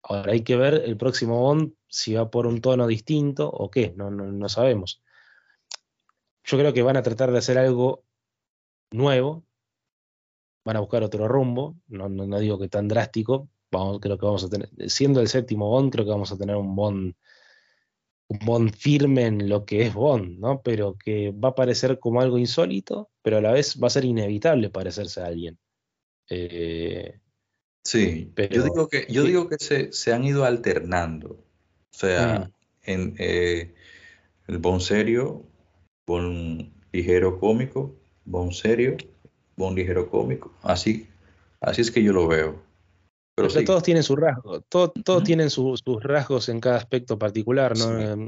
Ahora 0.01 0.31
hay 0.31 0.43
que 0.45 0.55
ver 0.55 0.83
el 0.85 0.95
próximo 0.95 1.41
Bond 1.41 1.73
si 1.89 2.13
va 2.13 2.31
por 2.31 2.47
un 2.47 2.61
tono 2.61 2.87
distinto 2.87 3.49
o 3.49 3.69
qué, 3.69 3.93
no, 3.97 4.09
no, 4.09 4.47
sabemos. 4.47 5.03
Yo 6.45 6.57
creo 6.57 6.73
que 6.73 6.81
van 6.81 6.95
a 6.95 7.03
tratar 7.03 7.29
de 7.33 7.39
hacer 7.39 7.57
algo 7.57 8.05
nuevo, 8.89 9.43
van 10.65 10.77
a 10.77 10.79
buscar 10.79 11.03
otro 11.03 11.27
rumbo, 11.27 11.75
no, 11.87 12.09
no 12.09 12.39
digo 12.39 12.59
que 12.59 12.69
tan 12.69 12.87
drástico, 12.87 13.49
creo 13.99 14.17
que 14.17 14.25
vamos 14.25 14.43
a 14.43 14.49
tener, 14.49 14.69
siendo 14.87 15.19
el 15.21 15.27
séptimo 15.27 15.69
Bond, 15.69 15.91
creo 15.91 16.05
que 16.05 16.11
vamos 16.11 16.31
a 16.31 16.37
tener 16.37 16.55
un 16.55 16.75
Bond, 16.75 17.15
un 18.27 18.39
Bond 18.45 18.75
firme 18.75 19.25
en 19.25 19.49
lo 19.49 19.65
que 19.65 19.83
es 19.83 19.93
Bond, 19.93 20.39
¿no? 20.39 20.61
Pero 20.61 20.97
que 20.97 21.31
va 21.31 21.49
a 21.49 21.55
parecer 21.55 21.99
como 21.99 22.21
algo 22.21 22.37
insólito, 22.37 23.09
pero 23.21 23.37
a 23.37 23.41
la 23.41 23.51
vez 23.51 23.79
va 23.81 23.87
a 23.87 23.91
ser 23.91 24.05
inevitable 24.05 24.69
parecerse 24.69 25.21
a 25.21 25.25
alguien. 25.25 25.57
Eh, 26.29 27.19
sí, 27.83 28.31
pero, 28.33 28.55
yo 28.55 28.63
digo 28.63 28.87
que, 28.87 29.05
yo 29.09 29.23
digo 29.23 29.49
que 29.49 29.57
se, 29.59 30.13
han 30.13 30.23
ido 30.23 30.45
alternando. 30.45 31.29
O 31.29 31.97
sea, 31.97 32.39
mm. 32.39 32.91
en 32.91 33.15
eh, 33.19 33.73
el 34.47 34.57
Bond 34.59 34.81
serio, 34.81 35.45
Bond 36.05 36.71
ligero 36.91 37.39
cómico, 37.39 37.95
Bond 38.25 38.53
serio, 38.53 38.97
Bond 39.55 39.77
ligero 39.77 40.09
cómico. 40.09 40.53
Así, 40.61 41.07
así 41.61 41.81
es 41.81 41.91
que 41.91 42.03
yo 42.03 42.13
lo 42.13 42.27
veo. 42.27 42.61
Pero, 43.35 43.49
todos 43.63 43.81
tienen 43.81 44.03
sus 44.03 44.19
rasgos, 44.19 44.63
todos 44.69 45.23
tienen 45.23 45.49
sus 45.49 45.81
rasgos 46.01 46.49
en 46.49 46.59
cada 46.59 46.77
aspecto 46.77 47.17
particular, 47.17 47.75
¿no? 47.75 48.27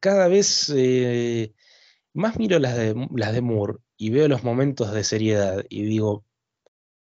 cada 0.00 0.28
vez 0.28 0.72
eh, 0.74 1.52
más 2.14 2.38
miro 2.38 2.58
las 2.58 2.76
de, 2.76 2.94
las 3.14 3.34
de 3.34 3.40
Moore 3.42 3.74
y 3.96 4.10
veo 4.10 4.28
los 4.28 4.44
momentos 4.44 4.92
de 4.92 5.04
seriedad 5.04 5.64
y 5.68 5.82
digo, 5.82 6.24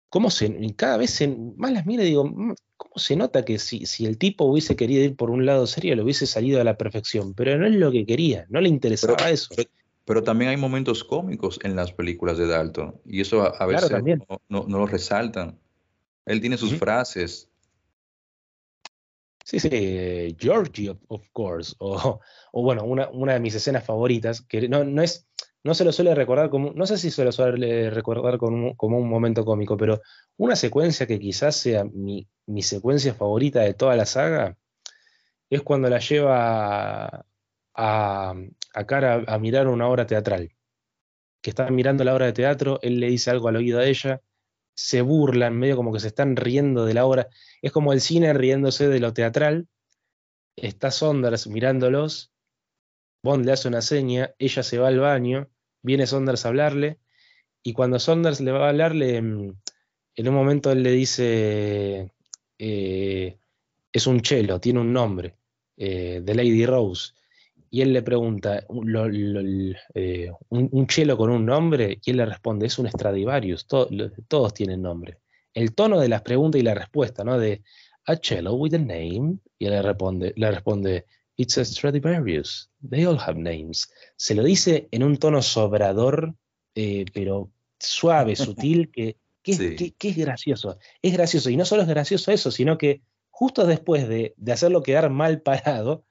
¿cómo 0.09 0.29
se, 0.29 0.55
cada 0.75 0.97
vez 0.97 1.19
más 1.57 1.71
las 1.71 1.85
miro 1.85 2.03
y 2.03 2.07
digo, 2.07 2.25
mm, 2.25 2.53
¿cómo 2.77 2.93
se 2.95 3.15
nota 3.15 3.43
que 3.43 3.59
si, 3.59 3.85
si, 3.85 4.05
el 4.05 4.17
tipo 4.17 4.45
hubiese 4.45 4.75
querido 4.75 5.03
ir 5.03 5.15
por 5.15 5.31
un 5.31 5.45
lado 5.45 5.67
serio, 5.67 5.95
lo 5.95 6.03
hubiese 6.03 6.27
salido 6.27 6.61
a 6.61 6.63
la 6.63 6.77
perfección? 6.77 7.33
Pero 7.33 7.57
no 7.57 7.67
es 7.67 7.73
lo 7.73 7.91
que 7.91 8.05
quería, 8.05 8.45
no 8.49 8.61
le 8.61 8.69
interesaba 8.69 9.29
eso. 9.29 9.49
Pero, 9.55 9.69
también 10.23 10.51
hay 10.51 10.57
momentos 10.57 11.03
cómicos 11.03 11.59
en 11.63 11.75
las 11.75 11.91
películas 11.93 12.37
de 12.37 12.47
Dalton 12.47 12.99
y 13.05 13.21
eso 13.21 13.41
a, 13.41 13.65
veces 13.65 13.91
no, 14.49 14.65
no, 14.67 14.77
lo 14.77 14.85
resaltan. 14.85 15.57
Él 16.25 16.41
tiene 16.41 16.57
sus 16.57 16.75
frases. 16.77 17.49
Sí, 19.43 19.59
sí, 19.59 20.35
Georgie, 20.39 20.95
of 21.07 21.23
course. 21.31 21.75
O, 21.79 22.19
bueno, 22.53 22.83
una, 22.83 23.33
de 23.33 23.39
mis 23.39 23.55
escenas 23.55 23.85
favoritas, 23.85 24.41
que 24.41 24.67
no, 24.67 24.83
no, 24.83 25.01
es, 25.01 25.27
no 25.63 25.73
se 25.73 25.85
lo 25.85 25.91
suele 25.91 26.13
recordar 26.13 26.49
como, 26.49 26.71
no 26.73 26.85
sé 26.85 26.97
si 26.97 27.11
se 27.11 27.23
lo 27.23 27.31
suele 27.31 27.89
recordar 27.89 28.37
como, 28.37 28.75
como 28.75 28.97
un 28.97 29.09
momento 29.09 29.45
cómico, 29.45 29.77
pero 29.77 30.01
una 30.37 30.55
secuencia 30.55 31.07
que 31.07 31.19
quizás 31.19 31.55
sea 31.55 31.85
mi, 31.85 32.27
secuencia 32.61 33.13
favorita 33.13 33.61
de 33.61 33.73
toda 33.73 33.95
la 33.95 34.05
saga, 34.05 34.57
es 35.49 35.61
cuando 35.61 35.89
la 35.89 35.99
lleva 35.99 37.05
a, 37.05 37.25
a 37.75 38.35
cara 38.71 39.23
a 39.27 39.39
mirar 39.39 39.67
una 39.67 39.87
obra 39.87 40.05
teatral. 40.05 40.51
Que 41.41 41.49
está 41.51 41.69
mirando 41.69 42.03
la 42.03 42.13
obra 42.13 42.27
de 42.27 42.33
teatro, 42.33 42.79
él 42.81 42.99
le 42.99 43.07
dice 43.07 43.31
algo 43.31 43.47
al 43.47 43.55
oído 43.55 43.79
a 43.79 43.85
ella, 43.85 44.21
se 44.73 45.01
burlan, 45.01 45.57
medio 45.57 45.75
como 45.75 45.93
que 45.93 45.99
se 45.99 46.07
están 46.07 46.35
riendo 46.35 46.85
de 46.85 46.93
la 46.93 47.05
obra. 47.05 47.27
Es 47.61 47.71
como 47.71 47.93
el 47.93 48.01
cine 48.01 48.33
riéndose 48.33 48.87
de 48.87 48.99
lo 48.99 49.13
teatral. 49.13 49.67
Está 50.55 50.91
Saunders 50.91 51.47
mirándolos, 51.47 52.31
Bond 53.23 53.45
le 53.45 53.51
hace 53.51 53.67
una 53.67 53.81
seña, 53.81 54.33
ella 54.39 54.63
se 54.63 54.79
va 54.79 54.87
al 54.87 54.99
baño, 54.99 55.49
viene 55.81 56.07
Saunders 56.07 56.45
a 56.45 56.49
hablarle, 56.49 56.99
y 57.63 57.73
cuando 57.73 57.99
Saunders 57.99 58.41
le 58.41 58.51
va 58.51 58.65
a 58.65 58.69
hablarle, 58.69 59.21
mm, 59.21 59.55
en 60.15 60.27
un 60.27 60.33
momento 60.33 60.71
él 60.71 60.83
le 60.83 60.91
dice, 60.91 62.11
eh, 62.57 63.37
es 63.93 64.07
un 64.07 64.21
chelo, 64.21 64.59
tiene 64.59 64.79
un 64.79 64.91
nombre, 64.91 65.35
eh, 65.77 66.21
de 66.23 66.35
Lady 66.35 66.65
Rose 66.65 67.13
y 67.73 67.81
él 67.81 67.93
le 67.93 68.01
pregunta, 68.01 68.65
eh, 69.95 70.31
un, 70.49 70.87
chelo 70.87 71.17
con 71.17 71.29
un 71.29 71.45
nombre? 71.45 71.99
Y 72.03 72.11
él 72.11 72.17
le 72.17 72.25
responde, 72.25 72.67
es 72.67 72.77
un 72.77 72.89
Stradivarius, 72.89 73.65
todos 73.65 74.53
tienen 74.53 74.81
nombre. 74.81 75.19
El 75.53 75.73
tono 75.73 75.97
de 76.01 76.09
las 76.09 76.21
preguntas 76.21 76.59
y 76.59 76.65
la 76.65 76.75
respuesta, 76.75 77.23
¿no? 77.23 77.39
De, 77.39 77.63
a 78.05 78.17
cello 78.17 78.55
with 78.55 78.73
a 78.73 78.77
name, 78.77 79.37
y 79.57 79.65
él 79.67 79.71
le 79.71 79.81
responde, 79.81 80.33
le 80.35 80.51
responde 80.51 81.05
It's 81.37 81.57
a 81.57 81.63
Stradivarius. 81.63 82.69
They 82.87 83.05
all 83.05 83.17
have 83.17 83.39
names. 83.39 83.89
Se 84.17 84.35
lo 84.35 84.43
dice 84.43 84.89
en 84.91 85.01
un 85.01 85.15
tono 85.15 85.41
sobrador, 85.41 86.35
eh, 86.75 87.05
pero 87.13 87.51
suave, 87.79 88.35
sutil, 88.35 88.91
que, 88.91 89.15
es 89.43 90.17
gracioso. 90.17 90.77
Es 91.01 91.13
gracioso. 91.13 91.49
Y 91.49 91.55
no 91.55 91.63
solo 91.63 91.83
es 91.83 91.87
gracioso 91.87 92.33
eso, 92.33 92.51
sino 92.51 92.77
que 92.77 93.01
justo 93.29 93.65
después 93.65 94.09
de, 94.09 94.33
de 94.35 94.51
hacerlo 94.51 94.83
quedar 94.83 95.09
mal 95.09 95.41
parado, 95.41 96.03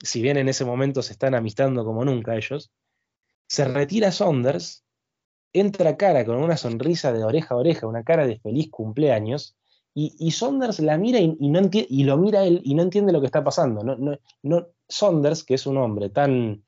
si 0.00 0.22
bien 0.22 0.36
en 0.36 0.48
ese 0.48 0.64
momento 0.64 1.02
se 1.02 1.12
están 1.12 1.34
amistando 1.34 1.84
como 1.84 2.04
nunca 2.04 2.36
ellos, 2.36 2.70
se 3.46 3.64
retira 3.64 4.12
Saunders, 4.12 4.84
entra 5.52 5.96
cara 5.96 6.24
con 6.24 6.36
una 6.36 6.56
sonrisa 6.56 7.12
de 7.12 7.24
oreja 7.24 7.54
a 7.54 7.58
oreja, 7.58 7.86
una 7.86 8.04
cara 8.04 8.26
de 8.26 8.38
feliz 8.40 8.70
cumpleaños, 8.70 9.56
y, 9.98 10.30
Saunders 10.32 10.78
la 10.80 10.98
mira 10.98 11.20
y, 11.20 11.34
no 11.48 11.70
y 11.72 12.04
lo 12.04 12.18
mira 12.18 12.44
él 12.44 12.60
y 12.62 12.74
no 12.74 12.82
entiende 12.82 13.14
lo 13.14 13.20
que 13.20 13.26
está 13.26 13.42
pasando. 13.42 13.82
No, 13.82 13.96
no, 13.96 14.18
no, 14.42 14.66
Saunders, 14.86 15.42
que 15.42 15.54
es 15.54 15.66
un 15.66 15.78
hombre 15.78 16.10
tan, 16.10 16.62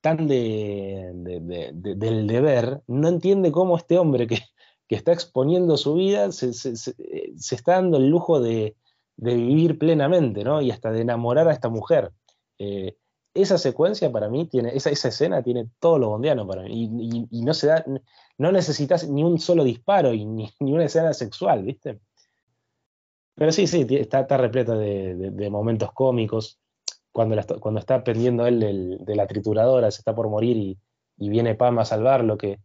tan 0.00 0.26
de, 0.26 1.10
del 1.12 2.26
deber, 2.26 2.82
no 2.86 3.08
entiende 3.08 3.52
cómo 3.52 3.76
este 3.76 3.98
hombre 3.98 4.26
que, 4.26 4.38
está 4.88 5.12
exponiendo 5.12 5.76
su 5.76 5.94
vida 5.94 6.32
se, 6.32 6.48
está 6.48 7.74
dando 7.74 7.98
el 7.98 8.08
lujo 8.08 8.40
de, 8.40 8.76
vivir 9.16 9.78
plenamente, 9.78 10.42
¿no? 10.42 10.62
Y 10.62 10.70
hasta 10.70 10.90
de 10.90 11.02
enamorar 11.02 11.48
a 11.48 11.52
esta 11.52 11.68
mujer. 11.68 12.10
Eh, 12.60 12.94
esa 13.32 13.58
secuencia 13.58 14.12
para 14.12 14.28
mí 14.28 14.46
tiene, 14.46 14.76
esa, 14.76 14.90
esa 14.90 15.08
escena 15.08 15.42
tiene 15.42 15.68
todo 15.78 15.98
lo 15.98 16.10
bondiano 16.10 16.46
para 16.46 16.62
mí. 16.62 17.28
Y, 17.30 17.42
no 17.42 17.54
se 17.54 17.68
da, 17.68 17.84
no 18.38 18.52
necesitas 18.52 19.08
ni 19.08 19.24
un 19.24 19.38
solo 19.38 19.64
disparo 19.64 20.12
y 20.12 20.24
ni, 20.26 20.50
una 20.60 20.84
escena 20.84 21.12
sexual, 21.12 21.64
¿viste? 21.64 22.00
Pero 23.34 23.52
sí, 23.52 23.66
sí, 23.66 23.86
está, 23.88 24.20
está 24.20 24.36
repleta 24.36 24.76
de, 24.76 25.48
momentos 25.50 25.92
cómicos. 25.92 26.60
Cuando, 27.12 27.36
cuando 27.60 27.80
está 27.80 28.04
pendiendo 28.04 28.46
él 28.46 28.98
de 29.00 29.16
la 29.16 29.26
trituradora, 29.26 29.90
se 29.90 30.00
está 30.00 30.14
por 30.14 30.28
morir 30.28 30.56
y, 30.56 30.78
viene 31.28 31.54
Pam 31.54 31.78
a 31.78 31.84
salvarlo, 31.84 32.36
que 32.38 32.60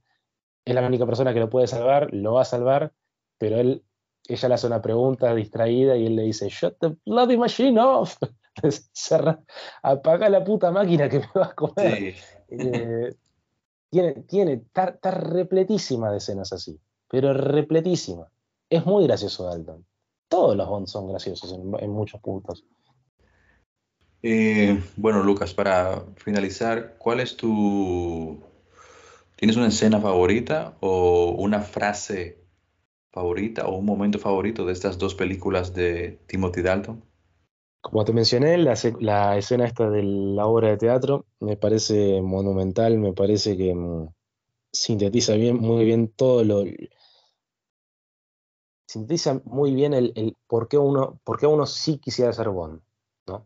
es 0.65 0.75
la 0.75 0.85
única 0.85 1.05
persona 1.05 1.33
que 1.33 1.39
lo 1.39 1.49
puede 1.49 1.67
salvar, 1.67 2.13
lo 2.13 2.33
va 2.33 2.41
a 2.41 2.45
salvar, 2.45 2.93
pero 3.37 3.57
él, 3.57 3.83
ella 4.27 4.47
le 4.49 4.55
hace 4.55 4.67
una 4.67 4.81
pregunta 4.81 5.33
distraída 5.35 5.95
y 5.95 6.07
él 6.07 6.15
le 6.15 6.23
dice, 6.23 6.49
Shut 6.49 6.77
the 6.79 6.95
bloody 7.05 7.37
machine 7.37 7.79
off. 7.79 8.17
apaga 9.83 10.29
la 10.29 10.43
puta 10.43 10.71
máquina 10.71 11.09
que 11.09 11.19
me 11.19 11.29
vas 11.33 11.51
a 11.51 11.55
comer. 11.55 12.15
Eh, 12.47 13.15
tiene, 13.89 14.13
tiene, 14.23 14.53
está, 14.53 15.11
repletísima 15.11 16.11
de 16.11 16.17
escenas 16.17 16.53
así, 16.53 16.79
pero 17.09 17.33
repletísima. 17.33 18.29
Es 18.69 18.85
muy 18.85 19.05
gracioso 19.05 19.45
Dalton 19.45 19.85
todos 20.35 20.55
los 20.55 20.67
Bond 20.67 20.87
son 20.87 21.07
graciosos 21.07 21.53
en, 21.53 21.89
muchos 21.89 22.19
puntos. 22.21 22.65
Eh, 24.21 24.81
bueno, 24.95 25.23
Lucas, 25.23 25.53
para 25.53 26.03
finalizar, 26.17 26.95
¿cuál 26.97 27.19
es 27.19 27.37
tu... 27.37 28.43
¿Tienes 29.35 29.57
una 29.57 29.67
escena 29.67 29.99
favorita 29.99 30.77
o 30.79 31.35
una 31.37 31.61
frase 31.61 32.43
favorita 33.11 33.67
o 33.67 33.77
un 33.77 33.85
momento 33.85 34.17
favorito 34.17 34.65
de 34.65 34.73
estas 34.73 34.97
dos 34.97 35.13
películas 35.13 35.73
de 35.73 36.19
Timothy 36.27 36.61
Dalton? 36.61 37.03
Como 37.85 38.03
te 38.03 38.13
mencioné, 38.13 38.57
la, 38.57 38.73
la 38.99 39.37
escena 39.37 39.65
esta 39.65 39.87
de 39.91 40.01
la 40.01 40.47
obra 40.47 40.69
de 40.69 40.77
teatro 40.77 41.27
me 41.39 41.55
parece 41.55 42.19
monumental, 42.19 42.97
me 42.97 43.13
parece 43.13 43.55
que 43.55 43.75
mm, 43.75 44.09
sintetiza 44.71 45.35
bien, 45.35 45.57
muy 45.57 45.85
bien 45.85 46.07
todo 46.07 46.43
lo, 46.43 46.63
sintetiza 48.87 49.39
muy 49.45 49.75
bien 49.75 49.93
el, 49.93 50.35
por, 50.47 50.67
qué 50.67 50.79
uno, 50.79 51.19
por 51.23 51.37
qué 51.37 51.45
uno 51.45 51.67
sí 51.67 51.99
quisiera 51.99 52.33
ser 52.33 52.49
Bond, 52.49 52.81
¿no? 53.27 53.45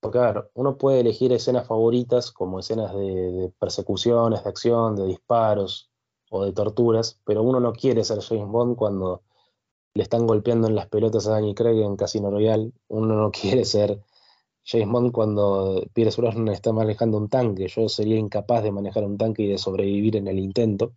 Porque, 0.00 0.18
a 0.18 0.32
ver, 0.32 0.50
uno 0.54 0.78
puede 0.78 1.00
elegir 1.00 1.30
escenas 1.30 1.66
favoritas 1.66 2.32
como 2.32 2.60
escenas 2.60 2.94
de, 2.94 3.52
persecuciones, 3.58 4.42
de 4.42 4.48
acción, 4.48 4.96
de 4.96 5.04
disparos 5.04 5.90
o 6.30 6.46
de 6.46 6.52
torturas, 6.52 7.20
pero 7.26 7.42
uno 7.42 7.60
no 7.60 7.74
quiere 7.74 8.04
ser 8.04 8.22
James 8.22 8.48
Bond 8.48 8.76
cuando 8.76 9.22
le 9.94 10.02
están 10.02 10.26
golpeando 10.26 10.68
en 10.68 10.74
las 10.74 10.88
pelotas 10.88 11.26
a 11.26 11.32
Danny 11.32 11.54
Craig 11.54 11.80
en 11.80 11.96
Casino 11.96 12.30
Royale, 12.30 12.72
uno 12.88 13.14
no 13.14 13.30
quiere 13.32 13.64
ser 13.64 14.00
James 14.64 14.88
Bond 14.88 15.12
cuando 15.12 15.82
Pierce 15.92 16.20
Brosnan 16.20 16.48
está 16.48 16.72
manejando 16.72 17.18
un 17.18 17.28
tanque, 17.28 17.68
yo 17.68 17.88
sería 17.88 18.16
incapaz 18.16 18.62
de 18.62 18.72
manejar 18.72 19.04
un 19.04 19.18
tanque 19.18 19.42
y 19.42 19.48
de 19.48 19.58
sobrevivir 19.58 20.16
en 20.16 20.28
el 20.28 20.38
intento. 20.38 20.92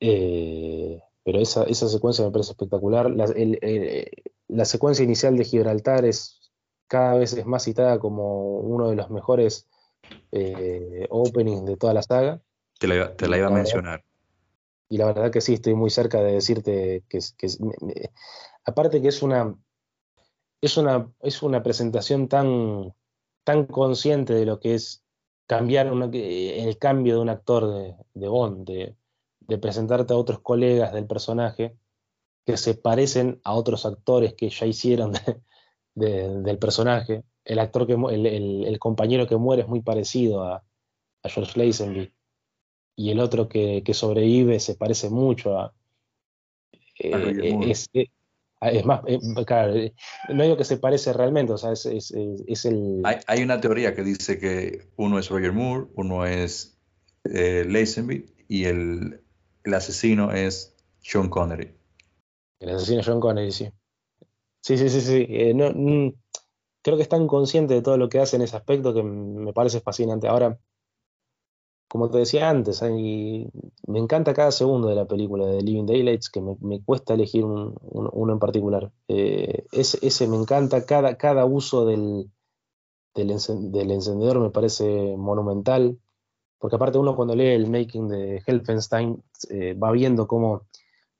Eh, 0.00 1.00
pero 1.24 1.38
esa, 1.38 1.64
esa 1.64 1.88
secuencia 1.88 2.24
me 2.24 2.32
parece 2.32 2.50
espectacular. 2.50 3.10
La, 3.10 4.64
secuencia 4.64 5.04
inicial 5.04 5.36
de 5.36 5.44
Gibraltar 5.44 6.04
es 6.04 6.52
cada 6.88 7.14
vez 7.14 7.32
es 7.32 7.46
más 7.46 7.62
citada 7.62 7.98
como 7.98 8.58
uno 8.58 8.90
de 8.90 8.96
los 8.96 9.10
mejores 9.10 9.68
eh, 10.32 11.06
openings 11.10 11.64
de 11.64 11.76
toda 11.76 11.94
la 11.94 12.02
saga. 12.02 12.42
Te 12.78 12.88
la, 12.88 13.38
iba 13.38 13.46
a 13.46 13.50
mencionar. 13.50 14.04
Y 14.92 14.98
la 14.98 15.06
verdad 15.06 15.30
que 15.30 15.40
sí, 15.40 15.54
estoy 15.54 15.74
muy 15.74 15.88
cerca 15.88 16.20
de 16.20 16.32
decirte 16.34 17.02
que, 17.08 17.18
aparte 18.62 19.00
que 19.00 19.08
es 19.08 19.22
una, 19.22 19.56
es 20.60 20.76
una, 20.76 21.10
es 21.20 21.42
una 21.42 21.62
presentación 21.62 22.28
tan, 22.28 22.94
tan 23.42 23.64
consciente 23.64 24.34
de 24.34 24.44
lo 24.44 24.60
que 24.60 24.74
es 24.74 25.02
cambiar 25.46 25.86
el 25.86 26.76
cambio 26.76 27.14
de 27.14 27.20
un 27.22 27.30
actor 27.30 27.96
de, 28.12 28.28
Bond, 28.28 28.68
de, 28.68 29.58
presentarte 29.58 30.12
a 30.12 30.18
otros 30.18 30.40
colegas 30.40 30.92
del 30.92 31.06
personaje 31.06 31.74
que 32.44 32.58
se 32.58 32.74
parecen 32.74 33.40
a 33.44 33.54
otros 33.54 33.86
actores 33.86 34.34
que 34.34 34.50
ya 34.50 34.66
hicieron 34.66 35.14
del 35.94 36.58
personaje. 36.58 37.24
El 37.46 37.60
actor 37.60 37.86
que 37.86 37.94
el, 37.94 38.78
compañero 38.78 39.26
que 39.26 39.38
muere 39.38 39.62
es 39.62 39.68
muy 39.68 39.80
parecido 39.80 40.42
a, 40.44 40.62
George 41.24 41.58
Lazenby. 41.58 42.12
Y 42.96 43.10
el 43.10 43.20
otro 43.20 43.48
que, 43.48 43.82
sobrevive 43.92 44.60
se 44.60 44.74
parece 44.74 45.08
mucho 45.10 45.58
a. 45.58 45.74
Eh, 46.98 47.56
es, 47.66 47.88
eh, 47.94 48.08
es, 48.60 48.84
más, 48.84 49.00
eh, 49.06 49.18
claro, 49.46 49.74
no 50.28 50.42
digo 50.42 50.56
que 50.56 50.64
se 50.64 50.76
parece 50.76 51.12
realmente, 51.12 51.52
o 51.52 51.58
sea, 51.58 51.72
es, 51.72 51.86
es 51.86 52.64
el. 52.64 53.02
Hay, 53.04 53.42
una 53.42 53.60
teoría 53.60 53.94
que 53.94 54.02
dice 54.02 54.38
que 54.38 54.88
uno 54.96 55.18
es 55.18 55.30
Roger 55.30 55.52
Moore, 55.52 55.86
uno 55.94 56.26
es 56.26 56.78
Lazenby 57.24 58.26
y 58.48 58.64
el, 58.64 59.20
el 59.64 59.74
asesino 59.74 60.32
es 60.32 60.76
Sean 61.00 61.28
Connery. 61.28 61.74
El 62.60 62.70
asesino 62.76 63.00
es 63.00 63.06
Sean 63.06 63.20
Connery, 63.20 63.52
sí. 63.52 63.70
Sí, 64.62 64.78
sí, 64.78 64.88
sí, 64.88 65.00
sí. 65.00 65.26
Eh, 65.28 65.54
mm, 65.54 66.14
creo 66.82 66.96
que 66.96 67.02
están 67.02 67.26
conscientes 67.26 67.76
de 67.76 67.82
todo 67.82 67.96
lo 67.96 68.08
que 68.08 68.20
hacen 68.20 68.40
en 68.40 68.44
ese 68.44 68.56
aspecto 68.56 68.94
que 68.94 69.02
me 69.02 69.52
parece 69.52 69.80
fascinante. 69.80 70.28
Ahora, 70.28 70.58
como 71.92 72.08
te 72.08 72.16
decía 72.16 72.48
antes, 72.48 72.80
me 72.80 73.98
encanta 73.98 74.32
cada 74.32 74.50
segundo 74.50 74.88
de 74.88 74.94
la 74.94 75.04
película 75.04 75.44
de 75.44 75.60
Living 75.60 75.84
Daylights, 75.84 76.30
que 76.30 76.40
me, 76.40 76.82
cuesta 76.82 77.12
elegir 77.12 77.44
uno 77.44 78.32
en 78.32 78.38
particular. 78.38 78.90
Eh, 79.08 79.66
ese, 79.72 80.26
me 80.26 80.36
encanta, 80.36 80.86
cada, 80.86 81.44
uso 81.44 81.84
del, 81.84 82.30
encendedor 83.14 84.40
me 84.40 84.48
parece 84.48 85.18
monumental 85.18 85.98
porque 86.58 86.76
aparte 86.76 86.96
uno 86.96 87.14
cuando 87.14 87.36
lee 87.36 87.48
el 87.48 87.68
making 87.68 88.08
de 88.08 88.42
Helfenstein 88.46 89.22
eh, 89.50 89.74
va 89.74 89.92
viendo 89.92 90.26
cómo 90.26 90.62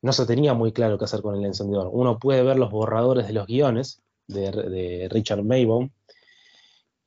no 0.01 0.13
se 0.15 0.25
tenía 0.25 0.55
muy 0.55 0.73
claro 0.73 0.97
qué 0.97 1.05
hacer 1.05 1.21
con 1.21 1.37
el 1.37 1.45
encendedor. 1.45 1.91
Uno 1.93 2.19
puede 2.19 2.43
ver 2.43 2.59
los 2.59 2.71
borradores 2.71 3.27
de 3.27 3.35
los 3.35 3.47
guiones 3.47 4.01
de, 4.27 5.07
Richard 5.11 5.45
Maybaum 5.45 5.91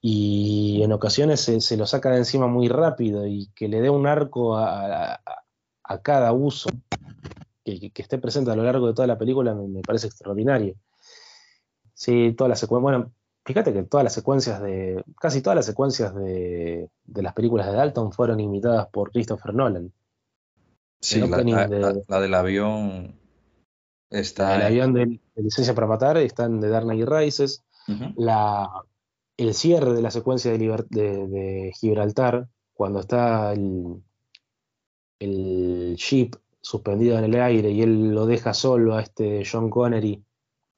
y 0.07 0.83
en 0.83 0.91
ocasiones 0.91 1.39
se, 1.39 1.77
lo 1.77 1.87
saca 1.87 2.11
de 2.11 2.17
encima 2.17 2.45
muy 2.45 2.67
rápido 2.67 3.25
y 3.25 3.47
que 3.55 3.67
le 3.67 3.81
dé 3.81 3.89
un 3.89 4.05
arco 4.05 4.55
a, 4.55 5.19
cada 6.03 6.31
uso 6.31 6.69
que, 7.63 7.91
esté 7.95 8.19
presente 8.19 8.51
a 8.51 8.55
lo 8.55 8.61
largo 8.61 8.85
de 8.85 8.93
toda 8.93 9.07
la 9.07 9.17
película 9.17 9.55
me, 9.55 9.67
me 9.67 9.81
parece 9.81 10.05
extraordinario. 10.05 10.75
Sí, 11.95 12.35
toda 12.37 12.49
la 12.49 12.55
secuencia, 12.55 12.83
bueno, 12.83 13.11
Fíjate 13.45 13.73
que 13.73 13.81
todas 13.81 14.03
las 14.03 14.13
secuencias 14.13 14.61
de. 14.61 15.03
casi 15.19 15.41
todas 15.41 15.55
las 15.55 15.65
secuencias 15.65 16.13
de, 16.13 16.87
las 17.07 17.33
películas 17.33 17.65
de 17.65 17.73
Dalton 17.73 18.11
fueron 18.11 18.39
imitadas 18.39 18.87
por 18.87 19.11
Christopher 19.11 19.55
Nolan. 19.55 19.91
Sí, 20.99 21.19
la, 21.19 21.67
del 22.19 22.33
avión 22.35 23.19
está. 24.11 24.55
El 24.55 24.61
avión 24.61 24.93
de, 24.93 25.19
licencia 25.35 25.73
para 25.73 25.87
matar 25.87 26.17
están 26.17 26.59
de 26.59 26.69
Dark 26.69 26.85
Knight 26.85 27.07
Rises. 27.07 27.63
la, 28.17 28.67
el 29.37 29.53
cierre 29.53 29.93
de 29.93 30.01
la 30.01 30.11
secuencia 30.11 30.51
de, 30.51 31.71
Gibraltar, 31.79 32.47
cuando 32.73 32.99
está 32.99 33.53
el, 33.53 34.01
el 35.19 35.95
ship 35.97 36.31
suspendido 36.61 37.17
en 37.17 37.25
el 37.25 37.35
aire 37.39 37.71
y 37.71 37.81
él 37.81 38.11
lo 38.11 38.25
deja 38.25 38.53
solo 38.53 38.95
a 38.95 39.01
este 39.01 39.43
John 39.49 39.69
Connery 39.69 40.23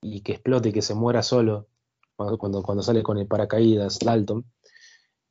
y 0.02 0.22
que 0.22 0.34
explote 0.34 0.70
y 0.70 0.74
que 0.74 0.82
se 0.82 0.94
muera 0.94 1.24
solo 1.24 1.68
cuando, 2.38 2.82
sale 2.82 3.04
con 3.04 3.18
el 3.18 3.28
paracaídas 3.28 4.00
Dalton. 4.00 4.46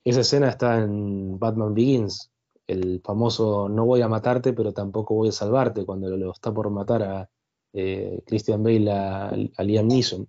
Esa 0.05 0.21
escena 0.21 0.49
está 0.49 0.79
en 0.79 1.39
Batman 1.39 1.75
Begins, 1.75 2.31
el 2.67 3.01
famoso 3.05 3.69
no 3.69 3.85
voy 3.85 4.03
a 4.03 4.09
matarte, 4.09 4.53
pero 4.53 4.73
tampoco 4.73 5.15
voy 5.15 5.29
a 5.29 5.33
salvarte, 5.33 5.85
cuando 5.85 6.09
lo, 6.17 6.33
está 6.33 6.53
por 6.53 6.71
matar 6.71 7.03
a 7.03 7.31
eh, 7.73 8.23
Christian 8.25 8.63
Bale 8.63 8.91
a, 8.91 9.33
Liam 9.65 9.89
Neeson. 9.89 10.29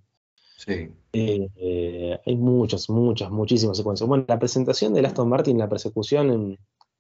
Sí. 0.58 0.90
Eh, 1.14 2.20
hay 2.26 2.36
muchas, 2.36 2.90
muchas, 2.90 3.30
muchísimas 3.30 3.78
secuencias. 3.78 4.08
Bueno, 4.08 4.26
la 4.28 4.40
presentación 4.40 4.94
de 4.94 5.06
Aston 5.06 5.30
Martin, 5.30 5.60
la 5.60 5.70
persecución 5.70 6.32
en, 6.32 6.60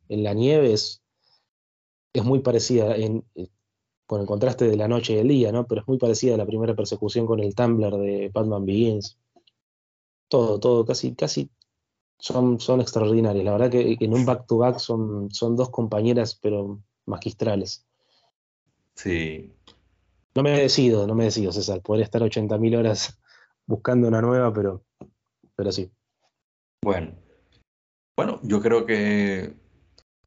en 0.09 0.23
la 0.23 0.33
nieve 0.33 0.73
es, 0.73 1.01
es 2.13 2.23
muy 2.23 2.39
parecida, 2.39 2.95
en, 2.95 3.25
eh, 3.35 3.49
con 4.05 4.21
el 4.21 4.27
contraste 4.27 4.67
de 4.67 4.77
la 4.77 4.87
noche 4.87 5.13
y 5.13 5.17
el 5.17 5.27
día, 5.27 5.51
¿no? 5.51 5.65
Pero 5.65 5.81
es 5.81 5.87
muy 5.87 5.97
parecida 5.97 6.35
a 6.35 6.37
la 6.37 6.45
primera 6.45 6.75
persecución 6.75 7.25
con 7.25 7.39
el 7.39 7.55
Tumblr 7.55 7.97
de 7.97 8.29
Batman 8.31 8.65
Begins. 8.65 9.17
Todo, 10.27 10.59
todo, 10.59 10.85
casi, 10.85 11.15
casi 11.15 11.49
son, 12.19 12.59
son 12.59 12.79
extraordinarias. 12.79 13.43
La 13.43 13.53
verdad 13.53 13.71
que, 13.71 13.97
en 13.99 14.13
un 14.13 14.25
back-to-back 14.25 14.77
son, 14.77 15.31
son 15.31 15.55
dos 15.55 15.71
compañeras, 15.71 16.35
pero 16.39 16.79
magistrales. 17.05 17.85
Sí. 18.93 19.51
No 20.35 20.43
me 20.43 20.51
decido, 20.51 21.07
no 21.07 21.15
me 21.15 21.23
decido, 21.23 21.51
César. 21.51 21.81
Podría 21.81 22.05
estar 22.05 22.21
80.000 22.21 22.77
horas 22.77 23.19
buscando 23.67 24.07
una 24.07 24.21
nueva, 24.21 24.51
pero, 24.53 24.83
pero 25.55 25.71
sí. 25.71 25.91
Bueno. 26.83 27.11
Bueno, 28.17 28.39
yo 28.41 28.61
creo 28.61 28.85
que 28.87 29.53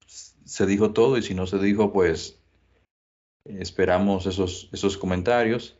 se 0.06 0.66
dijo 0.66 0.92
todo 0.92 1.18
y 1.18 1.22
si 1.22 1.34
no 1.34 1.46
se 1.46 1.58
dijo, 1.58 1.92
pues 1.92 2.40
esperamos 3.44 4.26
esos, 4.26 4.68
esos 4.72 4.96
comentarios. 4.96 5.76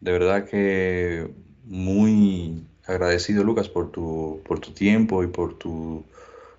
De 0.00 0.10
verdad 0.10 0.48
que 0.48 1.32
muy 1.64 2.66
agradecido, 2.86 3.44
Lucas, 3.44 3.68
por 3.68 3.92
tu, 3.92 4.40
por 4.44 4.58
tu 4.58 4.72
tiempo 4.72 5.22
y 5.22 5.28
por, 5.28 5.58
tu, 5.58 6.04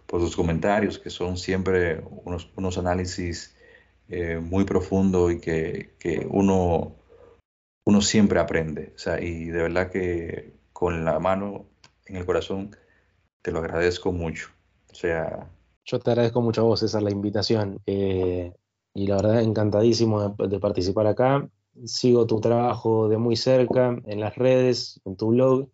por 0.05 0.21
tus 0.21 0.35
comentarios, 0.35 0.99
que 0.99 1.09
son 1.09 1.37
siempre 1.37 2.01
unos, 2.23 2.49
unos 2.55 2.77
análisis 2.77 3.55
eh, 4.09 4.39
muy 4.39 4.63
profundos 4.63 5.33
y 5.33 5.39
que, 5.39 5.95
que, 5.99 6.25
uno, 6.29 6.95
uno 7.85 8.01
siempre 8.01 8.39
aprende. 8.39 8.93
O 8.95 8.99
sea, 8.99 9.21
y 9.21 9.45
de 9.45 9.61
verdad 9.63 9.91
que 9.91 10.53
con 10.71 11.05
la 11.05 11.19
mano 11.19 11.65
en 12.05 12.17
el 12.17 12.25
corazón 12.25 12.75
te 13.41 13.51
lo 13.51 13.59
agradezco 13.59 14.11
mucho. 14.11 14.49
O 14.91 14.95
sea, 14.95 15.49
yo 15.85 15.99
te 15.99 16.11
agradezco 16.11 16.41
mucho 16.41 16.61
a 16.61 16.63
vos, 16.63 16.79
César, 16.79 17.03
la 17.03 17.11
invitación. 17.11 17.81
Eh, 17.85 18.53
y 18.93 19.07
la 19.07 19.17
verdad, 19.17 19.41
encantadísimo 19.41 20.29
de, 20.29 20.59
participar 20.59 21.07
acá. 21.07 21.49
Sigo 21.85 22.25
tu 22.25 22.39
trabajo 22.39 23.09
de 23.09 23.17
muy 23.17 23.35
cerca 23.35 23.97
en 24.05 24.19
las 24.19 24.35
redes, 24.35 25.01
en 25.05 25.17
tu 25.17 25.29
blog 25.29 25.69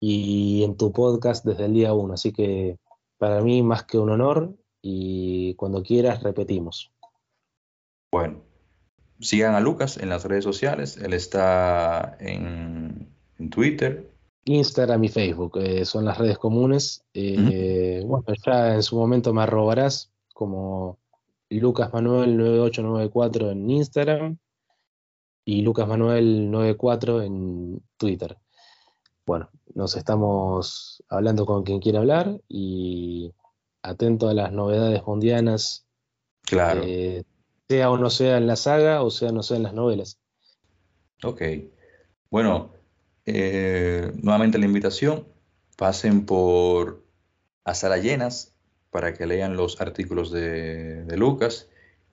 y 0.00 0.64
en 0.64 0.76
tu 0.76 0.92
podcast 0.92 1.44
desde 1.44 1.66
el 1.66 1.74
día 1.74 1.94
uno. 1.94 2.14
Así 2.14 2.32
que 2.32 2.78
para 3.16 3.40
mí, 3.40 3.62
más 3.62 3.84
que 3.84 3.98
un 3.98 4.10
honor. 4.10 4.54
Y 4.82 5.54
cuando 5.54 5.82
quieras, 5.82 6.22
repetimos. 6.22 6.92
Bueno, 8.12 8.42
sigan 9.20 9.54
a 9.54 9.60
Lucas 9.60 9.96
en 9.96 10.08
las 10.08 10.24
redes 10.24 10.44
sociales. 10.44 10.96
Él 10.96 11.12
está 11.12 12.16
en, 12.20 13.08
en 13.38 13.50
Twitter, 13.50 14.14
Instagram 14.44 15.04
y 15.04 15.08
Facebook 15.08 15.58
eh, 15.58 15.84
son 15.84 16.04
las 16.04 16.18
redes 16.18 16.38
comunes. 16.38 17.04
Eh, 17.14 18.02
bueno, 18.06 18.24
ya 18.44 18.74
en 18.74 18.82
su 18.82 18.96
momento 18.96 19.32
me 19.32 19.42
arrobarás 19.42 20.12
como 20.34 20.98
Lucas 21.48 21.92
Manuel 21.92 22.36
9894 22.36 23.50
en 23.50 23.70
Instagram 23.70 24.38
y 25.44 25.62
Lucas 25.62 25.88
Manuel 25.88 26.50
94 26.50 27.22
en 27.22 27.82
Twitter. 27.96 28.36
Bueno, 29.26 29.48
nos 29.74 29.96
estamos 29.96 31.02
hablando 31.08 31.46
con 31.46 31.62
quien 31.62 31.80
quiera 31.80 32.00
hablar 32.00 32.38
y 32.48 33.32
atento 33.82 34.28
a 34.28 34.34
las 34.34 34.52
novedades 34.52 35.02
mundianas. 35.06 35.86
Claro. 36.42 36.82
Eh, 36.84 37.24
sea 37.68 37.90
o 37.90 37.98
no 37.98 38.10
sea 38.10 38.36
en 38.36 38.46
la 38.46 38.56
saga 38.56 39.02
o 39.02 39.10
sea 39.10 39.32
no 39.32 39.42
sea 39.42 39.56
en 39.56 39.62
las 39.64 39.74
novelas. 39.74 40.18
Ok. 41.22 41.42
Bueno, 42.30 42.72
eh, 43.26 44.12
nuevamente 44.22 44.58
la 44.58 44.66
invitación, 44.66 45.26
pasen 45.76 46.26
por 46.26 47.04
a 47.64 47.74
Sala 47.74 47.98
Llenas 47.98 48.54
para 48.90 49.14
que 49.14 49.26
lean 49.26 49.56
los 49.56 49.80
artículos 49.80 50.30
de, 50.30 51.04
Lucas 51.16 51.68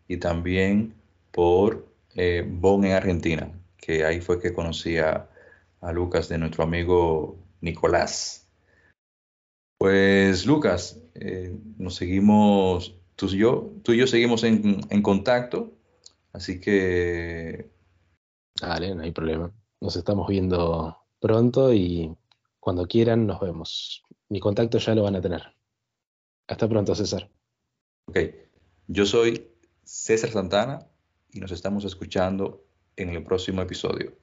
y 0.08 0.18
también 0.18 0.96
por 1.32 1.88
eh, 2.16 2.46
Bon 2.48 2.84
en 2.86 2.94
Argentina, 2.94 3.52
que 3.78 4.06
ahí 4.06 4.22
fue 4.22 4.40
que 4.40 4.54
conocí 4.54 4.98
a, 4.98 5.28
Lucas 5.94 6.30
de 6.30 6.38
nuestro 6.38 6.64
amigo 6.64 7.40
Nicolás. 7.60 8.48
Pues 9.80 10.46
Lucas, 10.46 11.02
eh, 11.16 11.58
nos 11.80 11.96
seguimos, 11.96 13.01
tú 13.22 13.28
y 13.28 13.38
yo, 13.38 13.72
tú 13.84 13.94
y 13.94 13.98
yo 13.98 14.08
seguimos 14.08 14.44
en, 14.44 14.82
en 14.90 15.02
contacto, 15.04 15.78
así 16.34 16.60
que... 16.60 17.70
Dale, 18.60 18.96
no 18.96 19.04
hay 19.04 19.12
problema. 19.12 19.52
Nos 19.80 19.96
estamos 19.96 20.28
viendo 20.28 20.98
pronto 21.20 21.72
y 21.72 22.16
cuando 22.60 22.88
quieran 22.88 23.28
nos 23.28 23.40
vemos. 23.40 24.04
Mi 24.30 24.40
contacto 24.40 24.80
ya 24.80 24.96
lo 24.96 25.04
van 25.04 25.18
a 25.18 25.22
tener. 25.22 25.44
Hasta 26.48 26.68
pronto, 26.68 26.96
César. 26.96 27.30
Ok, 28.06 28.18
yo 28.88 29.06
soy 29.06 29.52
César 29.84 30.32
Santana 30.32 30.88
y 31.32 31.40
nos 31.42 31.52
estamos 31.52 31.86
escuchando 31.86 32.66
en 32.96 33.10
el 33.10 33.24
próximo 33.24 33.62
episodio. 33.62 34.18